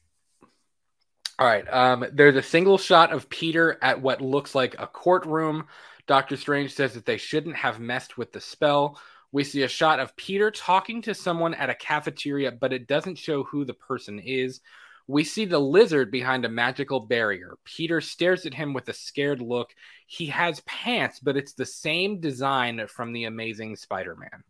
All 1.38 1.46
right. 1.46 1.66
Um, 1.72 2.05
there's 2.12 2.36
a 2.36 2.42
single 2.42 2.76
shot 2.76 3.14
of 3.14 3.30
Peter 3.30 3.78
at 3.80 4.03
what 4.03 4.20
looks 4.20 4.55
like 4.55 4.76
a 4.78 4.86
courtroom. 4.86 5.68
Doctor 6.07 6.36
Strange 6.36 6.74
says 6.74 6.92
that 6.92 7.07
they 7.07 7.16
shouldn't 7.16 7.57
have 7.57 7.80
messed 7.80 8.18
with 8.18 8.30
the 8.30 8.42
spell. 8.42 9.01
We 9.32 9.44
see 9.44 9.62
a 9.62 9.68
shot 9.68 10.01
of 10.01 10.14
Peter 10.16 10.51
talking 10.51 11.01
to 11.03 11.14
someone 11.14 11.55
at 11.55 11.70
a 11.70 11.74
cafeteria, 11.74 12.53
but 12.53 12.74
it 12.74 12.86
doesn't 12.86 13.16
show 13.16 13.44
who 13.44 13.64
the 13.64 13.72
person 13.72 14.18
is. 14.18 14.61
We 15.07 15.24
see 15.24 15.46
the 15.46 15.59
lizard 15.59 16.11
behind 16.11 16.44
a 16.44 16.51
magical 16.51 17.01
barrier. 17.01 17.57
Peter 17.64 18.03
stares 18.03 18.44
at 18.44 18.53
him 18.53 18.74
with 18.74 18.88
a 18.90 18.92
scared 18.92 19.40
look. 19.40 19.70
He 20.07 20.26
has 20.26 20.61
pants, 20.66 21.20
but 21.20 21.38
it's 21.38 21.55
the 21.55 21.64
same 21.64 22.20
design 22.20 22.86
from 22.86 23.12
the 23.12 23.24
Amazing 23.24 23.76
Spider-Man. 23.76 24.44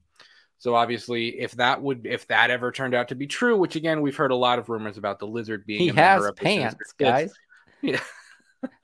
So 0.61 0.75
obviously, 0.75 1.41
if 1.41 1.53
that 1.53 1.81
would 1.81 2.07
if 2.07 2.27
that 2.27 2.51
ever 2.51 2.71
turned 2.71 2.95
out 2.95 3.09
to 3.09 3.15
be 3.15 3.27
true, 3.27 3.57
which 3.57 3.77
again 3.77 4.03
we've 4.03 4.15
heard 4.15 4.31
a 4.31 4.37
lot 4.37 4.59
of 4.59 4.69
rumors 4.69 4.99
about 4.99 5.19
the 5.19 5.27
lizard 5.27 5.65
being 5.65 5.81
he 5.81 5.89
has 5.89 6.31
pants, 6.37 6.93
guys. 6.99 7.33
Yeah. 7.83 7.99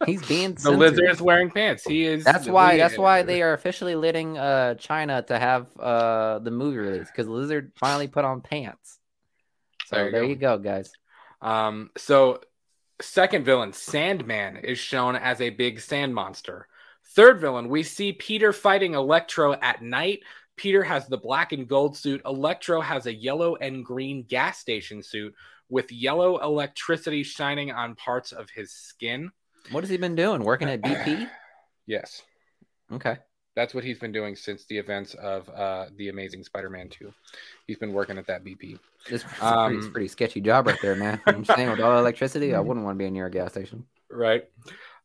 He's 0.06 0.26
being 0.26 0.54
the 0.54 0.70
lizard 0.70 1.10
is 1.10 1.20
wearing 1.20 1.50
pants. 1.50 1.84
He 1.84 2.06
is. 2.06 2.24
That's 2.24 2.48
why. 2.48 2.78
That's 2.78 2.96
why 2.96 3.24
they 3.24 3.42
are 3.42 3.52
officially 3.52 3.94
letting 3.94 4.38
uh, 4.38 4.76
China 4.76 5.20
to 5.24 5.38
have 5.38 5.66
uh, 5.78 6.38
the 6.38 6.50
movie 6.50 6.78
release 6.78 7.10
because 7.10 7.28
Lizard 7.28 7.72
finally 7.76 8.08
put 8.08 8.24
on 8.24 8.40
pants. 8.40 8.98
So 9.84 9.96
there 9.96 10.06
you, 10.06 10.12
there 10.12 10.22
go. 10.22 10.28
you 10.28 10.36
go, 10.36 10.58
guys. 10.58 10.92
Um. 11.42 11.90
So, 11.98 12.40
second 13.02 13.44
villain, 13.44 13.74
Sandman, 13.74 14.56
is 14.56 14.78
shown 14.78 15.14
as 15.14 15.42
a 15.42 15.50
big 15.50 15.80
sand 15.80 16.14
monster. 16.14 16.68
Third 17.14 17.38
villain, 17.38 17.68
we 17.68 17.82
see 17.82 18.14
Peter 18.14 18.54
fighting 18.54 18.94
Electro 18.94 19.52
at 19.52 19.82
night. 19.82 20.20
Peter 20.56 20.82
has 20.82 21.06
the 21.06 21.18
black 21.18 21.52
and 21.52 21.68
gold 21.68 21.96
suit. 21.96 22.22
Electro 22.24 22.80
has 22.80 23.06
a 23.06 23.14
yellow 23.14 23.56
and 23.56 23.84
green 23.84 24.22
gas 24.22 24.58
station 24.58 25.02
suit 25.02 25.34
with 25.68 25.90
yellow 25.92 26.38
electricity 26.38 27.22
shining 27.22 27.70
on 27.70 27.94
parts 27.94 28.32
of 28.32 28.48
his 28.50 28.70
skin. 28.70 29.30
What 29.70 29.82
has 29.82 29.90
he 29.90 29.96
been 29.96 30.14
doing? 30.14 30.42
Working 30.42 30.68
at 30.68 30.80
BP? 30.80 31.28
yes. 31.86 32.22
Okay. 32.92 33.18
That's 33.54 33.72
what 33.72 33.84
he's 33.84 33.98
been 33.98 34.12
doing 34.12 34.36
since 34.36 34.66
the 34.66 34.76
events 34.76 35.14
of 35.14 35.48
uh, 35.48 35.86
the 35.96 36.10
Amazing 36.10 36.44
Spider-Man 36.44 36.90
2. 36.90 37.12
He's 37.66 37.78
been 37.78 37.94
working 37.94 38.18
at 38.18 38.26
that 38.26 38.44
BP. 38.44 38.78
It's 39.08 39.24
a 39.40 39.46
um, 39.46 39.72
pretty, 39.72 39.90
pretty, 39.90 40.08
sketchy 40.08 40.40
job 40.42 40.66
right 40.66 40.78
there, 40.82 40.94
man. 40.94 41.20
I'm 41.26 41.44
saying 41.44 41.70
with 41.70 41.80
all 41.80 41.92
the 41.92 42.00
electricity, 42.00 42.54
I 42.54 42.60
wouldn't 42.60 42.84
want 42.84 42.98
to 42.98 43.04
be 43.04 43.10
near 43.10 43.26
a 43.26 43.30
gas 43.30 43.52
station. 43.52 43.86
Right. 44.10 44.44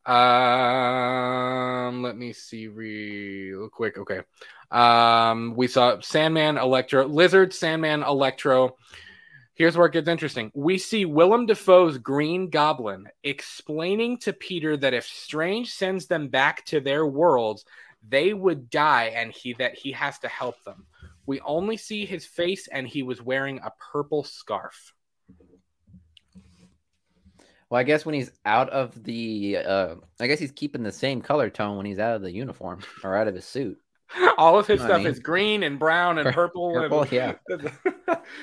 Um, 0.05 2.01
let 2.01 2.17
me 2.17 2.33
see 2.33 2.67
real 2.67 3.69
quick. 3.69 3.97
Okay. 3.97 4.21
Um, 4.71 5.53
we 5.55 5.67
saw 5.67 5.99
Sandman, 5.99 6.57
Electro, 6.57 7.05
Lizard, 7.05 7.53
Sandman, 7.53 8.03
Electro. 8.03 8.77
Here's 9.53 9.77
where 9.77 9.87
it 9.87 9.93
gets 9.93 10.07
interesting. 10.07 10.51
We 10.55 10.77
see 10.77 11.05
Willem 11.05 11.45
Dafoe's 11.45 11.97
Green 11.97 12.49
Goblin 12.49 13.07
explaining 13.23 14.17
to 14.19 14.33
Peter 14.33 14.75
that 14.77 14.93
if 14.93 15.05
Strange 15.05 15.71
sends 15.71 16.07
them 16.07 16.29
back 16.29 16.65
to 16.65 16.79
their 16.79 17.05
worlds, 17.05 17.65
they 18.07 18.33
would 18.33 18.69
die 18.69 19.11
and 19.15 19.31
he 19.31 19.53
that 19.53 19.75
he 19.75 19.91
has 19.91 20.17
to 20.19 20.27
help 20.27 20.55
them. 20.63 20.85
We 21.25 21.41
only 21.41 21.77
see 21.77 22.05
his 22.05 22.25
face 22.25 22.67
and 22.67 22.87
he 22.87 23.03
was 23.03 23.21
wearing 23.21 23.59
a 23.59 23.73
purple 23.91 24.23
scarf. 24.23 24.93
Well, 27.71 27.79
I 27.79 27.83
guess 27.83 28.05
when 28.05 28.13
he's 28.13 28.31
out 28.45 28.69
of 28.69 29.01
the 29.01 29.57
uh 29.57 29.95
I 30.19 30.27
guess 30.27 30.39
he's 30.39 30.51
keeping 30.51 30.83
the 30.83 30.91
same 30.91 31.21
color 31.21 31.49
tone 31.49 31.77
when 31.77 31.85
he's 31.85 31.99
out 31.99 32.17
of 32.17 32.21
the 32.21 32.31
uniform 32.31 32.81
or 33.01 33.15
out 33.15 33.29
of 33.29 33.33
his 33.33 33.45
suit. 33.45 33.79
All 34.37 34.59
of 34.59 34.67
his 34.67 34.81
you 34.81 34.83
know 34.83 34.89
stuff 34.89 34.99
I 34.99 35.03
mean? 35.03 35.07
is 35.07 35.19
green 35.19 35.63
and 35.63 35.79
brown 35.79 36.17
and 36.17 36.33
purple. 36.35 36.73
purple 36.73 37.03
and... 37.03 37.11
yeah. 37.13 37.35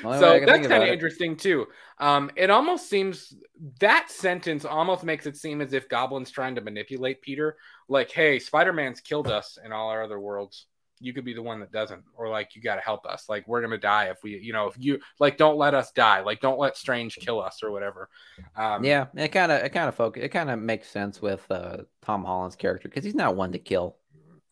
so 0.03 0.41
that's 0.41 0.67
kind 0.67 0.83
of 0.83 0.89
interesting 0.89 1.37
too. 1.37 1.67
Um, 1.99 2.31
it 2.37 2.49
almost 2.49 2.89
seems 2.89 3.35
that 3.81 4.11
sentence 4.11 4.65
almost 4.65 5.05
makes 5.05 5.27
it 5.27 5.37
seem 5.37 5.61
as 5.61 5.75
if 5.75 5.91
Goblin's 5.91 6.31
trying 6.31 6.55
to 6.55 6.63
manipulate 6.63 7.21
Peter. 7.21 7.59
Like, 7.87 8.11
hey, 8.11 8.39
Spider 8.39 8.73
Man's 8.73 9.03
killed 9.03 9.29
us 9.29 9.59
in 9.63 9.73
all 9.73 9.91
our 9.91 10.03
other 10.03 10.19
worlds. 10.19 10.65
You 11.01 11.13
could 11.13 11.25
be 11.25 11.35
the 11.35 11.43
one 11.43 11.61
that 11.61 11.73
doesn't, 11.73 12.03
or 12.17 12.29
like 12.29 12.55
you 12.55 12.63
got 12.63 12.77
to 12.77 12.81
help 12.81 13.07
us. 13.07 13.29
Like 13.29 13.47
we're 13.47 13.61
gonna 13.61 13.79
die 13.79 14.07
if 14.07 14.23
we, 14.23 14.39
you 14.39 14.53
know, 14.53 14.67
if 14.67 14.75
you 14.79 14.99
like, 15.19 15.37
don't 15.37 15.57
let 15.57 15.75
us 15.75 15.93
die. 15.93 16.21
Like 16.21 16.41
don't 16.41 16.59
let 16.59 16.77
Strange 16.77 17.17
kill 17.17 17.41
us 17.41 17.63
or 17.63 17.71
whatever. 17.71 18.09
Um, 18.57 18.85
yeah, 18.85 19.07
it 19.15 19.29
kind 19.29 19.53
of, 19.53 19.63
it 19.63 19.71
kind 19.71 19.89
of 19.89 19.95
focus, 19.95 20.23
it 20.23 20.29
kind 20.29 20.51
of 20.51 20.59
makes 20.59 20.89
sense 20.89 21.23
with 21.23 21.45
uh, 21.51 21.79
Tom 22.03 22.25
Holland's 22.25 22.57
character 22.57 22.89
because 22.89 23.05
he's 23.05 23.15
not 23.15 23.37
one 23.37 23.53
to 23.53 23.59
kill. 23.59 23.97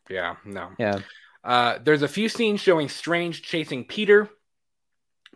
Yeah, 0.09 0.37
no. 0.45 0.71
Yeah. 0.79 1.01
Uh, 1.43 1.79
there's 1.83 2.03
a 2.03 2.09
few 2.09 2.29
scenes 2.29 2.61
showing 2.61 2.89
Strange 2.89 3.43
chasing 3.43 3.85
Peter. 3.85 4.29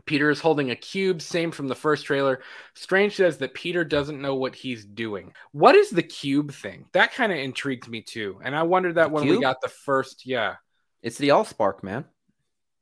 Peter 0.06 0.30
is 0.30 0.40
holding 0.40 0.70
a 0.70 0.76
cube, 0.76 1.20
same 1.22 1.50
from 1.50 1.68
the 1.68 1.74
first 1.74 2.06
trailer. 2.06 2.40
Strange 2.74 3.14
says 3.16 3.38
that 3.38 3.54
Peter 3.54 3.84
doesn't 3.84 4.20
know 4.20 4.34
what 4.34 4.54
he's 4.54 4.84
doing. 4.84 5.32
What 5.52 5.74
is 5.74 5.90
the 5.90 6.02
cube 6.02 6.52
thing? 6.52 6.86
That 6.92 7.12
kind 7.12 7.30
of 7.30 7.38
intrigues 7.38 7.88
me 7.88 8.00
too. 8.00 8.40
And 8.42 8.56
I 8.56 8.62
wondered 8.62 8.94
that 8.96 9.08
the 9.08 9.14
when 9.14 9.24
cube? 9.24 9.36
we 9.36 9.42
got 9.42 9.61
the 9.61 9.68
first, 9.68 10.26
yeah. 10.26 10.56
It's 11.03 11.18
the 11.18 11.28
Allspark, 11.28 11.82
man. 11.82 12.05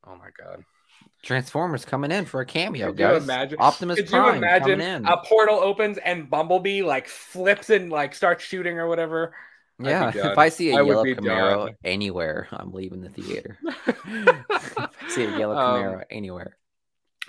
Oh 0.06 0.16
my 0.16 0.28
god. 0.36 0.64
Transformers 1.22 1.84
coming 1.84 2.12
in 2.12 2.24
for 2.24 2.40
a 2.40 2.46
cameo, 2.46 2.88
Could 2.88 2.96
guys. 2.96 3.24
imagine? 3.24 3.58
Optimus 3.60 3.96
Could 3.96 4.08
Prime 4.08 4.34
you 4.34 4.38
imagine 4.38 5.06
a 5.06 5.16
portal 5.18 5.56
opens 5.56 5.98
and 5.98 6.30
Bumblebee 6.30 6.82
like 6.82 7.08
flips 7.08 7.70
and 7.70 7.90
like 7.90 8.14
starts 8.14 8.44
shooting 8.44 8.78
or 8.78 8.86
whatever? 8.86 9.34
Yeah, 9.80 10.12
if 10.14 10.38
I 10.38 10.48
see 10.48 10.70
a 10.70 10.78
I 10.78 10.82
yellow 10.82 11.04
Camaro 11.04 11.66
done. 11.66 11.76
anywhere, 11.84 12.48
I'm 12.52 12.72
leaving 12.72 13.00
the 13.00 13.10
theater. 13.10 13.58
if 13.86 14.78
I 14.78 14.88
see 15.08 15.24
a 15.24 15.38
yellow 15.38 15.56
um, 15.56 15.82
Camaro 15.82 15.94
um, 15.98 16.04
anywhere. 16.10 16.56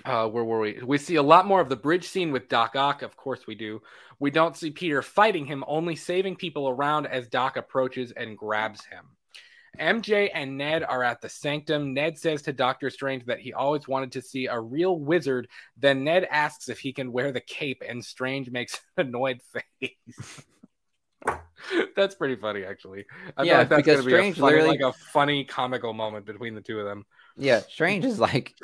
Uh, 0.04 0.26
where 0.28 0.44
were 0.44 0.60
we? 0.60 0.80
We 0.84 0.96
see 0.98 1.16
a 1.16 1.22
lot 1.22 1.46
more 1.46 1.60
of 1.60 1.68
the 1.68 1.76
bridge 1.76 2.08
scene 2.08 2.32
with 2.32 2.48
Doc 2.48 2.74
Ock. 2.74 3.02
Of 3.02 3.16
course, 3.16 3.46
we 3.46 3.54
do. 3.54 3.82
We 4.18 4.30
don't 4.30 4.56
see 4.56 4.70
Peter 4.70 5.02
fighting 5.02 5.46
him, 5.46 5.64
only 5.66 5.96
saving 5.96 6.36
people 6.36 6.68
around 6.68 7.06
as 7.06 7.28
Doc 7.28 7.56
approaches 7.56 8.12
and 8.12 8.36
grabs 8.36 8.84
him. 8.84 9.04
MJ 9.80 10.30
and 10.32 10.58
Ned 10.58 10.84
are 10.84 11.02
at 11.02 11.20
the 11.20 11.28
sanctum. 11.28 11.94
Ned 11.94 12.18
says 12.18 12.42
to 12.42 12.52
Doctor 12.52 12.90
Strange 12.90 13.24
that 13.26 13.40
he 13.40 13.52
always 13.52 13.88
wanted 13.88 14.12
to 14.12 14.22
see 14.22 14.46
a 14.46 14.60
real 14.60 14.98
wizard. 14.98 15.48
Then 15.76 16.04
Ned 16.04 16.26
asks 16.30 16.68
if 16.68 16.78
he 16.78 16.92
can 16.92 17.12
wear 17.12 17.32
the 17.32 17.40
cape, 17.40 17.82
and 17.86 18.04
Strange 18.04 18.50
makes 18.50 18.80
an 18.96 19.08
annoyed 19.08 19.40
face. 19.80 20.44
that's 21.96 22.14
pretty 22.14 22.36
funny, 22.36 22.64
actually. 22.64 23.06
I 23.36 23.44
yeah, 23.44 23.58
like 23.58 23.68
that's 23.70 23.82
because 23.82 24.02
Strange 24.02 24.36
be 24.36 24.40
funny, 24.40 24.56
literally 24.56 24.78
like 24.78 24.94
a 24.94 24.96
funny 25.12 25.44
comical 25.44 25.92
moment 25.92 26.26
between 26.26 26.54
the 26.54 26.60
two 26.60 26.78
of 26.78 26.86
them. 26.86 27.06
Yeah, 27.36 27.60
Strange 27.60 28.04
is 28.04 28.20
like. 28.20 28.54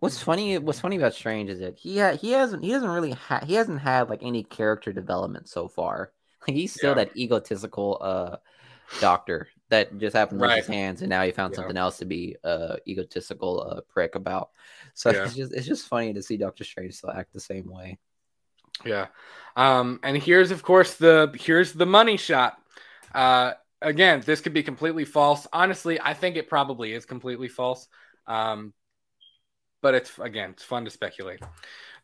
What's 0.00 0.20
funny? 0.20 0.58
What's 0.58 0.80
funny 0.80 0.96
about 0.96 1.14
Strange 1.14 1.48
is 1.48 1.60
that 1.60 1.78
he 1.78 1.98
ha- 1.98 2.16
he 2.16 2.32
hasn't 2.32 2.64
he 2.64 2.72
doesn't 2.72 2.88
really 2.88 3.12
ha- 3.12 3.44
he 3.46 3.54
hasn't 3.54 3.80
had 3.80 4.10
like 4.10 4.18
any 4.22 4.42
character 4.42 4.92
development 4.92 5.48
so 5.48 5.68
far. 5.68 6.10
Like 6.46 6.56
he's 6.56 6.74
still 6.74 6.90
yeah. 6.90 7.04
that 7.04 7.16
egotistical 7.16 7.98
uh 8.00 8.36
doctor 9.00 9.48
that 9.72 9.98
just 9.98 10.14
happened 10.14 10.38
to 10.40 10.46
lose 10.46 10.56
his 10.58 10.66
hands, 10.66 11.00
and 11.02 11.08
now 11.10 11.22
he 11.22 11.32
found 11.32 11.52
Yeah. 11.52 11.56
something 11.56 11.76
else 11.76 11.98
to 11.98 12.04
be 12.04 12.36
uh 12.44 12.76
egotistical 12.86 13.62
uh, 13.62 13.80
prick 13.92 14.14
about. 14.14 14.50
So 14.94 15.10
Yeah. 15.10 15.24
it's 15.24 15.34
just 15.34 15.52
it's 15.54 15.66
just 15.66 15.88
funny 15.88 16.12
to 16.12 16.22
see 16.22 16.36
Doctor 16.36 16.64
Strange 16.64 16.94
still 16.94 17.10
act 17.10 17.32
the 17.32 17.40
same 17.40 17.70
way. 17.72 17.98
Yeah. 18.84 19.06
Um, 19.56 20.00
and 20.02 20.16
here's 20.16 20.50
of 20.50 20.62
course 20.62 20.94
the 20.94 21.34
here's 21.38 21.72
the 21.72 21.86
money 21.86 22.18
shot. 22.18 22.58
Uh, 23.14 23.52
again, 23.80 24.22
this 24.26 24.42
could 24.42 24.52
be 24.52 24.62
completely 24.62 25.06
false. 25.06 25.46
Honestly, 25.52 25.98
I 25.98 26.12
think 26.12 26.36
it 26.36 26.48
probably 26.48 26.92
is 26.92 27.06
completely 27.06 27.48
false. 27.48 27.88
Um, 28.26 28.74
but 29.80 29.94
it's 29.94 30.18
again, 30.18 30.50
it's 30.50 30.62
fun 30.62 30.84
to 30.84 30.90
speculate. 30.90 31.40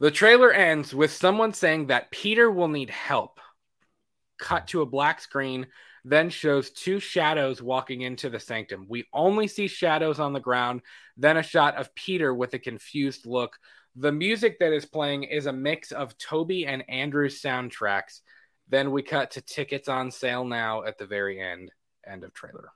The 0.00 0.10
trailer 0.10 0.50
ends 0.50 0.94
with 0.94 1.12
someone 1.12 1.52
saying 1.52 1.88
that 1.88 2.10
Peter 2.10 2.50
will 2.50 2.68
need 2.68 2.90
help. 2.90 3.38
Cut 4.38 4.68
to 4.68 4.82
a 4.82 4.86
black 4.86 5.20
screen, 5.20 5.66
then 6.04 6.30
shows 6.30 6.70
two 6.70 7.00
shadows 7.00 7.60
walking 7.62 8.02
into 8.02 8.30
the 8.30 8.40
sanctum. 8.40 8.86
We 8.88 9.06
only 9.12 9.46
see 9.46 9.68
shadows 9.68 10.18
on 10.20 10.32
the 10.32 10.40
ground, 10.40 10.82
then 11.16 11.36
a 11.36 11.42
shot 11.42 11.76
of 11.76 11.94
Peter 11.94 12.34
with 12.34 12.54
a 12.54 12.58
confused 12.58 13.26
look. 13.26 13.56
The 13.96 14.12
music 14.12 14.58
that 14.60 14.72
is 14.72 14.86
playing 14.86 15.24
is 15.24 15.46
a 15.46 15.52
mix 15.52 15.92
of 15.92 16.16
Tobey 16.18 16.66
and 16.66 16.88
Andrew's 16.88 17.42
soundtracks. 17.42 18.20
Then 18.68 18.92
we 18.92 19.02
cut 19.02 19.32
to 19.32 19.40
tickets 19.40 19.88
on 19.88 20.10
sale 20.10 20.44
now 20.44 20.84
at 20.84 20.98
the 20.98 21.06
very 21.06 21.40
end. 21.40 21.72
End 22.06 22.22
of 22.22 22.32
trailer. 22.32 22.70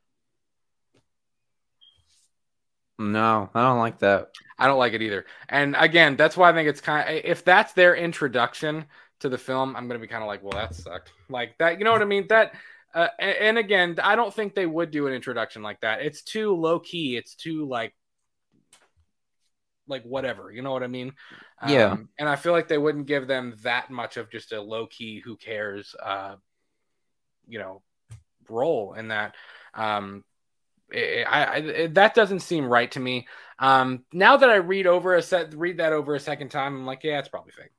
No, 2.98 3.50
I 3.54 3.62
don't 3.62 3.78
like 3.78 3.98
that. 4.00 4.30
I 4.58 4.66
don't 4.66 4.78
like 4.78 4.92
it 4.92 5.02
either. 5.02 5.26
And 5.48 5.74
again, 5.78 6.16
that's 6.16 6.36
why 6.36 6.50
I 6.50 6.52
think 6.52 6.68
it's 6.68 6.80
kind 6.80 7.08
of 7.08 7.24
if 7.24 7.44
that's 7.44 7.72
their 7.72 7.96
introduction 7.96 8.86
to 9.20 9.28
the 9.28 9.38
film, 9.38 9.74
I'm 9.76 9.88
gonna 9.88 9.98
be 9.98 10.06
kind 10.06 10.22
of 10.22 10.28
like, 10.28 10.42
well, 10.42 10.52
that 10.52 10.74
sucked. 10.74 11.12
Like 11.28 11.56
that, 11.58 11.78
you 11.78 11.84
know 11.84 11.92
what 11.92 12.02
I 12.02 12.06
mean? 12.06 12.26
That, 12.28 12.54
uh, 12.94 13.08
and 13.18 13.58
again, 13.58 13.96
I 14.02 14.16
don't 14.16 14.32
think 14.32 14.54
they 14.54 14.66
would 14.66 14.90
do 14.90 15.06
an 15.06 15.12
introduction 15.12 15.62
like 15.62 15.80
that. 15.80 16.02
It's 16.02 16.22
too 16.22 16.54
low 16.54 16.78
key. 16.78 17.16
It's 17.16 17.34
too 17.34 17.66
like, 17.66 17.94
like 19.88 20.04
whatever. 20.04 20.50
You 20.50 20.62
know 20.62 20.72
what 20.72 20.82
I 20.82 20.88
mean? 20.88 21.12
Yeah. 21.66 21.92
Um, 21.92 22.08
and 22.18 22.28
I 22.28 22.36
feel 22.36 22.52
like 22.52 22.68
they 22.68 22.78
wouldn't 22.78 23.06
give 23.06 23.26
them 23.26 23.56
that 23.62 23.90
much 23.90 24.16
of 24.16 24.30
just 24.30 24.52
a 24.52 24.60
low 24.60 24.86
key, 24.86 25.20
who 25.20 25.36
cares, 25.36 25.94
uh, 26.02 26.36
you 27.48 27.58
know, 27.58 27.82
role 28.48 28.94
in 28.94 29.08
that. 29.08 29.34
Um, 29.74 30.24
I, 30.94 31.24
I, 31.28 31.56
it, 31.56 31.94
that 31.94 32.14
doesn't 32.14 32.40
seem 32.40 32.66
right 32.66 32.90
to 32.92 33.00
me. 33.00 33.26
Um, 33.58 34.04
now 34.12 34.36
that 34.36 34.50
I 34.50 34.56
read 34.56 34.86
over 34.86 35.14
a 35.14 35.22
set, 35.22 35.54
read 35.54 35.78
that 35.78 35.92
over 35.92 36.14
a 36.14 36.20
second 36.20 36.50
time, 36.50 36.74
I'm 36.74 36.86
like, 36.86 37.04
yeah, 37.04 37.18
it's 37.18 37.28
probably 37.28 37.52
fake. 37.52 37.70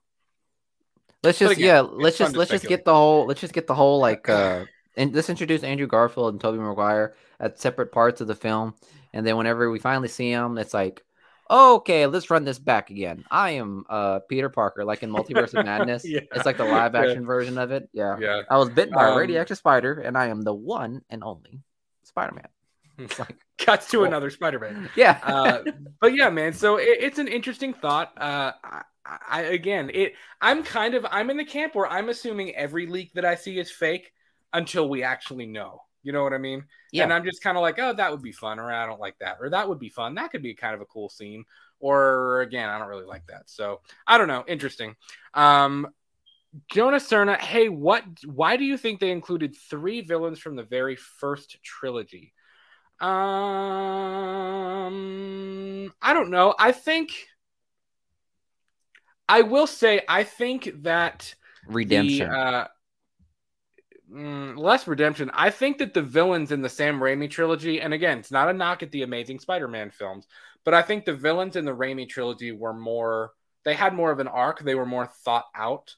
Let's 1.22 1.40
just 1.40 1.54
again, 1.54 1.66
yeah, 1.66 1.80
let's 1.80 2.18
just 2.18 2.36
let's 2.36 2.52
just 2.52 2.68
get 2.68 2.84
the 2.84 2.94
whole 2.94 3.26
let's 3.26 3.40
just 3.40 3.54
get 3.54 3.66
the 3.66 3.74
whole 3.74 4.00
like 4.00 4.28
uh 4.28 4.66
and 4.96 5.14
let's 5.14 5.30
introduce 5.30 5.64
Andrew 5.64 5.88
Garfield 5.88 6.34
and 6.34 6.42
Tobey 6.42 6.60
Maguire 6.60 7.16
at 7.40 7.60
separate 7.60 7.92
parts 7.92 8.22
of 8.22 8.28
the 8.28 8.36
film, 8.36 8.76
and 9.14 9.26
then 9.26 9.38
whenever 9.38 9.70
we 9.72 9.80
finally 9.80 10.08
see 10.08 10.30
him, 10.30 10.58
it's 10.58 10.74
like, 10.74 11.04
okay, 11.50 12.08
let's 12.08 12.30
run 12.30 12.46
this 12.46 12.60
back 12.60 12.90
again. 12.90 13.24
I 13.30 13.52
am 13.52 13.86
uh 13.90 14.20
Peter 14.30 14.50
Parker, 14.50 14.86
like 14.86 15.04
in 15.04 15.12
Multiverse 15.12 15.54
of 15.54 15.62
Madness. 15.64 16.10
Yeah. 16.10 16.22
It's 16.34 16.46
like 16.46 16.58
the 16.58 16.66
live 16.66 16.96
Yeah. 16.96 17.02
action 17.02 17.26
version 17.26 17.58
of 17.58 17.72
it. 17.72 17.90
Yeah. 17.94 18.18
Yeah. 18.20 18.44
I 18.50 18.58
was 18.58 18.70
bitten 18.70 18.94
by 18.94 19.06
a 19.08 19.12
Um, 19.12 19.18
radioactive 19.18 19.58
spider, 19.58 20.00
and 20.02 20.18
I 20.18 20.28
am 20.28 20.42
the 20.42 20.54
one 20.54 21.02
and 21.10 21.24
only 21.24 21.62
Spider-Man. 22.04 22.48
It's 22.98 23.20
like, 23.20 23.36
Cuts 23.58 23.90
to 23.92 23.98
Cool. 23.98 24.06
another 24.06 24.30
Spider-Man. 24.30 24.90
yeah, 24.96 25.20
uh, 25.24 25.64
but 26.00 26.14
yeah, 26.16 26.30
man. 26.30 26.54
So 26.54 26.78
it, 26.78 26.98
it's 27.00 27.20
an 27.20 27.28
interesting 27.28 27.74
thought. 27.74 28.14
Uh, 28.20 28.54
I, 28.64 28.82
I 29.30 29.42
again, 29.44 29.92
it. 29.94 30.14
I'm 30.42 30.64
kind 30.64 30.94
of 30.96 31.06
I'm 31.10 31.30
in 31.30 31.38
the 31.38 31.46
camp 31.46 31.76
where 31.76 31.88
I'm 31.88 32.10
assuming 32.10 32.56
every 32.56 32.88
leak 32.88 33.14
that 33.14 33.26
I 33.26 33.36
see 33.36 33.60
is 33.60 33.72
fake 33.72 34.14
until 34.54 34.88
we 34.88 35.04
actually 35.04 35.46
know. 35.46 35.82
You 36.04 36.12
know 36.12 36.24
what 36.24 36.34
I 36.34 36.38
mean? 36.38 36.66
Yeah. 36.92 37.04
And 37.04 37.14
I'm 37.14 37.24
just 37.24 37.42
kind 37.42 37.58
of 37.58 37.62
like, 37.62 37.80
oh, 37.80 37.94
that 37.94 38.12
would 38.12 38.22
be 38.22 38.34
fun, 38.34 38.60
or 38.60 38.72
I 38.72 38.86
don't 38.86 39.00
like 39.00 39.18
that, 39.20 39.38
or 39.40 39.50
that 39.50 39.68
would 39.70 39.80
be 39.80 39.90
fun. 39.90 40.16
That 40.16 40.32
could 40.32 40.44
be 40.44 40.54
kind 40.54 40.76
of 40.76 40.82
a 40.82 40.86
cool 40.86 41.10
scene. 41.10 41.46
Or 41.80 42.42
again, 42.42 42.70
I 42.70 42.78
don't 42.78 42.88
really 42.90 43.06
like 43.06 43.26
that. 43.28 43.50
So 43.50 43.82
I 44.06 44.18
don't 44.18 44.28
know. 44.28 44.44
Interesting. 44.48 44.96
Um, 45.34 45.88
Jonah 46.70 46.98
Cerna, 46.98 47.38
hey, 47.40 47.70
what? 47.70 48.04
Why 48.26 48.58
do 48.58 48.64
you 48.64 48.78
think 48.78 49.00
they 49.00 49.12
included 49.12 49.56
three 49.56 50.02
villains 50.02 50.40
from 50.40 50.56
the 50.56 50.64
very 50.64 50.96
first 50.96 51.58
trilogy? 51.64 52.34
Um, 53.00 53.10
I 56.02 56.14
don't 56.14 56.30
know. 56.30 56.54
I 56.60 56.72
think 56.72 57.12
I 59.28 59.42
will 59.42 59.68
say 59.68 60.02
I 60.08 60.24
think 60.24 60.70
that 60.84 61.34
redemption. 61.68 62.30
the, 62.30 62.38
uh, 62.38 62.68
mm, 64.14 64.58
less 64.58 64.88
redemption. 64.88 65.32
I 65.34 65.50
think 65.50 65.80
that 65.80 65.94
the 65.94 66.02
villains 66.02 66.52
in 66.52 66.62
the 66.62 66.70
Sam 66.70 67.00
Raimi 67.00 67.30
trilogy, 67.30 67.82
and 67.82 67.94
again, 67.94 68.20
it's 68.20 68.32
not 68.32 68.50
a 68.50 68.54
knock 68.54 68.84
at 68.84 68.92
the 68.92 69.04
Amazing 69.04 69.40
Spider-Man 69.40 69.92
films, 69.92 70.28
but 70.64 70.74
I 70.74 70.82
think 70.82 71.06
the 71.06 71.14
villains 71.14 71.56
in 71.56 71.66
the 71.66 71.76
Raimi 71.76 72.08
trilogy 72.08 72.52
were 72.52 72.74
more. 72.74 73.32
They 73.66 73.74
had 73.74 73.94
more 73.94 74.12
of 74.12 74.20
an 74.20 74.28
arc. 74.28 74.60
They 74.60 74.76
were 74.76 74.86
more 74.86 75.08
thought 75.08 75.46
out. 75.56 75.96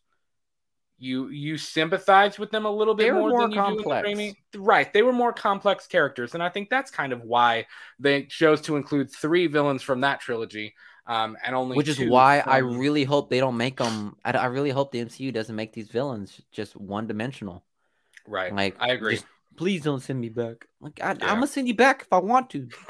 You 0.98 1.28
you 1.28 1.58
sympathize 1.58 2.40
with 2.40 2.52
them 2.52 2.66
a 2.66 2.72
little 2.72 2.96
bit 2.96 3.14
more, 3.14 3.30
more 3.30 3.42
than 3.42 3.52
you 3.52 3.58
complex. 3.58 4.06
do 4.06 4.12
in 4.12 4.18
the 4.18 4.24
Raimi. 4.24 4.36
Right, 4.56 4.92
they 4.94 5.02
were 5.02 5.12
more 5.12 5.34
complex 5.34 5.88
characters, 5.88 6.34
and 6.34 6.42
I 6.42 6.50
think 6.50 6.70
that's 6.70 6.90
kind 6.90 7.12
of 7.12 7.22
why 7.24 7.68
they 8.00 8.24
chose 8.24 8.62
to 8.62 8.78
include 8.78 9.12
three 9.12 9.48
villains 9.48 9.82
from 9.82 10.02
that 10.02 10.22
trilogy, 10.22 10.74
um, 11.06 11.36
and 11.44 11.54
only 11.54 11.76
which 11.76 11.90
is 11.90 12.00
why 12.00 12.40
I 12.40 12.60
really 12.60 13.04
hope 13.04 13.30
they 13.30 13.42
don't 13.42 13.58
make 13.58 13.78
them. 13.78 14.16
I, 14.24 14.32
I 14.32 14.46
really 14.46 14.70
hope 14.70 14.92
the 14.92 15.04
MCU 15.04 15.34
doesn't 15.34 15.56
make 15.56 15.74
these 15.74 15.90
villains 15.90 16.40
just 16.54 16.78
one 16.78 17.08
dimensional. 17.08 17.66
Right. 18.28 18.54
Like 18.54 18.76
I 18.80 18.92
agree. 18.92 19.16
just, 19.16 19.26
Please 19.58 19.82
don't 19.84 20.02
send 20.02 20.20
me 20.20 20.30
back. 20.30 20.68
Like 20.82 21.00
I, 21.02 21.12
Yeah. 21.14 21.18
I'm 21.22 21.36
gonna 21.36 21.48
send 21.48 21.68
you 21.68 21.76
back 21.76 22.02
if 22.02 22.12
I 22.12 22.18
want 22.18 22.50
to. 22.52 22.68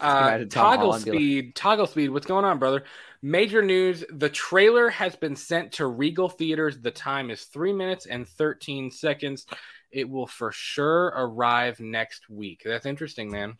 uh, 0.00 0.38
toggle 0.50 0.86
be 0.86 0.92
like, 0.92 1.00
speed, 1.00 1.54
toggle 1.54 1.86
speed. 1.86 2.10
What's 2.10 2.26
going 2.26 2.44
on, 2.44 2.58
brother? 2.58 2.84
Major 3.22 3.62
news: 3.62 4.04
the 4.10 4.28
trailer 4.28 4.90
has 4.90 5.16
been 5.16 5.36
sent 5.36 5.72
to 5.72 5.86
Regal 5.86 6.28
theaters. 6.28 6.78
The 6.78 6.90
time 6.90 7.30
is 7.30 7.44
three 7.44 7.72
minutes 7.72 8.06
and 8.06 8.28
thirteen 8.28 8.90
seconds. 8.90 9.46
It 9.90 10.08
will 10.08 10.26
for 10.26 10.52
sure 10.52 11.06
arrive 11.06 11.80
next 11.80 12.30
week. 12.30 12.62
That's 12.64 12.86
interesting, 12.86 13.30
man. 13.30 13.56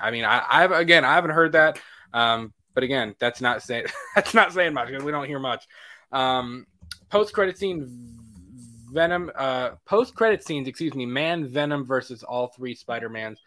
I 0.00 0.10
mean, 0.10 0.24
I, 0.24 0.44
I've 0.48 0.72
again, 0.72 1.04
I 1.04 1.14
haven't 1.14 1.32
heard 1.32 1.52
that, 1.52 1.80
um, 2.12 2.52
but 2.74 2.84
again, 2.84 3.14
that's 3.18 3.40
not 3.40 3.62
saying 3.62 3.86
that's 4.14 4.34
not 4.34 4.52
saying 4.52 4.74
much 4.74 4.88
because 4.88 5.02
we 5.02 5.12
don't 5.12 5.26
hear 5.26 5.38
much. 5.38 5.66
Um, 6.12 6.66
Post 7.08 7.32
credit 7.32 7.56
scene, 7.56 8.18
Venom. 8.92 9.30
Uh, 9.34 9.70
Post 9.84 10.14
credit 10.14 10.44
scenes, 10.44 10.68
excuse 10.68 10.94
me. 10.94 11.06
Man, 11.06 11.46
Venom 11.46 11.84
versus 11.84 12.22
all 12.22 12.48
three 12.48 12.74
Spider 12.74 13.08
Mans. 13.08 13.38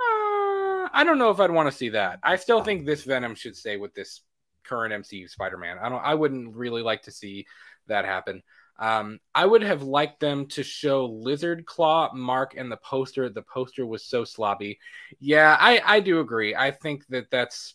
Uh, 0.00 0.88
I 0.92 1.04
don't 1.04 1.18
know 1.18 1.30
if 1.30 1.40
I'd 1.40 1.50
want 1.50 1.70
to 1.70 1.76
see 1.76 1.90
that. 1.90 2.18
I 2.22 2.36
still 2.36 2.62
think 2.62 2.84
this 2.84 3.04
Venom 3.04 3.34
should 3.34 3.56
stay 3.56 3.76
with 3.76 3.94
this 3.94 4.22
current 4.64 5.04
MCU 5.04 5.28
Spider-Man. 5.28 5.78
I 5.78 5.88
don't. 5.88 6.02
I 6.04 6.14
wouldn't 6.14 6.54
really 6.54 6.82
like 6.82 7.02
to 7.02 7.10
see 7.10 7.46
that 7.88 8.04
happen. 8.04 8.42
Um, 8.78 9.20
I 9.34 9.44
would 9.46 9.62
have 9.62 9.82
liked 9.82 10.20
them 10.20 10.46
to 10.48 10.62
show 10.62 11.06
Lizard 11.06 11.66
Claw, 11.66 12.12
Mark, 12.14 12.54
and 12.56 12.70
the 12.70 12.78
poster. 12.78 13.28
The 13.28 13.42
poster 13.42 13.86
was 13.86 14.04
so 14.04 14.24
sloppy. 14.24 14.78
Yeah, 15.20 15.56
I 15.58 15.80
I 15.84 16.00
do 16.00 16.20
agree. 16.20 16.54
I 16.54 16.70
think 16.70 17.06
that 17.08 17.30
that's. 17.30 17.74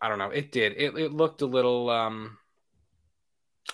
I 0.00 0.08
don't 0.08 0.18
know. 0.18 0.30
It 0.30 0.52
did. 0.52 0.72
It 0.76 0.96
it 0.96 1.12
looked 1.12 1.42
a 1.42 1.46
little 1.46 1.90
um. 1.90 2.38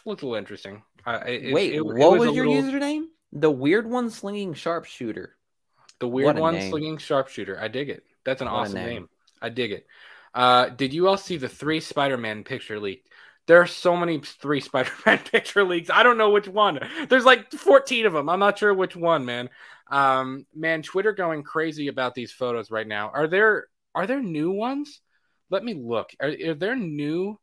Looked 0.07 0.23
a 0.23 0.27
little 0.27 0.39
interesting. 0.39 0.83
Uh, 1.07 1.21
it- 1.27 1.53
Wait, 1.55 1.75
it- 1.75 1.81
what 1.85 2.19
was, 2.19 2.31
a 2.31 2.33
your 2.33 2.47
little- 2.47 2.63
username? 2.71 3.05
The 3.33 3.51
weird 3.51 3.87
one 3.89 4.11
slinging 4.11 4.55
sharpshooter. 4.55 5.37
The 6.01 6.09
weird 6.09 6.39
one, 6.39 6.55
name. 6.55 6.71
slinging 6.71 6.99
sharpshooter. 6.99 7.59
I 7.61 7.69
dig 7.69 7.91
it. 7.91 8.03
That's 8.25 8.41
an 8.41 8.47
What 8.49 8.55
awesome 8.61 8.75
name. 8.75 8.89
name. 8.89 9.09
I 9.41 9.49
dig 9.51 9.73
it. 9.73 9.87
Uh, 10.35 10.69
did 10.71 10.93
you 10.95 11.09
all 11.09 11.17
see 11.17 11.37
the 11.37 11.49
three 11.49 11.81
Spider-Man 11.81 12.45
picture 12.45 12.79
leaked? 12.81 13.09
There 13.47 13.61
are 13.61 13.67
so 13.67 13.97
many 13.97 14.19
three 14.21 14.61
Spider-Man 14.71 15.19
picture 15.31 15.65
leaks. 15.65 15.91
I 15.91 16.03
don't 16.03 16.19
know 16.19 16.31
which 16.31 16.49
one. 16.49 16.81
There's 17.09 17.25
like 17.25 17.51
14 17.53 18.07
of 18.07 18.13
them. 18.13 18.29
I'm 18.29 18.39
not 18.41 18.59
sure 18.59 18.73
which 18.75 18.97
one, 18.97 19.25
man. 19.25 19.51
Um, 19.91 20.47
man, 20.55 20.83
Twitter 20.83 21.13
going 21.13 21.43
crazy 21.43 21.89
about 21.89 22.15
these 22.15 22.33
photos 22.33 22.71
right 22.71 22.87
now. 22.87 23.11
Are 23.13 23.27
there 23.27 23.67
are 23.95 24.07
there 24.07 24.23
new 24.23 24.53
ones? 24.53 25.01
Let 25.51 25.65
me 25.65 25.75
look. 25.75 26.11
Are, 26.21 26.29
are 26.29 26.55
there 26.55 26.77
new 26.77 27.39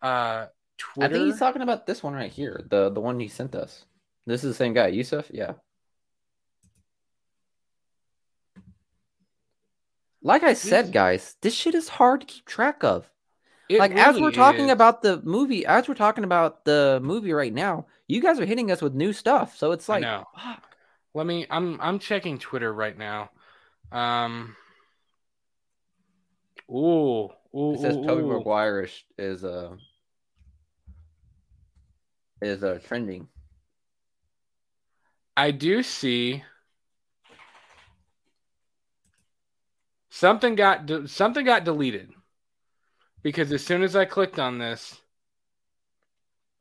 uh 0.00 0.46
I 1.00 1.08
think 1.08 1.26
he's 1.26 1.38
talking 1.38 1.62
about 1.62 1.86
this 1.86 2.02
one 2.02 2.14
right 2.14 2.30
here. 2.30 2.64
The 2.68 2.90
the 2.90 3.00
one 3.00 3.18
he 3.20 3.28
sent 3.28 3.54
us. 3.54 3.84
This 4.26 4.44
is 4.44 4.50
the 4.50 4.54
same 4.54 4.74
guy, 4.74 4.88
Yusuf. 4.88 5.30
Yeah. 5.32 5.54
Like 10.22 10.44
I 10.44 10.54
said, 10.54 10.92
guys, 10.92 11.36
this 11.40 11.54
shit 11.54 11.74
is 11.74 11.88
hard 11.88 12.20
to 12.20 12.26
keep 12.26 12.44
track 12.44 12.84
of. 12.84 13.10
It 13.68 13.80
like 13.80 13.92
as 13.92 14.20
we're 14.20 14.30
talking 14.30 14.66
is. 14.66 14.72
about 14.72 15.02
the 15.02 15.20
movie, 15.22 15.66
as 15.66 15.88
we're 15.88 15.94
talking 15.94 16.24
about 16.24 16.64
the 16.64 17.00
movie 17.02 17.32
right 17.32 17.52
now, 17.52 17.86
you 18.06 18.20
guys 18.20 18.38
are 18.38 18.44
hitting 18.44 18.70
us 18.70 18.82
with 18.82 18.94
new 18.94 19.12
stuff. 19.12 19.56
So 19.56 19.72
it's 19.72 19.88
like. 19.88 20.04
Let 21.14 21.26
me. 21.26 21.46
I'm 21.50 21.80
I'm 21.80 21.98
checking 21.98 22.38
Twitter 22.38 22.72
right 22.72 22.96
now. 22.96 23.30
Um. 23.90 24.56
Ooh. 26.70 27.28
Ooh. 27.54 27.74
It 27.74 27.80
says 27.80 27.96
ooh, 27.96 28.04
Tobey 28.04 28.22
ooh. 28.22 28.38
Maguire 28.38 28.84
is 28.84 29.04
is 29.18 29.44
uh 29.44 29.76
is 32.42 32.62
uh 32.62 32.78
trending. 32.84 33.28
I 35.36 35.50
do 35.50 35.82
see 35.82 36.42
something 40.10 40.54
got 40.54 40.86
de- 40.86 41.08
something 41.08 41.44
got 41.44 41.64
deleted 41.64 42.10
because 43.22 43.50
as 43.52 43.64
soon 43.64 43.82
as 43.82 43.96
I 43.96 44.04
clicked 44.04 44.38
on 44.38 44.58
this, 44.58 45.00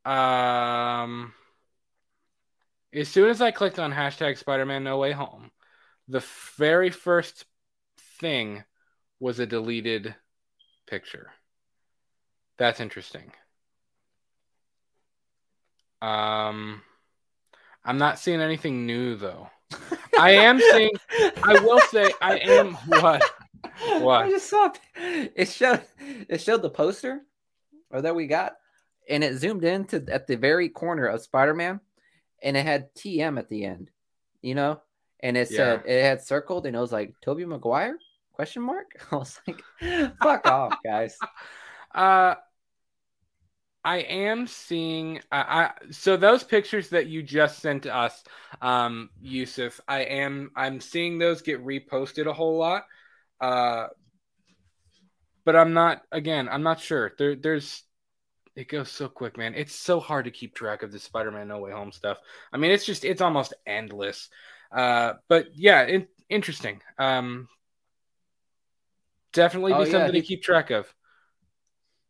um, 0.06 1.34
as 2.94 3.10
soon 3.10 3.30
as 3.30 3.41
I 3.41 3.52
clicked 3.52 3.80
on 3.80 3.91
hashtag 3.91 4.38
Spider-Man 4.38 4.84
No 4.84 4.98
Way 4.98 5.12
Home, 5.12 5.52
the 6.08 6.24
very 6.58 6.91
first 6.91 7.45
thing 8.20 8.64
was 9.20 9.40
a 9.40 9.45
deleted 9.45 10.16
picture. 10.88 11.32
That's 12.58 12.80
interesting. 12.80 13.32
Um, 16.02 16.82
I'm 17.84 17.98
not 17.98 18.19
seeing 18.19 18.41
anything 18.41 18.86
new 18.86 19.15
though. 19.15 19.49
I 20.19 20.32
am 20.32 20.60
seeing. 20.60 20.91
I 21.44 21.60
will 21.64 21.80
say 21.80 22.11
I 22.22 22.38
am 22.38 22.73
what. 22.88 23.23
What? 23.99 24.26
I 24.26 24.30
just 24.30 24.49
saw 24.49 24.72
it. 24.95 25.34
It 25.36 25.48
showed 25.48 25.82
it 25.99 26.40
showed 26.41 26.61
the 26.61 26.69
poster 26.69 27.22
or 27.90 28.02
that 28.02 28.15
we 28.15 28.28
got, 28.28 28.53
and 29.10 29.23
it 29.23 29.38
zoomed 29.38 29.64
in 29.64 29.86
to 29.86 30.03
at 30.10 30.28
the 30.28 30.36
very 30.36 30.69
corner 30.69 31.06
of 31.06 31.22
Spider-Man, 31.22 31.80
and 32.44 32.57
it 32.57 32.65
had 32.65 32.94
TM 32.95 33.40
at 33.40 33.49
the 33.49 33.65
end, 33.65 33.90
you 34.41 34.56
know, 34.56 34.82
and 35.19 35.36
it 35.38 35.48
said 35.48 35.84
it 35.86 36.03
had 36.03 36.22
circled, 36.22 36.65
and 36.65 36.76
it 36.76 36.80
was 36.80 36.91
like 36.91 37.14
Tobey 37.22 37.45
Maguire 37.45 37.98
question 38.34 38.64
mark. 38.64 38.91
I 39.11 39.15
was 39.15 39.40
like, 39.48 39.61
fuck 40.22 40.48
off, 40.48 40.78
guys. 40.84 41.18
Uh, 41.94 42.36
I 43.84 43.98
am 43.98 44.45
seeing. 44.48 45.22
I, 45.32 45.40
I 45.40 45.72
so 45.91 46.16
those 46.18 46.44
pictures 46.44 46.90
that 46.90 47.08
you 47.08 47.24
just 47.24 47.60
sent 47.60 47.86
us, 47.88 48.24
um, 48.62 49.10
Yusuf. 49.22 49.82
I 49.88 50.02
am. 50.02 50.52
I'm 50.56 50.80
seeing 50.80 51.18
those 51.18 51.41
get 51.41 51.66
reposted 51.66 52.28
a 52.28 52.34
whole 52.34 52.58
lot. 52.58 52.84
Uh, 53.40 53.88
but 55.45 55.56
I'm 55.56 55.74
not. 55.74 56.03
Again, 56.12 56.48
I'm 56.49 56.64
not 56.64 56.80
sure. 56.80 57.14
There, 57.18 57.36
there's. 57.36 57.84
It 58.56 58.68
goes 58.68 58.91
so 58.91 59.08
quick, 59.08 59.38
man. 59.38 59.56
It's 59.56 59.74
so 59.74 59.99
hard 59.99 60.26
to 60.26 60.32
keep 60.32 60.53
track 60.53 60.84
of 60.84 60.91
the 60.91 60.99
Spider-Man 60.99 61.48
No 61.48 61.60
Way 61.60 61.72
Home 61.72 61.91
stuff. 61.91 62.18
I 62.53 62.58
mean, 62.58 62.72
it's 62.72 62.86
just. 62.86 63.03
It's 63.03 63.22
almost 63.22 63.53
endless. 63.66 64.30
Uh, 64.72 65.14
but 65.28 65.48
yeah, 65.56 65.82
it, 65.82 66.10
interesting. 66.30 66.82
Um, 66.99 67.48
definitely 69.34 69.72
be 69.72 69.78
Oh, 69.80 69.84
yeah, 69.86 69.91
something 69.91 70.14
he- 70.14 70.22
to 70.22 70.28
keep 70.28 70.44
track 70.44 70.70
of. 70.70 70.94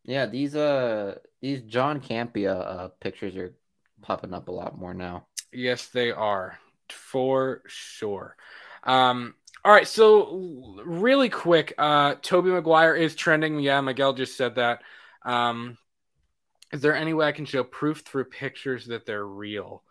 Yeah, 0.04 0.26
these 0.26 0.56
uh 0.56 1.20
these 1.42 1.62
John 1.64 2.02
Campea 2.02 2.56
uh 2.56 2.88
pictures 3.00 3.36
are 3.36 3.56
popping 4.02 4.34
up 4.34 4.48
a 4.48 4.52
lot 4.52 4.78
more 4.78 4.94
now. 4.94 5.28
Yes, 5.54 5.88
they 5.88 6.12
are 6.12 6.58
for 6.90 7.62
sure. 7.68 8.36
Um, 8.84 9.36
all 9.64 9.72
right, 9.72 9.88
so 9.88 10.76
really 10.86 11.30
quick, 11.30 11.74
uh, 11.78 12.16
Tobey 12.22 12.50
Maguire 12.50 12.96
is 12.96 13.16
trending. 13.16 13.60
Yeah, 13.60 13.82
Miguel 13.82 14.14
just 14.14 14.36
said 14.36 14.56
that. 14.56 14.82
Um, 15.24 15.78
is 16.72 16.82
there 16.82 16.96
any 16.96 17.14
way 17.14 17.28
I 17.28 17.32
can 17.32 17.46
show 17.46 17.64
proof 17.64 18.00
through 18.00 18.26
pictures 18.26 18.88
that 18.88 19.06
they're 19.06 19.26
real? 19.26 19.84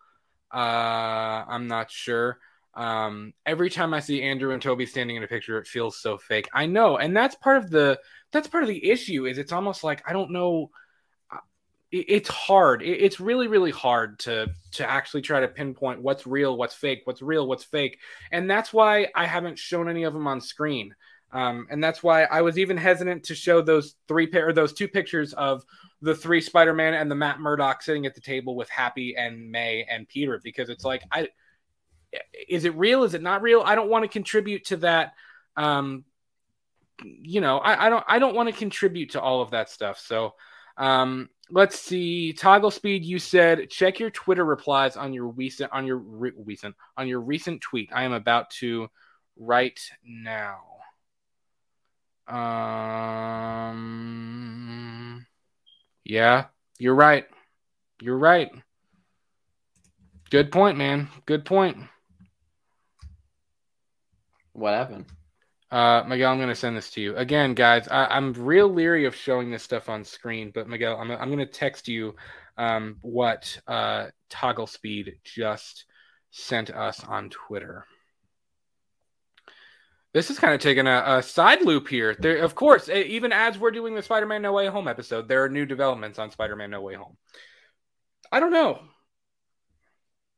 Uh, 0.52 1.44
I'm 1.46 1.68
not 1.68 1.90
sure. 1.90 2.38
Um, 2.74 3.32
every 3.44 3.68
time 3.70 3.92
I 3.94 4.00
see 4.00 4.22
Andrew 4.22 4.52
and 4.52 4.62
Tobey 4.62 4.86
standing 4.86 5.16
in 5.16 5.24
a 5.24 5.28
picture, 5.28 5.58
it 5.58 5.66
feels 5.66 5.96
so 6.00 6.18
fake. 6.18 6.48
I 6.54 6.66
know, 6.66 6.98
and 6.98 7.16
that's 7.16 7.34
part 7.34 7.56
of 7.58 7.70
the 7.70 7.98
that's 8.32 8.48
part 8.48 8.62
of 8.62 8.68
the 8.68 8.90
issue. 8.90 9.26
Is 9.26 9.38
it's 9.38 9.52
almost 9.52 9.82
like 9.84 10.02
I 10.08 10.12
don't 10.12 10.30
know 10.30 10.70
it- 11.90 12.06
it's 12.08 12.28
hard. 12.28 12.82
It- 12.82 13.00
It's 13.02 13.20
really, 13.20 13.48
really 13.48 13.70
hard 13.70 14.18
to 14.20 14.48
to 14.72 14.88
actually 14.88 15.22
try 15.22 15.40
to 15.40 15.48
pinpoint 15.48 16.00
what's 16.02 16.26
real, 16.26 16.56
what's 16.56 16.74
fake, 16.74 17.02
what's 17.04 17.22
real, 17.22 17.46
what's 17.48 17.64
fake, 17.64 17.98
and 18.30 18.48
that's 18.48 18.72
why 18.72 19.08
I 19.14 19.26
haven't 19.26 19.58
shown 19.58 19.88
any 19.88 20.04
of 20.04 20.12
them 20.14 20.26
on 20.28 20.40
screen. 20.40 20.94
Um, 21.32 21.66
and 21.70 21.82
that's 21.82 22.02
why 22.02 22.24
I 22.24 22.42
was 22.42 22.58
even 22.58 22.76
hesitant 22.76 23.24
to 23.24 23.34
show 23.36 23.60
those 23.62 23.94
three 24.08 24.26
pair 24.26 24.48
or 24.48 24.52
those 24.52 24.72
two 24.72 24.88
pictures 24.88 25.32
of 25.34 25.64
the 26.02 26.14
three 26.14 26.40
Spider-Man 26.40 26.94
and 26.94 27.10
the 27.10 27.14
Matt 27.14 27.38
Murdock 27.40 27.82
sitting 27.82 28.06
at 28.06 28.14
the 28.14 28.20
table 28.20 28.56
with 28.56 28.68
Happy 28.68 29.16
and 29.16 29.50
May 29.50 29.84
and 29.84 30.08
Peter 30.08 30.40
because 30.42 30.70
it's 30.70 30.84
like 30.84 31.02
I 31.12 31.28
is 32.48 32.64
it 32.64 32.76
real? 32.76 33.04
Is 33.04 33.14
it 33.14 33.22
not 33.22 33.42
real? 33.42 33.62
I 33.64 33.74
don't 33.74 33.90
want 33.90 34.04
to 34.04 34.08
contribute 34.08 34.66
to 34.66 34.76
that. 34.78 35.14
Um, 35.56 36.04
you 37.02 37.40
know, 37.40 37.58
I, 37.58 37.86
I 37.86 37.90
don't 37.90 38.04
I 38.08 38.18
don't 38.18 38.34
want 38.34 38.48
to 38.48 38.54
contribute 38.54 39.12
to 39.12 39.20
all 39.20 39.42
of 39.42 39.50
that 39.50 39.70
stuff. 39.70 39.98
So 39.98 40.34
um, 40.76 41.28
let's 41.50 41.78
see. 41.78 42.32
Toggle 42.32 42.70
speed. 42.70 43.04
You 43.04 43.18
said 43.18 43.70
check 43.70 43.98
your 44.00 44.10
Twitter 44.10 44.44
replies 44.44 44.96
on 44.96 45.12
your 45.12 45.26
recent 45.28 45.72
on 45.72 45.86
your 45.86 45.98
re- 45.98 46.32
recent 46.36 46.74
on 46.96 47.06
your 47.08 47.20
recent 47.20 47.60
tweet. 47.60 47.90
I 47.92 48.04
am 48.04 48.12
about 48.12 48.50
to 48.60 48.88
right 49.36 49.80
now. 50.04 50.60
Um. 52.28 53.76
Yeah, 56.04 56.46
you're 56.78 56.94
right. 56.94 57.26
You're 58.00 58.18
right. 58.18 58.50
Good 60.30 60.52
point, 60.52 60.78
man. 60.78 61.08
Good 61.26 61.44
point. 61.44 61.76
What 64.60 64.74
happened? 64.74 65.06
Uh, 65.70 66.04
Miguel, 66.06 66.30
I'm 66.30 66.36
going 66.36 66.50
to 66.50 66.54
send 66.54 66.76
this 66.76 66.90
to 66.90 67.00
you 67.00 67.16
again, 67.16 67.54
guys. 67.54 67.88
I, 67.88 68.04
I'm 68.06 68.34
real 68.34 68.68
leery 68.68 69.06
of 69.06 69.14
showing 69.14 69.50
this 69.50 69.62
stuff 69.62 69.88
on 69.88 70.04
screen, 70.04 70.50
but 70.54 70.68
Miguel, 70.68 70.98
I'm, 70.98 71.10
I'm 71.10 71.28
going 71.28 71.38
to 71.38 71.46
text 71.46 71.88
you 71.88 72.14
um, 72.58 72.98
what 73.00 73.58
uh, 73.66 74.08
Toggle 74.28 74.66
Speed 74.66 75.14
just 75.24 75.86
sent 76.30 76.68
us 76.68 77.02
on 77.02 77.30
Twitter. 77.30 77.86
This 80.12 80.28
is 80.28 80.38
kind 80.38 80.52
of 80.52 80.60
taking 80.60 80.86
a, 80.86 81.04
a 81.06 81.22
side 81.22 81.62
loop 81.62 81.88
here. 81.88 82.14
There, 82.18 82.38
of 82.38 82.54
course, 82.54 82.90
even 82.90 83.32
as 83.32 83.58
we're 83.58 83.70
doing 83.70 83.94
the 83.94 84.02
Spider-Man 84.02 84.42
No 84.42 84.52
Way 84.52 84.66
Home 84.66 84.88
episode, 84.88 85.26
there 85.26 85.42
are 85.44 85.48
new 85.48 85.64
developments 85.64 86.18
on 86.18 86.32
Spider-Man 86.32 86.70
No 86.70 86.82
Way 86.82 86.96
Home. 86.96 87.16
I 88.30 88.40
don't 88.40 88.52
know, 88.52 88.80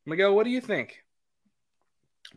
Miguel. 0.07 0.37
What 0.37 0.45
do 0.45 0.51
you 0.51 0.61
think? 0.61 1.02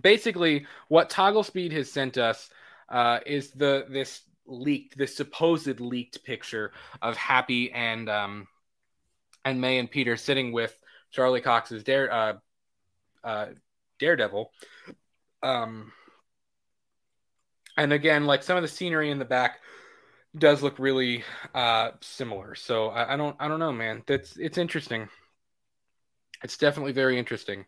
Basically, 0.01 0.65
what 0.87 1.09
Toggle 1.09 1.43
Speed 1.43 1.71
has 1.73 1.91
sent 1.91 2.17
us 2.17 2.49
uh, 2.89 3.19
is 3.25 3.51
the 3.51 3.85
this 3.89 4.21
leaked, 4.45 4.97
this 4.97 5.15
supposed 5.15 5.79
leaked 5.79 6.23
picture 6.23 6.71
of 7.01 7.17
Happy 7.17 7.71
and 7.71 8.09
um, 8.09 8.47
and 9.43 9.61
May 9.61 9.79
and 9.79 9.89
Peter 9.89 10.17
sitting 10.17 10.51
with 10.51 10.77
Charlie 11.11 11.41
Cox's 11.41 11.83
Dare 11.83 12.11
uh, 12.11 12.33
uh, 13.23 13.47
Daredevil. 13.99 14.51
Um, 15.43 15.91
and 17.77 17.93
again, 17.93 18.25
like 18.25 18.43
some 18.43 18.57
of 18.57 18.63
the 18.63 18.67
scenery 18.67 19.11
in 19.11 19.19
the 19.19 19.25
back 19.25 19.59
does 20.37 20.61
look 20.61 20.79
really 20.79 21.23
uh, 21.53 21.91
similar. 22.01 22.55
So 22.55 22.87
I, 22.87 23.13
I 23.13 23.17
don't 23.17 23.35
I 23.39 23.47
don't 23.47 23.59
know, 23.59 23.71
man. 23.71 24.03
That's 24.05 24.37
it's 24.37 24.57
interesting. 24.57 25.09
It's 26.43 26.57
definitely 26.57 26.91
very 26.91 27.17
interesting. 27.17 27.65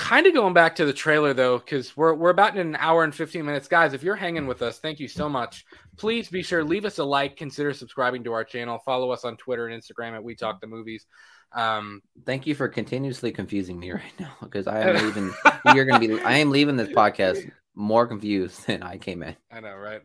Kind 0.00 0.26
of 0.26 0.32
going 0.32 0.54
back 0.54 0.76
to 0.76 0.86
the 0.86 0.94
trailer 0.94 1.34
though 1.34 1.58
because 1.58 1.94
we're, 1.94 2.14
we're 2.14 2.30
about 2.30 2.56
in 2.56 2.66
an 2.66 2.76
hour 2.76 3.04
and 3.04 3.14
15 3.14 3.44
minutes 3.44 3.68
guys 3.68 3.92
if 3.92 4.02
you're 4.02 4.16
hanging 4.16 4.46
with 4.46 4.62
us 4.62 4.78
thank 4.78 4.98
you 4.98 5.06
so 5.06 5.28
much 5.28 5.66
please 5.98 6.28
be 6.28 6.42
sure 6.42 6.64
leave 6.64 6.86
us 6.86 6.98
a 6.98 7.04
like 7.04 7.36
consider 7.36 7.74
subscribing 7.74 8.24
to 8.24 8.32
our 8.32 8.42
channel 8.42 8.78
follow 8.78 9.10
us 9.10 9.24
on 9.24 9.36
twitter 9.36 9.68
and 9.68 9.80
instagram 9.80 10.14
at 10.14 10.24
we 10.24 10.34
talk 10.34 10.58
the 10.62 10.66
movies 10.66 11.06
um 11.52 12.00
Thank 12.24 12.46
you 12.46 12.54
for 12.54 12.66
continuously 12.66 13.30
confusing 13.30 13.78
me 13.78 13.90
right 14.02 14.18
now 14.18 14.32
because 14.42 14.66
I 14.66 14.80
am 14.80 15.04
leaving. 15.04 15.32
you're 15.74 15.84
gonna 15.84 16.00
be. 16.00 16.20
I 16.22 16.38
am 16.38 16.50
leaving 16.50 16.76
this 16.76 16.88
podcast 16.88 17.50
more 17.74 18.06
confused 18.06 18.66
than 18.66 18.82
I 18.82 18.96
came 18.96 19.22
in. 19.22 19.36
i 19.52 19.60
know 19.60 19.76
right 19.76 20.02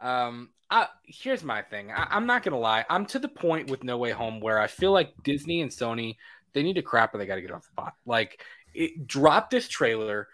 um 0.00 0.50
I, 0.70 0.88
here's 1.04 1.44
my 1.44 1.62
thing 1.62 1.90
I, 1.90 2.08
i'm 2.10 2.26
not 2.26 2.42
gonna 2.42 2.58
lie 2.58 2.84
i'm 2.90 3.06
to 3.06 3.18
the 3.18 3.28
point 3.28 3.70
with 3.70 3.84
no 3.84 3.98
way 3.98 4.10
home 4.10 4.40
where 4.40 4.58
i 4.58 4.66
feel 4.66 4.92
like 4.92 5.12
disney 5.22 5.62
and 5.62 5.70
sony 5.70 6.16
they 6.52 6.62
need 6.62 6.74
to 6.74 6.82
crap 6.82 7.14
or 7.14 7.18
they 7.18 7.26
got 7.26 7.36
to 7.36 7.42
get 7.42 7.52
off 7.52 7.64
the 7.64 7.82
pot 7.82 7.94
like 8.06 8.42
it, 8.74 9.06
drop 9.06 9.50
this 9.50 9.68
trailer 9.68 10.28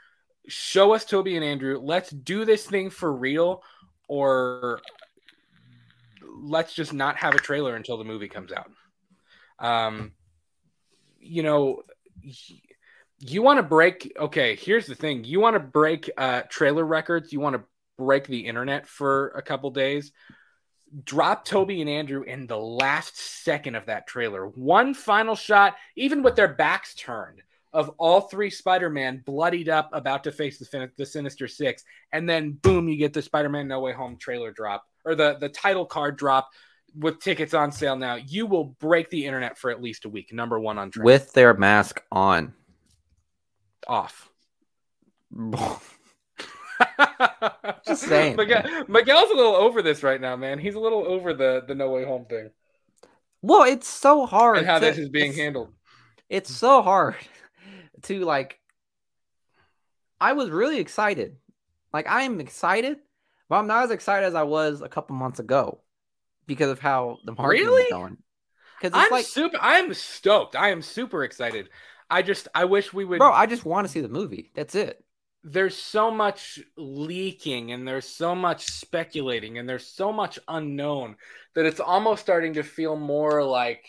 show 0.47 0.93
us 0.93 1.05
tobey 1.05 1.37
and 1.37 1.45
andrew 1.45 1.79
let's 1.83 2.11
do 2.11 2.45
this 2.45 2.67
thing 2.67 2.91
for 2.91 3.13
real 3.13 3.63
or 4.09 4.81
let's 6.43 6.75
just 6.75 6.93
not 6.93 7.17
have 7.17 7.35
a 7.35 7.39
trailer 7.39 7.77
until 7.77 7.97
the 7.97 8.05
movie 8.05 8.29
comes 8.29 8.53
out. 8.53 8.71
Um 9.59 10.13
you 11.21 11.43
know 11.43 11.83
you 13.21 13.41
want 13.41 13.59
to 13.59 13.63
break 13.63 14.13
okay 14.19 14.57
here's 14.57 14.87
the 14.87 14.95
thing 14.95 15.25
you 15.25 15.41
want 15.41 15.55
to 15.55 15.61
break 15.61 16.11
uh 16.19 16.43
trailer 16.51 16.85
records 16.85 17.33
you 17.33 17.41
want 17.41 17.57
to 17.57 17.63
break 17.97 18.27
the 18.27 18.47
internet 18.47 18.87
for 18.87 19.29
a 19.29 19.43
couple 19.43 19.71
days 19.71 20.13
drop 21.03 21.45
tobey 21.45 21.81
and 21.81 21.91
andrew 21.91 22.23
in 22.23 22.47
the 22.47 22.59
last 22.59 23.17
second 23.17 23.75
of 23.75 23.87
that 23.87 24.07
trailer. 24.07 24.47
One 24.47 24.95
final 24.95 25.35
shot 25.35 25.75
even 25.97 26.23
with 26.23 26.37
their 26.37 26.49
backs 26.49 26.95
turned 26.95 27.43
of 27.75 27.91
all 27.99 28.23
three 28.23 28.49
spider-man 28.49 29.23
bloodied 29.27 29.69
up 29.69 29.91
about 29.93 30.25
to 30.25 30.33
face 30.33 30.59
the, 30.59 30.65
fin- 30.65 30.91
the 30.97 31.05
sinister 31.05 31.47
six 31.47 31.85
and 32.13 32.27
then 32.29 32.53
boom 32.53 32.89
you 32.89 32.97
get 32.97 33.13
the 33.13 33.21
spider-man 33.21 33.69
no 33.69 33.81
way 33.81 33.93
home 33.93 34.17
trailer 34.17 34.51
drop 34.53 34.85
or 35.05 35.15
the 35.15 35.37
the 35.41 35.49
title 35.51 35.85
card 35.85 36.17
drop 36.17 36.49
with 36.97 37.19
tickets 37.21 37.53
on 37.53 37.71
sale 37.73 37.97
now 37.97 38.15
you 38.15 38.47
will 38.47 38.65
break 38.65 39.11
the 39.11 39.27
internet 39.27 39.59
for 39.59 39.71
at 39.71 39.83
least 39.83 40.05
a 40.07 40.09
week 40.09 40.33
number 40.33 40.59
one 40.59 40.79
on 40.79 40.91
trend. 40.91 41.05
With 41.05 41.33
their 41.35 41.53
mask 41.53 42.01
on. 42.11 42.55
off. 43.87 44.31
Just 47.87 48.03
saying. 48.03 48.37
Miguel, 48.37 48.63
Miguel's 48.89 49.31
a 49.31 49.35
little 49.35 49.55
over 49.55 49.83
this 49.83 50.03
right 50.03 50.21
now, 50.21 50.37
man. 50.37 50.59
He's 50.59 50.75
a 50.75 50.81
little 50.81 51.05
over 51.07 51.35
the 51.35 51.63
the 51.67 51.75
no 51.75 51.91
way 51.91 52.05
home 52.05 52.25
thing 52.27 52.51
well, 53.43 53.65
it's 53.65 53.87
so 53.87 54.25
hard 54.25 54.57
and 54.57 54.67
how 54.67 54.79
to- 54.79 54.87
this 54.87 54.97
is 54.97 55.11
being 55.11 55.27
it's- 55.33 55.39
handled. 55.39 55.73
It's 56.31 56.51
so 56.51 56.81
hard 56.81 57.15
to 58.05 58.21
like. 58.21 58.59
I 60.21 60.33
was 60.33 60.51
really 60.51 60.79
excited. 60.79 61.37
Like 61.93 62.09
I 62.09 62.23
am 62.23 62.41
excited, 62.41 62.99
but 63.49 63.57
I'm 63.57 63.67
not 63.67 63.85
as 63.85 63.91
excited 63.91 64.27
as 64.27 64.35
I 64.35 64.43
was 64.43 64.81
a 64.81 64.89
couple 64.89 65.17
months 65.17 65.39
ago 65.41 65.81
because 66.47 66.71
of 66.71 66.79
how 66.81 67.19
the 67.25 67.33
marketing 67.33 67.67
Really? 67.67 67.83
is 67.85 67.93
going. 67.93 68.19
Because 68.79 68.97
it's 68.99 69.07
I'm 69.07 69.11
like, 69.11 69.25
super. 69.27 69.59
I'm 69.61 69.95
stoked. 69.95 70.57
I 70.57 70.71
am 70.71 70.83
super 70.83 71.25
excited. 71.25 71.69
I 72.11 72.23
just 72.23 72.49
I 72.55 72.65
wish 72.67 72.93
we 72.93 73.05
would. 73.05 73.19
bro, 73.19 73.33
I 73.33 73.47
just 73.47 73.65
want 73.65 73.87
to 73.87 73.93
see 73.93 74.01
the 74.01 74.09
movie. 74.09 74.51
That's 74.55 74.75
it. 74.75 75.03
there's 75.43 75.77
so 75.77 76.11
much 76.11 76.59
leaking 76.77 77.73
and 77.73 77.87
there's 77.87 78.07
so 78.09 78.35
much 78.35 78.65
speculating 78.67 79.59
and 79.59 79.69
there's 79.69 79.87
so 79.87 80.13
much 80.13 80.39
unknown 80.49 81.17
that 81.55 81.67
it's 81.67 81.81
almost 81.81 82.23
starting 82.23 82.55
to 82.55 82.63
feel 82.63 82.97
more 82.97 83.45
like 83.45 83.85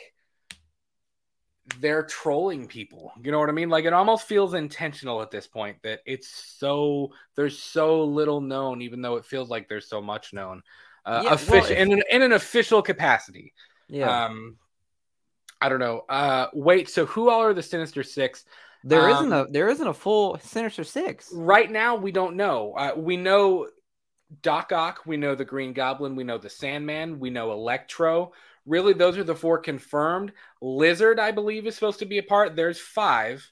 they're 1.79 2.03
trolling 2.03 2.67
people. 2.67 3.11
You 3.21 3.31
know 3.31 3.39
what 3.39 3.49
I 3.49 3.53
mean? 3.53 3.69
Like 3.69 3.85
it 3.85 3.93
almost 3.93 4.27
feels 4.27 4.53
intentional 4.53 5.21
at 5.21 5.31
this 5.31 5.47
point 5.47 5.77
that 5.83 6.01
it's 6.05 6.27
so 6.29 7.11
there's 7.35 7.57
so 7.57 8.03
little 8.03 8.41
known, 8.41 8.81
even 8.81 9.01
though 9.01 9.15
it 9.15 9.25
feels 9.25 9.49
like 9.49 9.67
there's 9.67 9.87
so 9.89 10.01
much 10.01 10.33
known. 10.33 10.61
Uh, 11.05 11.21
Yeah, 11.23 11.37
well, 11.49 11.65
if- 11.65 11.71
in, 11.71 11.91
an, 11.91 12.03
in 12.09 12.21
an 12.21 12.33
official 12.33 12.81
capacity. 12.81 13.53
Yeah, 13.87 14.25
Um, 14.25 14.57
I 15.61 15.69
don't 15.69 15.79
know. 15.79 16.03
Uh, 16.09 16.47
wait. 16.53 16.89
So 16.89 17.05
who 17.05 17.29
all 17.29 17.41
are 17.41 17.53
the 17.53 17.63
Sinister 17.63 18.03
Six? 18.03 18.45
there 18.83 19.09
um, 19.09 19.29
not 19.29 19.49
a 19.49 19.51
there 19.51 19.69
isn't 19.69 19.87
a 19.87 19.93
full 19.93 20.37
Sinister 20.39 20.83
Six. 20.83 21.31
Right 21.33 21.71
now, 21.71 21.95
we 21.95 22.11
don't 22.11 22.35
know. 22.35 22.73
Uh, 22.73 22.91
we 22.95 23.17
know 23.17 23.67
Doc 24.41 24.71
Ock, 24.71 25.01
we 25.05 25.17
know 25.17 25.35
the 25.35 25.45
Green 25.45 25.73
Goblin, 25.73 26.15
we 26.15 26.23
know 26.23 26.37
the 26.37 26.49
Sandman, 26.49 27.19
we 27.19 27.29
know 27.29 27.51
Electro. 27.51 28.33
Really, 28.65 28.93
those 28.93 29.17
are 29.17 29.23
the 29.23 29.35
four 29.35 29.59
confirmed. 29.59 30.31
Lizard, 30.61 31.19
I 31.19 31.31
believe, 31.31 31.67
is 31.67 31.75
supposed 31.75 31.99
to 31.99 32.05
be 32.05 32.17
a 32.17 32.23
part. 32.23 32.55
There's 32.55 32.79
five 32.79 33.47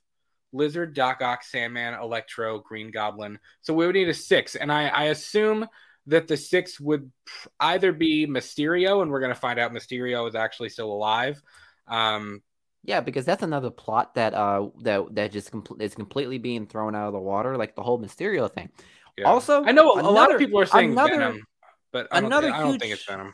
Lizard, 0.51 0.93
Doc 0.93 1.21
Ock, 1.21 1.43
Sandman, 1.43 1.93
Electro, 1.95 2.59
Green 2.59 2.91
Goblin. 2.91 3.39
So 3.61 3.73
we 3.73 3.85
would 3.85 3.95
need 3.95 4.09
a 4.09 4.13
six. 4.13 4.55
And 4.55 4.71
I, 4.71 4.87
I 4.87 5.03
assume 5.05 5.67
that 6.07 6.27
the 6.27 6.37
six 6.37 6.79
would 6.79 7.11
either 7.59 7.91
be 7.91 8.27
Mysterio, 8.27 9.01
and 9.01 9.09
we're 9.11 9.19
going 9.19 9.33
to 9.33 9.39
find 9.39 9.59
out 9.59 9.71
Mysterio 9.71 10.27
is 10.27 10.35
actually 10.35 10.69
still 10.69 10.91
alive. 10.91 11.41
Um, 11.87 12.41
Yeah, 12.83 12.99
because 13.01 13.25
that's 13.25 13.43
another 13.43 13.69
plot 13.69 14.15
that 14.15 14.33
uh 14.33 14.67
that 14.81 15.15
that 15.15 15.31
just 15.31 15.51
compl- 15.51 15.81
is 15.81 15.95
completely 15.95 16.37
being 16.37 16.67
thrown 16.67 16.95
out 16.95 17.07
of 17.07 17.13
the 17.13 17.19
water, 17.19 17.55
like 17.57 17.75
the 17.75 17.83
whole 17.83 17.99
Mysterio 17.99 18.51
thing. 18.51 18.69
yeah. 19.17 19.25
Also, 19.25 19.63
I 19.63 19.71
know 19.71 19.91
a, 19.93 20.01
a 20.01 20.11
lot 20.11 20.31
of 20.33 20.39
people 20.39 20.59
are 20.59 20.65
saying 20.65 20.91
another- 20.91 21.11
Venom, 21.17 21.43
but 21.91 22.07
I 22.11 22.19
don't, 22.19 22.27
another 22.27 22.47
think, 22.47 22.55
I 22.57 22.59
don't 22.63 22.79
think 22.79 22.93
it's 22.93 23.05
Venom. 23.05 23.33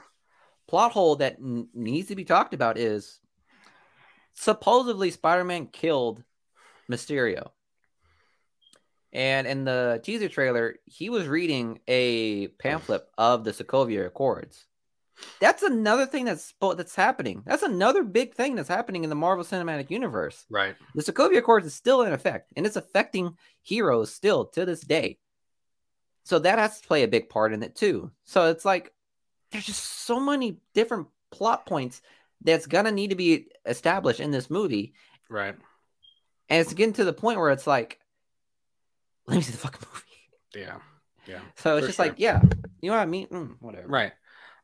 Plot 0.70 0.92
hole 0.92 1.16
that 1.16 1.38
n- 1.40 1.68
needs 1.74 2.10
to 2.10 2.16
be 2.16 2.24
talked 2.24 2.54
about 2.54 2.78
is 2.78 3.20
supposedly 4.34 5.10
Spider-Man 5.10 5.68
killed 5.68 6.24
Mysterio. 6.90 7.50
And 9.12 9.48
in 9.48 9.66
the 9.66 10.00
teaser 10.04 10.30
trailer, 10.30 10.76
he 10.86 11.10
was 11.10 11.28
reading 11.28 11.80
a 11.88 12.48
pamphlet 12.60 13.04
of 13.18 13.44
the 13.44 13.52
Sokovia 13.52 14.06
Accords. 14.06 14.68
That's 15.42 15.64
another 15.64 16.06
thing 16.06 16.26
that's 16.26 16.54
that's 16.62 16.96
happening. 16.96 17.42
That's 17.46 17.64
another 17.64 18.04
big 18.04 18.36
thing 18.36 18.56
that's 18.56 18.70
happening 18.70 19.04
in 19.04 19.10
the 19.10 19.16
Marvel 19.16 19.44
Cinematic 19.44 19.90
Universe. 19.90 20.46
Right. 20.50 20.76
The 20.94 21.02
Sokovia 21.02 21.40
Accords 21.40 21.66
is 21.66 21.74
still 21.74 22.04
in 22.04 22.14
effect, 22.14 22.54
and 22.56 22.66
it's 22.66 22.78
affecting 22.78 23.36
heroes 23.64 24.14
still 24.14 24.46
to 24.46 24.66
this 24.66 24.82
day. 24.82 25.18
So 26.24 26.38
that 26.40 26.60
has 26.60 26.80
to 26.80 26.88
play 26.88 27.04
a 27.04 27.08
big 27.08 27.28
part 27.28 27.54
in 27.54 27.64
it 27.64 27.76
too. 27.76 28.12
So 28.24 28.50
it's 28.50 28.64
like 28.64 28.94
there's 29.52 29.66
just 29.66 29.84
so 29.84 30.20
many 30.20 30.58
different 30.74 31.08
plot 31.32 31.66
points 31.66 32.02
that's 32.42 32.68
gonna 32.68 32.92
need 32.92 33.10
to 33.10 33.16
be 33.16 33.48
established 33.66 34.20
in 34.20 34.32
this 34.32 34.50
movie, 34.50 34.94
Right. 35.30 35.56
and 36.50 36.62
it's 36.62 36.74
getting 36.74 36.94
to 36.94 37.04
the 37.06 37.14
point 37.14 37.40
where 37.40 37.52
it's 37.52 37.68
like, 37.68 38.00
let 39.28 39.36
me 39.36 39.42
see 39.42 39.52
the 39.52 39.58
fucking 39.58 39.82
movie. 39.94 40.66
Yeah. 40.68 40.80
Yeah. 41.28 41.42
So 41.56 41.78
it's 41.78 41.88
just 41.88 41.98
sure. 41.98 42.08
like, 42.08 42.16
yeah, 42.18 42.42
you 42.82 42.90
know 42.90 42.96
what 42.98 43.04
I 43.04 43.06
mean? 43.06 43.28
Mm, 43.28 43.56
whatever. 43.60 43.88
Right. 43.88 44.14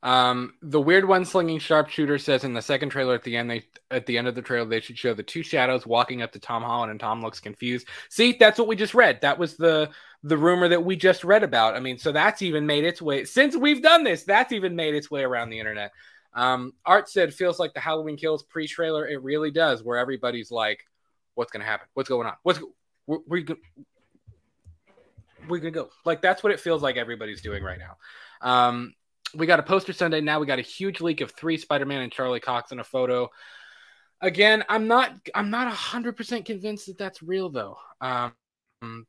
Um, 0.02 0.54
the 0.62 0.82
weird 0.82 1.08
one 1.08 1.26
slinging 1.26 1.58
sharpshooter 1.60 2.18
says 2.20 2.44
in 2.44 2.54
the 2.54 2.62
second 2.62 2.90
trailer 2.90 3.16
at 3.16 3.24
the 3.24 3.36
end, 3.38 3.50
they 3.50 3.64
at 3.90 4.06
the 4.06 4.18
end 4.18 4.28
of 4.28 4.36
the 4.36 4.42
trailer 4.42 4.68
they 4.68 4.80
should 4.80 4.98
show 4.98 5.14
the 5.16 5.24
two 5.24 5.42
shadows 5.44 5.86
walking 5.86 6.22
up 6.22 6.32
to 6.34 6.40
Tom 6.40 6.62
Holland, 6.64 6.92
and 6.92 7.00
Tom 7.00 7.22
looks 7.22 7.40
confused. 7.40 7.88
See, 8.10 8.34
that's 8.40 8.60
what 8.60 8.68
we 8.68 8.76
just 8.76 8.94
read. 8.94 9.22
That 9.22 9.40
was 9.40 9.58
the 9.58 9.90
the 10.26 10.38
rumor 10.38 10.68
that 10.68 10.84
we 10.84 10.96
just 10.96 11.24
read 11.24 11.44
about. 11.44 11.76
I 11.76 11.80
mean, 11.80 12.00
so 12.00 12.12
that's 12.12 12.42
even 12.42 12.66
made 12.66 12.84
its 12.84 13.00
way 13.00 13.26
since 13.26 13.56
we've 13.56 13.84
done 13.84 14.04
this. 14.04 14.24
That's 14.24 14.52
even 14.52 14.76
made 14.76 14.96
its 14.96 15.10
way 15.12 15.24
around 15.24 15.52
the 15.52 15.60
internet. 15.60 15.92
Um, 16.34 16.74
Art 16.84 17.08
said 17.08 17.32
feels 17.32 17.60
like 17.60 17.76
the 17.76 17.80
Halloween 17.80 18.18
Kills 18.18 18.42
pre-trailer. 18.42 19.08
It 19.08 19.22
really 19.22 19.52
does, 19.52 19.84
where 19.84 20.00
everybody's 20.00 20.50
like, 20.50 20.80
"What's 21.36 21.52
going 21.52 21.62
to 21.62 21.68
happen? 21.68 21.88
What's 21.94 22.10
going 22.10 22.26
on? 22.26 22.34
What's 22.42 22.60
where, 23.06 23.20
where 23.28 23.40
you 23.40 23.46
go? 23.46 23.56
We're 25.48 25.60
gonna 25.60 25.70
go." 25.70 25.90
Like 26.06 26.24
that's 26.24 26.42
what 26.42 26.52
it 26.52 26.60
feels 26.60 26.82
like 26.82 26.98
everybody's 26.98 27.44
doing 27.44 27.64
right 27.64 27.80
now. 27.80 27.98
Um, 28.42 28.96
we 29.36 29.46
got 29.46 29.60
a 29.60 29.64
poster 29.64 29.94
Sunday. 29.94 30.22
Now 30.22 30.40
we 30.40 30.48
got 30.48 30.58
a 30.58 30.64
huge 30.64 31.02
leak 31.02 31.22
of 31.22 31.32
three 31.32 31.58
Spider-Man 31.58 32.02
and 32.02 32.12
Charlie 32.12 32.40
Cox 32.40 32.72
in 32.72 32.80
a 32.80 32.84
photo. 32.84 33.30
Again, 34.22 34.64
I'm 34.70 34.88
not 34.88 35.14
I'm 35.36 35.52
not 35.52 35.72
hundred 35.72 36.18
percent 36.18 36.46
convinced 36.46 36.88
that 36.88 36.98
that's 36.98 37.22
real 37.22 37.50
though. 37.50 37.78
Um, 38.02 39.06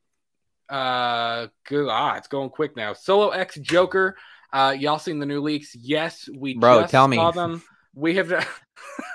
uh, 0.69 1.49
good. 1.67 1.89
Ah, 1.89 2.17
it's 2.17 2.29
going 2.29 2.51
quick 2.51 2.77
now. 2.77 2.93
Solo 2.93 3.31
X 3.31 3.57
Joker. 3.57 4.17
Uh, 4.53 4.75
y'all 4.79 4.99
seen 4.99 5.19
the 5.19 5.27
new 5.27 5.41
leaks? 5.41 5.75
Yes, 5.75 6.29
we 6.35 6.55
Bro, 6.57 6.83
just 6.83 6.91
tell 6.91 7.09
me. 7.09 7.17
saw 7.17 7.31
them. 7.31 7.63
We 7.95 8.15
have. 8.17 8.31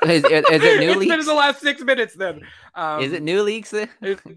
Is, 0.04 0.24
is, 0.24 0.24
it 0.26 0.50
new 0.80 0.92
it's 0.92 1.06
been 1.06 1.26
the 1.26 1.34
last 1.34 1.62
six 1.62 1.82
minutes. 1.84 2.16
Then 2.16 2.42
um, 2.76 3.02
is 3.02 3.14
it 3.14 3.22
new 3.24 3.42
leaks? 3.44 3.74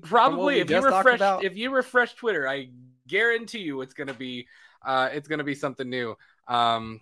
probably 0.03 0.59
if 0.61 0.71
you 0.71 0.81
refresh 0.81 1.21
if 1.43 1.57
you 1.57 1.71
refresh 1.71 2.15
Twitter, 2.15 2.47
I 2.47 2.69
guarantee 3.09 3.61
you 3.61 3.81
it's 3.81 3.95
gonna 3.95 4.15
be 4.15 4.47
uh 4.87 5.09
it's 5.13 5.27
gonna 5.27 5.45
be 5.45 5.55
something 5.55 5.89
new. 5.89 6.15
Um 6.47 7.01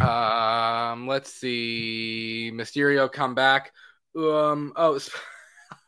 um 0.00 1.06
let's 1.06 1.32
see. 1.32 2.50
Mysterio 2.54 3.10
come 3.10 3.34
back. 3.34 3.72
Um 4.16 4.72
oh 4.76 4.98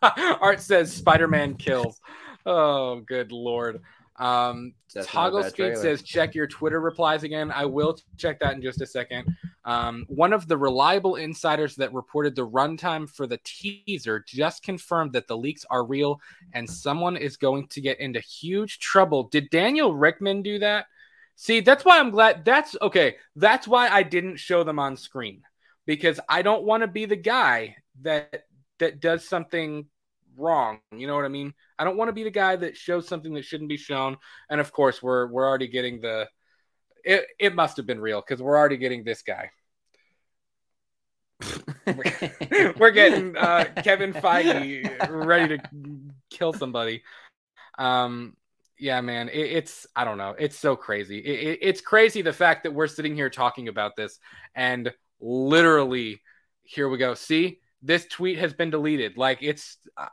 Art 0.03 0.61
says 0.61 0.93
Spider-Man 0.93 1.55
kills. 1.55 2.01
Oh 2.47 3.01
good 3.01 3.33
lord. 3.33 3.81
Um 4.17 4.75
That's 4.95 5.07
Toggle 5.07 5.43
Speed 5.45 5.77
says 5.77 6.03
check 6.03 6.35
your 6.35 6.47
Twitter 6.47 6.81
replies 6.81 7.23
again. 7.25 7.51
I 7.51 7.65
will 7.65 7.99
check 8.17 8.41
that 8.41 8.55
in 8.55 8.63
just 8.63 8.81
a 8.81 8.87
second. 8.87 9.37
Um, 9.65 10.05
one 10.09 10.33
of 10.33 10.47
the 10.47 10.59
reliable 10.59 11.17
insiders 11.17 11.75
that 11.77 11.93
reported 11.95 12.37
the 12.37 12.47
runtime 12.47 13.09
for 13.09 13.27
the 13.27 13.41
teaser 13.45 14.23
just 14.27 14.63
confirmed 14.63 15.15
that 15.15 15.27
the 15.27 15.37
leaks 15.37 15.65
are 15.71 15.85
real 15.87 16.21
and 16.53 16.69
someone 16.69 17.17
is 17.17 17.39
going 17.39 17.69
to 17.69 17.81
get 17.81 17.99
into 17.99 18.21
huge 18.21 18.79
trouble. 18.79 19.25
Did 19.25 19.49
Daniel 19.49 19.95
Richtman 19.95 20.43
do 20.43 20.59
that? 20.59 20.87
See, 21.37 21.61
that's 21.61 21.85
why 21.85 21.99
I'm 21.99 22.11
glad. 22.11 22.45
That's 22.45 22.77
okay. 22.81 23.17
That's 23.37 23.67
why 23.67 23.89
I 23.89 24.03
didn't 24.03 24.37
show 24.37 24.65
them 24.65 24.79
on 24.79 24.97
screen 24.97 25.43
because 25.87 26.21
I 26.29 26.43
don't 26.43 26.65
want 26.65 26.83
to 26.83 26.89
be 26.89 27.07
the 27.07 27.17
guy 27.17 27.77
that 28.03 28.45
that 28.79 29.01
does 29.01 29.27
something 29.27 29.87
wrong. 30.37 30.81
You 30.97 31.07
know 31.07 31.15
what 31.15 31.25
I 31.25 31.29
mean? 31.29 31.55
I 31.79 31.85
don't 31.85 31.97
want 31.97 32.09
to 32.09 32.13
be 32.13 32.25
the 32.25 32.31
guy 32.31 32.57
that 32.57 32.77
shows 32.77 33.09
something 33.09 33.35
that 33.35 33.45
shouldn't 33.45 33.69
be 33.69 33.77
shown. 33.77 34.17
And 34.51 34.61
of 34.61 34.73
course, 34.73 35.03
we're 35.03 35.27
we're 35.29 35.47
already 35.47 35.69
getting 35.69 36.01
the 36.01 36.29
it, 37.05 37.27
it 37.39 37.55
must 37.55 37.77
have 37.77 37.87
been 37.87 38.01
real 38.01 38.21
because 38.21 38.43
we're 38.43 38.57
already 38.57 38.77
getting 38.77 39.05
this 39.05 39.23
guy. 39.23 39.51
we're 42.79 42.91
getting 42.91 43.37
uh, 43.37 43.67
Kevin 43.83 44.13
Feige 44.13 45.09
ready 45.11 45.59
to 45.59 45.63
kill 46.31 46.53
somebody. 46.53 47.03
Um, 47.79 48.37
yeah, 48.79 49.01
man, 49.01 49.29
it, 49.29 49.39
it's 49.39 49.87
I 49.95 50.05
don't 50.05 50.19
know, 50.19 50.35
it's 50.39 50.59
so 50.59 50.77
crazy. 50.77 51.19
It, 51.19 51.49
it, 51.49 51.59
it's 51.63 51.81
crazy 51.81 52.23
the 52.23 52.33
fact 52.33 52.63
that 52.65 52.73
we're 52.73 52.87
sitting 52.87 53.15
here 53.15 53.31
talking 53.31 53.69
about 53.69 53.97
this, 53.97 54.19
and 54.55 54.93
literally, 55.21 56.23
here 56.63 56.89
we 56.89 56.99
go. 56.99 57.15
See, 57.15 57.61
this 57.83 58.07
tweet 58.07 58.39
has 58.39 58.55
been 58.55 58.71
deleted. 58.71 59.17
Like 59.17 59.39
it's, 59.43 59.77
I- 59.97 60.09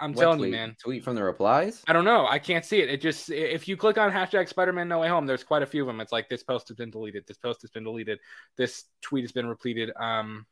I'm 0.00 0.12
What 0.12 0.20
telling 0.22 0.38
tweet? 0.38 0.50
you, 0.52 0.56
man. 0.56 0.76
Tweet 0.82 1.04
from 1.04 1.14
the 1.14 1.22
replies. 1.22 1.82
I 1.86 1.92
don't 1.92 2.04
know. 2.06 2.26
I 2.26 2.38
can't 2.38 2.64
see 2.64 2.80
it. 2.80 2.88
It 2.88 3.00
just 3.02 3.30
if 3.30 3.68
you 3.68 3.76
click 3.76 3.98
on 3.98 4.10
hashtag 4.10 4.48
Spider-Man 4.48 4.88
No 4.88 4.98
Way 5.00 5.08
Home, 5.08 5.26
there's 5.26 5.44
quite 5.44 5.62
a 5.62 5.66
few 5.66 5.82
of 5.82 5.86
them. 5.86 6.00
It's 6.00 6.12
like 6.12 6.28
this 6.28 6.42
post 6.42 6.68
has 6.68 6.76
been 6.76 6.90
deleted. 6.90 7.24
This 7.26 7.36
post 7.38 7.60
has 7.62 7.70
been 7.70 7.84
deleted. 7.84 8.18
This 8.56 8.84
tweet 9.02 9.24
has 9.24 9.32
been 9.32 9.46
repleted. 9.46 9.90
Um, 10.00 10.46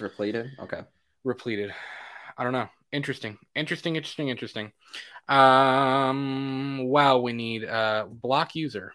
Repleted. 0.00 0.50
Okay. 0.60 0.80
repleted. 1.24 1.72
I 2.36 2.44
don't 2.44 2.52
know. 2.52 2.68
Interesting. 2.92 3.36
Interesting. 3.54 3.96
Interesting. 3.96 4.28
Interesting. 4.28 4.72
Um. 5.28 6.84
Wow. 6.88 7.18
We 7.18 7.32
need 7.32 7.64
uh 7.64 8.06
block 8.08 8.54
user. 8.54 8.92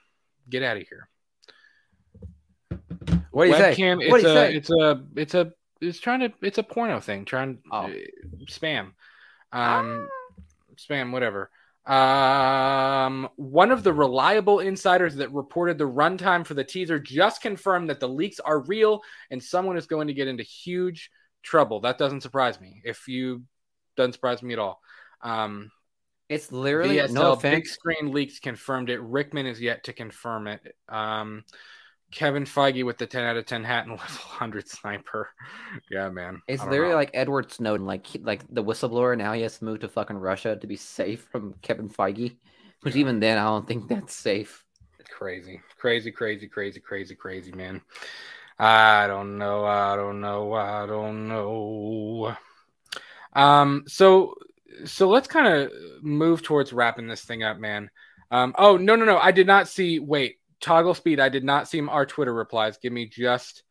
Get 0.49 0.63
out 0.63 0.77
of 0.77 0.83
here. 0.87 1.07
What 3.31 3.45
do 3.45 3.49
you 3.51 3.57
say? 3.57 3.95
What 4.09 4.21
It's 4.21 4.23
do 4.23 4.29
you 4.29 4.33
a. 4.33 4.35
say? 4.35 4.55
It's 4.55 4.69
a. 4.69 5.03
It's 5.15 5.33
a. 5.35 5.53
It's 5.81 5.99
trying 5.99 6.19
to. 6.21 6.31
It's 6.41 6.57
a 6.57 6.63
porno 6.63 6.99
thing. 6.99 7.25
Trying. 7.25 7.59
Oh. 7.71 7.85
uh, 7.87 7.89
spam. 8.49 8.91
Um. 9.53 10.09
spam, 10.77 11.11
whatever. 11.11 11.49
Um, 11.85 13.27
one 13.35 13.71
of 13.71 13.83
the 13.83 13.91
reliable 13.91 14.59
insiders 14.59 15.15
that 15.15 15.33
reported 15.33 15.77
the 15.77 15.87
runtime 15.87 16.45
for 16.45 16.53
the 16.53 16.63
teaser 16.63 16.97
just 16.97 17.41
confirmed 17.41 17.89
that 17.89 17.99
the 17.99 18.07
leaks 18.07 18.39
are 18.39 18.61
real 18.61 19.01
and 19.31 19.43
someone 19.43 19.77
is 19.77 19.85
going 19.85 20.07
to 20.07 20.13
get 20.13 20.29
into 20.29 20.43
huge 20.43 21.09
trouble. 21.43 21.81
That 21.81 21.97
doesn't 21.97 22.21
surprise 22.21 22.59
me. 22.61 22.81
If 22.85 23.07
you 23.07 23.43
doesn't 23.97 24.13
surprise 24.13 24.41
me 24.41 24.53
at 24.53 24.59
all. 24.59 24.79
Um, 25.21 25.71
it's 26.29 26.51
literally 26.51 26.97
VSL 26.97 27.13
no 27.13 27.35
Big. 27.35 27.67
Screen 27.67 28.11
Leaks 28.11 28.39
confirmed 28.39 28.89
it. 28.89 29.01
Richtman 29.01 29.45
is 29.45 29.61
yet 29.61 29.83
to 29.85 29.93
confirm 29.93 30.47
it. 30.47 30.61
Um, 30.87 31.43
Kevin 32.13 32.45
Feige 32.45 32.85
with 32.85 32.97
the 32.97 33.07
10 33.07 33.23
out 33.23 33.37
of 33.37 33.45
10 33.45 33.63
hat 33.63 33.87
and 33.87 33.91
level 33.99 34.05
100 34.05 34.67
sniper. 34.69 35.29
Yeah, 35.89 36.09
man. 36.09 36.41
It's 36.47 36.65
literally 36.65 36.91
know. 36.91 36.95
like 36.95 37.11
Edward 37.13 37.51
Snowden, 37.51 37.85
like 37.85 38.05
he- 38.05 38.19
like 38.19 38.41
the 38.53 38.63
whistleblower. 38.63 39.17
Now 39.17 39.33
he 39.33 39.41
has 39.41 39.57
to 39.59 39.65
move 39.65 39.79
to 39.81 39.89
fucking 39.89 40.17
Russia 40.17 40.55
to 40.55 40.67
be 40.67 40.75
safe 40.75 41.27
from 41.31 41.55
Kevin 41.61 41.89
Feige. 41.89 42.37
Which 42.81 42.95
Yeah. 42.95 43.01
even 43.01 43.19
then, 43.19 43.37
I 43.37 43.45
don't 43.45 43.67
think 43.67 43.87
that's 43.87 44.13
safe. 44.15 44.63
crazy, 45.09 45.61
crazy, 45.77 46.11
crazy, 46.11 46.47
crazy, 46.47 46.79
crazy, 46.79 47.15
crazy, 47.15 47.51
man. 47.51 47.81
I 48.59 49.07
don't 49.07 49.37
know. 49.37 49.65
I 49.65 49.95
don't 49.95 50.21
know. 50.21 50.53
I 50.53 50.85
don't 50.85 51.27
know. 51.27 52.35
Um, 53.33 53.83
so 53.87 54.35
so 54.85 55.09
let's 55.09 55.27
kind 55.27 55.47
of 55.47 55.71
move 56.01 56.41
towards 56.43 56.73
wrapping 56.73 57.07
this 57.07 57.23
thing 57.23 57.43
up, 57.43 57.57
man. 57.57 57.89
Um, 58.31 58.53
oh 58.57 58.77
no, 58.77 58.95
no, 58.95 59.05
no. 59.05 59.17
I 59.17 59.31
did 59.31 59.47
not 59.47 59.67
see 59.67 59.99
wait, 59.99 60.37
toggle 60.63 60.93
speed. 60.95 61.19
I 61.19 61.29
did 61.29 61.43
not 61.43 61.67
see 61.67 61.81
our 61.81 62.05
Twitter 62.05 62.33
replies. 62.33 62.77
Give 62.77 62.93
me 62.93 63.05
just 63.07 63.63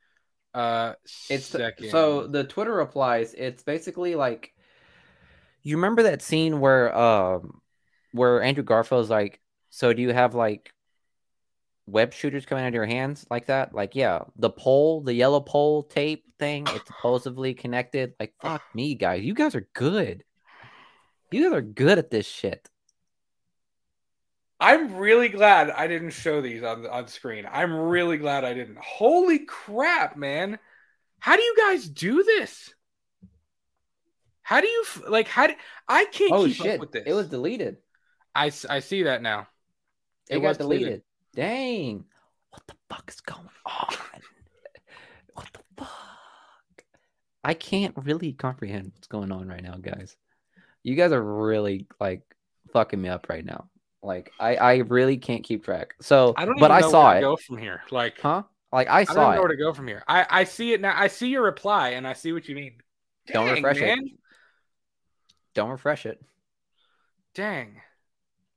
a 0.55 0.95
It's 1.31 1.47
second. 1.47 1.91
so 1.91 2.27
the 2.27 2.45
Twitter 2.45 2.73
replies. 2.75 3.35
It's 3.37 3.63
basically 3.63 4.15
like 4.15 4.53
you 5.63 5.77
remember 5.77 6.05
that 6.05 6.23
scene 6.23 6.61
where 6.61 6.97
um 6.97 7.61
where 8.13 8.43
Andrew 8.43 8.63
Garfield's 8.65 9.11
like, 9.11 9.41
so 9.71 9.93
do 9.93 10.03
you 10.03 10.13
have 10.13 10.35
like 10.35 10.73
web 11.87 12.13
shooters 12.13 12.47
coming 12.47 12.65
out 12.65 12.69
of 12.69 12.75
your 12.75 12.87
hands 12.87 13.27
like 13.31 13.47
that? 13.47 13.75
Like, 13.75 13.95
yeah, 13.95 14.21
the 14.37 14.51
pole, 14.51 15.01
the 15.01 15.15
yellow 15.15 15.41
pole 15.41 15.83
tape 15.85 16.25
thing, 16.39 16.67
it's 16.69 16.87
supposedly 16.87 17.55
connected. 17.55 18.13
Like, 18.21 18.35
fuck 18.41 18.63
me, 18.75 18.95
guys. 18.95 19.23
You 19.25 19.35
guys 19.35 19.55
are 19.55 19.67
good. 19.73 20.25
You 21.31 21.45
guys 21.45 21.57
are 21.57 21.63
good 21.63 21.99
at 21.99 22.11
this 22.11 22.27
shit. 22.27 22.69
I'm 24.63 24.95
really 24.95 25.29
glad 25.29 25.71
I 25.71 25.89
didn't 25.89 26.11
show 26.11 26.41
these 26.41 26.63
on 26.63 26.87
on 26.87 27.09
screen. 27.09 27.47
I'm 27.51 27.75
really 27.75 28.17
glad 28.17 28.45
I 28.45 28.55
didn't. 28.55 28.79
Holy 28.79 29.41
crap, 29.41 30.17
man! 30.17 30.59
How 31.19 31.37
do 31.37 31.43
you 31.43 31.57
guys 31.59 31.89
do 31.89 32.23
this? 32.23 32.73
How 34.43 34.61
do 34.61 34.69
you 34.69 34.85
like? 35.09 35.27
How 35.29 35.49
do 35.49 35.55
I 35.89 36.05
can't 36.07 36.37
keep 36.37 36.57
shit! 36.57 36.75
up 36.75 36.81
with 36.81 36.93
this? 36.93 37.05
It 37.07 37.13
was 37.13 37.29
deleted. 37.29 37.79
I 38.35 38.53
I 38.69 38.81
see 38.81 39.05
that 39.05 39.23
now. 39.23 39.49
It, 40.31 40.39
It 40.39 40.41
got 40.41 40.49
was 40.51 40.59
deleted. 40.59 40.85
deleted. 40.87 41.03
Dang. 41.35 42.05
What 42.51 42.63
the 42.69 42.75
fuck 42.89 43.09
is 43.11 43.21
going 43.21 43.49
on? 43.67 43.95
what 45.35 45.49
the 45.53 45.61
fuck? 45.77 46.85
I 47.45 47.55
can't 47.55 47.95
really 47.97 48.33
comprehend 48.33 48.93
what's 48.95 49.09
going 49.09 49.33
on 49.33 49.49
right 49.49 49.63
now, 49.63 49.75
guys. 49.81 50.17
You 50.85 50.95
guys 50.97 51.13
are 51.13 51.23
really 51.23 51.87
like 52.01 52.23
fucking 52.73 53.01
me 53.01 53.09
up 53.09 53.29
right 53.29 53.45
now. 53.45 53.69
Like 54.03 54.33
I, 54.41 54.57
I 54.57 54.75
really 54.79 55.17
can't 55.17 55.45
keep 55.45 55.65
track. 55.65 55.95
So, 56.01 56.35
I 56.37 56.45
don't. 56.45 56.59
but 56.59 56.71
I 56.71 56.81
know 56.81 56.91
saw 56.91 57.05
where 57.05 57.13
to 57.15 57.19
it, 57.19 57.23
Go 57.23 57.37
from 57.37 57.59
here, 57.59 57.83
like 57.91 58.19
huh? 58.21 58.43
Like 58.73 58.89
I 58.89 59.01
I 59.01 59.05
don't 59.05 59.15
saw 59.15 59.31
know 59.31 59.37
it. 59.37 59.39
where 59.41 59.49
to 59.49 59.57
go 59.57 59.73
from 59.73 59.87
here. 59.87 60.03
I 60.09 60.27
I 60.29 60.45
see 60.45 60.73
it 60.73 60.81
now. 60.81 60.95
I 60.97 61.07
see 61.07 61.29
your 61.29 61.43
reply, 61.43 61.91
and 61.91 62.07
I 62.07 62.13
see 62.15 62.33
what 62.33 62.49
you 62.49 62.55
mean. 62.57 62.75
Don't 63.29 63.49
refresh 63.51 63.81
man. 63.81 63.99
it. 63.99 64.13
Don't 65.55 65.71
refresh 65.71 66.07
it. 66.07 66.21
Dang! 67.35 67.81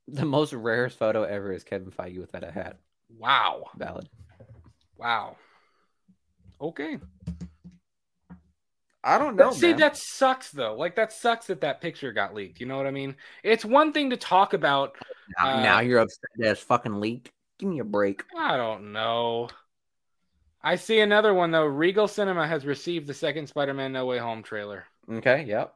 The 0.08 0.24
most 0.24 0.52
rarest 0.52 0.98
photo 0.98 1.22
ever 1.22 1.52
is 1.52 1.62
Kevin 1.64 1.90
Feige 1.90 2.18
without 2.18 2.42
a 2.44 2.50
hat. 2.50 2.78
Wow! 3.18 3.66
Valid. 3.76 4.08
Wow! 4.96 5.36
Okay. 6.60 6.98
I 9.06 9.18
don't 9.18 9.36
know. 9.36 9.52
see, 9.52 9.72
that 9.74 9.96
sucks 9.96 10.50
though. 10.50 10.74
Like 10.74 10.96
that 10.96 11.12
sucks 11.12 11.46
that 11.46 11.60
that 11.60 11.80
picture 11.80 12.12
got 12.12 12.34
leaked. 12.34 12.58
You 12.58 12.66
know 12.66 12.76
what 12.76 12.88
I 12.88 12.90
mean? 12.90 13.14
It's 13.44 13.64
one 13.64 13.92
thing 13.92 14.10
to 14.10 14.16
talk 14.16 14.52
about. 14.52 14.96
now, 15.38 15.46
uh, 15.46 15.62
now 15.62 15.80
you're 15.80 16.00
upset 16.00 16.28
that 16.38 16.50
it's 16.50 16.60
fucking 16.60 17.00
leaked. 17.00 17.30
Give 17.58 17.68
me 17.68 17.78
a 17.78 17.84
break. 17.84 18.24
I 18.36 18.56
don't 18.56 18.92
know. 18.92 19.48
I 20.60 20.74
see 20.74 20.98
another 20.98 21.32
one 21.32 21.52
though. 21.52 21.64
Regal 21.64 22.08
Cinema 22.08 22.48
has 22.48 22.66
received 22.66 23.06
the 23.06 23.14
second 23.14 23.46
Spider-Man 23.46 23.92
No 23.92 24.06
Way 24.06 24.18
Home 24.18 24.42
trailer. 24.42 24.84
Okay. 25.10 25.44
Yep. 25.44 25.72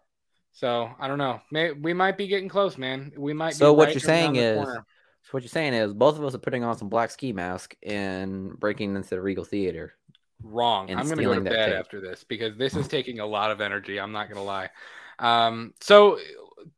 So 0.53 0.91
I 0.99 1.07
don't 1.07 1.19
know. 1.19 1.41
May, 1.53 1.71
we 1.71 1.93
might 1.93 2.19
be 2.19 2.27
getting 2.27 2.49
close, 2.49 2.77
man. 2.77 3.13
We 3.17 3.33
might. 3.33 3.55
So 3.55 3.73
be 3.73 3.77
what 3.79 3.85
right 3.87 3.95
you're 3.95 4.01
saying 4.01 4.35
is- 4.35 4.57
corner. 4.57 4.85
So 5.23 5.29
what 5.33 5.43
you're 5.43 5.51
saying 5.51 5.75
is 5.75 5.93
both 5.93 6.19
of 6.19 6.25
us 6.25 6.35
are 6.35 6.39
putting 6.39 6.65
on 6.65 6.77
some 6.79 6.89
black 6.89 7.11
ski 7.11 7.33
mask 7.33 7.77
and 7.83 8.59
breaking 8.59 8.97
into 8.97 9.11
the 9.11 9.21
Regal 9.21 9.45
Theater. 9.45 9.93
Wrong. 10.43 10.91
I'm 10.91 11.07
going 11.07 11.19
to 11.19 11.25
go 11.25 11.35
to 11.35 11.41
bed 11.41 11.73
after 11.73 12.01
this 12.01 12.25
because 12.25 12.57
this 12.57 12.75
is 12.75 12.89
taking 12.89 13.21
a 13.21 13.27
lot 13.27 13.51
of 13.51 13.61
energy. 13.61 13.99
I'm 13.99 14.13
not 14.13 14.29
going 14.29 14.37
to 14.37 14.43
lie. 14.43 14.71
Um, 15.19 15.75
so 15.81 16.19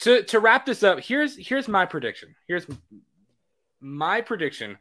to 0.01 0.23
to 0.25 0.41
wrap 0.41 0.67
this 0.67 0.83
up, 0.83 1.01
here's 1.01 1.37
here's 1.37 1.69
my 1.69 1.87
prediction. 1.87 2.35
Here's 2.47 2.67
my 3.81 4.21
prediction 4.21 4.79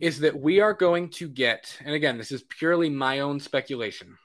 is 0.00 0.20
that 0.20 0.38
we 0.38 0.60
are 0.60 0.74
going 0.74 1.08
to 1.08 1.28
get, 1.28 1.76
and 1.84 1.94
again, 1.94 2.16
this 2.16 2.30
is 2.30 2.44
purely 2.44 2.88
my 2.88 3.20
own 3.20 3.40
speculation. 3.40 4.16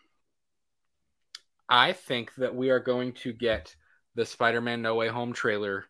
I 1.68 1.94
think 1.94 2.36
that 2.36 2.54
we 2.54 2.70
are 2.70 2.80
going 2.80 3.14
to 3.14 3.34
get 3.34 3.76
the 4.14 4.26
Spider-Man 4.26 4.84
No 4.84 4.94
Way 4.96 5.08
Home 5.08 5.34
trailer 5.34 5.86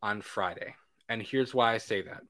on 0.00 0.20
Friday. 0.20 0.76
And 1.08 1.20
here's 1.20 1.52
why 1.52 1.74
I 1.74 1.78
say 1.78 2.02
that. 2.02 2.22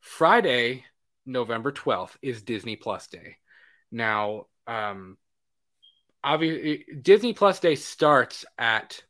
Friday, 0.00 0.84
November 1.24 1.72
12th 1.72 2.16
is 2.20 2.42
Disney 2.42 2.76
Plus 2.76 3.06
Day. 3.06 3.36
Now, 3.90 4.46
um 4.66 5.16
obviously 6.22 6.84
Disney 7.00 7.32
Plus 7.32 7.60
Day 7.60 7.74
starts 7.74 8.44
at 8.58 9.02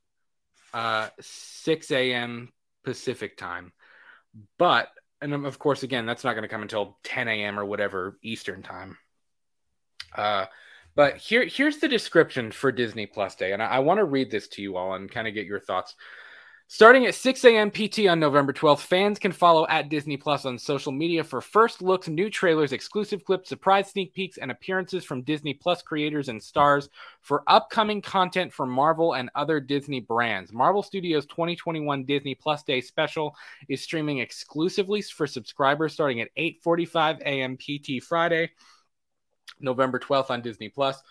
uh 0.73 1.09
6 1.21 1.91
a.m. 1.91 2.53
Pacific 2.85 3.37
time. 3.37 3.73
But 4.59 4.89
and 5.21 5.35
of 5.47 5.59
course 5.59 5.83
again 5.83 6.07
that's 6.07 6.25
not 6.25 6.35
going 6.35 6.43
to 6.43 6.49
come 6.49 6.63
until 6.63 6.99
10 7.05 7.29
a.m. 7.29 7.59
or 7.59 7.65
whatever 7.65 8.19
Eastern 8.23 8.63
time. 8.63 8.99
Uh 10.15 10.47
but 10.95 11.17
here 11.17 11.45
here's 11.47 11.79
the 11.79 11.87
description 11.87 12.51
for 12.51 12.73
Disney 12.73 13.07
Plus 13.07 13.37
Day, 13.37 13.53
and 13.53 13.63
I, 13.63 13.67
I 13.67 13.79
want 13.79 13.99
to 13.99 14.05
read 14.05 14.33
this 14.33 14.49
to 14.49 14.63
you 14.63 14.77
all 14.77 14.95
and 14.95 15.09
kind 15.09 15.29
of 15.29 15.35
get 15.35 15.47
your 15.47 15.61
thoughts. 15.61 15.95
Starting 16.70 17.07
at 17.07 17.15
6 17.15 17.47
a.m. 17.47 17.70
PT 17.70 18.09
on 18.09 18.20
November 18.20 18.53
12th, 18.53 18.81
fans 18.81 19.19
can 19.19 19.32
follow 19.32 19.66
at 19.69 19.89
Disney 19.89 20.19
Plus 20.19 20.45
on 20.45 20.59
social 20.59 20.93
media 20.93 21.24
for 21.24 21.40
first 21.40 21.81
looks, 21.81 22.09
new 22.09 22.28
trailers, 22.28 22.74
exclusive 22.74 23.24
clips, 23.24 23.49
surprise 23.49 23.89
sneak 23.89 24.12
peeks, 24.12 24.36
and 24.36 24.51
appearances 24.51 25.03
from 25.03 25.23
Disney 25.23 25.55
Plus 25.55 25.81
creators 25.81 26.28
and 26.28 26.43
stars 26.43 26.90
for 27.23 27.43
upcoming 27.47 28.03
content 28.03 28.53
from 28.53 28.69
Marvel 28.69 29.15
and 29.15 29.31
other 29.35 29.61
Disney 29.61 30.01
brands. 30.01 30.53
Marvel 30.53 30.82
Studios 30.82 31.24
2021 31.24 32.05
Disney 32.05 32.35
Plus 32.35 32.62
Day 32.62 32.82
special 32.82 33.35
is 33.70 33.81
streaming 33.81 34.19
exclusively 34.19 35.01
for 35.01 35.27
subscribers 35.27 35.95
starting 35.95 36.20
at 36.20 36.28
8:45 36.36 37.20
a.m. 37.20 37.57
PT 37.57 38.05
Friday, 38.05 38.51
November 39.59 39.99
12th 39.99 40.28
on 40.28 40.43
Disney 40.43 40.69
Plus. 40.69 41.03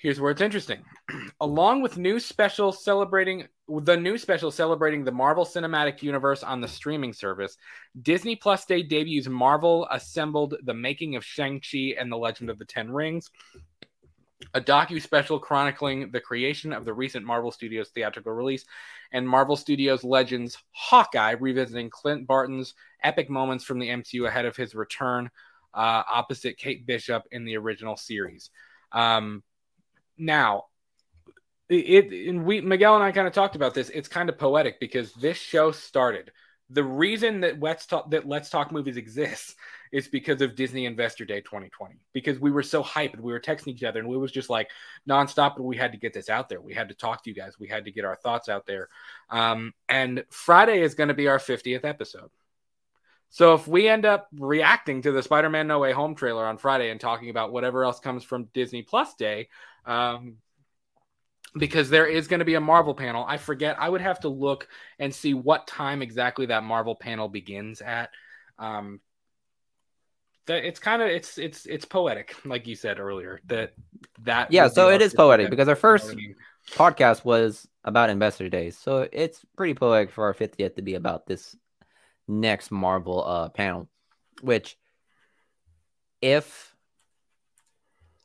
Here's 0.00 0.18
where 0.18 0.30
it's 0.30 0.40
interesting. 0.40 0.82
Along 1.42 1.82
with 1.82 1.98
new 1.98 2.18
special 2.18 2.72
celebrating 2.72 3.46
the 3.68 3.96
new 3.96 4.16
special 4.16 4.50
celebrating 4.50 5.04
the 5.04 5.12
Marvel 5.12 5.44
Cinematic 5.44 6.02
Universe 6.02 6.42
on 6.42 6.62
the 6.62 6.68
streaming 6.68 7.12
service, 7.12 7.58
Disney 8.00 8.34
Plus 8.34 8.64
Day 8.64 8.82
debuts 8.82 9.28
Marvel 9.28 9.86
Assembled 9.90 10.54
The 10.64 10.74
Making 10.74 11.16
of 11.16 11.24
Shang-Chi 11.24 11.94
and 11.98 12.10
the 12.10 12.16
Legend 12.16 12.48
of 12.48 12.58
the 12.58 12.64
Ten 12.64 12.90
Rings, 12.90 13.30
a 14.54 14.60
docu 14.60 15.02
special 15.02 15.38
chronicling 15.38 16.10
the 16.10 16.20
creation 16.20 16.72
of 16.72 16.86
the 16.86 16.94
recent 16.94 17.26
Marvel 17.26 17.50
Studios 17.50 17.90
theatrical 17.90 18.32
release, 18.32 18.64
and 19.12 19.28
Marvel 19.28 19.54
Studios 19.54 20.02
Legends 20.02 20.56
Hawkeye 20.72 21.36
revisiting 21.38 21.90
Clint 21.90 22.26
Barton's 22.26 22.72
epic 23.04 23.28
moments 23.28 23.64
from 23.64 23.78
the 23.78 23.88
MCU 23.88 24.26
ahead 24.26 24.46
of 24.46 24.56
his 24.56 24.74
return 24.74 25.30
uh, 25.74 26.02
opposite 26.10 26.56
Kate 26.56 26.86
Bishop 26.86 27.24
in 27.30 27.44
the 27.44 27.58
original 27.58 27.96
series. 27.96 28.50
Um, 28.92 29.42
now, 30.20 30.64
it, 31.68 32.28
and 32.28 32.44
we 32.44 32.60
Miguel 32.60 32.96
and 32.96 33.04
I 33.04 33.12
kind 33.12 33.28
of 33.28 33.32
talked 33.32 33.56
about 33.56 33.74
this. 33.74 33.90
It's 33.90 34.08
kind 34.08 34.28
of 34.28 34.38
poetic 34.38 34.80
because 34.80 35.12
this 35.14 35.36
show 35.36 35.70
started. 35.70 36.32
The 36.68 36.84
reason 36.84 37.40
that 37.40 37.60
Let's 37.60 37.86
Talk 37.86 38.10
that 38.10 38.26
Let's 38.26 38.50
Talk 38.50 38.72
movies 38.72 38.96
exists 38.96 39.54
is 39.92 40.08
because 40.08 40.40
of 40.40 40.54
Disney 40.54 40.86
Investor 40.86 41.24
Day 41.24 41.40
2020. 41.40 41.96
Because 42.12 42.38
we 42.38 42.50
were 42.50 42.62
so 42.62 42.82
hyped 42.82 43.18
we 43.18 43.32
were 43.32 43.40
texting 43.40 43.68
each 43.68 43.82
other 43.82 44.00
and 44.00 44.08
we 44.08 44.16
was 44.16 44.32
just 44.32 44.50
like 44.50 44.68
nonstop. 45.08 45.56
And 45.56 45.64
we 45.64 45.76
had 45.76 45.92
to 45.92 45.98
get 45.98 46.12
this 46.12 46.28
out 46.28 46.48
there. 46.48 46.60
We 46.60 46.74
had 46.74 46.88
to 46.88 46.94
talk 46.94 47.24
to 47.24 47.30
you 47.30 47.36
guys. 47.36 47.58
We 47.58 47.68
had 47.68 47.84
to 47.84 47.92
get 47.92 48.04
our 48.04 48.16
thoughts 48.16 48.48
out 48.48 48.66
there. 48.66 48.88
Um, 49.28 49.72
and 49.88 50.24
Friday 50.30 50.80
is 50.80 50.94
going 50.94 51.08
to 51.08 51.14
be 51.14 51.28
our 51.28 51.38
50th 51.38 51.84
episode. 51.84 52.30
So 53.30 53.54
if 53.54 53.68
we 53.68 53.88
end 53.88 54.04
up 54.04 54.28
reacting 54.32 55.02
to 55.02 55.12
the 55.12 55.22
Spider-Man 55.22 55.68
No 55.68 55.78
Way 55.78 55.92
Home 55.92 56.16
trailer 56.16 56.44
on 56.44 56.58
Friday 56.58 56.90
and 56.90 57.00
talking 57.00 57.30
about 57.30 57.52
whatever 57.52 57.84
else 57.84 58.00
comes 58.00 58.24
from 58.24 58.48
Disney 58.52 58.82
Plus 58.82 59.14
Day, 59.14 59.48
um, 59.86 60.36
because 61.56 61.90
there 61.90 62.06
is 62.06 62.26
going 62.26 62.40
to 62.40 62.44
be 62.44 62.54
a 62.54 62.60
Marvel 62.60 62.94
panel. 62.94 63.24
I 63.26 63.36
forget. 63.36 63.76
I 63.78 63.88
would 63.88 64.00
have 64.00 64.20
to 64.20 64.28
look 64.28 64.68
and 64.98 65.14
see 65.14 65.34
what 65.34 65.68
time 65.68 66.02
exactly 66.02 66.46
that 66.46 66.64
Marvel 66.64 66.96
panel 66.96 67.28
begins 67.28 67.80
at. 67.80 68.10
Um, 68.58 69.00
that 70.46 70.64
it's 70.64 70.80
kind 70.80 71.00
of 71.00 71.08
it's 71.08 71.38
it's 71.38 71.66
it's 71.66 71.84
poetic, 71.84 72.34
like 72.44 72.66
you 72.66 72.74
said 72.74 72.98
earlier. 72.98 73.40
That 73.46 73.74
that 74.24 74.52
Yeah, 74.52 74.66
so 74.66 74.90
it 74.90 75.02
is 75.02 75.14
poetic 75.14 75.50
because 75.50 75.68
our 75.68 75.76
first 75.76 76.04
episode. 76.06 76.18
I 76.18 76.20
mean, 76.20 76.34
podcast 76.72 77.24
was 77.24 77.68
about 77.84 78.10
Investor 78.10 78.48
Days, 78.48 78.76
so 78.76 79.08
it's 79.12 79.44
pretty 79.56 79.74
poetic 79.74 80.10
for 80.10 80.24
our 80.24 80.34
50th 80.34 80.74
to 80.76 80.82
be 80.82 80.94
about 80.94 81.26
this 81.26 81.56
next 82.30 82.70
Marvel 82.70 83.24
uh 83.26 83.48
panel, 83.50 83.88
which 84.40 84.78
if 86.22 86.74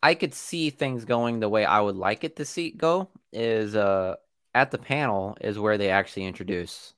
I 0.03 0.13
could 0.13 0.33
see 0.33 0.69
things 0.69 1.03
going 1.05 1.39
the 1.39 1.49
way 1.49 1.65
I 1.65 1.81
would 1.81 1.95
like 1.95 2.23
it 2.23 2.35
to 2.37 2.45
see 2.45 2.71
go 2.71 3.09
is 3.33 3.75
uh 3.75 4.15
at 4.53 4.71
the 4.71 4.77
panel 4.77 5.37
is 5.41 5.57
where 5.59 5.77
they 5.77 5.89
actually 5.89 6.25
introduce 6.25 6.93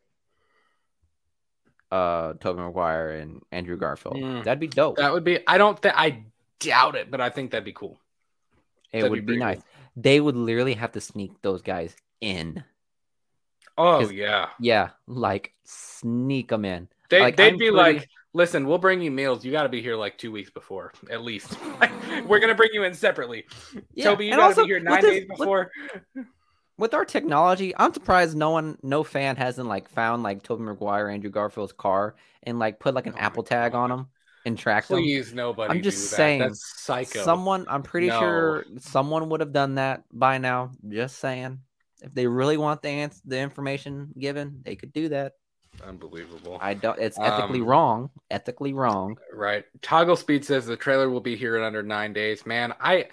uh 1.91 2.33
Tobey 2.33 2.61
Maguire 2.61 3.11
and 3.11 3.41
Andrew 3.51 3.77
Garfield. 3.77 4.17
Mm. 4.17 4.43
That'd 4.43 4.59
be 4.59 4.67
dope. 4.67 4.97
that 4.97 5.13
would 5.13 5.23
be. 5.23 5.39
I 5.47 5.57
don't 5.57 5.79
think 5.79 5.95
I 5.97 6.25
doubt 6.59 6.95
it, 6.95 7.09
but 7.09 7.21
I 7.21 7.29
think 7.29 7.51
that'd 7.51 7.63
be 7.63 7.73
cool. 7.73 7.99
it 8.91 8.97
that'd 9.01 9.11
would 9.11 9.25
be 9.25 9.33
be, 9.33 9.39
nice. 9.39 9.61
They 9.95 10.19
would 10.19 10.35
literally 10.35 10.73
have 10.73 10.91
to 10.91 11.01
sneak 11.01 11.41
those 11.41 11.61
guys 11.61 11.95
in. 12.21 12.63
Oh 13.77 14.09
yeah, 14.09 14.49
Yeah, 14.59 14.89
like 15.07 15.53
sneak 15.63 16.49
them 16.49 16.65
in. 16.65 16.89
They 17.09 17.21
Like, 17.21 17.35
they'd 17.37 17.53
I'm 17.53 17.57
be 17.57 17.69
pretty- 17.71 17.71
like, 17.99 18.09
listen, 18.33 18.67
we'll 18.67 18.77
bring 18.77 19.01
you 19.01 19.11
meals. 19.11 19.45
You 19.45 19.51
got 19.51 19.63
to 19.63 19.69
be 19.69 19.81
here 19.81 19.95
like 19.95 20.17
two 20.17 20.31
weeks 20.31 20.49
before, 20.49 20.91
at 21.09 21.21
least. 21.23 21.55
We're 22.27 22.39
gonna 22.39 22.55
bring 22.55 22.69
you 22.73 22.83
in 22.83 22.93
separately. 22.93 23.45
Yeah, 23.93 24.05
Tobey, 24.05 24.25
you 24.27 24.35
got 24.35 24.55
to 24.55 24.61
be 24.63 24.67
here 24.67 24.79
nine 24.79 25.01
this- 25.01 25.11
days 25.11 25.25
before. 25.27 25.71
with 26.77 26.93
our 26.93 27.05
technology, 27.05 27.73
I'm 27.75 27.93
surprised 27.93 28.35
no 28.37 28.51
one, 28.51 28.77
no 28.83 29.03
fan 29.03 29.35
hasn't 29.35 29.67
like 29.67 29.89
found 29.89 30.23
like 30.23 30.43
Tobey 30.43 30.63
Maguire, 30.63 31.09
Andrew 31.09 31.29
Garfield's 31.31 31.73
car 31.73 32.15
and 32.43 32.59
like 32.59 32.79
put 32.79 32.93
like 32.93 33.07
an 33.07 33.13
Oh 33.15 33.19
Apple 33.19 33.43
tag 33.43 33.73
on 33.73 33.89
God. 33.89 33.97
them 33.99 34.07
and 34.45 34.57
tracked 34.57 34.89
them. 34.89 34.99
Please, 34.99 35.33
nobody. 35.33 35.71
I'm 35.71 35.81
just 35.81 35.97
do 35.97 36.09
that. 36.11 36.15
saying, 36.15 36.39
That's 36.39 36.81
psycho. 36.81 37.23
Someone, 37.23 37.65
I'm 37.67 37.83
pretty 37.83 38.07
No. 38.07 38.19
sure 38.19 38.65
someone 38.79 39.29
would 39.29 39.39
have 39.39 39.53
done 39.53 39.75
that 39.75 40.03
by 40.11 40.37
now. 40.37 40.71
Just 40.87 41.17
saying, 41.19 41.59
if 42.01 42.13
they 42.13 42.27
really 42.27 42.57
want 42.57 42.81
the 42.81 42.89
ans- 42.89 43.21
the 43.25 43.39
information 43.39 44.13
given, 44.19 44.61
they 44.63 44.75
could 44.75 44.93
do 44.93 45.09
that. 45.09 45.33
Unbelievable. 45.85 46.57
I 46.59 46.73
don't. 46.73 46.99
It's 46.99 47.19
ethically 47.19 47.61
Um, 47.61 47.67
wrong. 47.67 48.09
Ethically 48.31 48.73
wrong. 48.73 49.17
Right. 49.33 49.65
Toggle 49.81 50.15
Speed 50.15 50.43
says 50.45 50.65
the 50.65 50.77
trailer 50.77 51.09
will 51.09 51.21
be 51.21 51.35
here 51.35 51.57
in 51.57 51.63
under 51.63 51.83
nine 51.83 52.13
days. 52.13 52.45
Man, 52.45 52.73
I 52.79 53.07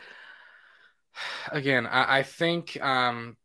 again, 1.51 1.87
I, 1.87 2.19
I 2.19 2.23
think 2.23 2.81
um 2.83 3.37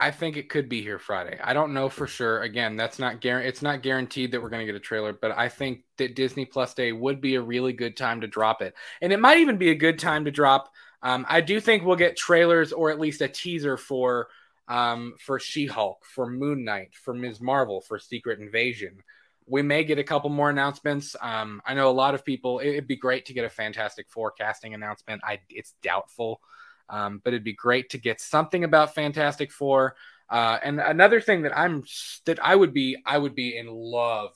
I 0.00 0.10
think 0.10 0.36
it 0.36 0.48
could 0.48 0.68
be 0.68 0.82
here 0.82 0.98
Friday. 0.98 1.38
I 1.42 1.52
don't 1.52 1.74
know 1.74 1.88
for 1.88 2.08
sure. 2.08 2.42
Again, 2.42 2.76
that's 2.76 2.98
not 2.98 3.20
guaranteed. 3.20 3.48
It's 3.50 3.62
not 3.62 3.82
guaranteed 3.82 4.32
that 4.32 4.42
we're 4.42 4.48
going 4.50 4.66
to 4.66 4.72
get 4.72 4.74
a 4.74 4.80
trailer, 4.80 5.12
but 5.12 5.30
I 5.30 5.48
think 5.48 5.84
that 5.98 6.16
Disney 6.16 6.44
Plus 6.44 6.74
Day 6.74 6.90
would 6.90 7.20
be 7.20 7.36
a 7.36 7.40
really 7.40 7.72
good 7.72 7.96
time 7.96 8.22
to 8.22 8.26
drop 8.26 8.62
it, 8.62 8.74
and 9.00 9.12
it 9.12 9.20
might 9.20 9.38
even 9.38 9.58
be 9.58 9.70
a 9.70 9.76
good 9.76 10.00
time 10.00 10.24
to 10.24 10.32
drop. 10.32 10.72
Um, 11.02 11.24
I 11.28 11.40
do 11.40 11.60
think 11.60 11.84
we'll 11.84 11.94
get 11.94 12.16
trailers 12.16 12.72
or 12.72 12.90
at 12.90 12.98
least 12.98 13.20
a 13.20 13.28
teaser 13.28 13.76
for 13.76 14.28
um, 14.68 15.14
for 15.18 15.38
She-Hulk, 15.38 16.04
for 16.04 16.26
Moon 16.26 16.64
Knight, 16.64 16.94
for 16.94 17.14
Ms. 17.14 17.40
Marvel, 17.40 17.80
for 17.80 17.98
Secret 17.98 18.40
Invasion 18.40 19.02
we 19.46 19.62
may 19.62 19.84
get 19.84 19.98
a 19.98 20.04
couple 20.04 20.30
more 20.30 20.50
announcements. 20.50 21.16
Um, 21.20 21.60
I 21.66 21.74
know 21.74 21.90
a 21.90 21.92
lot 21.92 22.14
of 22.14 22.24
people. 22.24 22.60
it- 22.60 22.68
It'd 22.68 22.86
be 22.86 22.96
great 22.96 23.26
to 23.26 23.32
get 23.32 23.44
a 23.44 23.50
Fantastic 23.50 24.08
Four 24.08 24.30
casting 24.30 24.74
announcement. 24.74 25.20
I 25.24 25.40
it's 25.50 25.74
doubtful, 25.82 26.40
um, 26.88 27.20
but 27.24 27.32
it'd 27.32 27.44
be 27.44 27.52
great 27.52 27.90
to 27.90 27.98
get 27.98 28.20
something 28.20 28.64
about 28.64 28.94
Fantastic 28.94 29.50
Four. 29.52 29.96
Uh, 30.30 30.58
and 30.62 30.80
another 30.80 31.20
thing 31.20 31.42
that 31.42 31.56
I'm 31.58 31.82
that 32.26 32.42
I 32.42 32.54
would 32.54 32.72
be 32.72 32.96
I 33.04 33.18
would 33.18 33.34
be 33.34 33.56
in 33.56 33.66
love 33.66 34.30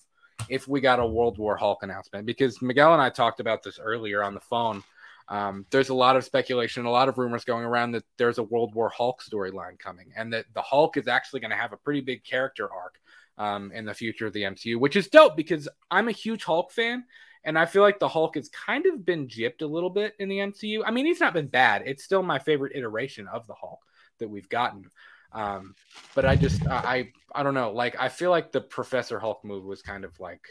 if 0.49 0.69
we 0.69 0.81
got 0.81 0.99
a 0.99 1.07
World 1.07 1.39
War 1.39 1.57
Hulk 1.57 1.83
announcement 1.83 2.27
because 2.27 2.61
Miguel 2.61 2.93
and 2.93 3.01
I 3.01 3.09
talked 3.09 3.41
about 3.41 3.63
this 3.63 3.79
earlier 3.79 4.23
on 4.23 4.35
the 4.35 4.41
phone. 4.41 4.83
Um, 5.29 5.67
there's 5.71 5.89
a 5.89 5.95
lot 5.95 6.17
of 6.17 6.25
speculation, 6.25 6.87
a 6.87 6.91
lot 6.91 7.09
of 7.09 7.19
rumors 7.19 7.45
going 7.45 7.65
around 7.65 7.93
that 7.93 8.05
there's 8.17 8.39
a 8.39 8.45
World 8.45 8.75
War 8.75 8.89
Hulk 8.89 9.23
storyline 9.23 9.79
coming, 9.79 10.13
and 10.17 10.33
that 10.33 10.47
the 10.55 10.63
Hulk 10.63 10.97
is 10.97 11.09
actually 11.09 11.41
going 11.41 11.51
to 11.51 11.57
have 11.57 11.73
a 11.73 11.79
pretty 11.79 12.01
big 12.01 12.25
character 12.25 12.69
arc 12.73 13.01
um, 13.39 13.73
in 13.73 13.85
the 13.85 13.95
future 13.95 14.27
of 14.27 14.33
the 14.33 14.43
MCU, 14.43 14.79
which 14.79 14.97
is 14.97 15.09
dope 15.09 15.37
because 15.37 15.69
I'm 15.91 16.09
a 16.09 16.13
huge 16.13 16.45
Hulk 16.45 16.73
fan. 16.73 17.05
And 17.45 17.57
I 17.57 17.65
feel 17.65 17.83
like 17.83 18.01
the 18.01 18.09
Hulk 18.09 18.35
has 18.35 18.49
kind 18.49 18.87
of 18.87 19.07
been 19.07 19.29
gypped 19.29 19.63
a 19.63 19.67
little 19.67 19.91
bit 19.91 20.15
in 20.19 20.29
the 20.29 20.39
MCU. 20.39 20.83
I 20.85 20.91
mean, 20.91 21.07
he's 21.07 21.21
not 21.21 21.33
been 21.33 21.47
bad. 21.47 21.85
It's 21.87 22.03
still 22.03 22.25
my 22.25 22.41
favorite 22.41 22.73
iteration 22.75 23.29
of 23.29 23.47
the 23.47 23.55
Hulk 23.55 23.79
that 24.19 24.29
we've 24.29 24.49
gotten. 24.49 24.91
Um, 25.33 25.77
but 26.17 26.25
I 26.25 26.35
just, 26.35 26.67
I, 26.67 27.13
I 27.33 27.45
don't 27.45 27.55
know. 27.55 27.71
Like, 27.71 27.95
I 28.01 28.09
feel 28.09 28.31
like 28.31 28.51
the 28.51 28.61
Professor 28.61 29.21
Hulk 29.21 29.45
move 29.45 29.65
was 29.65 29.81
kind 29.81 30.05
of 30.05 30.19
like, 30.19 30.49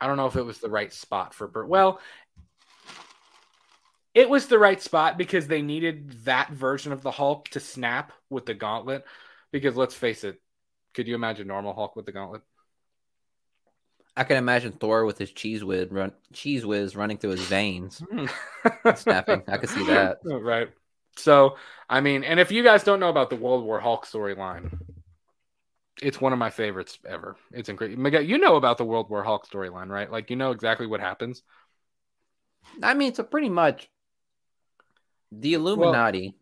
I 0.00 0.06
don't 0.06 0.16
know 0.16 0.26
if 0.26 0.36
it 0.36 0.42
was 0.42 0.58
the 0.58 0.70
right 0.70 0.92
spot 0.92 1.34
for 1.34 1.48
Burt. 1.48 1.68
Well, 1.68 1.98
it 4.14 4.28
was 4.28 4.46
the 4.46 4.58
right 4.58 4.80
spot 4.80 5.18
because 5.18 5.48
they 5.48 5.60
needed 5.60 6.24
that 6.24 6.50
version 6.50 6.92
of 6.92 7.02
the 7.02 7.10
Hulk 7.10 7.48
to 7.50 7.60
snap 7.60 8.12
with 8.30 8.46
the 8.46 8.54
gauntlet. 8.54 9.04
Because 9.50 9.76
let's 9.76 9.94
face 9.94 10.24
it, 10.24 10.40
could 10.94 11.08
you 11.08 11.14
imagine 11.14 11.48
normal 11.48 11.74
Hulk 11.74 11.96
with 11.96 12.06
the 12.06 12.12
gauntlet? 12.12 12.42
I 14.16 14.22
can 14.22 14.36
imagine 14.36 14.72
Thor 14.72 15.04
with 15.04 15.18
his 15.18 15.32
cheese 15.32 15.64
whiz 15.64 15.90
run 15.90 16.12
cheese 16.32 16.64
whiz 16.64 16.94
running 16.94 17.18
through 17.18 17.30
his 17.30 17.44
veins, 17.46 17.98
hmm. 17.98 18.26
snapping. 18.94 19.42
I 19.48 19.56
could 19.56 19.68
see 19.68 19.84
that. 19.86 20.18
Right. 20.24 20.68
So, 21.16 21.56
I 21.88 22.00
mean, 22.00 22.22
and 22.22 22.38
if 22.38 22.52
you 22.52 22.62
guys 22.62 22.84
don't 22.84 23.00
know 23.00 23.08
about 23.08 23.30
the 23.30 23.36
World 23.36 23.64
War 23.64 23.80
Hulk 23.80 24.06
storyline, 24.06 24.78
it's 26.00 26.20
one 26.20 26.32
of 26.32 26.38
my 26.38 26.50
favorites 26.50 26.98
ever. 27.04 27.36
It's 27.52 27.68
incredible. 27.68 28.02
Miguel, 28.02 28.22
you 28.22 28.38
know 28.38 28.54
about 28.54 28.78
the 28.78 28.84
World 28.84 29.10
War 29.10 29.24
Hulk 29.24 29.48
storyline, 29.48 29.88
right? 29.88 30.10
Like, 30.10 30.30
you 30.30 30.36
know 30.36 30.52
exactly 30.52 30.86
what 30.86 31.00
happens. 31.00 31.42
I 32.82 32.94
mean, 32.94 33.14
so 33.14 33.22
pretty 33.22 33.48
much 33.48 33.88
the 35.32 35.54
Illuminati. 35.54 36.34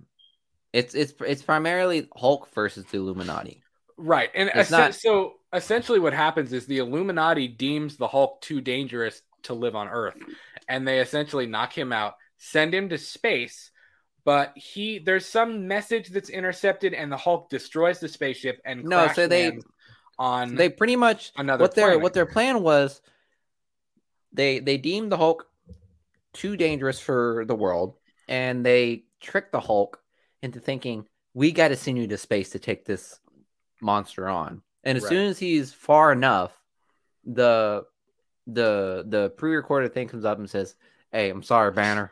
it's 0.72 0.94
it's 0.94 1.14
it's 1.20 1.42
primarily 1.42 2.08
Hulk 2.16 2.48
versus 2.54 2.84
the 2.86 2.98
Illuminati. 2.98 3.62
Right. 3.96 4.30
And 4.34 4.50
essen- 4.54 4.78
not- 4.78 4.94
so 4.94 5.34
essentially 5.52 5.98
what 6.00 6.12
happens 6.14 6.52
is 6.52 6.66
the 6.66 6.78
Illuminati 6.78 7.46
deems 7.48 7.96
the 7.96 8.08
Hulk 8.08 8.40
too 8.40 8.60
dangerous 8.60 9.22
to 9.44 9.54
live 9.54 9.74
on 9.76 9.88
Earth. 9.88 10.14
And 10.68 10.86
they 10.88 11.00
essentially 11.00 11.46
knock 11.46 11.76
him 11.76 11.92
out, 11.92 12.14
send 12.38 12.74
him 12.74 12.88
to 12.88 12.98
space, 12.98 13.70
but 14.24 14.52
he 14.56 14.98
there's 14.98 15.26
some 15.26 15.68
message 15.68 16.08
that's 16.08 16.30
intercepted 16.30 16.94
and 16.94 17.10
the 17.12 17.16
Hulk 17.16 17.50
destroys 17.50 17.98
the 18.00 18.08
spaceship 18.08 18.60
and 18.64 18.84
No, 18.84 19.08
so 19.12 19.26
they- 19.26 19.58
on 20.18 20.54
They 20.54 20.68
pretty 20.68 20.94
much 20.96 21.32
another 21.36 21.62
what 21.64 21.74
their 21.74 21.86
planet. 21.86 22.02
what 22.02 22.14
their 22.14 22.26
plan 22.26 22.62
was. 22.62 23.00
They 24.32 24.60
they 24.60 24.78
deemed 24.78 25.10
the 25.12 25.16
Hulk 25.16 25.46
too 26.32 26.56
dangerous 26.56 26.98
for 27.00 27.44
the 27.46 27.54
world, 27.54 27.96
and 28.32 28.64
they 28.64 29.04
trick 29.20 29.52
the 29.52 29.60
Hulk 29.60 30.02
into 30.42 30.58
thinking 30.58 31.06
we 31.34 31.52
got 31.52 31.68
to 31.68 31.76
send 31.76 31.98
you 31.98 32.06
to 32.08 32.16
space 32.18 32.50
to 32.50 32.58
take 32.58 32.84
this 32.86 33.20
monster 33.80 34.26
on. 34.28 34.62
And 34.84 34.96
as 34.96 35.04
Right. 35.04 35.10
soon 35.10 35.26
as 35.26 35.38
he's 35.38 35.72
far 35.72 36.10
enough, 36.12 36.58
the 37.24 37.84
the 38.46 39.04
the 39.06 39.30
pre-recorded 39.36 39.94
thing 39.94 40.08
comes 40.08 40.24
up 40.24 40.38
and 40.38 40.50
says, 40.50 40.74
"Hey, 41.12 41.30
I'm 41.30 41.42
sorry, 41.44 41.70
Banner, 41.70 42.10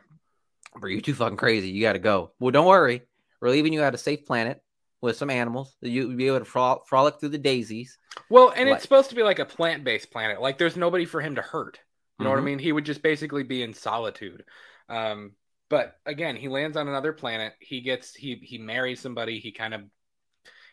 but 0.79 0.87
you're 0.87 1.01
too 1.01 1.13
fucking 1.13 1.35
crazy. 1.37 1.69
You 1.69 1.81
got 1.81 1.93
to 1.93 1.99
go." 1.99 2.31
Well, 2.39 2.51
don't 2.51 2.67
worry, 2.67 3.01
we're 3.41 3.49
leaving 3.49 3.73
you 3.73 3.81
at 3.81 3.93
a 3.95 3.97
safe 3.97 4.25
planet 4.25 4.61
with 5.01 5.17
some 5.17 5.29
animals 5.29 5.75
that 5.81 5.89
you'll 5.89 6.15
be 6.15 6.27
able 6.27 6.39
to 6.39 6.45
frol- 6.45 6.83
frolic 6.87 7.19
through 7.19 7.29
the 7.29 7.37
daisies. 7.37 7.97
Well, 8.29 8.49
and 8.55 8.69
Like- 8.69 8.75
it's 8.75 8.83
supposed 8.83 9.09
to 9.09 9.15
be 9.15 9.23
like 9.23 9.39
a 9.39 9.45
plant-based 9.45 10.11
planet. 10.11 10.39
Like 10.39 10.57
there's 10.59 10.77
nobody 10.77 11.05
for 11.05 11.19
him 11.19 11.35
to 11.35 11.41
hurt. 11.41 11.79
You 12.19 12.25
know 12.25 12.29
what 12.29 12.37
I 12.39 12.41
Mhm. 12.43 12.45
mean? 12.45 12.59
He 12.59 12.71
would 12.71 12.85
just 12.85 13.01
basically 13.01 13.43
be 13.43 13.63
in 13.63 13.73
solitude. 13.73 14.45
Um, 14.87 15.35
but 15.71 15.95
again, 16.05 16.35
he 16.35 16.49
lands 16.49 16.75
on 16.75 16.89
another 16.89 17.13
planet. 17.13 17.53
He 17.59 17.79
gets 17.79 18.13
he 18.13 18.35
he 18.35 18.57
marries 18.57 18.99
somebody. 18.99 19.39
He 19.39 19.53
kind 19.53 19.73
of 19.73 19.81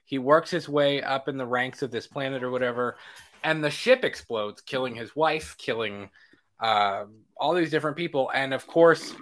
he 0.05 0.19
works 0.19 0.51
his 0.51 0.69
way 0.69 1.01
up 1.01 1.29
in 1.29 1.37
the 1.37 1.47
ranks 1.47 1.83
of 1.83 1.93
this 1.93 2.09
planet 2.09 2.43
or 2.43 2.51
whatever, 2.51 2.97
and 3.45 3.63
the 3.63 3.71
ship 3.71 4.05
explodes, 4.05 4.61
killing 4.61 4.97
his 4.97 5.15
wife, 5.15 5.55
killing 5.57 6.11
uh, 6.59 7.05
all 7.37 7.55
these 7.55 7.71
different 7.71 7.97
people, 7.97 8.29
and 8.35 8.53
of 8.53 8.67
course, 8.67 9.15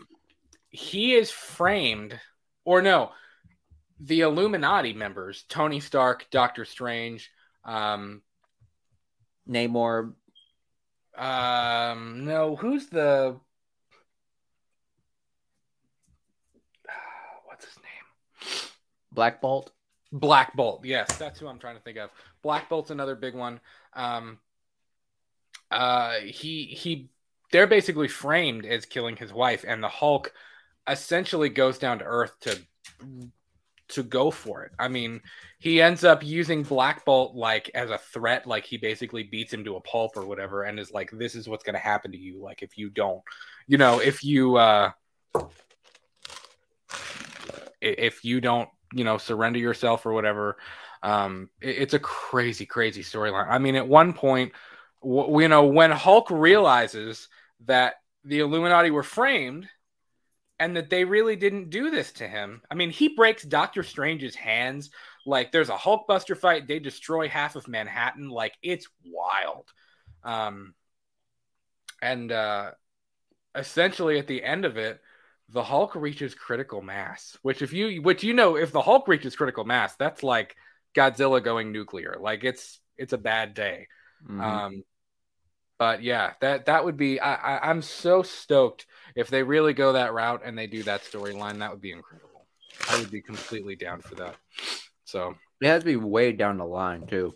he 0.71 1.15
is 1.15 1.31
framed, 1.31 2.19
or 2.65 2.81
no, 2.81 3.11
the 4.01 4.23
Illuminati 4.23 4.95
members, 4.95 5.45
Tony 5.47 5.81
Stark, 5.81 6.27
Doctor 6.31 6.65
Strange, 6.65 7.31
um, 7.67 8.23
Namor, 9.47 10.15
um, 11.19 12.25
no, 12.25 12.57
who's 12.57 12.87
the 12.87 13.39
what's 17.57 17.65
his 17.65 17.83
name? 17.83 18.36
Black 19.13 19.41
Bolt. 19.41 19.73
Black 20.13 20.55
Bolt. 20.57 20.85
Yes, 20.85 21.17
that's 21.17 21.41
who 21.41 21.49
I'm 21.49 21.59
trying 21.59 21.77
to 21.77 21.83
think 21.83 21.99
of. 21.99 22.11
Black 22.43 22.69
Bolt's 22.69 22.91
another 22.91 23.15
big 23.17 23.35
one. 23.35 23.61
Um, 23.95 24.39
uh, 25.71 26.21
he 26.21 26.65
he, 26.65 27.11
they're 27.53 27.67
basically 27.67 28.09
framed 28.09 28.65
as 28.65 28.87
killing 28.87 29.17
his 29.17 29.33
wife, 29.33 29.65
and 29.67 29.83
the 29.83 29.89
Hulk 29.89 30.33
essentially 30.89 31.49
goes 31.49 31.79
down 31.79 31.99
to 31.99 32.05
earth 32.05 32.39
to 32.41 32.59
to 33.89 34.03
go 34.03 34.31
for 34.31 34.65
it. 34.65 34.73
I 34.79 34.89
mean, 34.89 35.21
he 35.59 35.81
ends 35.81 36.05
up 36.05 36.25
using 36.25 36.63
Black 36.63 37.05
Bolt 37.05 37.35
like 37.35 37.71
as 37.75 37.91
a 37.91 37.99
threat, 37.99 38.47
like 38.47 38.65
he 38.65 38.77
basically 38.77 39.23
beats 39.23 39.53
him 39.53 39.65
to 39.65 39.77
a 39.77 39.81
pulp 39.81 40.17
or 40.17 40.25
whatever, 40.25 40.63
and 40.65 40.79
is 40.79 40.93
like, 40.93 41.11
"This 41.11 41.35
is 41.35 41.49
what's 41.49 41.65
going 41.65 41.75
to 41.75 41.81
happen 41.81 42.13
to 42.13 42.19
you. 42.19 42.41
Like 42.41 42.63
if 42.63 42.79
you 42.79 42.91
don't, 42.91 43.23
you 43.67 43.79
know, 43.79 44.01
if 44.01 44.25
you 44.25 44.57
uh, 44.57 44.93
if 47.81 48.25
you 48.25 48.41
don't, 48.41 48.69
you 48.93 49.05
know, 49.05 49.19
surrender 49.19 49.59
yourself 49.59 50.07
or 50.07 50.13
whatever." 50.13 50.57
Um, 51.03 51.51
it, 51.61 51.77
it's 51.79 51.95
a 51.95 51.99
crazy, 51.99 52.67
crazy 52.67 53.03
storyline. 53.03 53.49
I 53.49 53.59
mean, 53.59 53.77
at 53.77 53.89
one 53.89 54.13
point, 54.13 54.53
w- 55.03 55.43
you 55.43 55.49
know, 55.49 55.67
when 55.67 55.91
Hulk 55.91 56.31
realizes 56.31 57.29
that 57.67 57.95
the 58.25 58.41
Illuminati 58.41 58.91
were 58.91 59.03
framed 59.03 59.69
and 60.59 60.77
that 60.77 60.91
they 60.91 61.05
really 61.05 61.37
didn't 61.37 61.71
do 61.71 61.91
this 61.91 62.13
to 62.13 62.27
him. 62.27 62.63
I 62.71 62.75
mean, 62.75 62.91
he 62.91 63.15
breaks 63.15 63.43
Doctor 63.43 63.83
Strange's 63.83 64.35
hands. 64.35 64.91
Like, 65.27 65.53
there's 65.53 65.69
a 65.69 65.77
Hulkbuster 65.77 66.37
fight. 66.37 66.67
They 66.67 66.79
destroy 66.79 67.29
half 67.29 67.57
of 67.57 67.69
Manhattan. 67.69 68.31
Like, 68.31 68.55
it's 68.63 68.89
wild. 69.05 69.71
Um, 70.25 70.75
and 72.01 72.33
uh, 72.33 72.71
essentially, 73.55 74.19
at 74.19 74.27
the 74.27 74.43
end 74.43 74.65
of 74.65 74.77
it, 74.77 75.01
the 75.51 75.63
Hulk 75.63 75.95
reaches 75.95 76.35
critical 76.35 76.83
mass. 76.83 77.37
Which, 77.43 77.63
if 77.63 77.73
you, 77.73 78.03
which 78.03 78.25
you 78.25 78.35
know, 78.35 78.57
if 78.57 78.73
the 78.73 78.83
Hulk 78.83 79.09
reaches 79.09 79.37
critical 79.37 79.65
mass, 79.65 79.95
that's 79.97 80.23
like 80.23 80.57
Godzilla 80.95 81.43
going 81.43 81.73
nuclear. 81.73 82.17
Like, 82.19 82.45
it's 82.45 82.81
it's 82.97 83.13
a 83.13 83.19
bad 83.19 83.55
day. 83.55 83.87
Mm-hmm. 84.25 84.41
Um, 84.41 84.83
but 85.79 86.03
yeah, 86.03 86.33
that 86.41 86.67
that 86.67 86.85
would 86.85 86.97
be. 86.97 87.21
I, 87.21 87.35
I 87.35 87.71
I'm 87.71 87.83
so 87.83 88.23
stoked 88.23 88.87
if 89.15 89.29
they 89.29 89.43
really 89.43 89.75
go 89.75 89.93
that 89.93 90.15
route 90.15 90.43
and 90.45 90.57
they 90.57 90.67
do 90.67 90.83
that 90.85 91.05
storyline. 91.05 91.59
That 91.59 91.71
would 91.71 91.83
be 91.83 91.93
incredible. 91.93 92.47
I 92.89 92.99
would 92.99 93.11
be 93.11 93.23
completely 93.23 93.77
down 93.77 94.01
for 94.01 94.15
that. 94.17 94.37
So 95.05 95.35
it 95.61 95.67
has 95.67 95.83
to 95.83 95.87
be 95.87 95.97
way 95.97 96.33
down 96.33 96.59
the 96.59 96.65
line 96.65 97.07
too. 97.07 97.35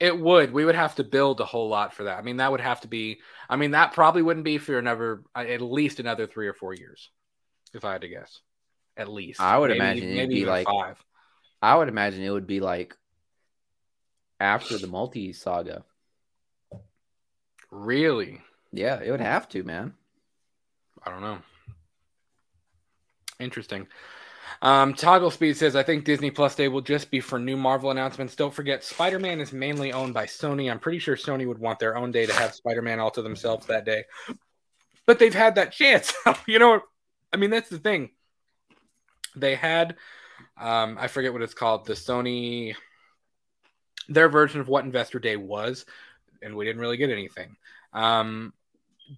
It 0.00 0.18
would. 0.18 0.52
We 0.52 0.64
would 0.64 0.76
have 0.76 0.94
to 0.96 1.04
build 1.04 1.40
a 1.40 1.44
whole 1.44 1.68
lot 1.68 1.92
for 1.92 2.04
that. 2.04 2.18
I 2.18 2.22
mean, 2.22 2.36
that 2.36 2.52
would 2.52 2.60
have 2.60 2.82
to 2.82 2.88
be. 2.88 3.20
I 3.48 3.56
mean, 3.56 3.72
that 3.72 3.92
probably 3.92 4.22
wouldn't 4.22 4.44
be 4.44 4.58
for 4.58 4.78
another, 4.78 5.22
uh, 5.34 5.40
at 5.40 5.60
least 5.60 5.98
another 5.98 6.26
three 6.26 6.46
or 6.46 6.54
four 6.54 6.72
years, 6.72 7.10
if 7.74 7.84
I 7.84 7.92
had 7.92 8.02
to 8.02 8.08
guess. 8.08 8.40
At 8.96 9.08
least. 9.08 9.40
I 9.40 9.58
would 9.58 9.70
maybe, 9.70 9.80
imagine 9.80 10.10
it'd 10.10 10.30
be 10.30 10.44
like 10.44 10.66
five. 10.66 11.02
I 11.60 11.74
would 11.76 11.88
imagine 11.88 12.22
it 12.22 12.30
would 12.30 12.46
be 12.46 12.60
like 12.60 12.96
after 14.38 14.78
the 14.78 14.86
multi 14.86 15.32
saga. 15.32 15.84
Really? 17.70 18.40
Yeah, 18.72 19.00
it 19.02 19.10
would 19.10 19.20
have 19.20 19.48
to, 19.50 19.62
man. 19.64 19.94
I 21.04 21.10
don't 21.10 21.20
know. 21.20 21.38
Interesting. 23.40 23.86
Um, 24.62 24.94
Toggle 24.94 25.30
Speed 25.30 25.56
says, 25.56 25.76
I 25.76 25.82
think 25.82 26.04
Disney 26.04 26.30
Plus 26.30 26.54
Day 26.54 26.68
will 26.68 26.80
just 26.80 27.10
be 27.10 27.20
for 27.20 27.38
new 27.38 27.56
Marvel 27.56 27.90
announcements. 27.90 28.34
Don't 28.34 28.52
forget, 28.52 28.84
Spider 28.84 29.18
Man 29.18 29.40
is 29.40 29.52
mainly 29.52 29.92
owned 29.92 30.14
by 30.14 30.26
Sony. 30.26 30.70
I'm 30.70 30.78
pretty 30.78 30.98
sure 30.98 31.16
Sony 31.16 31.46
would 31.46 31.58
want 31.58 31.78
their 31.78 31.96
own 31.96 32.10
day 32.10 32.26
to 32.26 32.32
have 32.32 32.54
Spider 32.54 32.82
Man 32.82 33.00
all 33.00 33.10
to 33.12 33.22
themselves 33.22 33.66
that 33.66 33.84
day. 33.84 34.04
But 35.06 35.18
they've 35.18 35.34
had 35.34 35.54
that 35.54 35.72
chance. 35.72 36.12
you 36.46 36.58
know, 36.58 36.80
I 37.32 37.36
mean, 37.36 37.50
that's 37.50 37.70
the 37.70 37.78
thing. 37.78 38.10
They 39.36 39.54
had, 39.54 39.96
um, 40.60 40.96
I 40.98 41.08
forget 41.08 41.32
what 41.32 41.42
it's 41.42 41.54
called, 41.54 41.86
the 41.86 41.94
Sony, 41.94 42.74
their 44.08 44.28
version 44.28 44.60
of 44.60 44.68
what 44.68 44.84
Investor 44.84 45.18
Day 45.18 45.36
was 45.36 45.84
and 46.42 46.56
we 46.56 46.64
didn't 46.64 46.80
really 46.80 46.96
get 46.96 47.10
anything. 47.10 47.56
Um, 47.92 48.52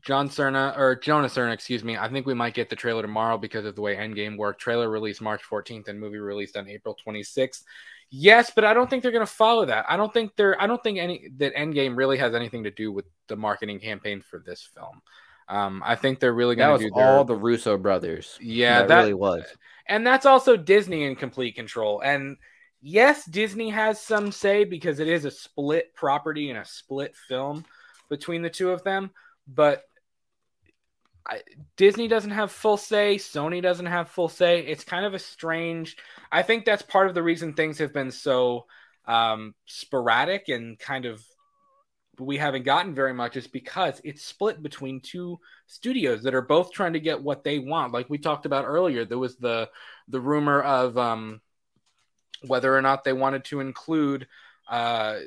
John 0.03 0.29
Cerna 0.29 0.77
or 0.77 0.95
Jonah 0.95 1.29
Cerna, 1.29 1.53
excuse 1.53 1.83
me. 1.83 1.97
I 1.97 2.09
think 2.09 2.27
we 2.27 2.35
might 2.35 2.55
get 2.55 2.71
the 2.71 2.77
trailer 2.77 3.03
tomorrow 3.03 3.39
because 3.39 3.65
of 3.65 3.75
the 3.75 3.81
way 3.81 3.97
Endgame 3.97 4.37
worked. 4.37 4.61
Trailer 4.61 4.89
released 4.89 5.21
March 5.21 5.43
14th 5.49 5.89
and 5.89 5.99
movie 5.99 6.19
released 6.19 6.57
on 6.57 6.69
April 6.69 6.97
26th. 7.07 7.65
Yes, 8.11 8.51
but 8.55 8.65
I 8.65 8.75
don't 8.75 8.91
think 8.91 9.03
they're 9.03 9.13
going 9.13 9.27
to 9.27 9.33
follow 9.33 9.65
that. 9.67 9.85
I 9.89 9.97
don't 9.97 10.13
think 10.13 10.35
they're. 10.35 10.61
I 10.61 10.67
don't 10.67 10.83
think 10.83 10.99
any 10.99 11.29
that 11.37 11.55
Endgame 11.55 11.97
really 11.97 12.19
has 12.19 12.35
anything 12.35 12.65
to 12.65 12.71
do 12.71 12.91
with 12.91 13.05
the 13.29 13.37
marketing 13.37 13.79
campaign 13.79 14.21
for 14.21 14.43
this 14.45 14.69
film. 14.75 15.01
Um, 15.49 15.83
I 15.85 15.95
think 15.95 16.19
they're 16.19 16.33
really 16.33 16.57
going 16.57 16.79
to 16.79 16.85
do 16.89 16.95
their, 16.95 17.07
all 17.07 17.25
the 17.25 17.37
Russo 17.37 17.77
brothers. 17.77 18.37
Yeah, 18.41 18.81
that, 18.81 18.89
that 18.89 18.99
really 19.01 19.15
was, 19.15 19.45
and 19.87 20.05
that's 20.05 20.27
also 20.27 20.57
Disney 20.57 21.05
in 21.05 21.15
complete 21.15 21.55
control. 21.55 22.01
And 22.01 22.37
yes, 22.83 23.25
Disney 23.27 23.71
has 23.71 24.01
some 24.01 24.33
say 24.33 24.65
because 24.65 24.99
it 24.99 25.07
is 25.07 25.25
a 25.25 25.31
split 25.31 25.95
property 25.95 26.51
and 26.51 26.59
a 26.59 26.65
split 26.65 27.15
film 27.29 27.65
between 28.09 28.43
the 28.43 28.51
two 28.51 28.71
of 28.71 28.83
them, 28.83 29.13
but 29.53 29.85
I, 31.29 31.43
Disney 31.77 32.09
doesn't 32.09 32.31
have 32.31 32.51
full 32.51 32.77
say, 32.77 33.17
Sony 33.17 33.63
doesn't 33.63 33.87
have 33.87 34.09
full 34.09 34.29
say. 34.29 34.61
It's 34.61 34.85
kind 34.85 35.05
of 35.05 35.15
a 35.15 35.19
strange. 35.19 35.97
I 36.33 36.43
think 36.43 36.65
that's 36.65 36.83
part 36.83 37.09
of 37.09 37.15
the 37.15 37.23
reason 37.23 37.53
things 37.53 37.79
have 37.79 37.93
been 37.93 38.11
so 38.11 38.67
um, 39.07 39.55
sporadic 39.67 40.49
and 40.49 40.79
kind 40.79 41.05
of 41.05 41.23
we 42.19 42.37
haven't 42.37 42.65
gotten 42.65 42.95
very 42.95 43.15
much 43.15 43.37
is 43.37 43.47
because 43.47 44.01
it's 44.05 44.25
split 44.25 44.63
between 44.63 45.01
two 45.01 45.41
studios 45.67 46.23
that 46.23 46.35
are 46.35 46.43
both 46.43 46.71
trying 46.71 46.93
to 46.93 47.01
get 47.01 47.23
what 47.23 47.45
they 47.45 47.59
want. 47.59 47.93
Like 47.93 48.11
we 48.11 48.19
talked 48.19 48.45
about 48.45 48.67
earlier, 48.67 49.05
there 49.05 49.19
was 49.19 49.37
the 49.37 49.71
the 50.09 50.21
rumor 50.21 50.61
of 50.61 50.99
um, 50.99 51.41
whether 52.47 52.75
or 52.77 52.83
not 52.83 53.05
they 53.05 53.13
wanted 53.13 53.45
to 53.47 53.61
include 53.61 54.27
uh, 54.69 55.19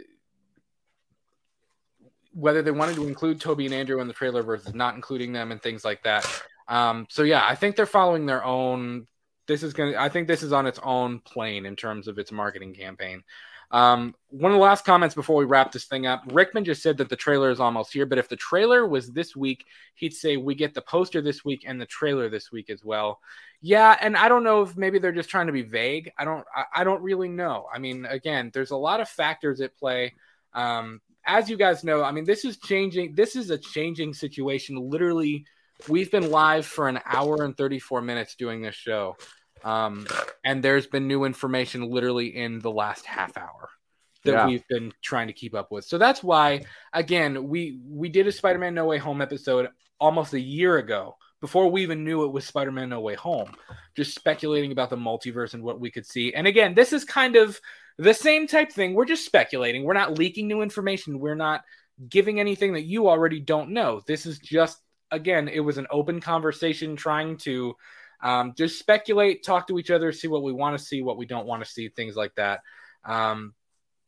whether 2.34 2.61
they 2.61 2.72
wanted 2.72 2.95
to 2.95 3.07
include 3.07 3.39
Tobey 3.39 3.65
and 3.65 3.73
Andrew 3.73 4.01
in 4.01 4.07
the 4.07 4.14
trailer 4.14 4.43
versus 4.43 4.73
not 4.73 4.95
including 4.95 5.34
them 5.34 5.51
and 5.51 5.61
things 5.61 5.85
like 5.85 6.03
that. 6.03 6.26
Um, 6.68 7.07
so 7.10 7.23
yeah, 7.23 7.45
I 7.45 7.55
think 7.55 7.76
they're 7.76 7.85
following 7.85 8.26
their 8.26 8.43
own. 8.43 9.07
This 9.47 9.64
is 9.64 9.73
gonna. 9.73 9.95
I 9.97 10.10
think 10.10 10.27
this 10.27 10.43
is 10.43 10.53
on 10.53 10.65
its 10.65 10.80
own 10.81 11.19
plane 11.19 11.65
in 11.65 11.76
terms 11.76 12.07
of 12.07 12.18
its 12.18 12.31
marketing 12.31 12.73
campaign. 12.73 13.23
Um, 13.72 14.14
one 14.30 14.51
of 14.51 14.55
the 14.55 14.64
last 14.64 14.85
comments 14.85 15.15
before 15.15 15.35
we 15.35 15.45
wrap 15.45 15.72
this 15.72 15.85
thing 15.85 16.05
up, 16.05 16.23
Richtman 16.27 16.64
just 16.64 16.84
said 16.84 16.97
that 16.97 17.10
the 17.10 17.15
trailer 17.15 17.49
is 17.49 17.60
almost 17.60 17.91
here. 17.91 18.05
But 18.05 18.19
if 18.19 18.30
the 18.30 18.35
trailer 18.35 18.88
was 18.88 19.11
this 19.11 19.35
week, 19.35 19.65
he'd 19.95 20.14
say 20.14 20.38
we 20.38 20.53
get 20.53 20.76
the 20.76 20.81
poster 20.81 21.22
this 21.22 21.43
week 21.43 21.64
and 21.65 21.81
the 21.81 21.88
trailer 21.88 22.30
this 22.30 22.51
week 22.51 22.69
as 22.69 22.85
well. 22.85 23.19
Yeah, 23.61 23.97
and 23.99 24.15
I 24.15 24.30
don't 24.30 24.43
know 24.43 24.61
if 24.61 24.77
maybe 24.77 24.99
they're 24.99 25.11
just 25.11 25.30
trying 25.30 25.47
to 25.47 25.53
be 25.53 25.64
vague. 25.64 26.11
I 26.18 26.23
don't. 26.23 26.45
I, 26.55 26.81
I 26.81 26.84
don't 26.84 27.01
really 27.01 27.30
know. 27.30 27.65
I 27.73 27.80
mean, 27.80 28.05
again, 28.05 28.51
there's 28.53 28.72
a 28.72 28.77
lot 28.77 29.01
of 29.01 29.10
factors 29.10 29.60
at 29.60 29.76
play. 29.76 30.14
Um, 30.53 31.01
as 31.25 31.49
you 31.49 31.57
guys 31.57 31.83
know, 31.83 32.03
I 32.03 32.11
mean, 32.11 32.25
this 32.25 32.45
is 32.45 32.57
changing. 32.57 33.15
This 33.15 33.35
is 33.35 33.49
a 33.49 33.57
changing 33.57 34.13
situation. 34.13 34.75
Literally, 34.77 35.45
we've 35.87 36.11
been 36.11 36.31
live 36.31 36.65
for 36.65 36.87
an 36.87 36.99
hour 37.05 37.43
and 37.43 37.55
34 37.55 38.01
minutes 38.01 38.35
doing 38.35 38.61
this 38.61 38.75
show. 38.75 39.15
Um, 39.63 40.07
and 40.43 40.61
there's 40.61 40.87
been 40.87 41.07
new 41.07 41.23
information 41.23 41.89
literally 41.89 42.35
in 42.35 42.59
the 42.59 42.71
last 42.71 43.05
half 43.05 43.37
hour 43.37 43.69
that 44.25 44.31
yeah. 44.31 44.47
we've 44.47 44.67
been 44.67 44.91
trying 45.01 45.27
to 45.27 45.33
keep 45.33 45.53
up 45.53 45.71
with. 45.71 45.85
So 45.85 45.97
that's 45.97 46.23
why, 46.23 46.63
again, 46.91 47.47
we 47.47 47.79
we 47.85 48.09
did 48.09 48.27
a 48.27 48.31
Spider-Man 48.31 48.73
No 48.73 48.85
Way 48.85 48.97
Home 48.97 49.21
episode 49.21 49.69
almost 49.99 50.33
a 50.33 50.39
year 50.39 50.77
ago 50.77 51.15
before 51.41 51.69
we 51.69 51.83
even 51.83 52.03
knew 52.03 52.23
it 52.23 52.31
was 52.31 52.45
Spider-Man 52.45 52.89
No 52.89 53.01
Way 53.01 53.15
Home, 53.15 53.51
just 53.95 54.15
speculating 54.15 54.71
about 54.71 54.89
the 54.89 54.97
multiverse 54.97 55.53
and 55.53 55.63
what 55.63 55.79
we 55.79 55.91
could 55.91 56.05
see. 56.05 56.33
And 56.33 56.47
again, 56.47 56.73
this 56.73 56.93
is 56.93 57.03
kind 57.03 57.35
of 57.35 57.59
the 57.98 58.14
same 58.14 58.48
type 58.48 58.72
thing. 58.72 58.94
We're 58.94 59.06
just 59.06 59.26
speculating. 59.26 59.84
We're 59.84 59.94
not 59.94 60.18
leaking 60.18 60.48
new 60.48 60.61
information. 60.61 61.20
We're 61.20 61.36
not 61.36 61.64
giving 62.10 62.40
anything 62.40 62.74
that 62.74 62.84
you 62.84 63.07
already 63.07 63.40
don't 63.40 63.70
know. 63.72 64.02
This 64.06 64.26
is 64.26 64.40
just 64.40 64.80
again, 65.11 65.48
it 65.48 65.60
was 65.60 65.78
an 65.78 65.88
open 65.91 66.20
conversation 66.20 66.95
trying 66.95 67.38
to 67.38 67.76
um, 68.22 68.53
just 68.57 68.80
speculate, 68.80 69.44
talk 69.44 69.68
to 69.68 69.78
each 69.78 69.91
other, 69.91 70.11
see 70.11 70.28
what 70.28 70.44
we 70.44 70.52
want 70.52 70.78
to 70.78 70.84
see, 70.84 71.02
what 71.02 71.18
we 71.18 71.26
don't 71.26 71.45
want 71.45 71.64
to 71.64 71.70
see, 71.70 71.90
things 71.90 72.15
like 72.15 72.34
that. 72.36 72.61
Um, 73.06 73.53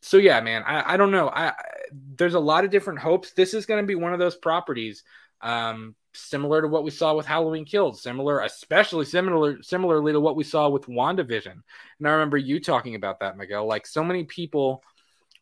so 0.02 0.18
yeah, 0.18 0.41
man, 0.41 0.64
I, 0.66 0.94
I 0.94 0.98
don't 0.98 1.12
know. 1.12 1.28
I, 1.28 1.49
I, 1.49 1.53
there's 1.91 2.34
a 2.34 2.40
lot 2.40 2.64
of 2.64 2.72
different 2.72 2.99
hopes. 2.99 3.32
This 3.32 3.53
is 3.53 3.66
going 3.66 3.84
to 3.84 3.88
be 3.88 3.95
one 3.95 4.14
of 4.14 4.20
those 4.20 4.36
properties, 4.36 5.03
um, 5.45 5.95
similar 6.13 6.61
to 6.61 6.67
what 6.67 6.84
we 6.84 6.91
saw 6.91 7.13
with 7.15 7.26
Halloween 7.26 7.63
Kills, 7.63 8.01
similar, 8.01 8.41
especially 8.41 9.05
similar, 9.05 9.61
similarly 9.61 10.11
to 10.11 10.19
what 10.19 10.35
we 10.35 10.43
saw 10.43 10.67
with 10.67 10.88
WandaVision. 10.88 11.53
And 11.99 12.07
I 12.07 12.11
remember 12.11 12.38
you 12.38 12.59
talking 12.59 12.95
about 12.95 13.19
that, 13.19 13.38
Miguel. 13.38 13.65
Like 13.67 13.85
so 13.85 14.03
many 14.03 14.23
people, 14.23 14.84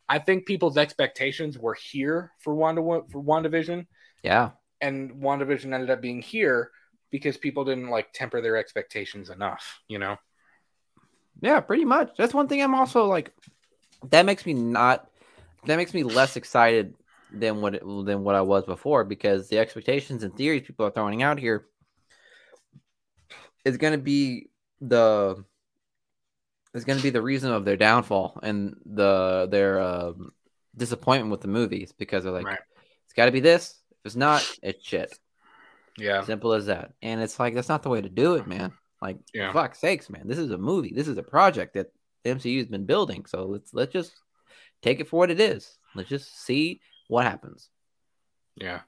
I 0.07 0.19
think 0.19 0.45
people's 0.45 0.77
expectations 0.77 1.57
were 1.57 1.73
here 1.73 2.31
for 2.39 2.53
Wanda 2.53 2.81
for 2.81 3.23
WandaVision. 3.23 3.88
Yeah, 4.21 4.51
and 4.81 5.13
WandaVision 5.13 5.73
ended 5.73 5.89
up 5.89 6.01
being 6.01 6.21
here 6.21 6.69
because 7.09 7.38
people 7.38 7.63
didn't 7.63 7.89
like 7.89 8.11
temper 8.11 8.41
their 8.41 8.57
expectations 8.57 9.30
enough, 9.30 9.80
you 9.88 9.99
know? 9.99 10.17
Yeah, 11.41 11.59
pretty 11.61 11.85
much. 11.85 12.11
That's 12.17 12.34
one 12.34 12.47
thing 12.47 12.61
I'm 12.61 12.75
also 12.75 13.05
like 13.05 13.31
that 14.09 14.25
makes 14.25 14.45
me 14.45 14.53
not 14.53 15.09
that 15.65 15.77
makes 15.77 15.93
me 15.93 16.03
less 16.03 16.35
excited 16.35 16.93
than 17.34 17.61
what 17.61 17.76
it, 17.76 17.84
than 17.84 18.23
what 18.23 18.35
I 18.35 18.41
was 18.41 18.65
before 18.65 19.03
because 19.03 19.49
the 19.49 19.60
expectations 19.60 20.23
and 20.23 20.35
theories 20.35 20.64
people 20.65 20.85
are 20.85 20.91
throwing 20.91 21.23
out 21.23 21.39
here 21.39 21.65
is 23.65 23.77
going 23.77 23.93
to 23.93 23.99
be 23.99 24.49
the 24.81 25.43
is 26.73 26.85
going 26.85 26.97
to 26.97 27.03
be 27.03 27.10
the 27.10 27.22
reason 27.22 27.51
of 27.51 27.65
their 27.65 27.77
downfall 27.77 28.39
and 28.43 28.76
the 28.85 29.47
their 29.49 29.81
um, 29.81 30.31
disappointment 30.76 31.31
with 31.31 31.41
the 31.41 31.47
movies 31.47 31.93
because 31.97 32.23
they're 32.23 32.34
like 32.34 32.45
right. 32.45 32.60
it's 33.05 33.14
got 33.14 33.26
to 33.26 33.31
be 33.31 33.39
this 33.39 33.76
if 33.91 33.97
it's 34.05 34.15
not 34.15 34.47
it's 34.61 34.85
shit 34.85 35.18
Yeah. 35.97 36.23
Simple 36.23 36.53
as 36.53 36.65
that. 36.68 36.93
And 37.01 37.22
it's 37.22 37.39
like 37.39 37.53
that's 37.53 37.69
not 37.69 37.84
the 37.84 37.89
way 37.89 38.01
to 38.01 38.10
do 38.10 38.35
it, 38.35 38.47
man. 38.47 38.73
Like 39.01 39.18
Yeah. 39.34 39.51
fuck 39.53 39.76
sakes, 39.76 40.10
man. 40.10 40.27
This 40.27 40.39
is 40.39 40.51
a 40.51 40.57
movie. 40.57 40.93
This 40.93 41.07
is 41.07 41.18
a 41.18 41.23
project 41.23 41.76
that 41.76 41.91
the 42.23 42.31
MCU 42.31 42.57
has 42.57 42.68
been 42.68 42.85
building. 42.85 43.26
So 43.26 43.45
let's 43.45 43.73
let's 43.73 43.93
just 43.93 44.11
take 44.81 44.99
it 44.99 45.07
for 45.07 45.18
what 45.18 45.31
it 45.31 45.39
is. 45.39 45.77
Let's 45.95 46.10
just 46.10 46.43
see 46.45 46.81
what 47.07 47.25
happens. 47.25 47.69
Yeah. 48.55 48.81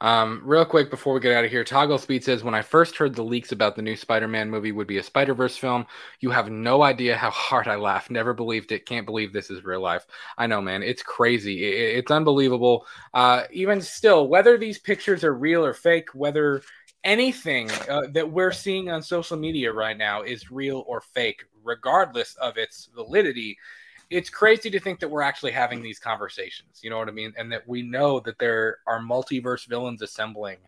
Um, 0.00 0.42
real 0.44 0.64
quick 0.64 0.90
before 0.90 1.12
we 1.12 1.18
get 1.18 1.36
out 1.36 1.44
of 1.44 1.50
here, 1.50 1.64
Toggle 1.64 1.98
Speed 1.98 2.22
says 2.22 2.44
when 2.44 2.54
I 2.54 2.62
first 2.62 2.96
heard 2.96 3.16
the 3.16 3.24
leaks 3.24 3.50
about 3.50 3.74
the 3.74 3.82
new 3.82 3.96
Spider-Man 3.96 4.48
movie 4.48 4.70
would 4.70 4.86
be 4.86 4.98
a 4.98 5.02
Spider-Verse 5.02 5.56
film, 5.56 5.86
you 6.20 6.30
have 6.30 6.50
no 6.50 6.84
idea 6.84 7.16
how 7.16 7.30
hard 7.30 7.66
I 7.66 7.74
laughed. 7.74 8.08
Never 8.08 8.32
believed 8.32 8.70
it. 8.70 8.86
Can't 8.86 9.06
believe 9.06 9.32
this 9.32 9.50
is 9.50 9.64
real 9.64 9.80
life. 9.80 10.06
I 10.36 10.46
know, 10.46 10.60
man. 10.60 10.84
It's 10.84 11.02
crazy. 11.02 11.64
It's 11.64 12.12
unbelievable. 12.12 12.86
Uh, 13.12 13.42
even 13.50 13.80
still, 13.80 14.28
whether 14.28 14.56
these 14.56 14.78
pictures 14.78 15.24
are 15.24 15.34
real 15.34 15.64
or 15.64 15.74
fake, 15.74 16.14
whether 16.14 16.62
anything 17.02 17.68
uh, 17.88 18.02
that 18.12 18.30
we're 18.30 18.52
seeing 18.52 18.90
on 18.90 19.02
social 19.02 19.36
media 19.36 19.72
right 19.72 19.98
now 19.98 20.22
is 20.22 20.52
real 20.52 20.84
or 20.86 21.00
fake, 21.00 21.44
regardless 21.64 22.36
of 22.36 22.56
its 22.56 22.88
validity, 22.94 23.58
it's 24.10 24.30
crazy 24.30 24.70
to 24.70 24.80
think 24.80 25.00
that 25.00 25.08
we're 25.08 25.22
actually 25.22 25.52
having 25.52 25.82
these 25.82 25.98
conversations. 25.98 26.80
You 26.82 26.90
know 26.90 26.98
what 26.98 27.08
I 27.08 27.12
mean? 27.12 27.34
And 27.36 27.52
that 27.52 27.68
we 27.68 27.82
know 27.82 28.20
that 28.20 28.38
there 28.38 28.78
are 28.86 29.00
multiverse 29.00 29.66
villains 29.66 30.02
assembling. 30.02 30.58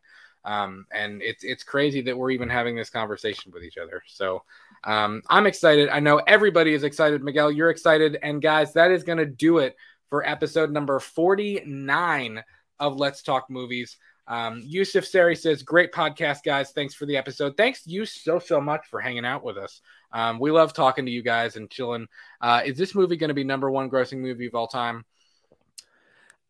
Um, 0.44 0.86
and 0.90 1.22
it's 1.22 1.44
it's 1.44 1.62
crazy 1.62 2.00
that 2.02 2.16
we're 2.16 2.30
even 2.30 2.48
having 2.48 2.74
this 2.74 2.88
conversation 2.88 3.52
with 3.52 3.62
each 3.62 3.76
other. 3.76 4.02
So 4.06 4.42
um, 4.84 5.22
I'm 5.28 5.46
excited. 5.46 5.90
I 5.90 6.00
know 6.00 6.18
everybody 6.26 6.72
is 6.72 6.82
excited. 6.82 7.22
Miguel, 7.22 7.50
you're 7.50 7.70
excited. 7.70 8.18
And 8.22 8.40
guys, 8.40 8.72
that 8.72 8.90
is 8.90 9.02
going 9.02 9.18
to 9.18 9.26
do 9.26 9.58
it 9.58 9.76
for 10.08 10.26
episode 10.26 10.70
number 10.70 10.98
49 10.98 12.42
of 12.78 12.96
Let's 12.96 13.22
Talk 13.22 13.50
Movies. 13.50 13.96
Um, 14.26 14.62
Yusuf 14.64 15.04
Sari 15.04 15.36
says, 15.36 15.62
Great 15.62 15.92
podcast, 15.92 16.44
guys. 16.44 16.70
Thanks 16.70 16.94
for 16.94 17.04
the 17.04 17.16
episode. 17.16 17.56
Thanks 17.56 17.86
you 17.86 18.04
so, 18.06 18.38
so 18.38 18.60
much 18.60 18.86
for 18.86 19.00
hanging 19.00 19.24
out 19.24 19.44
with 19.44 19.58
us. 19.58 19.80
Um, 20.12 20.38
we 20.38 20.50
love 20.50 20.72
talking 20.72 21.06
to 21.06 21.12
you 21.12 21.22
guys 21.22 21.56
and 21.56 21.70
chilling. 21.70 22.06
Uh, 22.40 22.62
is 22.64 22.76
this 22.76 22.94
movie 22.94 23.16
going 23.16 23.28
to 23.28 23.34
be 23.34 23.44
number 23.44 23.70
one 23.70 23.90
grossing 23.90 24.18
movie 24.18 24.46
of 24.46 24.54
all 24.54 24.66
time? 24.66 25.04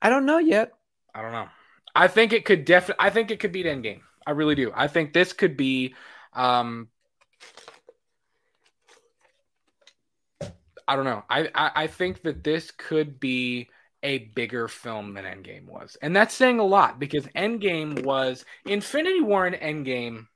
I 0.02 0.08
don't 0.08 0.26
know 0.26 0.38
yet. 0.38 0.72
I 1.14 1.22
don't 1.22 1.32
know. 1.32 1.48
I 1.94 2.08
think 2.08 2.32
it 2.32 2.44
could 2.44 2.64
definitely. 2.64 3.04
I 3.04 3.10
think 3.10 3.30
it 3.30 3.40
could 3.40 3.52
beat 3.52 3.66
Endgame. 3.66 4.00
I 4.26 4.32
really 4.32 4.54
do. 4.54 4.72
I 4.74 4.86
think 4.88 5.12
this 5.12 5.32
could 5.32 5.56
be. 5.56 5.94
Um, 6.32 6.88
I 10.86 10.96
don't 10.96 11.04
know. 11.04 11.24
I, 11.28 11.48
I 11.54 11.70
I 11.74 11.86
think 11.86 12.22
that 12.22 12.42
this 12.42 12.70
could 12.70 13.20
be 13.20 13.68
a 14.02 14.18
bigger 14.18 14.66
film 14.68 15.14
than 15.14 15.24
Endgame 15.24 15.66
was, 15.66 15.96
and 16.00 16.14
that's 16.14 16.34
saying 16.34 16.58
a 16.58 16.64
lot 16.64 16.98
because 16.98 17.26
Endgame 17.28 18.04
was 18.04 18.44
Infinity 18.64 19.20
War 19.20 19.46
and 19.46 19.56
Endgame 19.56 20.26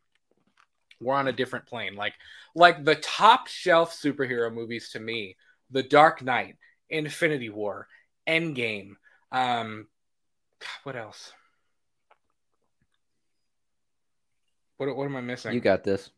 were 1.05 1.15
on 1.15 1.29
a 1.29 1.33
different 1.33 1.67
plane. 1.67 1.95
Like 1.95 2.15
like 2.55 2.85
the 2.85 2.97
top 2.97 3.47
shelf 3.47 3.95
superhero 3.95 4.53
movies 4.53 4.91
to 4.91 5.01
me, 5.01 5.37
The 5.71 5.83
Dark 5.83 6.23
Knight, 6.23 6.57
Infinity 6.89 7.51
War, 7.51 7.89
Endgame. 8.27 8.95
Um, 9.31 9.89
what 10.85 10.97
else? 10.97 11.33
What 14.77 14.97
what 14.97 15.05
am 15.05 15.17
I 15.17 15.21
missing? 15.21 15.55
You 15.55 15.61
got 15.61 15.85
this. 15.85 16.11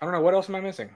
I 0.00 0.04
don't 0.04 0.14
know. 0.14 0.20
What 0.20 0.34
else 0.34 0.48
am 0.48 0.54
I 0.54 0.60
missing? 0.60 0.90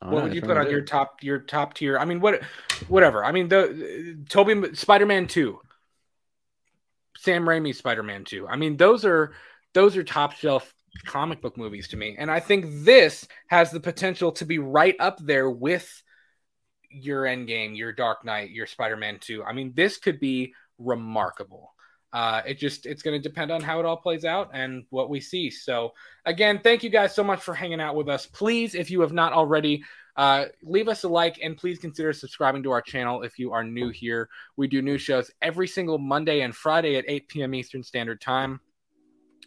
What 0.00 0.10
know, 0.10 0.22
would 0.24 0.34
you 0.34 0.42
put 0.42 0.56
on 0.56 0.70
your 0.70 0.82
top 0.82 1.22
your 1.22 1.38
top 1.38 1.74
tier? 1.74 1.98
I 1.98 2.04
mean, 2.04 2.20
what 2.20 2.42
whatever. 2.88 3.24
I 3.24 3.32
mean, 3.32 3.48
the 3.48 4.18
Tobey 4.28 4.74
Spider 4.74 5.06
Man 5.06 5.26
two, 5.26 5.60
Sam 7.16 7.44
Raimi 7.44 7.74
Spider 7.74 8.02
Man 8.02 8.24
two. 8.24 8.46
I 8.46 8.56
mean, 8.56 8.76
those 8.76 9.04
are 9.04 9.32
those 9.72 9.96
are 9.96 10.04
top 10.04 10.32
shelf 10.32 10.72
comic 11.04 11.40
book 11.40 11.56
movies 11.56 11.88
to 11.88 11.96
me, 11.96 12.16
and 12.18 12.30
I 12.30 12.40
think 12.40 12.66
this 12.84 13.26
has 13.48 13.70
the 13.70 13.80
potential 13.80 14.32
to 14.32 14.44
be 14.44 14.58
right 14.58 14.96
up 14.98 15.18
there 15.20 15.50
with 15.50 16.02
your 16.90 17.24
Endgame, 17.24 17.76
your 17.76 17.92
Dark 17.92 18.24
Knight, 18.24 18.50
your 18.50 18.66
Spider 18.66 18.96
Man 18.96 19.18
two. 19.20 19.44
I 19.44 19.52
mean, 19.52 19.72
this 19.74 19.98
could 19.98 20.20
be 20.20 20.54
remarkable. 20.78 21.72
Uh, 22.12 22.40
it 22.46 22.54
just 22.54 22.86
it's 22.86 23.02
going 23.02 23.20
to 23.20 23.28
depend 23.28 23.50
on 23.50 23.60
how 23.60 23.78
it 23.78 23.84
all 23.84 23.96
plays 23.96 24.24
out 24.24 24.50
and 24.54 24.84
what 24.90 25.10
we 25.10 25.20
see. 25.20 25.50
So 25.50 25.92
again, 26.24 26.60
thank 26.62 26.82
you 26.82 26.90
guys 26.90 27.14
so 27.14 27.22
much 27.22 27.42
for 27.42 27.52
hanging 27.54 27.80
out 27.80 27.94
with 27.94 28.08
us. 28.08 28.26
Please, 28.26 28.74
if 28.74 28.90
you 28.90 29.00
have 29.02 29.12
not 29.12 29.32
already, 29.32 29.82
uh, 30.16 30.46
leave 30.62 30.88
us 30.88 31.04
a 31.04 31.08
like 31.08 31.38
and 31.42 31.58
please 31.58 31.78
consider 31.78 32.12
subscribing 32.12 32.62
to 32.62 32.70
our 32.70 32.80
channel 32.80 33.22
if 33.22 33.38
you 33.38 33.52
are 33.52 33.62
new 33.62 33.90
here. 33.90 34.28
We 34.56 34.66
do 34.66 34.80
new 34.80 34.96
shows 34.96 35.30
every 35.42 35.68
single 35.68 35.98
Monday 35.98 36.40
and 36.40 36.56
Friday 36.56 36.96
at 36.96 37.04
8 37.06 37.28
p.m. 37.28 37.54
Eastern 37.54 37.82
Standard 37.82 38.20
Time. 38.20 38.60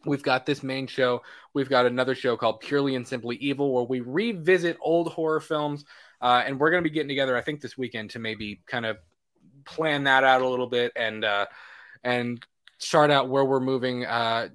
We've 0.06 0.24
got 0.24 0.46
this 0.46 0.64
main 0.64 0.88
show. 0.88 1.22
We've 1.54 1.70
got 1.70 1.86
another 1.86 2.16
show 2.16 2.38
called 2.38 2.62
Purely 2.62 2.96
and 2.96 3.08
Simply 3.08 3.36
Evil, 3.38 3.74
where 3.74 3.84
we 3.84 4.00
revisit 4.00 4.78
old 4.82 5.12
horror 5.12 5.42
films. 5.42 5.86
Uh, 6.22 6.44
and 6.46 6.60
we're 6.60 6.72
going 6.72 6.84
to 6.84 6.90
be 6.90 6.94
getting 6.94 7.10
together, 7.10 7.38
I 7.38 7.42
think, 7.42 7.62
this 7.62 7.78
weekend 7.78 8.12
to 8.12 8.20
maybe 8.20 8.62
kind 8.68 8.86
of 8.86 8.98
plan 9.66 10.06
that 10.06 10.24
out 10.24 10.42
a 10.42 10.48
little 10.48 10.68
bit 10.68 10.92
and 10.96 11.24
uh, 11.24 11.46
and 12.04 12.44
chart 12.80 13.12
out 13.12 13.30
where 13.30 13.46
we're 13.46 13.60
moving 13.60 14.06
uh, 14.06 14.50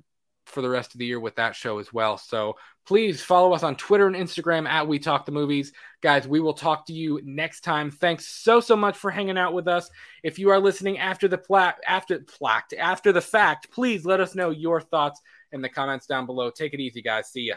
for 0.47 0.63
the 0.63 0.69
rest 0.69 0.95
of 0.95 0.99
the 0.99 1.07
year 1.07 1.21
with 1.21 1.37
that 1.37 1.55
show 1.55 1.79
as 1.79 1.93
well. 1.93 2.19
So 2.19 2.57
please 2.87 3.23
follow 3.23 3.53
us 3.53 3.63
on 3.63 3.77
Twitter 3.77 4.07
and 4.07 4.17
Instagram 4.17 4.69
at 4.69 4.87
We 4.87 4.99
Talk 4.99 5.25
the 5.25 5.33
Movies. 5.33 5.73
Guys, 6.03 6.29
we 6.29 6.41
will 6.41 6.53
talk 6.53 6.87
to 6.87 6.93
you 6.93 7.21
next 7.25 7.63
time. 7.63 7.91
Thanks 7.91 8.27
so 8.27 8.61
so 8.61 8.77
much 8.77 8.97
for 8.97 9.11
hanging 9.11 9.39
out 9.39 9.55
with 9.55 9.69
us. 9.69 9.89
If 10.23 10.39
you 10.39 10.51
are 10.51 10.61
listening 10.61 10.99
after 10.99 11.29
the 11.29 11.39
pla- 11.39 11.75
after 11.87 12.19
plaque 12.21 12.73
after 12.79 13.13
the 13.13 13.21
fact, 13.21 13.71
please 13.71 14.05
let 14.05 14.21
us 14.21 14.35
know 14.35 14.51
your 14.51 14.81
thoughts 14.81 15.21
in 15.55 15.63
the 15.63 15.69
comments 15.69 16.07
down 16.07 16.27
below. 16.27 16.51
Take 16.51 16.75
it 16.75 16.81
easy, 16.81 17.01
guys. 17.01 17.29
See 17.29 17.49
ya. 17.49 17.57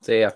See 0.00 0.20
ya. 0.20 0.30